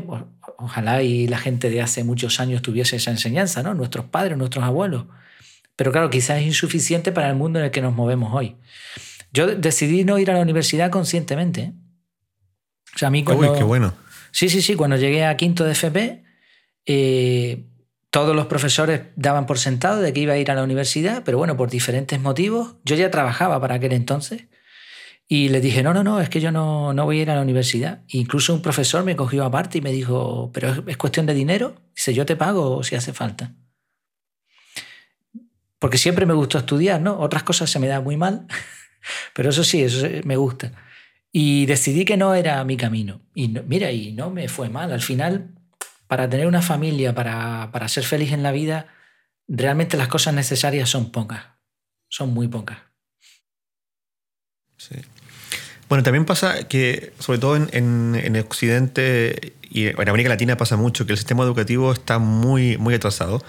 ojalá 0.59 1.03
y 1.03 1.27
la 1.27 1.39
gente 1.39 1.69
de 1.69 1.83
hace 1.83 2.03
muchos 2.03 2.41
años 2.41 2.63
tuviese 2.63 2.97
esa 2.97 3.11
enseñanza, 3.11 3.63
¿no? 3.63 3.75
Nuestros 3.75 4.07
padres, 4.07 4.39
nuestros 4.39 4.65
abuelos. 4.65 5.07
Pero 5.77 5.93
claro, 5.93 6.09
quizás 6.09 6.39
es 6.39 6.47
insuficiente 6.47 7.13
para 7.13 7.29
el 7.29 7.37
mundo 7.37 7.59
en 7.59 7.67
el 7.67 7.71
que 7.71 7.83
nos 7.83 7.95
movemos 7.95 8.33
hoy. 8.33 8.57
Yo 9.33 9.49
decidí 9.49 10.05
no 10.05 10.19
ir 10.19 10.31
a 10.31 10.35
la 10.35 10.41
universidad 10.41 10.91
conscientemente. 10.91 11.61
¿eh? 11.61 11.73
O 12.95 12.99
sea, 12.99 13.09
a 13.09 13.11
mí 13.11 13.25
cuando, 13.25 13.53
Uy, 13.53 13.59
qué 13.59 13.65
bueno. 13.65 13.93
Sí, 14.31 14.49
sí, 14.49 14.63
sí. 14.63 14.77
Cuando 14.77 14.97
llegué 14.97 15.27
a 15.27 15.37
quinto 15.37 15.65
de 15.65 15.73
FP, 15.73 16.25
eh, 16.87 17.67
todos 18.15 18.37
los 18.37 18.47
profesores 18.47 19.01
daban 19.17 19.45
por 19.45 19.59
sentado 19.59 20.01
de 20.01 20.13
que 20.13 20.21
iba 20.21 20.35
a 20.35 20.39
ir 20.39 20.49
a 20.49 20.55
la 20.55 20.63
universidad, 20.63 21.25
pero 21.25 21.37
bueno, 21.37 21.57
por 21.57 21.69
diferentes 21.69 22.21
motivos. 22.21 22.77
Yo 22.85 22.95
ya 22.95 23.11
trabajaba 23.11 23.61
para 23.61 23.75
aquel 23.75 23.93
entonces. 23.93 24.45
Y 25.27 25.49
le 25.49 25.61
dije, 25.61 25.83
no, 25.83 25.93
no, 25.93 26.05
no, 26.05 26.21
es 26.21 26.29
que 26.29 26.41
yo 26.41 26.53
no, 26.53 26.93
no 26.93 27.07
voy 27.07 27.19
a 27.19 27.23
ir 27.23 27.31
a 27.33 27.35
la 27.35 27.41
universidad. 27.41 28.05
Incluso 28.07 28.55
un 28.55 28.63
profesor 28.63 29.03
me 29.03 29.17
cogió 29.17 29.45
aparte 29.45 29.79
y 29.79 29.81
me 29.81 29.91
dijo, 29.91 30.53
pero 30.55 30.85
es 30.87 30.97
cuestión 30.97 31.27
de 31.27 31.35
dinero. 31.35 31.75
Dice, 31.93 32.15
yo 32.15 32.25
te 32.25 32.37
pago 32.37 32.85
si 32.85 32.95
hace 32.95 33.13
falta. 33.13 33.53
Porque 35.81 35.99
siempre 35.99 36.25
me 36.25 36.35
gustó 36.35 36.59
estudiar, 36.59 37.01
¿no? 37.01 37.19
Otras 37.19 37.43
cosas 37.43 37.69
se 37.69 37.81
me 37.81 37.89
dan 37.89 38.05
muy 38.05 38.17
mal, 38.17 38.47
pero 39.35 39.51
eso 39.51 39.65
sí, 39.65 39.83
eso 39.83 40.07
me 40.23 40.37
gusta. 40.37 40.71
Y 41.33 41.67
decidí 41.67 42.05
que 42.05 42.17
no 42.17 42.33
era 42.37 42.63
mi 42.63 42.77
camino. 42.77 43.23
Y 43.35 43.49
mira, 43.49 43.91
y 43.91 44.13
no 44.13 44.31
me 44.31 44.47
fue 44.47 44.69
mal. 44.69 44.93
Al 44.93 45.03
final, 45.03 45.51
para 46.07 46.29
tener 46.29 46.47
una 46.47 46.63
familia, 46.63 47.15
para, 47.15 47.71
para 47.73 47.89
ser 47.89 48.05
feliz 48.05 48.33
en 48.33 48.43
la 48.43 48.53
vida, 48.53 48.87
realmente 49.49 49.97
las 49.97 50.09
cosas 50.09 50.35
necesarias 50.35 50.89
son 50.89 51.11
pocas. 51.11 51.43
Son 52.09 52.33
muy 52.33 52.49
pocas. 52.49 52.79
Sí. 54.77 54.97
Bueno, 55.89 56.03
también 56.03 56.25
pasa 56.25 56.67
que, 56.69 57.13
sobre 57.19 57.39
todo 57.39 57.57
en, 57.57 57.69
en, 57.73 58.15
en, 58.15 58.37
Occidente 58.37 59.55
y 59.71 59.89
en 59.89 60.09
América 60.09 60.29
Latina 60.29 60.57
pasa 60.57 60.77
mucho, 60.77 61.07
que 61.07 61.13
el 61.13 61.19
sistema 61.19 61.45
educativo 61.45 61.93
está 61.93 62.19
muy, 62.19 62.79
muy 62.79 62.95
atrasado. 62.95 63.43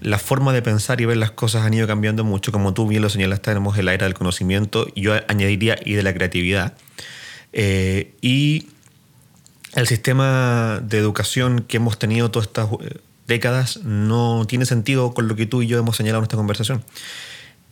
La 0.00 0.18
forma 0.18 0.52
de 0.52 0.62
pensar 0.62 1.00
y 1.00 1.06
ver 1.06 1.16
las 1.16 1.30
cosas 1.30 1.64
han 1.64 1.74
ido 1.74 1.86
cambiando 1.86 2.24
mucho. 2.24 2.52
Como 2.52 2.74
tú 2.74 2.86
bien 2.86 3.02
lo 3.02 3.10
señalaste, 3.10 3.50
tenemos 3.50 3.76
el 3.78 3.88
aire 3.88 4.04
del 4.04 4.14
conocimiento, 4.14 4.86
y 4.94 5.02
yo 5.02 5.14
añadiría 5.28 5.78
y 5.84 5.94
de 5.94 6.02
la 6.02 6.12
creatividad. 6.12 6.74
Eh, 7.52 8.14
y 8.20 8.68
el 9.76 9.86
sistema 9.86 10.80
de 10.82 10.98
educación 10.98 11.60
que 11.60 11.76
hemos 11.76 11.98
tenido 11.98 12.30
todas 12.30 12.48
estas 12.48 12.68
eh, 12.80 12.98
décadas 13.28 13.78
no 13.84 14.46
tiene 14.48 14.64
sentido 14.64 15.12
con 15.12 15.28
lo 15.28 15.36
que 15.36 15.46
tú 15.46 15.62
y 15.62 15.66
yo 15.66 15.78
hemos 15.78 15.96
señalado 15.96 16.20
en 16.20 16.24
esta 16.24 16.36
conversación. 16.36 16.82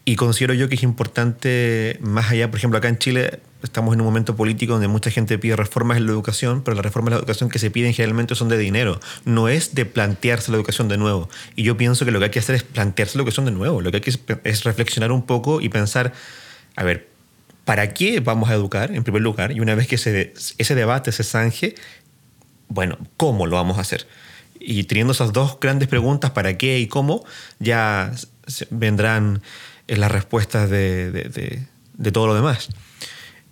Y 0.06 0.16
considero 0.16 0.52
yo 0.52 0.68
que 0.68 0.74
es 0.74 0.82
importante, 0.82 1.98
más 2.02 2.30
allá, 2.30 2.50
por 2.50 2.58
ejemplo, 2.58 2.76
acá 2.76 2.88
en 2.88 2.98
Chile 2.98 3.40
estamos 3.62 3.94
en 3.94 4.02
un 4.02 4.06
momento 4.06 4.36
político 4.36 4.74
donde 4.74 4.86
mucha 4.86 5.10
gente 5.10 5.38
pide 5.38 5.56
reformas 5.56 5.96
en 5.96 6.04
la 6.04 6.12
educación, 6.12 6.60
pero 6.62 6.74
las 6.74 6.84
reformas 6.84 7.12
en 7.12 7.14
la 7.14 7.18
educación 7.20 7.48
que 7.48 7.58
se 7.58 7.70
piden 7.70 7.94
generalmente 7.94 8.34
son 8.34 8.50
de 8.50 8.58
dinero. 8.58 9.00
No 9.24 9.48
es 9.48 9.74
de 9.74 9.86
plantearse 9.86 10.50
la 10.50 10.58
educación 10.58 10.88
de 10.88 10.98
nuevo. 10.98 11.30
Y 11.56 11.62
yo 11.62 11.78
pienso 11.78 12.04
que 12.04 12.10
lo 12.10 12.18
que 12.18 12.26
hay 12.26 12.30
que 12.30 12.40
hacer 12.40 12.54
es 12.54 12.64
plantearse 12.64 13.16
la 13.16 13.22
educación 13.22 13.46
de 13.46 13.52
nuevo. 13.52 13.80
Lo 13.80 13.90
que 13.90 13.96
hay 13.96 14.00
que 14.02 14.12
es 14.44 14.64
reflexionar 14.64 15.10
un 15.10 15.24
poco 15.24 15.62
y 15.62 15.70
pensar, 15.70 16.12
a 16.76 16.84
ver, 16.84 17.13
¿para 17.64 17.94
qué 17.94 18.20
vamos 18.20 18.50
a 18.50 18.54
educar 18.54 18.92
en 18.92 19.02
primer 19.04 19.22
lugar? 19.22 19.52
Y 19.52 19.60
una 19.60 19.74
vez 19.74 19.86
que 19.86 19.96
ese, 19.96 20.74
debate 20.74 21.12
se 21.12 21.24
zanje, 21.24 21.74
bueno, 22.68 22.98
¿cómo 23.16 23.46
lo 23.46 23.56
vamos 23.56 23.78
a 23.78 23.82
hacer? 23.82 24.06
Y 24.60 24.84
teniendo 24.84 25.12
esas 25.12 25.32
dos 25.32 25.58
grandes 25.60 25.88
preguntas, 25.88 26.30
¿para 26.30 26.56
qué 26.56 26.78
y 26.78 26.86
cómo? 26.86 27.24
Ya 27.58 28.12
vendrán 28.70 29.42
eh, 29.88 29.96
las 29.96 30.10
respuestas 30.10 30.70
de, 30.70 31.10
de, 31.10 32.12
todo 32.12 32.26
lo 32.26 32.34
demás. 32.34 32.68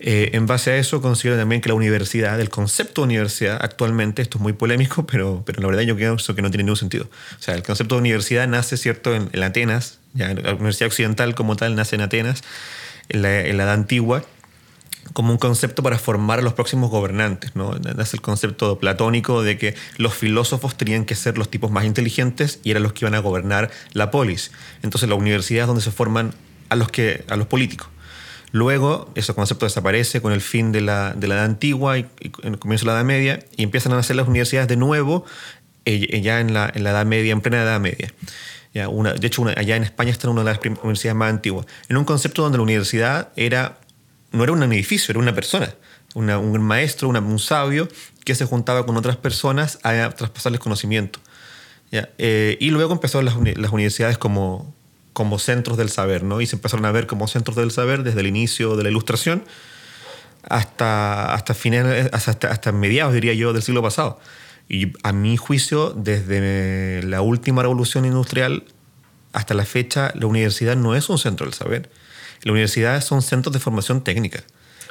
Eh, 0.05 0.31
en 0.33 0.47
base 0.47 0.73
a 0.73 0.77
eso, 0.79 1.01
considero 1.01 1.39
también 1.39 1.61
que 1.61 1.69
la 1.69 1.75
universidad, 1.75 2.41
el 2.41 2.49
concepto 2.49 3.03
de 3.03 3.05
universidad 3.05 3.59
actualmente, 3.63 4.21
esto 4.21 4.39
es 4.39 4.43
muy 4.43 4.53
polémico, 4.53 5.07
pero, 5.11 5.43
pero 5.47 5.63
la 5.63 5.69
verdad 5.69 5.83
yo 5.83 5.97
pienso 5.97 6.35
que 6.35 6.43
no 6.43 6.51
tiene 6.51 6.65
ningún 6.65 6.77
sentido. 6.77 7.05
O 7.39 7.43
sea, 7.43 7.55
el 7.55 7.63
concepto 7.63 7.95
de 7.95 8.01
universidad 8.01 8.49
nace, 8.49 8.77
¿cierto?, 8.77 9.15
en, 9.15 9.31
en 9.33 9.43
Atenas, 9.43 10.01
la 10.15 10.55
Universidad 10.55 10.89
Occidental 10.89 11.35
como 11.35 11.57
tal 11.57 11.75
nace 11.75 11.97
en 11.97 12.03
Atenas, 12.03 12.43
en 13.09 13.23
la, 13.23 13.41
edad 13.41 13.73
antigua 13.73 14.25
como 15.13 15.33
un 15.33 15.39
concepto 15.39 15.83
para 15.83 15.99
formar 15.99 16.39
a 16.39 16.43
los 16.43 16.55
próximos 16.55 16.91
gobernantes. 16.91 17.55
¿no? 17.55 17.75
Es 18.01 18.15
el 18.15 18.21
concepto 18.21 18.79
platónico 18.79 19.43
de 19.43 19.59
que 19.59 19.75
los 19.99 20.15
filósofos 20.15 20.77
tenían 20.77 21.05
que 21.05 21.15
ser 21.15 21.37
los 21.37 21.51
tipos 21.51 21.71
más 21.71 21.85
inteligentes 21.85 22.61
y 22.63 22.71
eran 22.71 22.83
los 22.83 22.93
que 22.93 23.05
iban 23.05 23.15
a 23.15 23.19
gobernar 23.19 23.71
la 23.93 24.11
polis. 24.11 24.53
Entonces 24.83 25.09
la 25.09 25.17
universidad 25.17 25.63
es 25.63 25.67
donde 25.67 25.83
se 25.83 25.91
forman 25.91 26.33
a 26.69 26.77
los, 26.77 26.91
que, 26.91 27.25
a 27.29 27.37
los 27.37 27.47
políticos. 27.47 27.89
Luego, 28.53 29.11
ese 29.15 29.33
concepto 29.35 29.65
desaparece 29.65 30.21
con 30.21 30.33
el 30.33 30.43
fin 30.43 30.73
de 30.73 30.83
la, 30.83 31.15
de 31.15 31.27
la 31.27 31.37
Edad 31.37 31.47
Antigua 31.47 31.99
y, 31.99 32.07
en 32.43 32.53
el 32.53 32.59
comienzo 32.59 32.85
de 32.85 32.93
la 32.93 32.99
Edad 32.99 33.07
Media, 33.07 33.45
y 33.57 33.63
empiezan 33.63 33.93
a 33.93 33.97
nacer 33.97 34.15
las 34.15 34.29
universidades 34.29 34.69
de 34.69 34.77
nuevo, 34.77 35.25
eh, 35.87 36.21
ya 36.21 36.39
en 36.39 36.53
la, 36.53 36.71
en 36.73 36.85
la 36.85 36.91
Edad 36.91 37.07
Media, 37.07 37.33
en 37.33 37.41
plena 37.41 37.63
Edad 37.63 37.81
Media. 37.81 38.13
Ya, 38.75 38.89
una, 38.89 39.13
de 39.13 39.27
hecho, 39.27 39.45
allá 39.57 39.77
en 39.77 39.83
España 39.83 40.11
está 40.11 40.31
una 40.31 40.43
de 40.43 40.51
las 40.51 40.61
universidades 40.65 41.17
más 41.17 41.31
antiguas. 41.31 41.67
En 41.89 41.97
un 41.97 42.05
concepto 42.05 42.43
donde 42.43 42.59
la 42.59 42.65
universidad 42.65 43.29
era, 43.37 43.79
no 44.31 44.43
era 44.45 44.53
un 44.53 44.63
edificio, 44.63 45.13
era 45.13 45.19
una 45.19 45.35
persona. 45.35 45.75
un 46.15 46.63
maestro, 46.63 47.09
un 47.09 47.39
sabio 47.39 47.89
que 48.25 48.35
se 48.35 48.45
juntaba 48.45 48.87
con 48.87 48.97
otras 48.97 49.17
personas 49.17 49.79
a 49.83 50.11
traspasarles 50.11 50.61
conocimiento. 50.61 51.19
Eh, 51.93 52.57
y 52.59 52.71
luego 52.71 52.95
empezaron 52.95 53.27
las, 53.27 53.37
las, 53.59 53.71
universidades 53.71 54.17
como, 54.17 54.75
como 55.13 55.39
centros 55.39 55.77
del 55.77 55.91
saber, 55.91 56.23
¿no? 56.23 56.41
Y 56.41 56.47
se 56.47 56.57
empezaron 56.57 56.87
a 56.87 56.93
ver 56.93 57.07
como 57.07 57.29
centros 57.29 57.57
del 57.57 57.71
saber 57.71 58.03
desde 58.03 58.21
el 58.21 58.27
inicio 58.27 58.77
de 58.77 58.85
la 58.85 58.89
ilustración 58.89 59.45
hasta, 60.49 61.35
hasta, 61.35 61.53
finales, 61.53 62.09
hasta, 62.13 62.49
hasta 62.49 62.73
mediados, 62.73 63.13
diría 63.13 63.35
yo, 63.35 63.53
del 63.53 63.63
siglo 63.63 63.83
pasado. 63.83 64.19
Y 64.73 64.95
a 65.03 65.13
mi 65.13 65.37
juicio, 65.37 65.91
desde 65.91 67.03
la 67.03 67.21
última 67.21 67.61
revolución 67.61 68.07
industrial 68.07 68.65
hasta 69.35 69.53
la 69.53 69.67
fecha, 69.67 70.13
la 70.15 70.25
universidad 70.25 70.77
no 70.77 70.95
es 70.95 71.11
un 71.11 71.19
centro 71.19 71.45
del 71.45 71.53
saber. 71.53 71.91
La 72.43 72.53
universidad 72.53 73.03
son 73.03 73.21
centros 73.21 73.53
de 73.53 73.61
formación 73.61 74.03
técnica. 74.03 74.43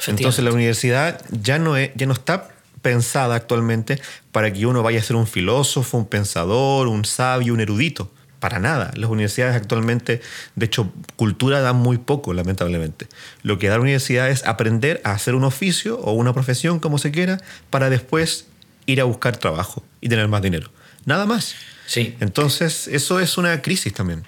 Entonces 0.05 0.45
la 0.45 0.51
universidad 0.51 1.19
ya 1.31 1.57
no, 1.57 1.77
es, 1.77 1.89
ya 1.95 2.05
no 2.05 2.13
está 2.13 2.49
pensada 2.83 3.33
actualmente 3.33 3.99
para 4.31 4.53
que 4.53 4.67
uno 4.67 4.83
vaya 4.83 4.99
a 4.99 5.03
ser 5.03 5.15
un 5.15 5.25
filósofo, 5.25 5.97
un 5.97 6.05
pensador, 6.05 6.87
un 6.87 7.03
sabio, 7.03 7.51
un 7.51 7.59
erudito. 7.59 8.11
Para 8.39 8.59
nada. 8.59 8.91
Las 8.95 9.09
universidades 9.09 9.55
actualmente, 9.55 10.21
de 10.55 10.65
hecho, 10.65 10.91
cultura 11.15 11.61
dan 11.61 11.77
muy 11.77 11.97
poco, 11.97 12.33
lamentablemente. 12.33 13.07
Lo 13.41 13.57
que 13.57 13.67
da 13.67 13.75
la 13.75 13.81
universidad 13.81 14.29
es 14.29 14.45
aprender 14.45 15.01
a 15.03 15.13
hacer 15.13 15.33
un 15.33 15.43
oficio 15.43 15.99
o 15.99 16.13
una 16.13 16.33
profesión, 16.33 16.79
como 16.79 16.99
se 16.99 17.11
quiera, 17.11 17.39
para 17.71 17.89
después 17.89 18.47
ir 18.91 19.01
a 19.01 19.05
buscar 19.05 19.37
trabajo 19.37 19.83
y 19.99 20.09
tener 20.09 20.27
más 20.27 20.41
dinero. 20.41 20.71
Nada 21.05 21.25
más. 21.25 21.55
Sí. 21.85 22.15
Entonces, 22.19 22.87
eso 22.87 23.19
es 23.19 23.37
una 23.37 23.61
crisis 23.61 23.93
también. 23.93 24.23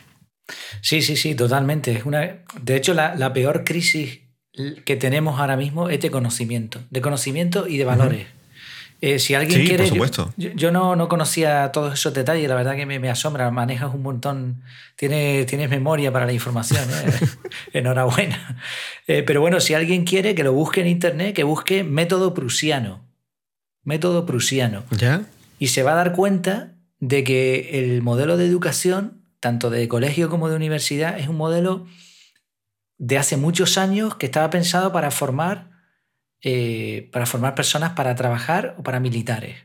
Sí, 0.81 1.01
sí, 1.01 1.15
sí, 1.15 1.35
totalmente. 1.35 1.91
Es 1.91 2.05
una, 2.05 2.43
de 2.61 2.75
hecho, 2.75 2.93
la, 2.93 3.33
peor 3.33 3.63
crisis 3.63 4.19
que 4.85 4.95
tenemos 4.95 5.39
ahora 5.39 5.57
mismo 5.57 5.89
es 5.89 6.01
de 6.01 6.11
conocimiento, 6.11 6.81
de 6.89 7.01
conocimiento 7.01 7.67
y 7.67 7.77
de 7.77 7.85
valores. 7.85 8.27
Eh, 9.01 9.19
si 9.19 9.33
alguien 9.33 9.59
sí, 9.59 9.67
quiere. 9.67 9.83
Por 9.83 9.93
supuesto. 9.93 10.33
Yo, 10.37 10.71
no, 10.71 10.95
no, 10.95 11.09
conocía 11.09 11.73
todos 11.73 11.93
esos 11.93 12.13
detalles, 12.13 12.47
la 12.47 12.55
verdad 12.55 12.75
que 12.77 12.85
me, 12.85 13.09
asombra. 13.09 13.51
Manejas 13.51 13.93
un 13.93 14.01
montón, 14.01 14.63
tienes, 14.95 15.45
tienes 15.45 15.69
memoria 15.69 16.09
para 16.13 16.25
la 16.25 16.31
información. 16.31 16.85
¿eh? 16.89 17.11
Enhorabuena. 17.73 18.61
Eh, 19.07 19.23
pero 19.23 19.41
bueno, 19.41 19.59
si 19.59 19.73
alguien 19.73 20.05
quiere 20.05 20.35
que 20.35 20.43
lo 20.45 20.53
busque 20.53 20.79
en 20.79 20.87
internet, 20.87 21.35
que 21.35 21.43
busque 21.43 21.83
método 21.83 22.33
prusiano. 22.33 23.01
Método 23.83 24.25
prusiano. 24.25 24.83
¿Ya? 24.91 25.25
Y 25.59 25.67
se 25.67 25.83
va 25.83 25.93
a 25.93 25.95
dar 25.95 26.13
cuenta 26.13 26.75
de 26.99 27.23
que 27.23 27.79
el 27.79 28.01
modelo 28.01 28.37
de 28.37 28.45
educación, 28.45 29.25
tanto 29.39 29.69
de 29.69 29.87
colegio 29.87 30.29
como 30.29 30.49
de 30.49 30.55
universidad, 30.55 31.19
es 31.19 31.27
un 31.27 31.37
modelo 31.37 31.85
de 32.97 33.17
hace 33.17 33.37
muchos 33.37 33.77
años 33.77 34.15
que 34.15 34.25
estaba 34.25 34.49
pensado 34.49 34.91
para 34.91 35.11
formar 35.11 35.73
eh, 36.45 37.09
para 37.13 37.25
formar 37.25 37.55
personas 37.55 37.93
para 37.93 38.15
trabajar 38.15 38.75
o 38.77 38.83
para 38.83 38.99
militares. 38.99 39.55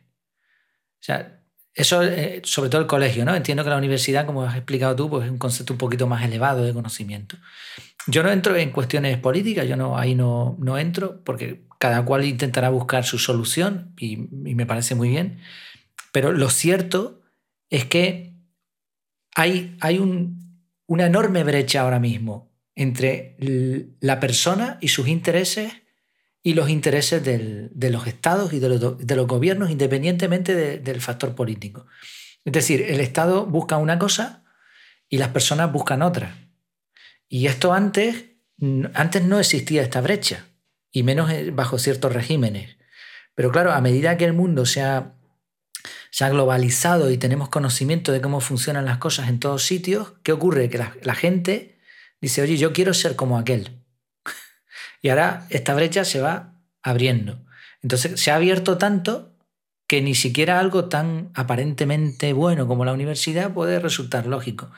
O 1.01 1.03
sea, 1.03 1.43
eso, 1.75 2.05
eh, 2.05 2.41
sobre 2.45 2.71
todo 2.71 2.81
el 2.81 2.87
colegio, 2.87 3.25
¿no? 3.25 3.35
Entiendo 3.35 3.65
que 3.65 3.71
la 3.71 3.77
universidad, 3.77 4.25
como 4.25 4.45
has 4.45 4.55
explicado 4.55 4.95
tú, 4.95 5.11
pues 5.11 5.25
es 5.25 5.31
un 5.33 5.39
concepto 5.39 5.73
un 5.73 5.79
poquito 5.79 6.07
más 6.07 6.25
elevado 6.25 6.63
de 6.63 6.73
conocimiento. 6.73 7.37
Yo 8.07 8.23
no 8.23 8.31
entro 8.31 8.55
en 8.55 8.71
cuestiones 8.71 9.19
políticas, 9.19 9.67
yo 9.67 9.77
no, 9.77 9.99
ahí 9.99 10.15
no, 10.15 10.57
no 10.61 10.79
entro, 10.79 11.21
porque 11.25 11.67
cada 11.79 12.05
cual 12.05 12.25
intentará 12.25 12.71
buscar 12.71 13.05
su 13.05 13.19
solución 13.19 13.95
y, 13.99 14.17
me 14.17 14.67
parece 14.67 14.95
muy 14.95 15.09
bien. 15.09 15.39
Pero 16.13 16.33
lo 16.33 16.51
cierto 16.51 17.23
es 17.71 17.85
que 17.85 18.35
hay, 19.35 19.77
hay 19.81 19.99
una 20.87 21.07
enorme 21.07 21.45
brecha 21.45 21.83
ahora 21.83 22.01
mismo 22.01 22.53
entre 22.75 23.37
la 24.01 24.21
persona 24.21 24.79
y 24.81 24.89
sus 24.89 25.09
intereses 25.09 25.73
y 26.43 26.55
los 26.55 26.71
intereses 26.71 27.23
de 27.25 27.91
los 27.91 28.07
estados 28.07 28.53
y 28.53 28.59
de 28.59 28.69
los, 28.69 29.27
gobiernos 29.27 29.71
independientemente 29.71 30.79
del 30.79 31.01
factor 31.01 31.35
político. 31.35 31.87
Es 32.45 32.53
decir, 32.53 32.83
el 32.83 33.01
Estado 33.01 33.47
busca 33.47 33.77
una 33.77 33.99
cosa 33.99 34.45
y 35.09 35.19
las 35.19 35.29
personas 35.29 35.73
buscan 35.73 36.03
otra. 36.03 36.49
Y 37.29 37.47
esto 37.47 37.73
antes, 37.73 38.25
antes 38.95 39.25
no 39.25 39.39
existía 39.39 39.83
esta 39.83 40.01
brecha, 40.01 40.47
y 40.93 41.03
menos 41.03 41.31
bajo 41.53 41.79
ciertos 41.79 42.13
regímenes. 42.13 42.77
Pero 43.35 43.51
claro, 43.51 43.73
a 43.73 43.81
medida 43.81 44.17
que 44.17 44.25
el 44.25 44.33
mundo 44.33 44.67
se 44.67 44.83
ha, 44.83 45.15
se 46.11 46.29
globalizado 46.29 47.11
y 47.11 47.19
tenemos 47.19 47.49
conocimiento 47.49 48.13
de 48.13 48.21
cómo 48.21 48.41
funcionan 48.41 48.85
las 48.85 48.99
cosas 48.99 49.29
en 49.29 49.39
todos 49.39 49.65
sitios, 49.65 50.15
¿qué 50.23 50.33
ocurre? 50.33 50.69
Que 50.69 50.79
la, 50.79 50.97
la 51.03 51.15
gente 51.15 51.79
dice, 52.21 52.43
oye, 52.43 52.57
yo 52.57 52.73
quiero 52.73 52.95
ser 52.95 53.17
como 53.17 53.39
aquel. 53.39 53.83
Y 55.01 55.11
ahora 55.11 55.47
esta 55.51 55.75
brecha 55.75 56.05
se 56.05 56.21
va 56.21 56.55
abriendo. 56.83 57.39
Entonces 57.83 58.21
se 58.21 58.33
ha 58.33 58.37
abierto 58.37 58.79
tanto 58.79 59.33
que 59.87 60.03
ni 60.03 60.15
siquiera 60.15 60.61
algo 60.61 60.85
tan 60.85 61.31
aparentemente 61.35 62.33
bueno 62.33 62.69
como 62.69 62.85
la 62.85 62.93
universidad 62.93 63.53
puede 63.53 63.81
resultar 63.81 64.27
lógico. 64.27 64.71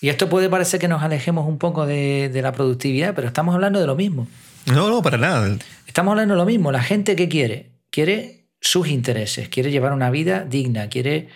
Y 0.00 0.10
esto 0.10 0.28
puede 0.28 0.48
parecer 0.48 0.80
que 0.80 0.88
nos 0.88 1.02
alejemos 1.02 1.46
un 1.46 1.58
poco 1.58 1.86
de, 1.86 2.30
la 2.42 2.52
productividad, 2.52 3.14
pero 3.14 3.28
estamos 3.28 3.54
hablando 3.54 3.80
de 3.80 3.86
lo 3.86 3.96
mismo. 3.96 4.28
No, 4.72 4.88
no, 4.90 5.02
para 5.02 5.18
nada. 5.18 5.56
Estamos 5.86 6.12
hablando 6.12 6.34
de 6.34 6.38
lo 6.38 6.46
mismo. 6.46 6.72
La 6.72 6.82
gente 6.82 7.16
que 7.16 7.28
quiere, 7.28 7.72
quiere 7.90 8.48
sus 8.60 8.88
intereses, 8.88 9.48
quiere 9.48 9.70
llevar 9.70 9.92
una 9.92 10.10
vida 10.10 10.44
digna, 10.44 10.88
quiere 10.88 11.28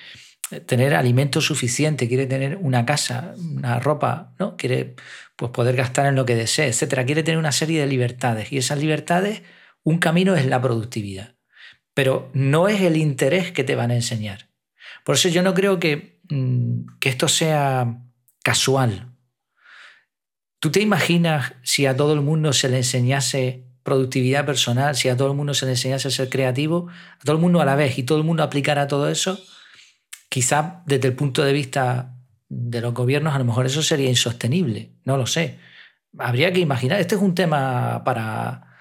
tener 0.67 0.95
alimento 0.95 1.41
suficiente, 1.41 2.09
quiere 2.09 2.27
tener 2.27 2.59
una 2.61 2.85
casa, 2.85 3.35
una 3.39 3.81
ropa, 3.81 4.35
¿no? 4.39 4.57
Quiere 4.57 4.97
pues 5.37 5.51
poder 5.51 5.77
gastar 5.77 6.07
en 6.07 6.15
lo 6.15 6.27
que 6.27 6.35
desee, 6.35 6.69
etcétera. 6.69 7.07
Quiere 7.07 7.23
tener 7.23 7.39
una 7.39 7.53
serie 7.53 7.81
de 7.81 7.87
libertades 7.87 8.53
y 8.53 8.59
esas 8.59 8.79
libertades, 8.79 9.43
un 9.83 9.99
camino 9.99 10.37
es 10.37 10.47
la 10.47 10.61
productividad, 10.61 11.37
pero 11.95 12.31
no 12.35 12.69
es 12.69 12.83
el 12.83 12.97
interés 12.97 13.53
que 13.53 13.65
te 13.65 13.75
van 13.75 13.91
a 13.91 13.95
enseñar. 13.95 14.51
Por 15.05 15.15
eso 15.15 15.29
yo 15.29 15.43
no 15.43 15.55
creo 15.55 15.81
que, 15.81 16.21
mm, 16.29 16.99
que 17.01 17.09
esto 17.09 17.29
sea 17.29 17.99
casual. 18.43 19.12
¿Tú 20.63 20.71
te 20.71 20.81
imaginas 20.81 21.55
si 21.65 21.87
a 21.87 21.97
todo 21.97 22.13
el 22.13 22.21
mundo 22.21 22.53
se 22.53 22.69
le 22.69 22.77
enseñase 22.77 23.65
productividad 23.83 24.47
personal, 24.47 24.95
si 24.95 25.09
a 25.09 25.17
todo 25.17 25.33
el 25.33 25.37
mundo 25.37 25.55
se 25.55 25.67
le 25.67 25.73
enseñase 25.73 26.07
a 26.07 26.11
ser 26.13 26.29
creativo, 26.29 26.87
a 27.19 27.25
todo 27.25 27.35
el 27.35 27.43
mundo 27.43 27.61
a 27.61 27.65
la 27.65 27.75
vez 27.75 27.99
y 27.99 28.05
todo 28.05 28.19
el 28.19 28.23
mundo 28.23 28.45
aplicara 28.45 28.87
todo 28.87 29.09
eso? 29.09 29.41
Quizá 30.29 30.85
desde 30.87 31.09
el 31.09 31.15
punto 31.15 31.43
de 31.43 31.53
vista 31.53 32.15
de 32.49 32.81
los 32.81 32.95
gobiernos, 32.95 33.35
a 33.35 33.41
lo 33.41 33.45
mejor 33.45 33.67
eso 33.67 33.83
sería 33.83 34.09
insostenible, 34.09 34.93
no 35.05 35.17
lo 35.17 35.27
sé. 35.27 35.59
Habría 36.17 36.53
que 36.53 36.61
imaginar, 36.61 37.01
este 37.01 37.17
es 37.17 37.21
un 37.21 37.35
tema 37.35 38.05
para, 38.05 38.79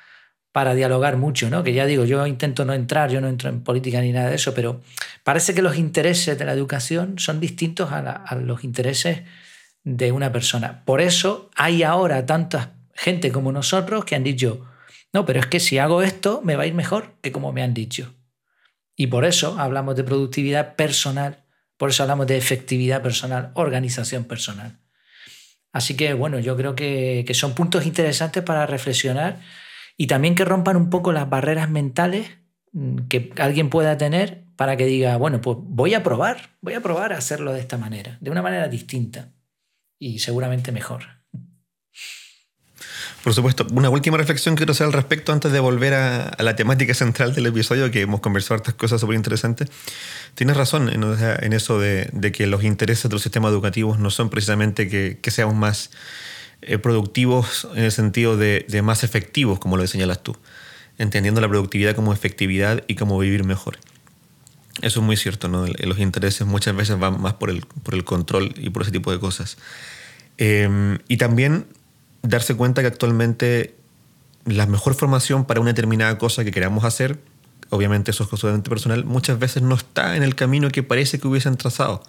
para 0.52 0.76
dialogar 0.76 1.18
mucho, 1.18 1.50
¿no? 1.50 1.64
Que 1.64 1.74
ya 1.74 1.88
digo, 1.88 2.06
yo 2.06 2.28
intento 2.28 2.64
no 2.64 2.74
entrar, 2.74 3.10
yo 3.10 3.22
no 3.22 3.28
entro 3.28 3.50
en 3.50 3.64
política 3.64 4.02
ni 4.02 4.12
nada 4.12 4.30
de 4.30 4.36
eso, 4.36 4.54
pero 4.54 4.82
parece 5.24 5.56
que 5.56 5.64
los 5.64 5.78
intereses 5.78 6.38
de 6.38 6.46
la 6.46 6.54
educación 6.54 7.18
son 7.18 7.40
distintos 7.40 7.92
a 7.92 8.36
los 8.36 8.64
intereses 8.64 9.24
de 9.84 10.12
una 10.12 10.32
persona. 10.32 10.84
Por 10.86 11.02
eso 11.02 11.50
hay 11.56 11.84
ahora 11.84 12.26
tanta 12.26 12.76
gente 12.94 13.32
como 13.32 13.52
nosotros 13.52 14.06
que 14.06 14.16
han 14.16 14.24
dicho, 14.24 14.68
no, 15.14 15.26
pero 15.26 15.40
es 15.40 15.48
que 15.48 15.60
si 15.60 15.78
hago 15.78 16.02
esto 16.02 16.42
me 16.44 16.56
va 16.56 16.64
a 16.64 16.68
ir 16.68 16.74
mejor 16.74 17.16
que 17.22 17.32
como 17.32 17.52
me 17.52 17.64
han 17.64 17.74
dicho. 17.74 18.14
Y 18.96 19.08
por 19.08 19.26
eso 19.26 19.60
hablamos 19.60 19.96
de 19.96 20.04
productividad 20.04 20.76
personal 20.76 21.42
por 21.82 21.90
eso 21.90 22.04
hablamos 22.04 22.28
de 22.28 22.38
efectividad 22.38 23.02
personal, 23.02 23.50
organización 23.56 24.26
personal. 24.26 24.78
Así 25.74 25.98
que 25.98 26.14
bueno, 26.14 26.38
yo 26.38 26.56
creo 26.56 26.76
que, 26.76 27.26
son 27.34 27.56
puntos 27.56 27.88
interesantes 27.88 28.44
para 28.44 28.68
reflexionar 28.68 29.40
y 29.98 30.06
también 30.06 30.36
que 30.36 30.46
rompan 30.46 30.78
un 30.78 30.92
poco 30.92 31.12
las 31.12 31.28
barreras 31.28 31.72
mentales 31.72 32.30
mm, 32.72 33.08
que 33.10 33.34
alguien 33.40 33.72
pueda 33.72 33.98
tener 33.98 34.44
para 34.56 34.78
que 34.78 34.86
diga, 34.86 35.18
bueno, 35.18 35.42
pues 35.42 35.58
voy 35.60 35.96
a 35.96 36.04
probar, 36.04 36.52
voy 36.62 36.76
a 36.76 36.82
probar 36.82 37.14
a 37.14 37.18
hacerlo 37.18 37.52
de 37.52 37.62
esta 37.62 37.80
manera, 37.80 38.20
de 38.22 38.30
una 38.30 38.44
manera 38.44 38.68
distinta 38.68 39.32
y 40.02 40.18
seguramente 40.20 40.72
mejor. 40.72 41.04
Por 43.24 43.36
supuesto, 43.36 43.68
una 43.72 43.90
última 43.90 44.18
reflexión 44.18 44.56
que 44.56 44.62
quiero 44.62 44.72
hacer 44.72 44.88
al 44.88 44.94
respecto 44.94 45.32
antes 45.32 45.52
de 45.52 45.60
volver 45.60 45.94
a, 45.94 46.36
la 46.40 46.56
temática 46.56 46.96
central 46.96 47.36
del 47.36 47.46
episodio, 47.46 47.92
que 47.92 48.02
hemos 48.02 48.20
conversado 48.20 48.56
estas 48.56 48.74
cosas 48.74 49.00
súper 49.00 49.16
interesantes. 49.16 49.70
Tienes 50.34 50.58
razón 50.58 50.90
en, 50.90 51.54
eso 51.54 51.80
de, 51.80 52.32
que 52.34 52.48
los 52.48 52.64
intereses 52.64 53.04
de 53.04 53.14
los 53.14 53.22
sistemas 53.22 53.52
educativos 53.52 54.00
no 54.00 54.10
son 54.10 54.32
precisamente 54.32 54.90
que, 54.90 55.32
seamos 55.32 55.56
más 55.56 55.92
eh, 56.64 56.80
productivos 56.80 57.68
en 57.76 57.84
el 57.84 57.92
sentido 57.92 58.38
de, 58.38 58.82
más 58.84 59.04
efectivos, 59.04 59.60
como 59.60 59.78
lo 59.78 59.86
señalas 59.86 60.24
tú, 60.24 60.36
entendiendo 60.98 61.42
la 61.42 61.48
productividad 61.48 61.96
como 61.96 62.12
efectividad 62.12 62.84
y 62.88 62.96
como 62.96 63.20
vivir 63.20 63.44
mejor. 63.44 63.78
Eso 64.82 65.00
es 65.02 65.06
muy 65.06 65.16
cierto, 65.16 65.48
¿no? 65.48 65.68
Los 65.68 66.00
intereses 66.00 66.48
muchas 66.48 66.76
veces 66.76 66.98
van 66.98 67.22
más 67.22 67.36
por 67.36 67.52
el, 67.52 67.62
por 67.84 67.94
el 67.94 68.04
control 68.04 68.56
y 68.58 68.72
por 68.72 68.82
ese 68.82 68.92
tipo 68.92 69.12
de 69.12 69.20
cosas. 69.20 69.58
Em, 70.44 70.98
y 71.08 71.18
también 71.18 71.68
darse 72.24 72.56
cuenta 72.56 72.82
que 72.82 72.88
actualmente 72.88 73.76
la 74.46 74.66
mejor 74.66 74.96
formación 74.96 75.46
para 75.46 75.60
una 75.60 75.70
determinada 75.70 76.18
cosa 76.18 76.44
que 76.44 76.50
queramos 76.50 76.84
hacer, 76.84 77.20
obviamente 77.70 78.10
eso 78.10 78.24
es 78.24 78.30
totalmente 78.32 78.68
personal, 78.68 79.06
muchas 79.06 79.38
veces 79.38 79.62
no 79.62 79.76
está 79.76 80.16
en 80.16 80.24
el 80.24 80.34
camino 80.34 80.72
que 80.72 80.82
parece 80.82 81.20
que 81.20 81.28
hubiesen 81.28 81.58
trazado. 81.58 82.02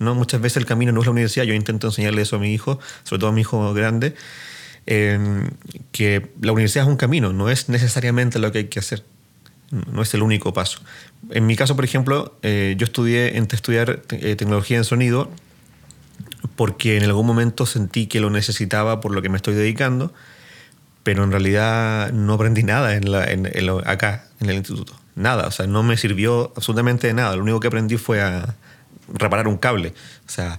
¿no? 0.00 0.16
Muchas 0.16 0.40
veces 0.40 0.56
el 0.56 0.66
camino 0.66 0.90
no 0.90 0.98
es 0.98 1.06
la 1.06 1.12
universidad. 1.12 1.44
Yo 1.44 1.54
intento 1.54 1.86
enseñarle 1.86 2.22
eso 2.22 2.34
a 2.34 2.38
mi 2.40 2.52
hijo, 2.52 2.80
sobre 3.04 3.20
todo 3.20 3.30
a 3.30 3.32
mi 3.32 3.42
hijo 3.42 3.72
grande, 3.72 4.16
eh, 4.88 5.48
que 5.92 6.28
la 6.42 6.50
universidad 6.50 6.86
es 6.86 6.90
un 6.90 6.96
camino, 6.96 7.32
no 7.32 7.50
es 7.50 7.68
necesariamente 7.68 8.40
lo 8.40 8.50
que 8.50 8.58
hay 8.58 8.64
que 8.64 8.80
hacer. 8.80 9.04
No 9.70 10.02
es 10.02 10.12
el 10.12 10.22
único 10.22 10.52
paso. 10.52 10.80
En 11.30 11.46
mi 11.46 11.54
caso, 11.54 11.76
por 11.76 11.84
ejemplo, 11.84 12.36
eh, 12.42 12.74
yo 12.76 12.84
estudié, 12.84 13.36
entré 13.36 13.54
a 13.54 13.58
estudiar 13.58 14.02
eh, 14.10 14.34
tecnología 14.34 14.76
en 14.76 14.84
sonido 14.84 15.30
porque 16.56 16.96
en 16.96 17.04
algún 17.04 17.26
momento 17.26 17.66
sentí 17.66 18.06
que 18.06 18.20
lo 18.20 18.30
necesitaba 18.30 19.00
por 19.00 19.12
lo 19.12 19.22
que 19.22 19.28
me 19.28 19.36
estoy 19.36 19.54
dedicando, 19.54 20.12
pero 21.02 21.22
en 21.22 21.30
realidad 21.30 22.10
no 22.12 22.34
aprendí 22.34 22.62
nada 22.64 22.96
en 22.96 23.06
acá, 23.84 24.24
en 24.40 24.50
el 24.50 24.56
instituto. 24.56 24.94
Nada, 25.14 25.46
o 25.46 25.50
sea, 25.50 25.66
no 25.66 25.82
me 25.82 25.96
sirvió 25.96 26.52
absolutamente 26.56 27.06
de 27.06 27.14
nada. 27.14 27.36
Lo 27.36 27.42
único 27.42 27.60
que 27.60 27.68
aprendí 27.68 27.96
fue 27.96 28.20
a 28.20 28.56
reparar 29.12 29.48
un 29.48 29.56
cable. 29.56 29.94
O 30.26 30.30
sea, 30.30 30.58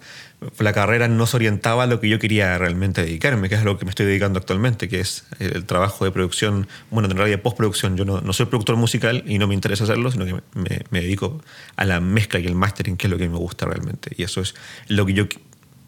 la 0.59 0.71
carrera 0.71 1.07
no 1.07 1.25
se 1.25 1.35
orientaba 1.37 1.83
a 1.83 1.87
lo 1.87 1.99
que 1.99 2.09
yo 2.09 2.19
quería 2.19 2.57
realmente 2.57 3.01
dedicarme, 3.01 3.49
que 3.49 3.55
es 3.55 3.61
a 3.61 3.63
lo 3.63 3.77
que 3.77 3.85
me 3.85 3.89
estoy 3.89 4.05
dedicando 4.05 4.39
actualmente, 4.39 4.87
que 4.87 4.99
es 4.99 5.25
el 5.39 5.65
trabajo 5.65 6.05
de 6.05 6.11
producción, 6.11 6.67
bueno, 6.91 7.09
en 7.09 7.17
realidad 7.17 7.41
postproducción. 7.41 7.97
Yo 7.97 8.05
no, 8.05 8.21
no 8.21 8.33
soy 8.33 8.45
productor 8.45 8.75
musical 8.75 9.23
y 9.27 9.39
no 9.39 9.47
me 9.47 9.53
interesa 9.53 9.83
hacerlo, 9.83 10.11
sino 10.11 10.25
que 10.25 10.33
me, 10.53 10.81
me 10.91 11.01
dedico 11.01 11.41
a 11.75 11.85
la 11.85 11.99
mezcla 11.99 12.39
y 12.39 12.45
el 12.45 12.55
mastering, 12.55 12.97
que 12.97 13.07
es 13.07 13.11
lo 13.11 13.17
que 13.17 13.27
me 13.29 13.37
gusta 13.37 13.65
realmente. 13.65 14.11
Y 14.15 14.23
eso 14.23 14.41
es 14.41 14.55
lo 14.87 15.05
que 15.05 15.13
yo... 15.13 15.25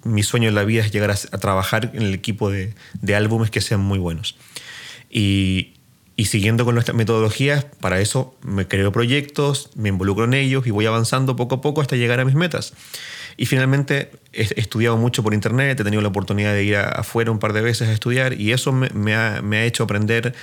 Mi 0.10 0.24
sueño 0.24 0.50
en 0.50 0.56
la 0.56 0.64
vida 0.64 0.86
es 0.86 0.92
llegar 0.92 1.12
a, 1.12 1.38
trabajar 1.38 1.92
en 1.94 2.02
el 2.02 2.14
equipo 2.14 2.50
de, 2.50 2.74
de 3.02 3.16
álbumes 3.16 3.50
que 3.52 3.62
sean 3.62 3.82
muy 3.82 4.00
buenos. 4.00 4.36
Y, 5.10 5.74
y 6.20 6.26
siguiendo 6.26 6.66
con 6.66 6.76
nuestras 6.76 6.98
metodologías, 6.98 7.66
para 7.80 8.02
eso 8.02 8.36
me 8.42 8.68
creo 8.68 8.92
proyectos, 8.92 9.70
me 9.76 9.88
involucro 9.88 10.26
en 10.26 10.34
ellos 10.34 10.68
y 10.68 10.70
voy 10.70 10.86
avanzando 10.86 11.38
poco 11.38 11.56
a 11.56 11.62
poco 11.62 11.80
hasta 11.80 11.96
llegar 11.96 12.20
a 12.20 12.26
mis 12.26 12.36
metas. 12.36 12.74
Y 13.38 13.46
finalmente 13.46 14.12
he 14.34 14.60
estudiado 14.60 14.98
mucho 14.98 15.24
por 15.24 15.34
internet, 15.34 15.80
he 15.80 15.84
tenido 15.86 16.02
la 16.02 16.10
oportunidad 16.10 16.52
de 16.52 16.66
ir 16.66 16.76
afuera 16.76 17.32
un 17.32 17.40
par 17.40 17.54
de 17.54 17.62
veces 17.62 17.88
a 17.88 17.94
estudiar 17.94 18.34
y 18.34 18.52
eso 18.52 18.74
me, 18.74 19.16
ha, 19.16 19.66
hecho 19.66 19.84
aprender 19.84 20.36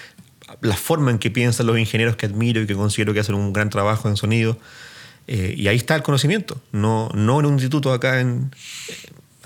la 0.63 0.77
forma 0.79 1.11
en 1.11 1.19
que 1.19 1.31
piensan 1.31 1.67
los 1.67 1.79
ingenieros 1.79 2.17
que 2.17 2.25
admiro 2.25 2.63
y 2.63 2.67
que 2.67 2.75
considero 2.75 3.13
que 3.13 3.21
hacen 3.21 3.35
un 3.35 3.53
gran 3.53 3.69
trabajo 3.69 4.09
en 4.09 4.17
sonido. 4.17 4.57
Eh, 5.27 5.57
y 5.59 5.69
ahí 5.69 5.77
está 5.77 5.95
el 5.95 6.03
conocimiento, 6.03 6.59
no, 6.73 7.11
no 7.13 7.39
en 7.39 7.45
un 7.45 7.53
instituto 7.53 7.93
acá 7.93 8.21
en, 8.21 8.51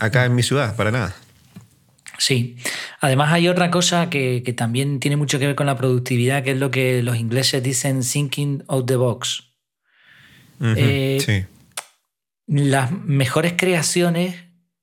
acá 0.01 0.25
en 0.25 0.35
mi 0.35 0.43
ciudad, 0.43 0.75
para 0.77 0.91
nada. 0.91 1.15
Sí. 2.21 2.57
Además 3.01 3.33
hay 3.33 3.49
otra 3.49 3.71
cosa 3.71 4.11
que, 4.11 4.43
también 4.57 5.01
tiene 5.01 5.17
mucho 5.17 5.39
que 5.39 5.47
ver 5.47 5.57
con 5.57 5.67
la 5.67 5.77
productividad, 5.77 6.45
que 6.45 6.53
es 6.53 6.59
lo 6.59 6.71
que 6.71 7.03
los 7.03 7.17
ingleses 7.17 7.63
dicen 7.63 8.03
thinking 8.03 8.63
out 8.69 8.87
the 8.87 8.97
box. 8.97 9.45
Eh, 10.61 11.19
sí. 11.25 11.45
Las 12.47 12.93
mejores 12.93 13.55
creaciones, 13.57 14.37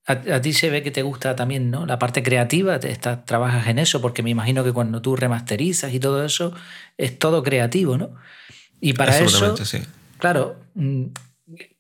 a, 0.07 0.41
ti 0.41 0.53
se 0.53 0.71
ve 0.71 0.81
que 0.81 0.89
te 0.89 1.03
gusta 1.03 1.35
también, 1.35 1.69
¿no? 1.69 1.85
La 1.85 1.99
parte 1.99 2.23
creativa, 2.23 2.79
te, 2.79 2.95
trabajas 2.95 3.67
en 3.67 3.77
eso, 3.77 4.01
porque 4.01 4.23
me 4.23 4.31
imagino 4.31 4.63
que 4.63 4.71
cuando 4.71 5.03
tú 5.03 5.15
remasterizas 5.15 5.93
y 5.93 5.99
todo 5.99 6.25
eso, 6.25 6.55
es 6.97 7.19
todo 7.19 7.43
creativo, 7.43 7.99
¿no? 7.99 8.15
Y 8.81 8.93
para 8.93 9.17
eso, 9.19 9.57
sí. 9.57 9.79
claro, 10.17 10.59
mm, 10.73 11.05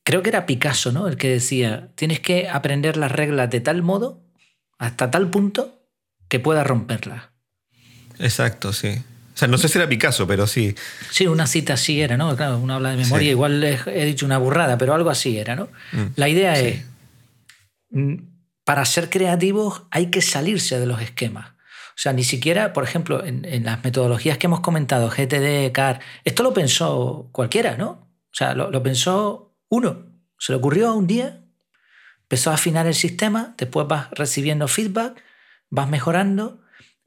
creo 0.07 0.23
que 0.23 0.29
era 0.29 0.45
Picasso, 0.45 0.93
¿no? 0.93 1.09
El 1.09 1.17
que 1.17 1.27
decía, 1.27 1.89
tienes 1.95 2.21
que 2.21 2.47
aprender 2.47 2.95
las 2.95 3.11
reglas 3.11 3.49
de 3.49 3.59
tal 3.59 3.83
modo 3.83 4.23
hasta 4.79 5.11
tal 5.11 5.29
punto 5.29 5.81
que 6.29 6.39
pueda 6.39 6.63
romperla. 6.63 7.33
Exacto, 8.17 8.71
sí. 8.71 8.87
O 8.87 9.37
sea, 9.37 9.49
no 9.49 9.57
sé 9.57 9.67
si 9.67 9.77
era 9.77 9.89
Picasso, 9.89 10.25
pero 10.25 10.47
sí. 10.47 10.73
Sí, 11.11 11.27
una 11.27 11.45
cita 11.45 11.73
así 11.73 11.99
era, 11.99 12.15
¿no? 12.15 12.33
Claro, 12.37 12.57
uno 12.57 12.75
habla 12.75 12.91
de 12.91 12.95
memoria, 13.03 13.31
igual 13.31 13.61
he 13.61 14.05
dicho 14.05 14.25
una 14.25 14.37
burrada, 14.37 14.77
pero 14.77 14.93
algo 14.93 15.09
así 15.09 15.37
era, 15.37 15.57
¿no? 15.57 15.67
Mm. 15.91 16.05
La 16.15 16.29
idea 16.29 16.57
es, 16.57 16.85
mm, 17.89 18.15
para 18.63 18.85
ser 18.85 19.09
creativos 19.09 19.83
hay 19.91 20.05
que 20.05 20.21
salirse 20.21 20.79
de 20.79 20.85
los 20.85 21.01
esquemas. 21.01 21.49
O 21.49 21.97
sea, 21.99 22.13
ni 22.13 22.23
siquiera, 22.23 22.71
por 22.71 22.85
ejemplo, 22.85 23.25
en, 23.25 23.65
las 23.65 23.83
metodologías 23.83 24.37
que 24.37 24.47
hemos 24.47 24.61
comentado, 24.61 25.09
GTD, 25.09 25.73
CAR, 25.73 25.99
esto 26.23 26.43
lo 26.43 26.53
pensó 26.53 27.27
cualquiera, 27.33 27.75
¿no? 27.75 28.07
O 28.31 28.35
sea, 28.37 28.53
lo, 28.53 28.71
lo 28.71 28.81
pensó 28.81 29.46
uno. 29.69 30.05
Se 30.39 30.51
le 30.51 30.57
ocurrió 30.57 30.93
un 30.93 31.07
día 31.07 31.41
Empezó 32.27 32.51
a 32.51 32.55
afinar 32.55 32.85
el 32.87 32.93
sistema, 32.93 33.55
después 33.57 33.87
vas 33.87 34.11
recibiendo 34.11 34.67
feedback, 34.67 35.23
vas 35.69 35.87
mejorando, 35.87 36.59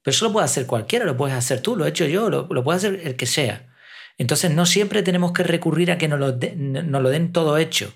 pero 0.03 0.15
eso 0.15 0.25
lo 0.25 0.33
puede 0.33 0.47
hacer 0.47 0.65
cualquiera, 0.65 1.05
lo 1.05 1.19
puedes 1.19 1.37
hacer 1.37 1.61
tú, 1.61 1.77
lo 1.77 1.85
he 1.85 1.91
hecho 1.91 2.07
yo, 2.07 2.31
lo, 2.31 2.49
puede 2.65 2.79
hacer 2.79 3.01
el 3.05 3.17
que 3.17 3.27
sea. 3.27 3.69
Entonces 4.17 4.51
no 4.51 4.65
siempre 4.65 5.03
tenemos 5.03 5.33
que 5.33 5.43
recurrir 5.43 5.93
a 5.93 5.99
que 5.99 6.09
nos 6.09 6.19
lo, 6.19 6.33
den 6.33 7.33
todo 7.33 7.59
hecho. 7.59 7.93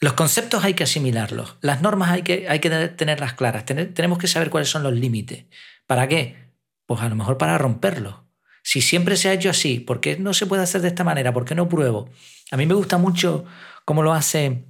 Los 0.00 0.14
conceptos 0.14 0.64
hay 0.64 0.74
que 0.74 0.82
asimilarlos, 0.82 1.56
las 1.60 1.82
normas 1.82 2.10
hay 2.10 2.22
que, 2.22 2.48
hay 2.48 2.58
que 2.58 2.68
tenerlas 2.68 3.34
claras, 3.34 3.64
tenemos 3.64 4.18
que 4.18 4.26
saber 4.26 4.50
cuáles 4.50 4.68
son 4.68 4.82
los 4.82 4.92
límites. 4.92 5.44
¿Para 5.86 6.08
qué? 6.08 6.52
Pues 6.84 7.00
a 7.00 7.08
lo 7.08 7.14
mejor 7.14 7.38
para 7.38 7.58
romperlos. 7.58 8.23
Si 8.64 8.80
siempre 8.80 9.16
se 9.16 9.28
ha 9.28 9.34
hecho 9.34 9.50
así, 9.50 9.78
¿por 9.78 10.00
qué 10.00 10.16
no 10.16 10.32
se 10.32 10.46
puede 10.46 10.62
hacer 10.62 10.80
de 10.80 10.88
esta 10.88 11.04
manera? 11.04 11.32
¿Por 11.34 11.44
qué 11.44 11.54
no 11.54 11.68
pruebo? 11.68 12.08
A 12.50 12.56
mí 12.56 12.64
me 12.64 12.74
gusta 12.74 12.96
mucho 12.96 13.44
cómo 13.84 14.02
lo 14.02 14.14
hace 14.14 14.64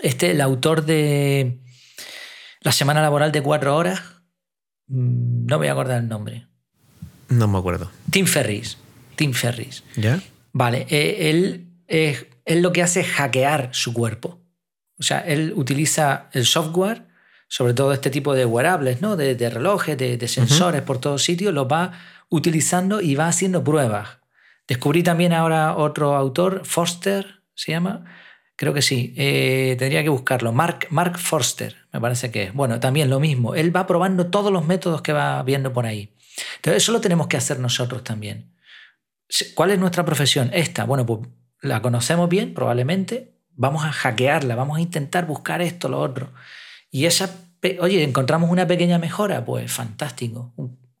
este, 0.00 0.30
el 0.30 0.40
autor 0.40 0.86
de 0.86 1.58
La 2.60 2.70
semana 2.72 3.02
laboral 3.02 3.32
de 3.32 3.42
cuatro 3.42 3.76
horas, 3.76 4.00
mm, 4.86 5.46
no 5.46 5.58
voy 5.58 5.66
a 5.66 5.72
acordar 5.72 6.00
el 6.00 6.08
nombre. 6.08 6.46
No 7.28 7.48
me 7.48 7.58
acuerdo. 7.58 7.90
Tim 8.10 8.26
Ferris. 8.26 8.78
Tim 9.16 9.32
Ferris. 9.32 9.82
¿Ya? 9.96 10.22
Vale, 10.52 10.86
eh, 10.88 11.28
él, 11.30 11.66
él 11.88 12.62
lo 12.62 12.72
que 12.72 12.82
hace 12.82 13.00
es 13.00 13.08
hackear 13.08 13.70
su 13.72 13.92
cuerpo. 13.92 14.40
O 14.98 15.02
sea, 15.02 15.18
él 15.20 15.52
utiliza 15.56 16.30
el 16.32 16.46
software, 16.46 17.06
sobre 17.48 17.74
todo 17.74 17.92
este 17.92 18.10
tipo 18.10 18.34
de 18.34 18.44
wearables, 18.44 19.02
¿no? 19.02 19.16
de, 19.16 19.50
relojes, 19.50 19.96
de, 19.98 20.28
sensores 20.28 20.82
por 20.82 20.98
todos 20.98 21.22
sitios, 21.22 21.52
lo 21.52 21.68
va 21.68 21.92
utilizando 22.28 23.00
y 23.00 23.14
va 23.14 23.28
haciendo 23.28 23.62
pruebas. 23.62 24.18
Descubrí 24.66 25.02
también 25.02 25.32
ahora 25.32 25.76
otro 25.76 26.16
autor, 26.16 26.62
Foster 26.64 27.42
se 27.54 27.72
llama, 27.72 28.04
Creo 28.56 28.72
que 28.72 28.82
sí. 28.82 29.12
Eh, 29.16 29.76
tendría 29.78 30.02
que 30.02 30.08
buscarlo. 30.08 30.52
Mark, 30.52 30.86
Mark 30.90 31.18
Forster, 31.18 31.76
me 31.92 32.00
parece 32.00 32.30
que 32.30 32.44
es. 32.44 32.54
Bueno, 32.54 32.80
también 32.80 33.10
lo 33.10 33.20
mismo. 33.20 33.54
Él 33.54 33.74
va 33.74 33.86
probando 33.86 34.28
todos 34.28 34.50
los 34.50 34.66
métodos 34.66 35.02
que 35.02 35.12
va 35.12 35.42
viendo 35.42 35.72
por 35.74 35.84
ahí. 35.84 36.14
Entonces, 36.56 36.82
eso 36.82 36.92
lo 36.92 37.02
tenemos 37.02 37.26
que 37.26 37.36
hacer 37.36 37.60
nosotros 37.60 38.02
también. 38.02 38.54
¿Cuál 39.54 39.72
es 39.72 39.78
nuestra 39.78 40.04
profesión? 40.06 40.50
Esta. 40.54 40.84
Bueno, 40.84 41.04
pues 41.04 41.20
la 41.60 41.82
conocemos 41.82 42.30
bien, 42.30 42.54
probablemente. 42.54 43.34
Vamos 43.50 43.84
a 43.84 43.92
hackearla, 43.92 44.54
vamos 44.54 44.78
a 44.78 44.80
intentar 44.80 45.26
buscar 45.26 45.60
esto, 45.60 45.88
lo 45.88 46.00
otro. 46.00 46.32
Y 46.90 47.04
esa, 47.04 47.30
oye, 47.80 48.02
encontramos 48.02 48.50
una 48.50 48.66
pequeña 48.66 48.98
mejora, 48.98 49.44
pues 49.44 49.70
fantástico. 49.70 50.54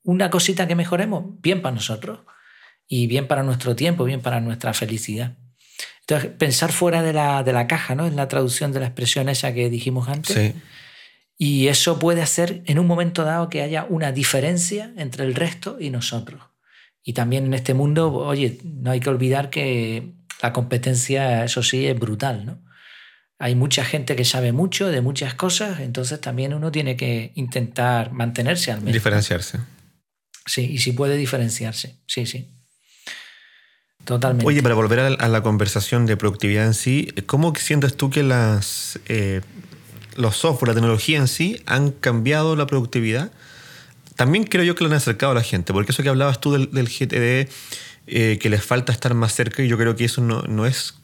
Una 0.06 0.30
cosita 0.30 0.66
que 0.66 0.76
mejoremos, 0.76 1.40
bien 1.42 1.62
para 1.62 1.74
nosotros. 1.74 2.20
Y 2.86 3.08
bien 3.08 3.26
para 3.26 3.42
nuestro 3.42 3.74
tiempo, 3.74 4.04
bien 4.04 4.20
para 4.20 4.40
nuestra 4.40 4.72
felicidad. 4.72 5.36
Entonces, 6.00 6.30
pensar 6.38 6.70
fuera 6.70 7.02
de 7.02 7.12
la, 7.12 7.42
de 7.42 7.52
la 7.52 7.66
caja, 7.66 7.96
¿no? 7.96 8.06
Es 8.06 8.14
la 8.14 8.28
traducción 8.28 8.72
de 8.72 8.78
la 8.78 8.86
expresión 8.86 9.28
esa 9.28 9.52
que 9.52 9.68
dijimos 9.68 10.08
antes. 10.08 10.36
Sí. 10.36 10.54
Y 11.36 11.66
eso 11.66 11.98
puede 11.98 12.22
hacer 12.22 12.62
en 12.66 12.78
un 12.78 12.86
momento 12.86 13.24
dado 13.24 13.48
que 13.48 13.62
haya 13.62 13.84
una 13.88 14.12
diferencia 14.12 14.92
entre 14.96 15.24
el 15.24 15.34
resto 15.34 15.78
y 15.80 15.90
nosotros. 15.90 16.40
Y 17.02 17.12
también 17.12 17.44
en 17.46 17.54
este 17.54 17.74
mundo, 17.74 18.12
oye, 18.14 18.58
no 18.62 18.92
hay 18.92 19.00
que 19.00 19.10
olvidar 19.10 19.50
que 19.50 20.14
la 20.40 20.52
competencia, 20.52 21.44
eso 21.44 21.64
sí, 21.64 21.86
es 21.86 21.98
brutal, 21.98 22.46
¿no? 22.46 22.62
Hay 23.38 23.54
mucha 23.54 23.84
gente 23.84 24.16
que 24.16 24.24
sabe 24.24 24.52
mucho 24.52 24.86
de 24.88 25.02
muchas 25.02 25.34
cosas, 25.34 25.80
entonces 25.80 26.20
también 26.20 26.54
uno 26.54 26.72
tiene 26.72 26.96
que 26.96 27.32
intentar 27.34 28.12
mantenerse 28.12 28.72
al 28.72 28.78
menos. 28.78 28.94
Diferenciarse. 28.94 29.58
Sí, 30.46 30.62
y 30.62 30.78
si 30.78 30.92
puede 30.92 31.16
diferenciarse, 31.16 31.98
sí, 32.06 32.24
sí. 32.24 32.48
Totalmente. 34.04 34.46
Oye, 34.46 34.62
para 34.62 34.76
volver 34.76 35.00
a 35.00 35.28
la, 35.28 35.42
conversación 35.42 36.06
de 36.06 36.16
productividad 36.16 36.64
en 36.64 36.74
sí, 36.74 37.08
¿cómo 37.26 37.52
sientes 37.56 37.96
tú 37.96 38.08
que 38.08 38.22
las, 38.22 39.00
eh, 39.06 39.40
los 40.14 40.36
software, 40.36 40.68
la 40.68 40.74
tecnología 40.74 41.18
en 41.18 41.26
sí, 41.26 41.60
han 41.66 41.90
cambiado 41.90 42.54
la 42.54 42.68
productividad? 42.68 43.32
También 44.14 44.44
creo 44.44 44.62
yo 44.62 44.76
que 44.76 44.84
lo 44.84 44.90
han 44.90 44.96
acercado 44.96 45.32
a 45.32 45.34
la 45.34 45.42
gente, 45.42 45.72
porque 45.72 45.90
eso 45.90 46.04
que 46.04 46.08
hablabas 46.08 46.40
tú 46.40 46.52
del, 46.52 46.88
GTD, 46.88 47.50
eh, 48.06 48.38
que 48.40 48.48
les 48.48 48.64
falta 48.64 48.92
estar 48.92 49.12
más 49.14 49.34
cerca, 49.34 49.64
y 49.64 49.68
yo 49.68 49.76
creo 49.76 49.96
que 49.96 50.04
eso 50.04 50.20
no, 50.20 50.42
no 50.42 50.66
es 50.66 50.94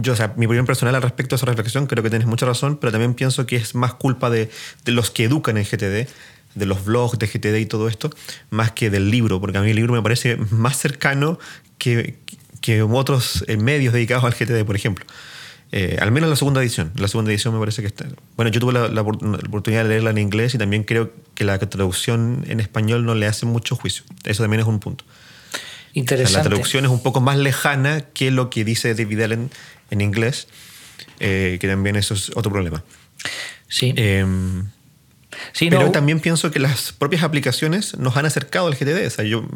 yo, 0.00 0.12
o 0.12 0.16
sea, 0.16 0.34
mi 0.36 0.46
opinión 0.46 0.64
personal 0.64 0.94
al 0.94 1.02
respecto 1.02 1.34
a 1.34 1.36
esa 1.36 1.46
reflexión, 1.46 1.86
creo 1.86 2.04
que 2.04 2.10
tienes 2.10 2.28
mucha 2.28 2.46
razón, 2.46 2.76
pero 2.76 2.92
también 2.92 3.14
pienso 3.14 3.46
que 3.46 3.56
es 3.56 3.74
más 3.74 3.94
culpa 3.94 4.30
de, 4.30 4.48
de, 4.84 4.92
los 4.92 5.10
que 5.10 5.24
educan 5.24 5.56
en 5.56 5.64
GTD, 5.64 6.08
de 6.54 6.66
los 6.66 6.84
blogs 6.84 7.18
de 7.18 7.26
GTD 7.26 7.56
y 7.58 7.66
todo 7.66 7.88
esto, 7.88 8.10
más 8.50 8.72
que 8.72 8.90
del 8.90 9.10
libro, 9.10 9.40
porque 9.40 9.58
a 9.58 9.62
mí 9.62 9.70
el 9.70 9.76
libro 9.76 9.94
me 9.94 10.02
parece 10.02 10.36
más 10.50 10.76
cercano 10.78 11.38
que, 11.78 12.16
que 12.60 12.82
otros 12.82 13.44
eh, 13.48 13.56
medios 13.56 13.92
dedicados 13.94 14.24
al 14.24 14.32
GTD, 14.32 14.64
por 14.64 14.76
ejemplo. 14.76 15.06
Eh, 15.70 15.98
al 16.00 16.10
menos 16.10 16.30
la 16.30 16.36
segunda 16.36 16.62
edición. 16.62 16.92
La 16.96 17.08
segunda 17.08 17.30
edición 17.30 17.52
me 17.52 17.60
parece 17.60 17.82
que 17.82 17.88
está. 17.88 18.06
Bueno, 18.36 18.50
yo 18.50 18.60
tuve 18.60 18.72
la, 18.72 19.02
oportunidad 19.02 19.82
de 19.82 19.90
leerla 19.90 20.10
en 20.10 20.18
inglés 20.18 20.54
y 20.54 20.58
también 20.58 20.84
creo 20.84 21.12
que 21.34 21.44
la 21.44 21.58
traducción 21.58 22.44
en 22.48 22.60
español 22.60 23.04
no 23.04 23.14
le 23.14 23.26
hace 23.26 23.44
mucho 23.44 23.76
juicio. 23.76 24.04
Eso 24.24 24.42
también 24.42 24.60
es 24.60 24.66
un 24.66 24.80
punto. 24.80 25.04
Interesante. 25.92 26.38
la 26.38 26.48
traducción 26.50 26.84
es 26.84 26.90
un 26.90 27.02
poco 27.02 27.20
más 27.20 27.36
lejana 27.38 28.02
que 28.02 28.30
lo 28.30 28.50
que 28.50 28.64
dice 28.64 28.94
David 28.94 29.20
Allen 29.20 29.50
en 29.90 30.00
inglés, 30.00 30.48
eh, 31.20 31.58
que 31.60 31.68
también 31.68 31.96
eso 31.96 32.14
es 32.14 32.30
otro 32.34 32.50
problema. 32.50 32.82
Sí. 33.68 33.92
Em, 33.96 34.68
sí 35.52 35.68
pero 35.70 35.90
también 35.90 36.20
pienso 36.20 36.50
que 36.50 36.58
las 36.58 36.92
propias 36.92 37.22
aplicaciones 37.22 37.96
nos 37.98 38.16
han 38.16 38.26
acercado 38.26 38.66
al 38.66 38.74
GTD. 38.74 39.06
O 39.06 39.10
sea, 39.10 39.24
yo 39.24 39.46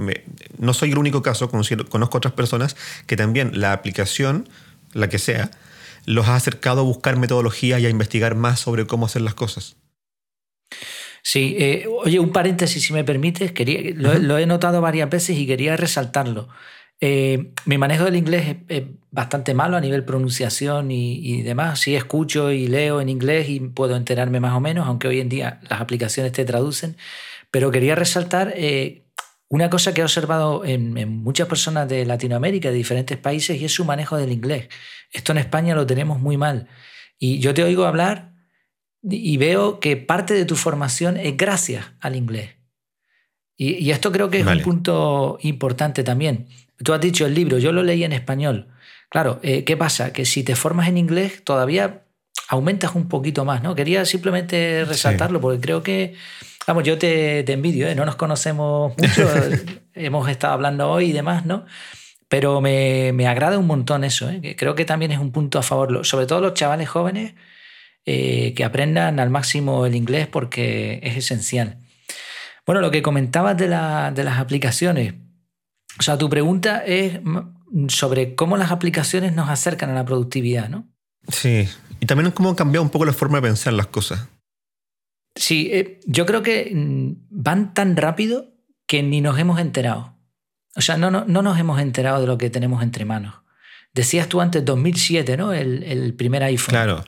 no 0.59 0.75
soy 0.75 0.93
el 0.93 0.99
único 0.99 1.23
caso, 1.23 1.51
conozco 1.51 2.19
otras 2.19 2.35
personas 2.35 2.77
que 3.07 3.17
también 3.17 3.61
la 3.61 3.73
aplicación, 3.73 4.49
la 4.93 5.09
que 5.09 5.19
sea, 5.19 5.51
los 6.05 6.29
ha 6.29 6.37
acercado 6.37 6.81
a 6.81 6.85
buscar 6.85 7.17
metodologías 7.17 7.81
y 7.81 7.87
a 7.87 7.91
investigar 7.91 8.35
más 8.35 8.61
sobre 8.61 8.87
cómo 8.87 9.07
hacer 9.07 9.23
las 9.23 9.35
cosas. 9.35 9.77
Sí, 11.23 11.57
eh, 11.59 11.87
oye, 11.89 12.19
un 12.19 12.33
paréntesis, 12.33 12.85
si 12.85 12.93
me 12.93 13.05
permites, 13.05 13.53
quería, 13.53 13.95
lo, 13.95 14.39
he 14.39 14.47
notado 14.47 14.81
varias 14.81 15.09
veces 15.09 15.39
y 15.39 15.47
quería 15.47 15.77
resaltarlo. 15.77 16.49
Eh, 17.05 17.53
mi 17.65 17.79
manejo 17.79 18.05
del 18.05 18.15
inglés 18.15 18.59
es, 18.69 18.85
bastante 19.11 19.55
malo 19.55 19.77
a 19.77 19.81
nivel 19.81 20.05
pronunciación 20.05 20.93
y, 20.93 21.43
demás. 21.43 21.81
Sí 21.81 21.97
escucho 21.97 22.53
y 22.53 22.69
leo 22.69 23.01
en 23.01 23.09
inglés 23.09 23.49
y 23.49 23.59
puedo 23.59 23.97
enterarme 23.97 24.39
más 24.39 24.55
o 24.55 24.61
menos, 24.61 24.87
aunque 24.87 25.09
hoy 25.09 25.20
en 25.20 25.29
día 25.29 25.61
las 25.69 25.81
aplicaciones 25.81 26.31
te 26.33 26.45
traducen. 26.45 26.97
Pero 27.51 27.73
quería 27.73 27.97
resaltar 27.97 28.55
eh, 28.57 29.03
una 29.49 29.69
cosa 29.69 29.93
que 29.93 30.01
he 30.01 30.05
observado 30.05 30.65
en, 30.65 30.97
en, 30.97 31.23
muchas 31.24 31.49
personas 31.49 31.89
de 31.89 32.07
Latinoamérica, 32.07 32.70
de 32.70 32.77
diferentes 32.77 33.19
países, 33.19 33.61
y 33.61 33.65
es 33.65 33.73
su 33.73 33.85
manejo 33.85 34.16
del 34.16 34.31
inglés. 34.31 34.69
Esto 35.12 35.33
en 35.33 35.39
España 35.39 35.74
lo 35.74 35.85
tenemos 35.85 36.20
muy 36.20 36.37
mal. 36.37 36.69
Y 37.19 37.41
yo 37.41 37.53
te 37.53 37.65
oigo 37.65 37.85
hablar 37.85 38.33
y 39.03 39.37
veo 39.39 39.81
que 39.81 39.97
parte 39.97 40.35
de 40.35 40.45
tu 40.45 40.55
formación 40.55 41.16
es 41.16 41.37
gracias 41.37 41.85
al 42.01 42.15
inglés. 42.15 42.51
Y, 43.57 43.91
esto 43.91 44.11
creo 44.11 44.31
que 44.31 44.41
es 44.41 44.47
un 44.47 44.61
punto 44.62 45.39
importante 45.43 46.03
también. 46.03 46.49
Tú 46.82 46.93
has 46.93 47.01
dicho 47.01 47.27
el 47.27 47.35
libro, 47.35 47.59
yo 47.59 47.73
lo 47.73 47.82
leí 47.82 48.05
en 48.05 48.12
español. 48.12 48.69
Claro, 49.09 49.40
eh, 49.43 49.65
¿qué 49.65 49.77
pasa? 49.77 50.12
Que 50.12 50.24
si 50.24 50.43
te 50.43 50.57
formas 50.57 50.89
en 50.89 50.97
inglés 50.97 51.43
todavía 51.44 52.03
aumentas 52.49 52.94
un 52.94 53.09
poquito 53.09 53.44
más, 53.44 53.62
¿no? 53.62 53.74
Quería 53.74 54.05
simplemente 54.05 54.85
resaltarlo 54.85 55.40
porque 55.40 55.61
creo 55.61 55.82
que, 55.82 56.15
vamos, 56.66 56.85
yo 56.85 56.99
te, 56.99 57.43
te 57.44 57.53
envidio, 57.53 57.89
¿eh? 57.89 57.94
no 57.94 58.05
nos 58.05 58.16
conocemos 58.16 58.93
mucho, 58.99 59.28
hemos 59.94 60.28
estado 60.28 60.55
hablando 60.55 60.90
hoy 60.90 61.07
y 61.07 61.12
demás, 61.12 61.47
¿no? 61.47 61.65
Pero 62.28 62.61
me, 62.61 63.12
me 63.12 63.27
agrada 63.27 63.59
un 63.59 63.66
montón 63.66 64.05
eso, 64.05 64.28
¿eh? 64.31 64.55
creo 64.59 64.74
que 64.74 64.85
también 64.85 65.12
es 65.12 65.19
un 65.19 65.32
punto 65.32 65.59
a 65.59 65.62
favor, 65.62 66.05
sobre 66.05 66.27
todo 66.27 66.40
los 66.40 66.55
chavales 66.55 66.89
jóvenes, 66.89 67.35
eh, 68.05 68.53
que 68.55 68.65
aprendan 68.65 69.20
al 69.20 69.31
máximo 69.31 69.86
el 69.86 69.94
inglés 69.94 70.27
porque 70.27 71.01
es 71.03 71.16
esencial. 71.16 71.78
Bueno, 72.66 72.81
lo 72.81 72.90
que 72.90 73.03
comentabas 73.03 73.57
de, 73.57 73.69
de 73.69 74.24
las 74.24 74.39
aplicaciones, 74.39 75.15
o 75.98 76.02
sea, 76.02 76.19
tu 76.19 76.28
pregunta 76.28 76.85
es 76.85 77.20
sobre 77.89 78.35
cómo 78.35 78.56
las 78.56 78.70
aplicaciones 78.70 79.35
nos 79.35 79.48
acercan 79.48 79.90
a 79.90 79.94
la 79.94 80.05
productividad, 80.05 80.69
¿no? 80.69 80.89
Sí, 81.28 81.69
y 82.01 82.06
también 82.06 82.28
es 82.28 82.35
cómo 82.35 82.51
han 82.51 82.55
cambiado 82.55 82.82
un 82.82 82.90
poco 82.90 83.05
la 83.05 83.12
forma 83.12 83.39
de 83.39 83.48
pensar 83.48 83.73
las 83.73 83.86
cosas. 83.86 84.28
Sí, 85.35 85.70
eh, 85.73 86.01
yo 86.06 86.27
creo 86.27 86.43
que 86.43 86.70
mm, 86.74 87.27
van 87.31 87.74
tan 87.74 87.97
rápido 87.97 88.52
que 88.86 89.02
ni 89.02 89.20
nos 89.20 89.39
hemos 89.39 89.60
enterado. 89.60 90.19
O 90.74 90.81
sea, 90.81 90.97
no, 90.97 91.10
no, 91.10 91.24
no, 91.27 91.43
nos 91.43 91.59
hemos 91.59 91.81
enterado 91.81 92.20
de 92.20 92.27
lo 92.27 92.39
que 92.39 92.51
tenemos 92.51 92.82
entre 92.82 93.05
manos. 93.05 93.35
Decías 93.94 94.28
tú 94.28 94.40
antes 94.40 94.64
2007, 94.64 95.36
¿no? 95.36 95.52
El, 95.52 95.82
el 95.85 96.14
primer 96.14 96.43
iPhone. 96.43 96.73
Claro. 96.73 97.05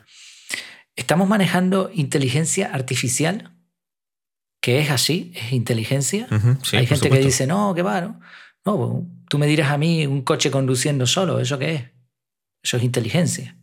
Estamos 0.95 1.27
manejando 1.27 1.89
inteligencia 1.93 2.67
artificial, 2.73 3.53
que 4.61 4.79
es 4.79 4.91
así, 4.91 5.33
es 5.35 5.51
inteligencia. 5.51 6.27
Hay 6.73 6.87
gente 6.87 7.09
que 7.09 7.19
dice, 7.19 7.47
no, 7.47 7.73
qué 7.75 7.81
va, 7.81 8.01
no. 8.01 8.19
Pues, 8.65 9.03
tú 9.29 9.37
me 9.37 9.45
dirás 9.45 9.71
a 9.71 9.77
mí 9.77 10.07
un 10.07 10.23
coche 10.23 10.49
conduciendo 10.49 11.05
solo, 11.05 11.39
¿eso 11.39 11.59
qué 11.59 11.75
es? 11.75 11.83
Eso 12.63 12.77
es 12.77 12.83
inteligencia. 12.83 13.55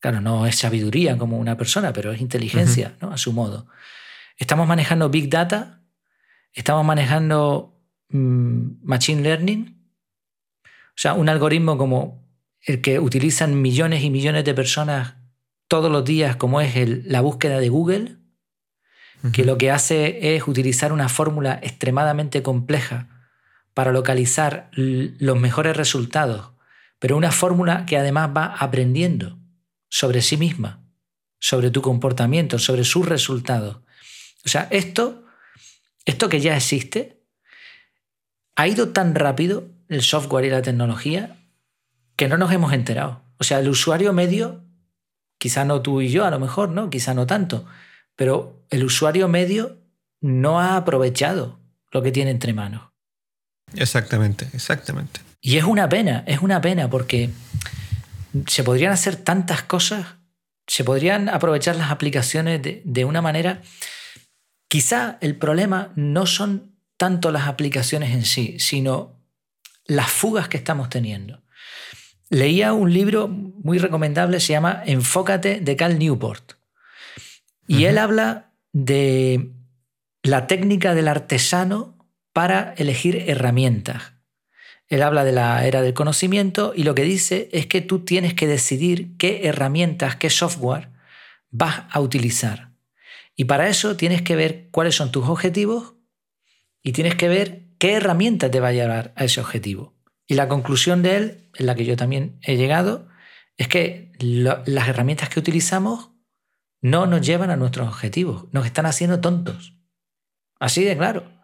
Claro, 0.00 0.20
no 0.20 0.46
es 0.46 0.56
sabiduría 0.56 1.16
como 1.16 1.38
una 1.38 1.56
persona, 1.56 1.92
pero 1.92 2.10
es 2.10 2.20
inteligencia, 2.20 2.96
¿no? 3.00 3.12
A 3.12 3.18
su 3.18 3.32
modo. 3.32 3.68
Estamos 4.36 4.66
manejando 4.66 5.10
Big 5.10 5.30
Data, 5.30 5.84
estamos 6.52 6.84
manejando 6.84 7.78
mm, 8.08 8.82
Machine 8.82 9.22
Learning, 9.22 9.80
o 10.64 10.96
sea, 10.96 11.14
un 11.14 11.28
algoritmo 11.28 11.78
como 11.78 12.28
el 12.62 12.80
que 12.80 12.98
utilizan 12.98 13.62
millones 13.62 14.02
y 14.02 14.10
millones 14.10 14.44
de 14.44 14.54
personas 14.54 15.14
todos 15.68 15.90
los 15.90 16.04
días, 16.04 16.34
como 16.34 16.60
es 16.60 16.74
la 17.06 17.20
búsqueda 17.20 17.60
de 17.60 17.68
Google, 17.68 18.16
que 19.32 19.44
lo 19.44 19.56
que 19.56 19.70
hace 19.70 20.34
es 20.34 20.48
utilizar 20.48 20.92
una 20.92 21.08
fórmula 21.08 21.60
extremadamente 21.62 22.42
compleja 22.42 23.09
para 23.80 23.92
localizar 23.92 24.68
los 24.74 25.40
mejores 25.40 25.74
resultados, 25.74 26.50
pero 26.98 27.16
una 27.16 27.32
fórmula 27.32 27.86
que 27.86 27.96
además 27.96 28.28
va 28.36 28.44
aprendiendo 28.44 29.38
sobre 29.88 30.20
sí 30.20 30.36
misma, 30.36 30.84
sobre 31.38 31.70
tu 31.70 31.80
comportamiento, 31.80 32.58
sobre 32.58 32.84
sus 32.84 33.08
resultados. 33.08 33.78
O 34.44 34.50
sea, 34.50 34.68
esto, 34.70 35.24
esto 36.04 36.28
que 36.28 36.40
ya 36.40 36.54
existe, 36.54 37.24
ha 38.54 38.68
ido 38.68 38.90
tan 38.90 39.14
rápido 39.14 39.68
el 39.88 40.02
software 40.02 40.44
y 40.44 40.50
la 40.50 40.60
tecnología 40.60 41.38
que 42.16 42.28
no 42.28 42.36
nos 42.36 42.52
hemos 42.52 42.74
enterado. 42.74 43.22
O 43.38 43.44
sea, 43.44 43.60
el 43.60 43.70
usuario 43.70 44.12
medio 44.12 44.62
Quizá 45.40 45.64
no 45.64 45.80
tú 45.80 46.02
y 46.02 46.10
yo, 46.10 46.26
a 46.26 46.30
lo 46.30 46.38
mejor, 46.38 46.68
¿no? 46.68 46.90
Quizá 46.90 47.14
no 47.14 47.26
tanto. 47.26 47.64
Pero 48.14 48.66
el 48.68 48.84
usuario 48.84 49.26
medio 49.26 49.78
no 50.20 50.60
ha 50.60 50.76
aprovechado 50.76 51.58
lo 51.90 52.02
que 52.02 52.12
tiene 52.12 52.30
entre 52.30 52.52
manos. 52.52 52.89
Exactamente, 53.74 54.48
exactamente. 54.52 55.20
Y 55.40 55.56
es 55.56 55.64
una 55.64 55.88
pena, 55.88 56.24
es 56.26 56.40
una 56.40 56.60
pena 56.60 56.90
porque 56.90 57.30
se 58.46 58.64
podrían 58.64 58.92
hacer 58.92 59.16
tantas 59.16 59.62
cosas, 59.62 60.06
se 60.66 60.84
podrían 60.84 61.28
aprovechar 61.28 61.76
las 61.76 61.90
aplicaciones 61.90 62.62
de, 62.62 62.82
de 62.84 63.04
una 63.04 63.22
manera... 63.22 63.62
Quizá 64.68 65.18
el 65.20 65.34
problema 65.34 65.92
no 65.96 66.26
son 66.26 66.76
tanto 66.96 67.32
las 67.32 67.48
aplicaciones 67.48 68.12
en 68.12 68.24
sí, 68.24 68.60
sino 68.60 69.20
las 69.84 70.08
fugas 70.12 70.46
que 70.46 70.58
estamos 70.58 70.88
teniendo. 70.88 71.42
Leía 72.28 72.72
un 72.72 72.92
libro 72.92 73.26
muy 73.26 73.78
recomendable, 73.78 74.38
se 74.38 74.52
llama 74.52 74.82
Enfócate 74.86 75.60
de 75.60 75.74
Cal 75.74 75.98
Newport. 75.98 76.52
Y 77.66 77.86
él 77.86 77.98
habla 77.98 78.52
de 78.72 79.50
la 80.22 80.46
técnica 80.46 80.94
del 80.94 81.08
artesano 81.08 81.99
para 82.32 82.74
elegir 82.76 83.24
herramientas. 83.28 84.14
Él 84.88 85.02
habla 85.02 85.24
de 85.24 85.32
la 85.32 85.64
era 85.66 85.82
del 85.82 85.94
conocimiento 85.94 86.72
y 86.74 86.82
lo 86.82 86.94
que 86.94 87.04
dice 87.04 87.48
es 87.52 87.66
que 87.66 87.80
tú 87.80 88.04
tienes 88.04 88.34
que 88.34 88.46
decidir 88.46 89.16
qué 89.16 89.46
herramientas, 89.46 90.16
qué 90.16 90.30
software 90.30 90.88
vas 91.50 91.84
a 91.90 92.00
utilizar. 92.00 92.72
Y 93.36 93.44
para 93.44 93.68
eso 93.68 93.96
tienes 93.96 94.22
que 94.22 94.36
ver 94.36 94.68
cuáles 94.70 94.96
son 94.96 95.12
tus 95.12 95.28
objetivos 95.28 95.94
y 96.82 96.92
tienes 96.92 97.14
que 97.14 97.28
ver 97.28 97.68
qué 97.78 97.94
herramienta 97.94 98.50
te 98.50 98.60
va 98.60 98.68
a 98.68 98.72
llevar 98.72 99.12
a 99.16 99.24
ese 99.24 99.40
objetivo. 99.40 99.94
Y 100.26 100.34
la 100.34 100.48
conclusión 100.48 101.02
de 101.02 101.16
él, 101.16 101.48
en 101.54 101.66
la 101.66 101.74
que 101.74 101.84
yo 101.84 101.96
también 101.96 102.38
he 102.42 102.56
llegado, 102.56 103.08
es 103.56 103.68
que 103.68 104.12
las 104.18 104.88
herramientas 104.88 105.28
que 105.28 105.40
utilizamos 105.40 106.10
no 106.82 107.06
nos 107.06 107.26
llevan 107.26 107.50
a 107.50 107.56
nuestros 107.56 107.88
objetivos, 107.88 108.46
nos 108.52 108.66
están 108.66 108.86
haciendo 108.86 109.20
tontos. 109.20 109.74
Así 110.58 110.84
de 110.84 110.96
claro. 110.96 111.39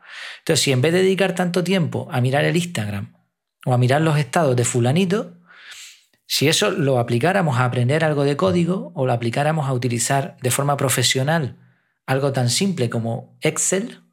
Entonces, 0.47 0.62
si 0.62 0.70
en 0.70 0.81
vez 0.81 0.93
de 0.93 1.02
dedicar 1.02 1.35
tanto 1.35 1.64
tiempo 1.64 2.06
a 2.12 2.20
mirar 2.20 2.44
el 2.44 2.56
Instagram 2.56 3.16
o 3.64 3.74
a 3.74 3.78
mirar 3.78 4.01
los 4.01 4.16
estados 4.16 4.55
de 4.55 4.64
fulanito, 4.64 5.39
si 6.24 6.47
eso 6.47 6.70
lo 6.70 7.01
aplicáramos 7.01 7.59
a 7.59 7.64
aprender 7.64 8.05
algo 8.05 8.23
de 8.23 8.36
código 8.36 8.93
o 8.94 9.06
lo 9.06 9.12
aplicáramos 9.12 9.66
a 9.66 9.73
utilizar 9.73 10.36
de 10.40 10.52
forma 10.52 10.77
profesional 10.77 11.56
algo 12.06 12.32
tan 12.32 12.48
simple 12.48 12.89
como 12.89 13.36
Excel, 13.40 14.05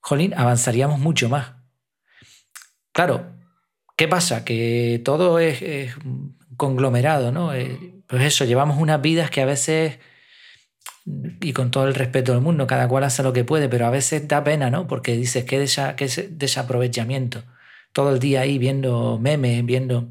jolín, 0.00 0.34
avanzaríamos 0.34 0.98
mucho 0.98 1.30
más. 1.30 1.54
Claro, 2.92 3.34
¿qué 3.96 4.08
pasa? 4.08 4.44
Que 4.44 5.00
todo 5.02 5.38
es, 5.38 5.94
conglomerado, 6.58 7.32
¿no? 7.32 7.54
Eh, 7.54 8.02
pues 8.06 8.24
eso, 8.24 8.44
llevamos 8.44 8.78
unas 8.78 9.00
vidas 9.00 9.30
que 9.30 9.40
a 9.40 9.46
veces, 9.46 10.00
y 11.04 11.52
con 11.52 11.70
todo 11.70 11.88
el 11.88 11.94
respeto 11.94 12.32
del 12.32 12.40
mundo, 12.40 12.66
cada 12.66 12.88
cual 12.88 13.04
hace 13.04 13.22
lo 13.22 13.32
que 13.32 13.44
puede, 13.44 13.68
pero 13.68 13.86
a 13.86 13.90
veces 13.90 14.28
da 14.28 14.44
pena, 14.44 14.70
¿no? 14.70 14.86
Porque 14.86 15.16
dices, 15.16 15.44
qué, 15.44 15.58
desaprovechamiento. 16.30 17.42
Todo 17.92 18.12
el 18.12 18.18
día 18.18 18.42
ahí 18.42 18.58
viendo 18.58 19.18
memes, 19.18 19.64
viendo... 19.64 20.08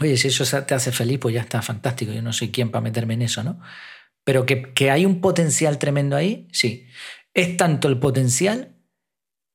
Oye, 0.00 0.16
si 0.16 0.28
eso 0.28 0.62
te 0.64 0.74
hace 0.74 0.92
feliz, 0.92 1.18
pues 1.18 1.34
ya 1.34 1.40
está 1.40 1.62
fantástico. 1.62 2.12
Yo 2.12 2.22
no 2.22 2.32
soy 2.32 2.50
quien 2.50 2.70
para 2.70 2.82
meterme 2.82 3.14
en 3.14 3.22
eso, 3.22 3.42
¿no? 3.42 3.60
Pero 4.24 4.46
que, 4.46 4.74
que 4.74 4.90
hay 4.90 5.06
un 5.06 5.20
potencial 5.20 5.78
tremendo 5.78 6.16
ahí, 6.16 6.48
sí. 6.52 6.86
Es 7.34 7.56
tanto 7.56 7.88
el 7.88 7.98
potencial 7.98 8.76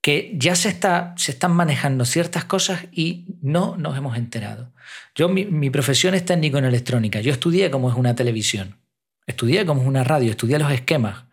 que 0.02 0.34
ya 0.36 0.56
se, 0.56 0.68
está, 0.68 1.14
se 1.18 1.32
están 1.32 1.54
manejando 1.54 2.04
ciertas 2.04 2.44
cosas 2.44 2.86
y 2.92 3.38
no 3.42 3.78
nos 3.78 3.98
hemos 3.98 4.18
enterado. 4.18 4.74
Yo, 5.16 5.30
mi, 5.30 5.46
mi 5.46 5.70
profesión 5.70 6.14
es 6.14 6.26
técnico 6.26 6.58
en 6.58 6.66
electrónica. 6.66 7.22
Yo 7.22 7.32
estudié 7.32 7.72
cómo 7.72 7.90
es 7.90 7.96
una 7.96 8.14
televisión, 8.14 8.83
estudié 9.28 9.66
cómo 9.66 9.82
es 9.82 9.88
una 9.88 10.04
radio, 10.04 10.32
estudié 10.32 10.60
los 10.60 10.72
esquemas, 10.72 11.26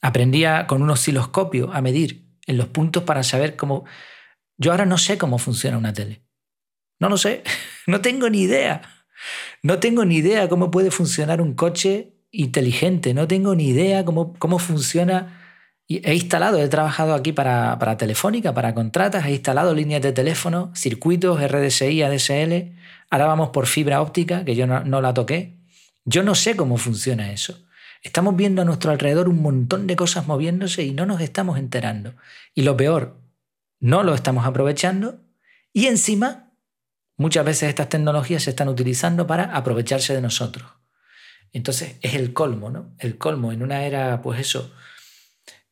aprendía 0.00 0.66
con 0.66 0.82
un 0.82 0.90
osciloscopio 0.90 1.72
a 1.72 1.80
medir 1.80 2.26
en 2.46 2.56
los 2.56 2.66
puntos 2.68 3.04
para 3.04 3.22
saber 3.22 3.56
cómo... 3.56 3.84
Yo 4.58 4.70
ahora 4.70 4.86
no 4.86 4.98
sé 4.98 5.18
cómo 5.18 5.38
funciona 5.38 5.78
una 5.78 5.92
tele. 5.92 6.22
No 7.00 7.08
lo 7.08 7.16
sé, 7.16 7.42
no 7.86 8.00
tengo 8.00 8.28
ni 8.28 8.42
idea. 8.42 8.82
No 9.62 9.78
tengo 9.78 10.04
ni 10.04 10.16
idea 10.16 10.48
cómo 10.48 10.70
puede 10.70 10.90
funcionar 10.90 11.40
un 11.40 11.54
coche 11.54 12.14
inteligente, 12.30 13.14
no 13.14 13.28
tengo 13.28 13.54
ni 13.54 13.68
idea 13.68 14.04
cómo, 14.04 14.34
cómo 14.38 14.58
funciona 14.58 15.38
he 16.02 16.14
instalado, 16.14 16.58
he 16.58 16.68
trabajado 16.68 17.14
aquí 17.14 17.32
para, 17.32 17.96
Telefónica, 17.96 18.54
para 18.54 18.74
contratas, 18.74 19.26
he 19.26 19.32
instalado 19.32 19.74
líneas 19.74 20.02
de 20.02 20.12
teléfono, 20.12 20.72
circuitos, 20.74 21.40
RDSI, 21.42 22.02
ADSL. 22.02 22.72
Ahora 23.10 23.26
vamos 23.26 23.50
por 23.50 23.66
fibra 23.66 24.00
óptica, 24.00 24.44
que 24.44 24.54
yo 24.54 24.66
no 24.66 25.00
la 25.00 25.12
toqué. 25.12 25.58
Yo 26.04 26.22
no 26.22 26.34
sé 26.34 26.56
cómo 26.56 26.76
funciona 26.76 27.32
eso. 27.32 27.64
Estamos 28.02 28.34
viendo 28.34 28.62
a 28.62 28.64
nuestro 28.64 28.90
alrededor 28.90 29.28
un 29.28 29.40
montón 29.42 29.86
de 29.86 29.94
cosas 29.94 30.26
moviéndose 30.26 30.82
y 30.82 30.92
no 30.92 31.06
nos 31.06 31.20
estamos 31.20 31.58
enterando. 31.58 32.14
Y 32.54 32.62
lo 32.62 32.76
peor, 32.76 33.20
no 33.78 34.02
lo 34.02 34.14
estamos 34.14 34.44
aprovechando 34.44 35.20
y 35.72 35.86
encima 35.86 36.52
muchas 37.16 37.44
veces 37.44 37.68
estas 37.68 37.88
tecnologías 37.88 38.42
se 38.42 38.50
están 38.50 38.68
utilizando 38.68 39.26
para 39.26 39.56
aprovecharse 39.56 40.14
de 40.14 40.20
nosotros. 40.20 40.68
Entonces 41.52 41.96
es 42.00 42.14
el 42.14 42.32
colmo, 42.32 42.70
¿no? 42.70 42.94
El 42.98 43.18
colmo 43.18 43.52
en 43.52 43.62
una 43.62 43.84
era, 43.84 44.20
pues 44.22 44.40
eso, 44.40 44.72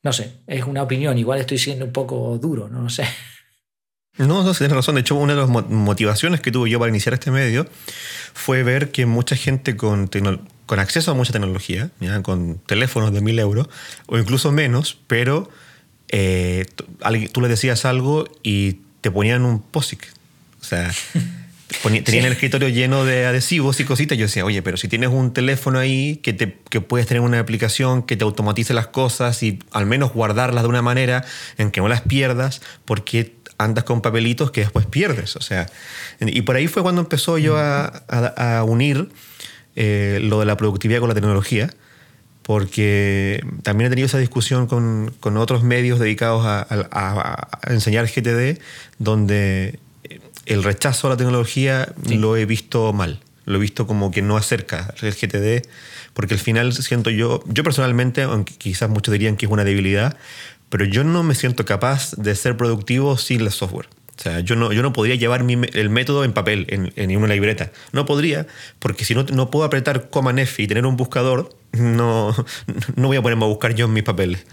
no 0.03 0.13
sé, 0.13 0.43
es 0.47 0.65
una 0.65 0.83
opinión, 0.83 1.19
igual 1.19 1.41
estoy 1.41 1.59
siendo 1.59 1.85
un 1.85 1.93
poco 1.93 2.39
duro, 2.39 2.69
no 2.69 2.83
lo 2.83 2.91
sé. 2.91 3.05
No, 4.19 4.45
no, 4.45 4.55
tienes 4.55 4.77
razón. 4.77 4.97
De 4.97 5.01
hecho, 5.01 5.15
una 5.15 5.35
de 5.35 5.41
las 5.41 5.49
motivaciones 5.49 6.41
que 6.41 6.51
tuve 6.53 6.69
yo 6.69 6.79
para 6.79 6.91
iniciar 6.91 7.15
este 7.15 7.31
medio 7.31 7.67
fue 8.35 8.63
ver 8.63 8.91
que 8.91 9.07
mucha 9.07 9.37
gente 9.37 9.77
con, 9.77 10.11
con 10.67 10.79
acceso 10.79 11.11
a 11.11 11.15
mucha 11.15 11.33
tecnología, 11.33 11.91
con 12.23 12.59
teléfonos 12.59 13.13
de 13.13 13.21
mil 13.21 13.39
euros 13.39 13.69
o 14.07 14.19
incluso 14.19 14.53
menos, 14.53 14.99
pero 15.07 15.49
eh, 16.09 16.67
tú 17.33 17.41
le 17.41 17.49
decías 17.49 17.85
algo 17.85 18.29
y 18.43 18.79
te 19.01 19.11
ponían 19.11 19.45
un 19.45 19.61
POSIC. 19.61 20.07
O 20.61 20.65
sea, 20.65 20.93
tenían 22.05 22.27
el 22.27 22.33
escritorio 22.33 22.69
lleno 22.69 23.05
de 23.05 23.27
adhesivos 23.27 23.81
y 23.81 23.85
cositas. 23.85 24.19
Yo 24.19 24.27
decía, 24.27 24.45
oye, 24.45 24.61
pero 24.63 24.77
si 24.77 24.89
tienes 24.89 25.11
un 25.11 25.33
teléfono 25.33 25.79
ahí 25.79 26.17
que, 26.17 26.33
te, 26.33 26.59
que 26.69 26.81
puedes 26.81 27.07
tener 27.07 27.23
una 27.23 27.39
aplicación 27.39 28.03
que 28.03 28.17
te 28.17 28.25
automatice 28.25 28.75
las 28.75 28.89
cosas 28.89 29.43
y 29.43 29.61
al 29.71 29.87
menos 29.87 30.13
guardarlas 30.13 30.65
de 30.65 30.69
una 30.69 30.83
manera 30.83 31.25
en 31.59 31.71
que 31.71 31.81
no 31.81 31.89
las 31.89 32.03
pierdas, 32.03 32.61
porque 32.85 33.40
andas 33.63 33.85
con 33.85 34.01
papelitos 34.01 34.51
que 34.51 34.63
después 34.63 34.87
pierdes? 34.87 35.37
O 35.37 35.41
sea, 35.41 35.67
y 36.21 36.43
por 36.43 36.57
ahí 36.57 36.67
fue 36.67 36.83
cuando 36.83 37.01
empezó 37.01 37.39
yo 37.39 37.57
a, 37.59 38.65
unir 38.67 39.09
eh, 39.77 40.19
lo 40.23 40.41
de 40.41 40.47
la 40.47 40.57
productividad 40.57 41.01
con 41.01 41.09
la 41.09 41.15
tecnología 41.15 41.71
porque 42.43 43.45
también 43.63 43.87
he 43.87 43.91
tenido 43.91 44.07
esa 44.07 44.19
discusión 44.19 44.67
con, 44.67 45.15
con 45.21 45.37
otros 45.37 45.63
medios 45.63 46.01
dedicados 46.01 46.45
a, 46.45 46.67
a, 46.91 47.73
enseñar 47.73 48.07
GTD, 48.07 48.59
donde 48.99 49.79
el 50.47 50.65
rechazo 50.65 51.07
a 51.07 51.11
la 51.11 51.17
tecnología 51.17 51.93
lo 52.09 52.37
he 52.37 52.47
visto 52.47 52.93
mal. 52.93 53.21
Lo 53.45 53.59
he 53.59 53.61
visto 53.61 53.87
como 53.87 54.11
que 54.11 54.23
no 54.23 54.37
acerca 54.37 54.93
el 55.01 55.13
GTD, 55.13 55.67
porque 56.13 56.35
al 56.35 56.41
final 56.41 56.73
siento 56.73 57.11
yo, 57.11 57.45
yo 57.47 57.63
personalmente, 57.63 58.23
aunque 58.23 58.55
quizás 58.55 58.91
muchos 58.91 59.13
dirían 59.13 59.37
que 59.37 59.47
es 59.47 59.53
una 59.53 59.65
debilidad, 59.65 60.17
pero 60.71 60.85
yo 60.87 61.05
no 61.05 61.23
me 61.23 61.35
siento 61.35 61.65
capaz 61.67 62.13
de 62.17 62.35
ser 62.35 62.57
productivo 62.57 63.19
sin 63.19 63.43
el 63.43 63.51
software. 63.51 63.89
O 64.19 64.23
sea, 64.23 64.41
yo 64.41 64.55
no, 64.55 64.73
yo 64.73 64.83
no 64.83 64.93
podría 64.93 65.15
llevar 65.15 65.45
el 65.49 65.91
método 65.91 66.25
en 66.25 66.33
papel, 66.33 66.67
en, 66.69 67.17
una 67.17 67.35
libreta. 67.35 67.73
No 67.93 68.05
podría, 68.05 68.47
porque 68.79 69.05
si 69.05 69.15
no, 69.15 69.25
no 69.25 69.51
puedo 69.51 69.65
apretar 69.65 70.11
coma 70.11 70.39
F 70.41 70.63
y 70.63 70.67
tener 70.67 70.87
un 70.87 70.97
buscador, 70.97 71.57
no, 71.73 72.35
no 72.97 73.09
voy 73.09 73.17
a 73.17 73.23
ponerme 73.23 73.45
a 73.45 73.49
buscar 73.49 73.75
yo 73.75 73.87
en 73.87 73.93
mis 73.93 74.03
papeles. 74.03 74.47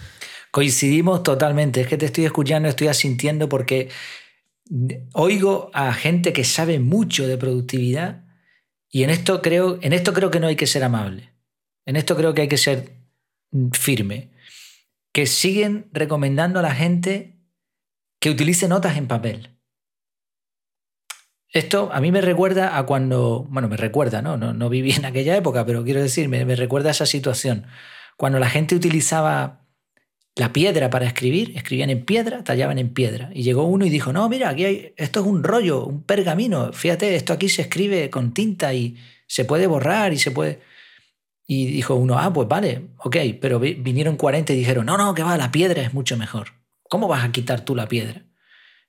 Coincidimos 0.51 1.21
totalmente. 1.21 1.81
Es 1.81 1.87
que 1.87 1.97
te 1.97 2.05
estoy 2.05 2.25
escuchando, 2.25 2.69
estoy 2.69 2.87
asintiendo 2.87 3.49
porque 3.49 3.89
oigo 5.13 5.69
a 5.73 5.93
gente 5.93 6.33
que 6.33 6.43
sabe 6.43 6.79
mucho 6.79 7.27
de 7.27 7.37
productividad 7.37 8.23
y 8.89 9.03
en 9.03 9.09
esto 9.09 9.41
creo, 9.41 9.79
en 9.81 9.93
esto 9.93 10.13
creo 10.13 10.31
que 10.31 10.39
no 10.39 10.47
hay 10.47 10.55
que 10.55 10.67
ser 10.67 10.83
amable. 10.83 11.33
En 11.85 11.95
esto 11.95 12.15
creo 12.15 12.33
que 12.33 12.43
hay 12.43 12.47
que 12.47 12.57
ser 12.57 12.93
firme. 13.73 14.31
Que 15.11 15.25
siguen 15.25 15.89
recomendando 15.91 16.59
a 16.59 16.63
la 16.63 16.75
gente 16.75 17.39
que 18.19 18.29
utilice 18.29 18.67
notas 18.67 18.97
en 18.97 19.07
papel. 19.07 19.57
Esto 21.49 21.89
a 21.93 22.01
mí 22.01 22.11
me 22.11 22.21
recuerda 22.21 22.77
a 22.77 22.85
cuando, 22.85 23.45
bueno, 23.49 23.69
me 23.69 23.77
recuerda, 23.77 24.21
¿no? 24.21 24.37
No, 24.37 24.53
no 24.53 24.69
viví 24.69 24.91
en 24.91 25.05
aquella 25.05 25.35
época, 25.35 25.65
pero 25.65 25.83
quiero 25.83 26.01
decir, 26.01 26.27
me, 26.29 26.43
me 26.45 26.55
recuerda 26.55 26.89
a 26.89 26.91
esa 26.91 27.05
situación. 27.05 27.65
Cuando 28.17 28.39
la 28.39 28.49
gente 28.49 28.75
utilizaba 28.75 29.67
la 30.35 30.53
piedra 30.53 30.89
para 30.89 31.07
escribir, 31.07 31.53
escribían 31.55 31.89
en 31.89 32.05
piedra, 32.05 32.43
tallaban 32.43 32.77
en 32.77 32.93
piedra. 32.93 33.31
Y 33.33 33.43
llegó 33.43 33.63
uno 33.63 33.85
y 33.85 33.89
dijo, 33.89 34.13
no, 34.13 34.29
mira, 34.29 34.49
aquí 34.49 34.65
hay, 34.65 34.93
esto 34.97 35.21
es 35.21 35.25
un 35.25 35.43
rollo, 35.43 35.85
un 35.85 36.03
pergamino, 36.03 36.71
fíjate, 36.73 37.15
esto 37.15 37.33
aquí 37.33 37.49
se 37.49 37.63
escribe 37.63 38.09
con 38.09 38.33
tinta 38.33 38.73
y 38.73 38.97
se 39.25 39.45
puede 39.45 39.67
borrar 39.67 40.13
y 40.13 40.19
se 40.19 40.31
puede... 40.31 40.59
Y 41.47 41.67
dijo 41.67 41.95
uno, 41.95 42.19
ah, 42.19 42.31
pues 42.31 42.47
vale, 42.47 42.89
ok, 42.97 43.17
pero 43.41 43.59
vinieron 43.59 44.17
40 44.17 44.53
y 44.53 44.57
dijeron, 44.57 44.85
no, 44.85 44.97
no, 44.97 45.13
que 45.13 45.23
va, 45.23 45.37
la 45.37 45.51
piedra 45.51 45.81
es 45.81 45.93
mucho 45.93 46.17
mejor. 46.17 46.49
¿Cómo 46.83 47.07
vas 47.07 47.23
a 47.23 47.31
quitar 47.31 47.61
tú 47.61 47.75
la 47.75 47.87
piedra? 47.87 48.25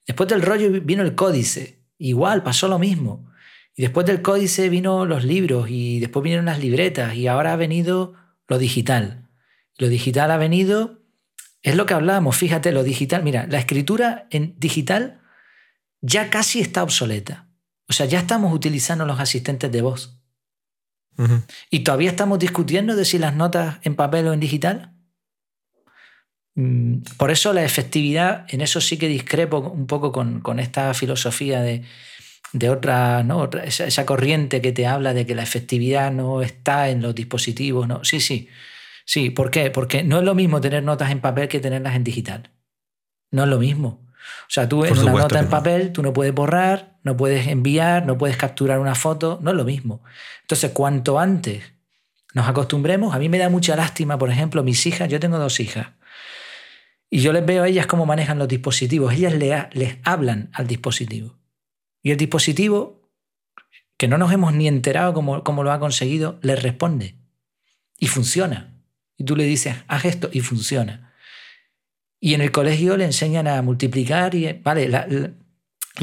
Después 0.07 0.29
del 0.29 0.43
rollo 0.43 0.71
vino 0.83 1.03
el 1.03 1.15
códice, 1.15 1.85
igual, 1.99 2.43
pasó 2.43 2.67
lo 2.69 2.79
mismo. 2.79 3.31
Y 3.77 3.83
después 3.83 4.07
del 4.07 4.23
códice 4.23 4.69
vino 4.69 5.07
los 5.07 5.25
libros 5.25 5.71
y 5.71 6.01
después 6.01 6.25
vinieron 6.25 6.47
las 6.47 6.59
libretas 6.59 7.15
y 7.15 7.29
ahora 7.29 7.53
ha 7.53 7.57
venido 7.57 8.15
lo 8.49 8.59
digital. 8.59 9.29
Lo 9.77 9.89
digital 9.89 10.33
ha 10.33 10.37
venido 10.37 10.99
es 11.63 11.77
lo 11.77 11.87
que 11.87 11.95
hablábamos, 11.95 12.37
fíjate, 12.37 12.73
lo 12.73 12.85
digital. 12.85 13.23
Mira, 13.23 13.47
la 13.49 13.59
escritura 13.59 14.27
en 14.31 14.55
digital 14.59 15.21
ya 16.01 16.31
casi 16.31 16.61
está 16.61 16.83
obsoleta. 16.83 17.49
O 17.89 17.93
sea, 17.93 18.07
ya 18.07 18.21
estamos 18.21 18.55
utilizando 18.55 19.07
los 19.07 19.19
asistentes 19.19 19.71
de 19.73 19.83
voz. 19.83 20.18
Y 21.71 21.81
todavía 21.81 22.11
estamos 22.11 22.39
discutiendo 22.39 22.95
de 22.95 23.05
si 23.05 23.19
las 23.19 23.35
notas 23.35 23.79
en 23.83 23.97
papel 23.97 24.29
o 24.29 24.33
en 24.33 24.41
digital. 24.41 24.93
Mm, 26.55 27.01
por 27.17 27.31
eso 27.31 27.53
la 27.53 27.65
efectividad, 27.65 28.47
en 28.49 28.61
eso 28.61 28.81
sí 28.81 28.99
que 28.99 29.09
discrepo 29.09 29.59
un 29.59 29.87
poco 29.87 30.13
con, 30.13 30.61
esta 30.61 30.95
filosofía 30.95 31.61
de, 31.63 31.85
otra, 32.71 33.23
¿no? 33.25 33.51
Esa, 33.65 33.87
esa, 33.87 34.07
corriente 34.07 34.61
que 34.61 34.73
te 34.73 34.87
habla 34.87 35.13
de 35.13 35.27
que 35.27 35.35
la 35.35 35.43
efectividad 35.43 36.13
no 36.13 36.41
está 36.43 36.89
en 36.89 37.03
los 37.03 37.15
dispositivos. 37.15 37.89
¿no? 37.89 38.05
Sí, 38.05 38.21
sí, 38.21 38.49
Sí, 39.09 39.31
¿por 39.31 39.51
qué? 39.51 39.71
Porque 39.71 40.05
no 40.05 40.19
es 40.19 40.25
lo 40.25 40.35
mismo 40.35 40.61
tener 40.61 40.83
notas 40.83 41.11
en 41.11 41.23
papel 41.23 41.49
que 41.49 41.61
tenerlas 41.61 41.97
en 41.97 42.05
digital. 42.05 42.51
No 43.31 43.45
es 43.45 43.49
lo 43.49 43.59
mismo. 43.59 44.07
O 44.43 44.51
sea, 44.51 44.69
tú 44.69 44.85
en 44.85 44.99
una 44.99 45.13
nota 45.13 45.39
en 45.39 45.49
papel, 45.49 45.93
tú 45.93 46.03
no 46.03 46.13
puedes 46.13 46.35
borrar, 46.35 46.88
no 47.09 47.17
puedes 47.17 47.47
enviar, 47.47 48.05
no 48.05 48.19
puedes 48.19 48.37
capturar 48.37 48.79
una 48.79 48.95
foto, 48.95 49.39
no 49.43 49.51
es 49.51 49.57
lo 49.57 49.65
mismo. 49.65 50.03
Entonces, 50.43 50.73
cuanto 50.73 51.19
antes 51.19 51.73
nos 52.35 52.47
acostumbremos, 52.47 53.15
a 53.15 53.19
mí 53.19 53.31
me 53.31 53.39
da 53.39 53.49
mucha 53.49 53.75
lástima, 53.75 54.19
por 54.19 54.31
ejemplo, 54.31 54.63
mis 54.63 54.87
hijas, 54.87 55.09
yo 55.09 55.19
tengo 55.19 55.39
dos 55.39 55.59
hijas, 55.59 55.89
y 57.09 57.21
yo 57.21 57.33
les 57.33 57.47
veo 57.47 57.63
a 57.63 57.69
ellas 57.69 57.87
cómo 57.87 58.05
manejan 58.05 58.39
los 58.39 58.47
dispositivos, 58.47 59.15
ellas 59.15 59.33
les, 59.33 59.97
hablan 60.05 60.51
al 60.53 60.67
dispositivo. 60.67 61.39
Y 62.03 62.11
el 62.11 62.19
dispositivo, 62.19 63.11
que 63.97 64.07
no 64.07 64.19
nos 64.19 64.31
hemos 64.31 64.53
ni 64.53 64.69
enterado 64.69 65.15
cómo, 65.15 65.43
cómo 65.43 65.63
lo 65.63 65.73
ha 65.73 65.81
conseguido, 65.81 66.39
les 66.43 66.63
responde. 66.63 67.15
Y 67.99 68.09
funciona. 68.09 68.75
Y 69.17 69.25
tú 69.25 69.35
le 69.35 69.45
dices, 69.45 69.75
haz 69.89 70.05
esto 70.05 70.29
y 70.31 70.41
funciona. 70.41 71.15
Y 72.21 72.35
en 72.35 72.43
el 72.43 72.53
colegio 72.53 72.99
le 72.99 73.07
enseñan 73.07 73.49
a 73.49 73.63
multiplicar 73.63 74.35
y, 74.35 74.53
vale, 74.53 74.89
la, 74.89 75.07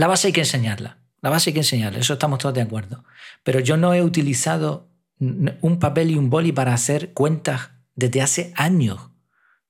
base 0.08 0.28
hay 0.28 0.34
que 0.34 0.42
enseñarla. 0.42 1.00
La 1.22 1.30
base 1.30 1.50
hay 1.50 1.54
que 1.54 1.62
enseñarla, 1.62 2.00
eso 2.00 2.14
estamos 2.14 2.40
todos 2.40 2.54
de 2.54 2.62
acuerdo. 2.62 3.04
Pero 3.44 3.60
yo 3.60 3.78
no 3.78 3.94
he 3.94 4.02
utilizado 4.02 4.90
un 5.20 5.80
papel 5.80 6.12
y 6.12 6.16
un 6.16 6.30
boli 6.30 6.52
para 6.52 6.74
hacer 6.74 7.14
cuentas 7.14 7.72
desde 7.96 8.22
hace 8.22 8.54
años. 8.56 9.12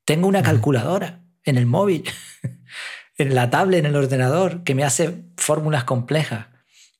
Tengo 0.03 0.27
una 0.27 0.41
calculadora 0.41 1.23
en 1.43 1.57
el 1.57 1.65
móvil, 1.65 2.03
en 3.17 3.35
la 3.35 3.49
tablet, 3.49 3.79
en 3.79 3.85
el 3.85 3.95
ordenador, 3.95 4.63
que 4.63 4.75
me 4.75 4.83
hace 4.83 5.23
fórmulas 5.37 5.83
complejas. 5.83 6.47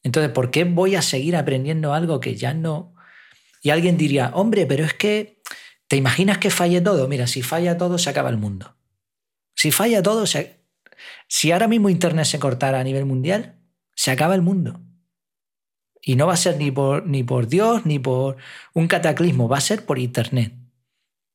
Entonces, 0.03 0.31
¿por 0.31 0.51
qué 0.51 0.63
voy 0.63 0.95
a 0.95 1.01
seguir 1.01 1.35
aprendiendo 1.35 1.93
algo 1.93 2.19
que 2.19 2.35
ya 2.35 2.53
no... 2.53 2.93
Y 3.61 3.71
alguien 3.71 3.97
diría, 3.97 4.29
hombre, 4.35 4.67
pero 4.67 4.85
es 4.85 4.93
que 4.93 5.35
¿Te 5.87 5.95
imaginas 5.95 6.39
que 6.39 6.49
falle 6.49 6.81
todo? 6.81 7.07
Mira, 7.07 7.27
si 7.27 7.41
falla 7.41 7.77
todo, 7.77 7.97
se 7.97 8.09
acaba 8.09 8.29
el 8.29 8.37
mundo. 8.37 8.75
Si 9.53 9.71
falla 9.71 10.01
todo, 10.01 10.25
si 11.27 11.51
ahora 11.51 11.67
mismo 11.67 11.89
Internet 11.89 12.25
se 12.25 12.39
cortara 12.39 12.79
a 12.79 12.83
nivel 12.83 13.05
mundial, 13.05 13.59
se 13.95 14.11
acaba 14.11 14.35
el 14.35 14.41
mundo. 14.41 14.81
Y 16.01 16.15
no 16.15 16.27
va 16.27 16.33
a 16.33 16.37
ser 16.37 16.57
ni 16.57 16.69
por, 16.71 17.07
ni 17.07 17.23
por 17.23 17.47
Dios 17.47 17.85
ni 17.85 17.97
por 17.97 18.37
un 18.73 18.87
cataclismo, 18.87 19.49
va 19.49 19.57
a 19.57 19.61
ser 19.61 19.85
por 19.85 19.97
Internet. 19.97 20.53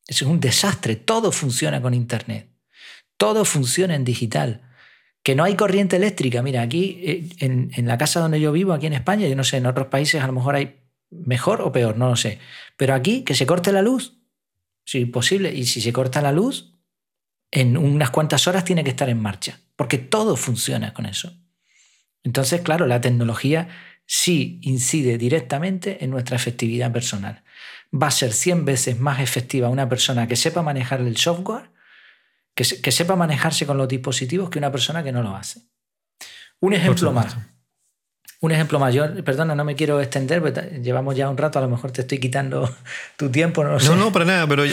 Es 0.06 0.22
un 0.22 0.40
desastre, 0.40 0.96
todo 0.96 1.32
funciona 1.32 1.80
con 1.82 1.94
Internet. 1.94 2.48
Todo 3.16 3.44
funciona 3.44 3.94
en 3.94 4.04
digital. 4.04 4.62
Que 5.22 5.34
no 5.34 5.44
hay 5.44 5.54
corriente 5.54 5.96
eléctrica. 5.96 6.42
Mira, 6.42 6.62
aquí 6.62 7.00
eh, 7.02 7.28
en, 7.38 7.70
en 7.74 7.86
la 7.86 7.98
casa 7.98 8.20
donde 8.20 8.40
yo 8.40 8.52
vivo, 8.52 8.72
aquí 8.72 8.86
en 8.86 8.94
España, 8.94 9.28
yo 9.28 9.36
no 9.36 9.44
sé, 9.44 9.58
en 9.58 9.66
otros 9.66 9.88
países 9.88 10.22
a 10.22 10.26
lo 10.26 10.32
mejor 10.32 10.54
hay 10.54 10.80
mejor 11.10 11.60
o 11.60 11.72
peor, 11.72 11.96
no 11.96 12.08
lo 12.08 12.16
sé. 12.16 12.38
Pero 12.76 12.94
aquí, 12.94 13.22
que 13.22 13.34
se 13.34 13.46
corte 13.46 13.72
la 13.72 13.82
luz, 13.82 14.18
si 14.84 15.04
posible. 15.04 15.52
Y 15.52 15.66
si 15.66 15.80
se 15.80 15.92
corta 15.92 16.22
la 16.22 16.32
luz, 16.32 16.79
en 17.50 17.76
unas 17.76 18.10
cuantas 18.10 18.46
horas 18.46 18.64
tiene 18.64 18.84
que 18.84 18.90
estar 18.90 19.08
en 19.08 19.20
marcha, 19.20 19.58
porque 19.76 19.98
todo 19.98 20.36
funciona 20.36 20.92
con 20.92 21.06
eso. 21.06 21.36
Entonces, 22.22 22.60
claro, 22.60 22.86
la 22.86 23.00
tecnología 23.00 23.68
sí 24.06 24.58
incide 24.62 25.18
directamente 25.18 26.04
en 26.04 26.10
nuestra 26.10 26.36
efectividad 26.36 26.92
personal. 26.92 27.42
Va 27.94 28.08
a 28.08 28.10
ser 28.10 28.32
100 28.32 28.64
veces 28.64 29.00
más 29.00 29.20
efectiva 29.20 29.68
una 29.68 29.88
persona 29.88 30.26
que 30.26 30.36
sepa 30.36 30.62
manejar 30.62 31.00
el 31.00 31.16
software, 31.16 31.70
que, 32.54 32.64
sepa 32.64 33.16
manejarse 33.16 33.66
con 33.66 33.78
los 33.78 33.88
dispositivos, 33.88 34.50
que 34.50 34.58
una 34.58 34.70
persona 34.70 35.02
que 35.02 35.12
no 35.12 35.22
lo 35.22 35.34
hace. 35.34 35.60
Un 36.60 36.74
ejemplo 36.74 37.12
más. 37.12 37.36
Un 38.40 38.52
ejemplo 38.52 38.78
mayor, 38.78 39.22
perdona, 39.22 39.54
no 39.54 39.64
me 39.64 39.74
quiero 39.74 40.00
extender, 40.00 40.42
pero 40.42 40.68
llevamos 40.82 41.14
ya 41.14 41.28
un 41.28 41.36
rato, 41.36 41.58
a 41.58 41.62
lo 41.62 41.68
mejor 41.68 41.90
te 41.90 42.02
estoy 42.02 42.18
quitando 42.18 42.74
tu 43.16 43.30
tiempo, 43.30 43.62
no 43.64 43.78
No, 43.78 43.96
no, 43.96 44.12
para 44.12 44.24
nada, 44.24 44.46
pero 44.46 44.64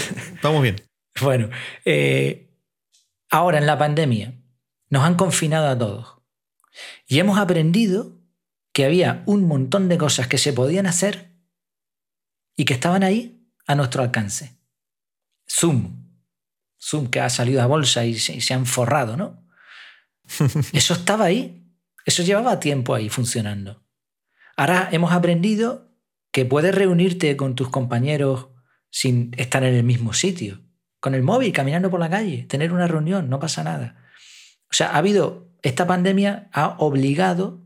vamos 0.42 0.64
bien. 0.64 0.78
bueno, 1.22 1.50
eh, 1.86 2.47
ahora 3.30 3.58
en 3.58 3.66
la 3.66 3.78
pandemia 3.78 4.42
nos 4.90 5.04
han 5.04 5.16
confinado 5.16 5.68
a 5.68 5.78
todos 5.78 6.22
y 7.08 7.20
hemos 7.20 7.38
aprendido 7.38 8.22
que 8.74 8.86
había 8.86 9.24
un 9.26 9.48
montón 9.48 9.90
de 9.90 9.98
cosas 9.98 10.28
que 10.28 10.38
se 10.38 10.54
podían 10.54 10.86
hacer 10.86 11.34
y 12.56 12.66
que 12.66 12.74
estaban 12.74 13.04
ahí 13.04 13.50
a 13.66 13.76
nuestro 13.76 14.04
alcance. 14.04 14.58
Zoom, 15.50 16.20
Zoom 16.80 17.08
que 17.08 17.20
ha 17.20 17.30
salido 17.30 17.62
a 17.62 17.66
bolsa 17.66 18.06
y 18.06 18.18
se, 18.18 18.40
se 18.42 18.54
han 18.54 18.66
forrado, 18.66 19.18
¿no? 19.18 19.48
Eso 20.74 20.94
estaba 20.94 21.26
ahí 21.26 21.58
eso 22.08 22.24
llevaba 22.24 22.62
tiempo 22.62 22.96
ahí 22.96 23.10
funcionando. 23.10 23.86
Ahora 24.56 24.88
hemos 24.94 25.12
aprendido 25.12 25.92
que 26.32 26.46
puedes 26.46 26.74
reunirte 26.74 27.36
con 27.36 27.54
tus 27.54 27.68
compañeros 27.70 28.48
sin 28.90 29.32
estar 29.36 29.66
en 29.66 29.76
el 29.76 29.84
mismo 29.84 30.14
sitio, 30.14 30.62
con 31.00 31.16
el 31.16 31.24
móvil, 31.24 31.54
caminando 31.54 31.90
por 31.90 32.00
la 32.00 32.10
calle, 32.10 32.44
tener 32.44 32.74
una 32.74 32.88
reunión, 32.88 33.30
no 33.30 33.40
pasa 33.40 33.64
nada. 33.64 34.04
O 34.70 34.74
sea, 34.74 34.92
ha 34.92 34.98
habido, 34.98 35.52
esta 35.62 35.88
pandemia 35.88 36.50
ha 36.54 36.76
obligado 36.80 37.64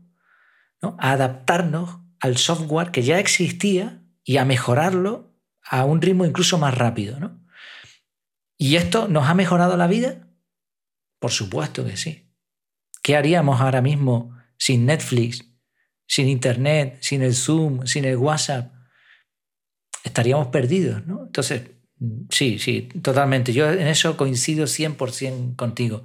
a 0.98 1.12
adaptarnos 1.12 2.00
al 2.20 2.36
software 2.36 2.90
que 2.90 3.02
ya 3.02 3.18
existía 3.18 4.02
y 4.24 4.36
a 4.36 4.44
mejorarlo 4.44 5.34
a 5.64 5.84
un 5.84 6.00
ritmo 6.00 6.24
incluso 6.24 6.58
más 6.58 6.76
rápido. 6.76 7.18
¿no? 7.18 7.40
¿Y 8.56 8.76
esto 8.76 9.08
nos 9.08 9.28
ha 9.28 9.34
mejorado 9.34 9.76
la 9.76 9.86
vida? 9.86 10.28
Por 11.18 11.30
supuesto 11.30 11.84
que 11.84 11.96
sí. 11.96 12.32
¿Qué 13.02 13.16
haríamos 13.16 13.60
ahora 13.60 13.82
mismo 13.82 14.36
sin 14.56 14.86
Netflix, 14.86 15.44
sin 16.06 16.28
Internet, 16.28 16.98
sin 17.00 17.22
el 17.22 17.34
Zoom, 17.34 17.86
sin 17.86 18.04
el 18.04 18.16
WhatsApp? 18.16 18.72
Estaríamos 20.04 20.48
perdidos, 20.48 21.04
¿no? 21.06 21.24
Entonces, 21.24 21.71
sí, 22.30 22.58
sí, 22.58 22.88
totalmente. 23.02 23.52
Yo 23.52 23.70
en 23.70 23.86
eso 23.88 24.16
coincido 24.16 24.66
100% 24.66 25.56
contigo. 25.56 26.04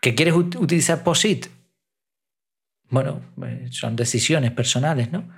¿Que 0.00 0.14
quieres 0.14 0.34
utilizar 0.34 1.02
POSIT? 1.02 1.46
Bueno, 2.90 3.20
eh, 3.44 3.68
son 3.70 3.96
decisiones 3.96 4.52
personales, 4.52 5.12
¿no? 5.12 5.28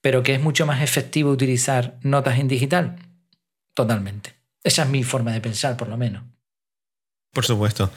Pero 0.00 0.22
que 0.22 0.34
es 0.34 0.40
mucho 0.40 0.66
más 0.66 0.82
efectivo 0.82 1.30
utilizar 1.30 1.98
notas 2.02 2.38
en 2.38 2.48
digital. 2.48 2.96
Totalmente. 3.74 4.34
Esa 4.62 4.82
es 4.82 4.88
mi 4.88 5.04
forma 5.04 5.32
de 5.32 5.40
pensar, 5.40 5.76
por 5.76 5.88
lo 5.88 5.96
menos. 5.96 6.24
Por 7.32 7.44
supuesto. 7.44 7.90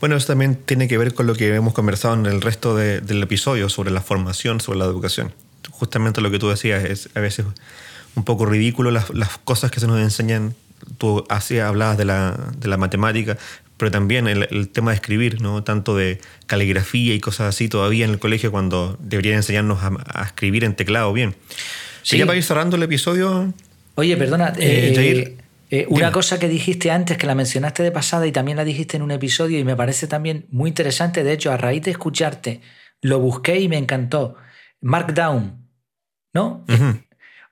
Bueno, 0.00 0.16
eso 0.16 0.28
también 0.28 0.54
tiene 0.54 0.86
que 0.86 0.98
ver 0.98 1.14
con 1.14 1.26
lo 1.26 1.34
que 1.34 1.54
hemos 1.54 1.74
conversado 1.74 2.14
en 2.14 2.26
el 2.26 2.40
resto 2.40 2.76
del 2.76 3.22
episodio 3.22 3.68
sobre 3.68 3.90
la 3.90 4.00
formación, 4.00 4.60
sobre 4.60 4.78
la 4.78 4.84
educación. 4.84 5.32
Justamente 5.70 6.20
lo 6.20 6.30
que 6.30 6.38
tú 6.38 6.48
decías 6.48 6.84
es 6.84 7.08
a 7.14 7.20
veces 7.20 7.46
un 8.16 8.24
poco 8.24 8.46
ridículo 8.46 8.90
las, 8.90 9.06
cosas 9.44 9.70
que 9.70 9.80
se 9.80 9.86
nos 9.86 10.00
enseñan. 10.00 10.54
Tú 10.98 11.24
así 11.28 11.58
hablabas 11.58 11.96
de 11.96 12.04
la, 12.04 12.36
de 12.58 12.68
la 12.68 12.76
matemática, 12.76 13.38
pero 13.76 13.90
también 13.90 14.26
el, 14.26 14.68
tema 14.68 14.90
de 14.90 14.96
escribir, 14.96 15.40
¿no? 15.40 15.62
tanto 15.62 15.96
de 15.96 16.20
caligrafía 16.46 17.14
y 17.14 17.20
cosas 17.20 17.48
así 17.48 17.68
todavía 17.68 18.04
en 18.04 18.12
el 18.12 18.18
colegio 18.18 18.50
cuando 18.50 18.98
deberían 19.00 19.36
enseñarnos 19.36 19.78
a, 19.82 20.22
escribir 20.24 20.64
en 20.64 20.74
teclado 20.74 21.12
bien. 21.12 21.34
Sí. 22.02 22.18
Ya 22.18 22.26
para 22.26 22.38
ir 22.38 22.44
cerrando 22.44 22.76
el 22.76 22.82
episodio. 22.82 23.52
Oye, 23.94 24.16
perdona, 24.16 24.52
eh, 24.58 24.94
eh 24.96 25.36
eh, 25.68 25.86
una 25.88 26.12
cosa 26.12 26.38
que 26.38 26.48
dijiste 26.48 26.92
antes, 26.92 27.18
que 27.18 27.26
la 27.26 27.34
mencionaste 27.34 27.82
de 27.82 27.90
pasada 27.90 28.26
y 28.26 28.32
también 28.32 28.56
la 28.56 28.64
dijiste 28.64 28.96
en 28.96 29.02
un 29.02 29.10
episodio 29.10 29.58
y 29.58 29.64
me 29.64 29.74
parece 29.74 30.06
también 30.06 30.46
muy 30.50 30.68
interesante, 30.68 31.24
de 31.24 31.32
hecho, 31.32 31.50
a 31.50 31.56
raíz 31.56 31.82
de 31.82 31.90
escucharte, 31.90 32.60
lo 33.02 33.18
busqué 33.18 33.58
y 33.58 33.68
me 33.68 33.76
encantó. 33.76 34.36
Markdown, 34.80 35.68
¿no? 36.32 36.64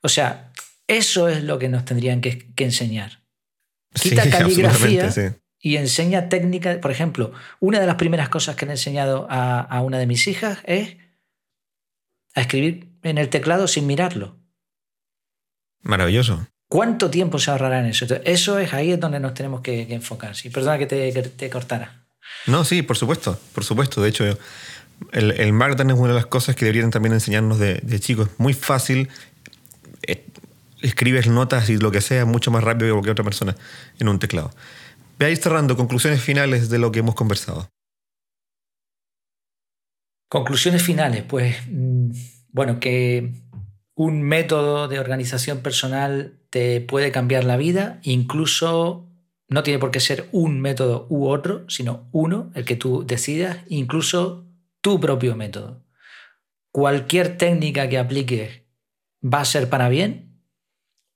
O 0.02 0.08
sea, 0.08 0.43
eso 0.86 1.28
es 1.28 1.42
lo 1.42 1.58
que 1.58 1.68
nos 1.68 1.84
tendrían 1.84 2.20
que, 2.20 2.52
enseñar. 2.58 3.22
Quita 3.94 4.28
caligrafía 4.30 5.12
y 5.60 5.76
enseña 5.76 6.28
técnica. 6.28 6.80
Por 6.80 6.90
ejemplo, 6.90 7.32
una 7.60 7.80
de 7.80 7.86
las 7.86 7.96
primeras 7.96 8.28
cosas 8.28 8.56
que 8.56 8.66
le 8.66 8.72
he 8.72 8.74
enseñado 8.74 9.26
a, 9.30 9.60
a 9.60 9.82
una 9.82 9.98
de 9.98 10.06
mis 10.06 10.26
hijas 10.26 10.58
es 10.64 10.96
a 12.34 12.40
escribir 12.40 12.88
en 13.02 13.18
el 13.18 13.28
teclado 13.28 13.68
sin 13.68 13.86
mirarlo. 13.86 14.36
Maravilloso. 15.82 16.46
¿Cuánto 16.68 17.10
tiempo 17.10 17.38
se 17.38 17.50
ahorrará 17.50 17.80
en 17.80 17.86
eso? 17.86 18.06
eso 18.24 18.58
es 18.58 18.72
ahí 18.72 18.92
es 18.92 18.98
donde 18.98 19.20
nos 19.20 19.34
tenemos 19.34 19.60
que, 19.60 19.82
enfocar. 19.94 20.34
Sí, 20.34 20.50
perdona 20.50 20.78
que 20.78 20.86
te, 20.86 21.50
cortara. 21.50 22.04
No, 22.46 22.64
sí, 22.64 22.82
por 22.82 22.96
supuesto, 22.96 23.38
por 23.54 23.64
supuesto. 23.64 24.02
De 24.02 24.08
hecho, 24.08 24.24
el, 24.24 24.38
el 25.12 25.30
es 25.32 25.80
una 25.94 26.08
de 26.08 26.14
las 26.14 26.26
cosas 26.26 26.56
que 26.56 26.64
deberían 26.64 26.90
también 26.90 27.12
enseñarnos 27.12 27.58
de, 27.58 28.00
chicos. 28.00 28.28
Es 28.28 28.40
muy 28.40 28.54
fácil. 28.54 29.08
Escribes 30.84 31.26
notas 31.28 31.70
y 31.70 31.78
lo 31.78 31.90
que 31.90 32.02
sea 32.02 32.26
mucho 32.26 32.50
más 32.50 32.62
rápido 32.62 32.88
que 32.88 32.92
cualquier 32.92 33.12
otra 33.12 33.24
persona 33.24 33.56
en 33.98 34.08
un 34.08 34.18
teclado. 34.18 34.50
Veáis 35.18 35.40
cerrando, 35.40 35.76
conclusiones 35.76 36.20
finales 36.20 36.68
de 36.68 36.78
lo 36.78 36.92
que 36.92 36.98
hemos 36.98 37.14
conversado. 37.14 37.70
Conclusiones 40.28 40.82
finales, 40.82 41.22
pues, 41.22 41.56
mm, 41.70 42.10
bueno, 42.52 42.80
que 42.80 43.32
un 43.94 44.22
método 44.22 44.86
de 44.86 44.98
organización 44.98 45.60
personal 45.60 46.40
te 46.50 46.82
puede 46.82 47.12
cambiar 47.12 47.44
la 47.44 47.56
vida, 47.56 48.00
incluso 48.02 49.08
no 49.48 49.62
tiene 49.62 49.78
por 49.78 49.90
qué 49.90 50.00
ser 50.00 50.28
un 50.32 50.60
método 50.60 51.06
u 51.08 51.28
otro, 51.28 51.64
sino 51.70 52.08
uno, 52.12 52.50
el 52.54 52.66
que 52.66 52.76
tú 52.76 53.06
decidas, 53.06 53.58
incluso 53.68 54.44
tu 54.82 55.00
propio 55.00 55.34
método. 55.34 55.82
Cualquier 56.70 57.38
técnica 57.38 57.88
que 57.88 57.98
apliques 57.98 58.64
va 59.22 59.40
a 59.40 59.44
ser 59.46 59.70
para 59.70 59.88
bien, 59.88 60.33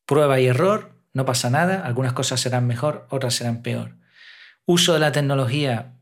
prueba 0.09 0.41
y 0.41 0.47
error, 0.47 0.95
no 1.13 1.27
pasa 1.27 1.51
nada, 1.51 1.83
algunas 1.85 2.15
cosas 2.15 2.41
serán 2.41 2.67
mejor, 2.67 3.07
otras 3.11 3.35
serán 3.35 3.61
peor. 3.63 3.97
Uso 4.65 4.95
de 4.95 5.01
la 5.01 5.13
tecnología 5.13 5.99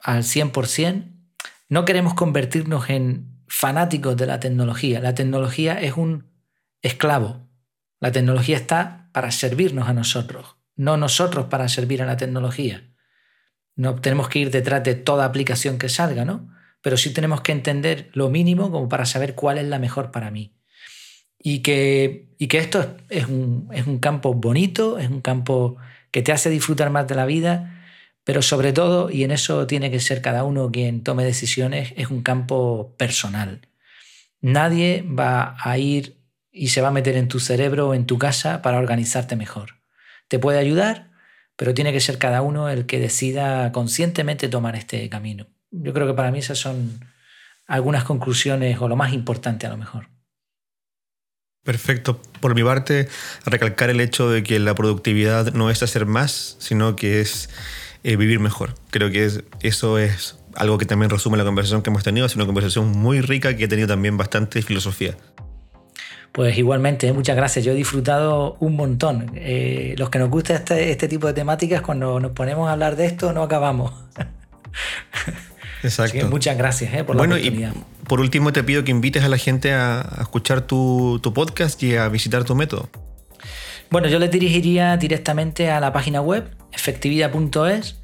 al 0.00 0.22
100%, 0.22 1.12
no 1.68 1.84
queremos 1.84 2.14
convertirnos 2.14 2.88
en 2.88 3.44
fanáticos 3.48 4.16
de 4.16 4.26
la 4.26 4.40
tecnología. 4.40 5.00
La 5.00 5.14
tecnología 5.14 5.78
es 5.78 5.98
un 5.98 6.30
esclavo. 6.80 7.46
La 8.00 8.10
tecnología 8.12 8.56
está 8.56 9.10
para 9.12 9.30
servirnos 9.30 9.88
a 9.88 9.92
nosotros, 9.92 10.56
no 10.74 10.96
nosotros 10.96 11.46
para 11.46 11.68
servir 11.68 12.02
a 12.02 12.06
la 12.06 12.16
tecnología. 12.16 12.90
No 13.76 13.96
tenemos 13.96 14.30
que 14.30 14.38
ir 14.38 14.50
detrás 14.50 14.82
de 14.84 14.94
toda 14.94 15.26
aplicación 15.26 15.76
que 15.76 15.90
salga, 15.90 16.24
¿no? 16.24 16.48
Pero 16.80 16.96
sí 16.96 17.12
tenemos 17.12 17.42
que 17.42 17.52
entender 17.52 18.08
lo 18.14 18.30
mínimo 18.30 18.70
como 18.70 18.88
para 18.88 19.04
saber 19.04 19.34
cuál 19.34 19.58
es 19.58 19.66
la 19.66 19.78
mejor 19.78 20.10
para 20.12 20.30
mí. 20.30 20.54
Y 21.42 21.60
que, 21.60 22.26
y 22.38 22.48
que 22.48 22.58
esto 22.58 22.96
es 23.08 23.26
un, 23.26 23.68
es 23.72 23.86
un 23.86 23.98
campo 23.98 24.34
bonito, 24.34 24.98
es 24.98 25.08
un 25.08 25.20
campo 25.20 25.76
que 26.10 26.22
te 26.22 26.32
hace 26.32 26.50
disfrutar 26.50 26.90
más 26.90 27.08
de 27.08 27.14
la 27.14 27.26
vida, 27.26 27.82
pero 28.24 28.42
sobre 28.42 28.72
todo, 28.72 29.10
y 29.10 29.24
en 29.24 29.30
eso 29.30 29.66
tiene 29.66 29.90
que 29.90 30.00
ser 30.00 30.20
cada 30.20 30.44
uno 30.44 30.70
quien 30.70 31.02
tome 31.02 31.24
decisiones, 31.24 31.94
es 31.96 32.10
un 32.10 32.22
campo 32.22 32.94
personal. 32.98 33.62
Nadie 34.40 35.02
va 35.02 35.56
a 35.62 35.78
ir 35.78 36.18
y 36.52 36.68
se 36.68 36.80
va 36.80 36.88
a 36.88 36.92
meter 36.92 37.16
en 37.16 37.28
tu 37.28 37.40
cerebro 37.40 37.88
o 37.88 37.94
en 37.94 38.06
tu 38.06 38.18
casa 38.18 38.62
para 38.62 38.78
organizarte 38.78 39.36
mejor. 39.36 39.80
Te 40.28 40.38
puede 40.38 40.58
ayudar, 40.58 41.10
pero 41.56 41.74
tiene 41.74 41.92
que 41.92 42.00
ser 42.00 42.18
cada 42.18 42.42
uno 42.42 42.68
el 42.68 42.86
que 42.86 42.98
decida 42.98 43.72
conscientemente 43.72 44.48
tomar 44.48 44.76
este 44.76 45.08
camino. 45.08 45.46
Yo 45.70 45.92
creo 45.92 46.06
que 46.06 46.14
para 46.14 46.30
mí 46.30 46.38
esas 46.38 46.58
son 46.58 47.00
algunas 47.66 48.04
conclusiones 48.04 48.80
o 48.80 48.88
lo 48.88 48.96
más 48.96 49.12
importante 49.12 49.66
a 49.66 49.70
lo 49.70 49.76
mejor. 49.76 50.08
Perfecto. 51.64 52.20
Por 52.40 52.54
mi 52.54 52.62
parte, 52.62 53.08
recalcar 53.44 53.90
el 53.90 54.00
hecho 54.00 54.30
de 54.30 54.42
que 54.42 54.58
la 54.58 54.74
productividad 54.74 55.52
no 55.52 55.70
es 55.70 55.82
hacer 55.82 56.06
más, 56.06 56.56
sino 56.58 56.96
que 56.96 57.20
es 57.20 57.50
eh, 58.02 58.16
vivir 58.16 58.40
mejor. 58.40 58.74
Creo 58.90 59.10
que 59.10 59.30
eso 59.60 59.98
es 59.98 60.36
algo 60.54 60.78
que 60.78 60.86
también 60.86 61.10
resume 61.10 61.36
la 61.36 61.44
conversación 61.44 61.82
que 61.82 61.90
hemos 61.90 62.02
tenido. 62.02 62.26
Es 62.26 62.34
una 62.34 62.46
conversación 62.46 62.88
muy 62.88 63.20
rica 63.20 63.56
que 63.56 63.64
ha 63.64 63.68
tenido 63.68 63.88
también 63.88 64.16
bastante 64.16 64.62
filosofía. 64.62 65.16
Pues 66.32 66.56
igualmente, 66.56 67.08
¿eh? 67.08 67.12
muchas 67.12 67.36
gracias. 67.36 67.64
Yo 67.64 67.72
he 67.72 67.74
disfrutado 67.74 68.56
un 68.60 68.76
montón. 68.76 69.32
Eh, 69.34 69.94
los 69.98 70.10
que 70.10 70.18
nos 70.18 70.30
gusta 70.30 70.54
este, 70.54 70.90
este, 70.90 71.08
tipo 71.08 71.26
de 71.26 71.32
temáticas, 71.32 71.82
cuando 71.82 72.20
nos 72.20 72.32
ponemos 72.32 72.68
a 72.68 72.72
hablar 72.72 72.96
de 72.96 73.06
esto, 73.06 73.32
no 73.32 73.42
acabamos. 73.42 73.92
Exacto. 75.82 76.28
muchas 76.28 76.56
gracias 76.56 76.94
eh, 76.94 77.04
por 77.04 77.16
la 77.16 77.22
oportunidad. 77.22 77.72
Y 77.72 77.99
por 78.10 78.20
último, 78.20 78.52
te 78.52 78.64
pido 78.64 78.82
que 78.82 78.90
invites 78.90 79.22
a 79.22 79.28
la 79.28 79.38
gente 79.38 79.72
a, 79.72 80.16
escuchar 80.20 80.62
tu, 80.62 81.20
podcast 81.32 81.80
y 81.84 81.94
a 81.94 82.08
visitar 82.08 82.42
tu 82.42 82.56
método. 82.56 82.90
Bueno, 83.88 84.08
yo 84.08 84.18
les 84.18 84.32
dirigiría 84.32 84.96
directamente 84.96 85.70
a 85.70 85.78
la 85.78 85.92
página 85.92 86.20
web, 86.20 86.50
efectividad.es. 86.72 88.00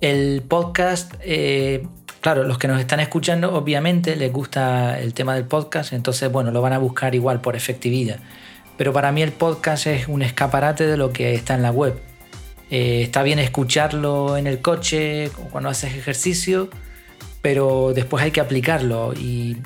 El 0.00 0.42
podcast, 0.48 1.12
eh, 1.20 1.86
claro, 2.22 2.44
los 2.44 2.56
que 2.56 2.68
nos 2.68 2.80
están 2.80 3.00
escuchando, 3.00 3.54
obviamente 3.54 4.16
les 4.16 4.32
gusta 4.32 4.98
el 4.98 5.12
tema 5.12 5.34
del 5.34 5.44
podcast, 5.44 5.92
entonces, 5.92 6.32
bueno, 6.32 6.50
lo 6.50 6.62
van 6.62 6.72
a 6.72 6.78
buscar 6.78 7.14
igual 7.14 7.42
por 7.42 7.54
efectividad. 7.54 8.20
Pero 8.78 8.94
para 8.94 9.12
mí 9.12 9.20
el 9.20 9.32
podcast 9.32 9.88
es 9.88 10.08
un 10.08 10.22
escaparate 10.22 10.86
de 10.86 10.96
lo 10.96 11.12
que 11.12 11.34
está 11.34 11.54
en 11.54 11.60
la 11.60 11.70
web. 11.70 12.00
Eh, 12.70 13.02
está 13.02 13.22
bien 13.22 13.38
escucharlo 13.38 14.38
en 14.38 14.46
el 14.46 14.62
coche 14.62 15.30
cuando 15.50 15.68
haces 15.68 15.94
ejercicio, 15.94 16.70
pero 17.44 17.92
después 17.94 18.24
hay 18.24 18.30
que 18.30 18.40
aplicarlo 18.40 19.12
y, 19.12 19.58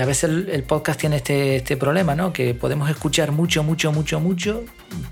a 0.00 0.04
veces 0.04 0.30
el, 0.30 0.62
podcast 0.62 1.00
tiene 1.00 1.16
este, 1.16 1.56
este, 1.56 1.76
problema, 1.76 2.14
¿no? 2.14 2.32
Que 2.32 2.54
podemos 2.54 2.88
escuchar 2.88 3.32
mucho, 3.32 3.64
mucho, 3.64 3.90
mucho, 3.90 4.20
mucho, 4.20 4.62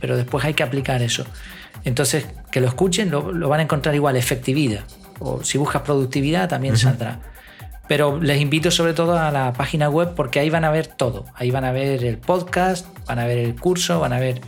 pero 0.01 0.17
después 0.17 0.45
hay 0.45 0.55
que 0.55 0.63
aplicar 0.63 1.03
eso. 1.03 1.25
Entonces, 1.83 2.27
que 2.53 2.61
lo 2.61 2.69
escuchen, 2.69 3.11
lo, 3.11 3.49
van 3.49 3.59
a 3.59 3.63
encontrar 3.65 3.97
igual, 3.97 4.15
efectividad. 4.15 4.85
O 5.19 5.43
si 5.43 5.59
buscas 5.59 5.83
productividad, 5.83 6.49
también 6.49 6.77
saldrá. 6.77 7.19
Pero 7.89 8.21
les 8.21 8.41
invito 8.41 8.71
sobre 8.71 8.95
todo 8.95 9.19
a 9.19 9.33
la 9.33 9.53
página 9.53 9.89
web 9.91 10.15
porque 10.15 10.39
ahí 10.39 10.49
van 10.49 10.65
a 10.65 10.71
ver 10.71 10.87
todo. 10.87 11.25
Ahí 11.35 11.51
van 11.51 11.65
a 11.65 11.73
ver 11.73 12.05
el 12.05 12.19
podcast, 12.19 12.87
van 13.09 13.19
a 13.19 13.27
ver 13.27 13.39
el 13.39 13.57
curso, 13.57 13.99
van 13.99 14.13
a 14.13 14.21
ver 14.21 14.41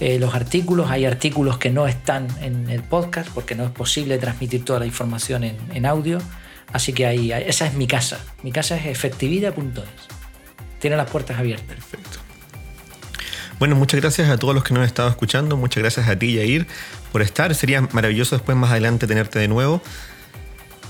eh, 0.00 0.18
los 0.18 0.34
artículos. 0.34 0.90
Hay 0.90 1.06
artículos 1.06 1.56
que 1.56 1.70
no 1.70 1.86
están 1.86 2.28
en 2.42 2.68
el 2.68 2.82
podcast 2.82 3.30
porque 3.30 3.54
no 3.54 3.64
es 3.64 3.70
posible 3.70 4.18
transmitir 4.18 4.66
toda 4.66 4.80
la 4.80 4.86
información 4.86 5.44
en, 5.44 5.86
audio. 5.86 6.18
Así 6.76 6.92
que 6.92 7.06
ahí, 7.06 7.32
esa 7.32 7.66
es 7.66 7.72
mi 7.72 7.86
casa. 7.86 8.20
Mi 8.42 8.52
casa 8.52 8.76
es 8.76 8.84
efectividad.es. 8.84 9.84
Tiene 10.78 10.98
las 10.98 11.08
puertas 11.08 11.38
abiertas. 11.38 11.68
Perfecto. 11.68 12.18
Bueno, 13.58 13.76
muchas 13.76 13.98
gracias 13.98 14.28
a 14.28 14.36
todos 14.36 14.54
los 14.54 14.62
que 14.62 14.74
nos 14.74 14.82
han 14.82 14.86
estado 14.86 15.08
escuchando. 15.08 15.56
Muchas 15.56 15.82
gracias 15.82 16.06
a 16.06 16.18
ti, 16.18 16.34
Yair, 16.34 16.66
por 17.12 17.22
estar. 17.22 17.54
Sería 17.54 17.80
maravilloso 17.92 18.36
después, 18.36 18.58
más 18.58 18.72
adelante, 18.72 19.06
tenerte 19.06 19.38
de 19.38 19.48
nuevo. 19.48 19.80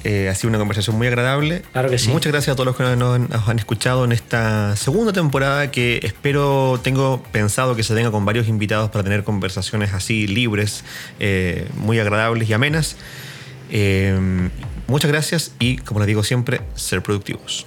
Eh, 0.03 0.29
ha 0.29 0.35
sido 0.35 0.49
una 0.49 0.59
conversación 0.59 0.99
muy 0.99 1.07
agradable. 1.07 1.63
Claro 1.71 1.89
que 1.89 1.99
sí. 1.99 2.09
Muchas 2.09 2.33
gracias 2.33 2.55
a 2.55 2.57
todos 2.57 2.67
los 2.67 2.77
que 2.77 2.83
nos, 2.97 3.49
han 3.49 3.59
escuchado 3.61 4.05
en 4.05 4.11
esta 4.11 4.75
segunda 4.75 5.13
temporada 5.13 5.71
que 5.71 6.01
espero, 6.03 6.81
tengo 6.83 7.23
pensado 7.31 7.77
que 7.77 7.85
se 7.85 7.95
tenga 7.95 8.11
con 8.11 8.25
varios 8.25 8.49
invitados 8.49 8.91
para 8.91 9.05
tener 9.05 9.23
conversaciones 9.23 9.95
así 9.95 10.27
libres, 10.27 10.83
eh, 11.21 11.69
muy 11.77 12.01
agradables 12.01 12.51
y 12.51 12.55
amenas. 12.55 12.97
Eh, 13.71 14.51
muchas 14.87 15.11
gracias 15.11 15.53
y, 15.59 15.79
como 15.79 16.01
les 16.01 16.07
digo 16.07 16.23
siempre, 16.23 16.61
ser 16.75 17.03
productivos. 17.03 17.67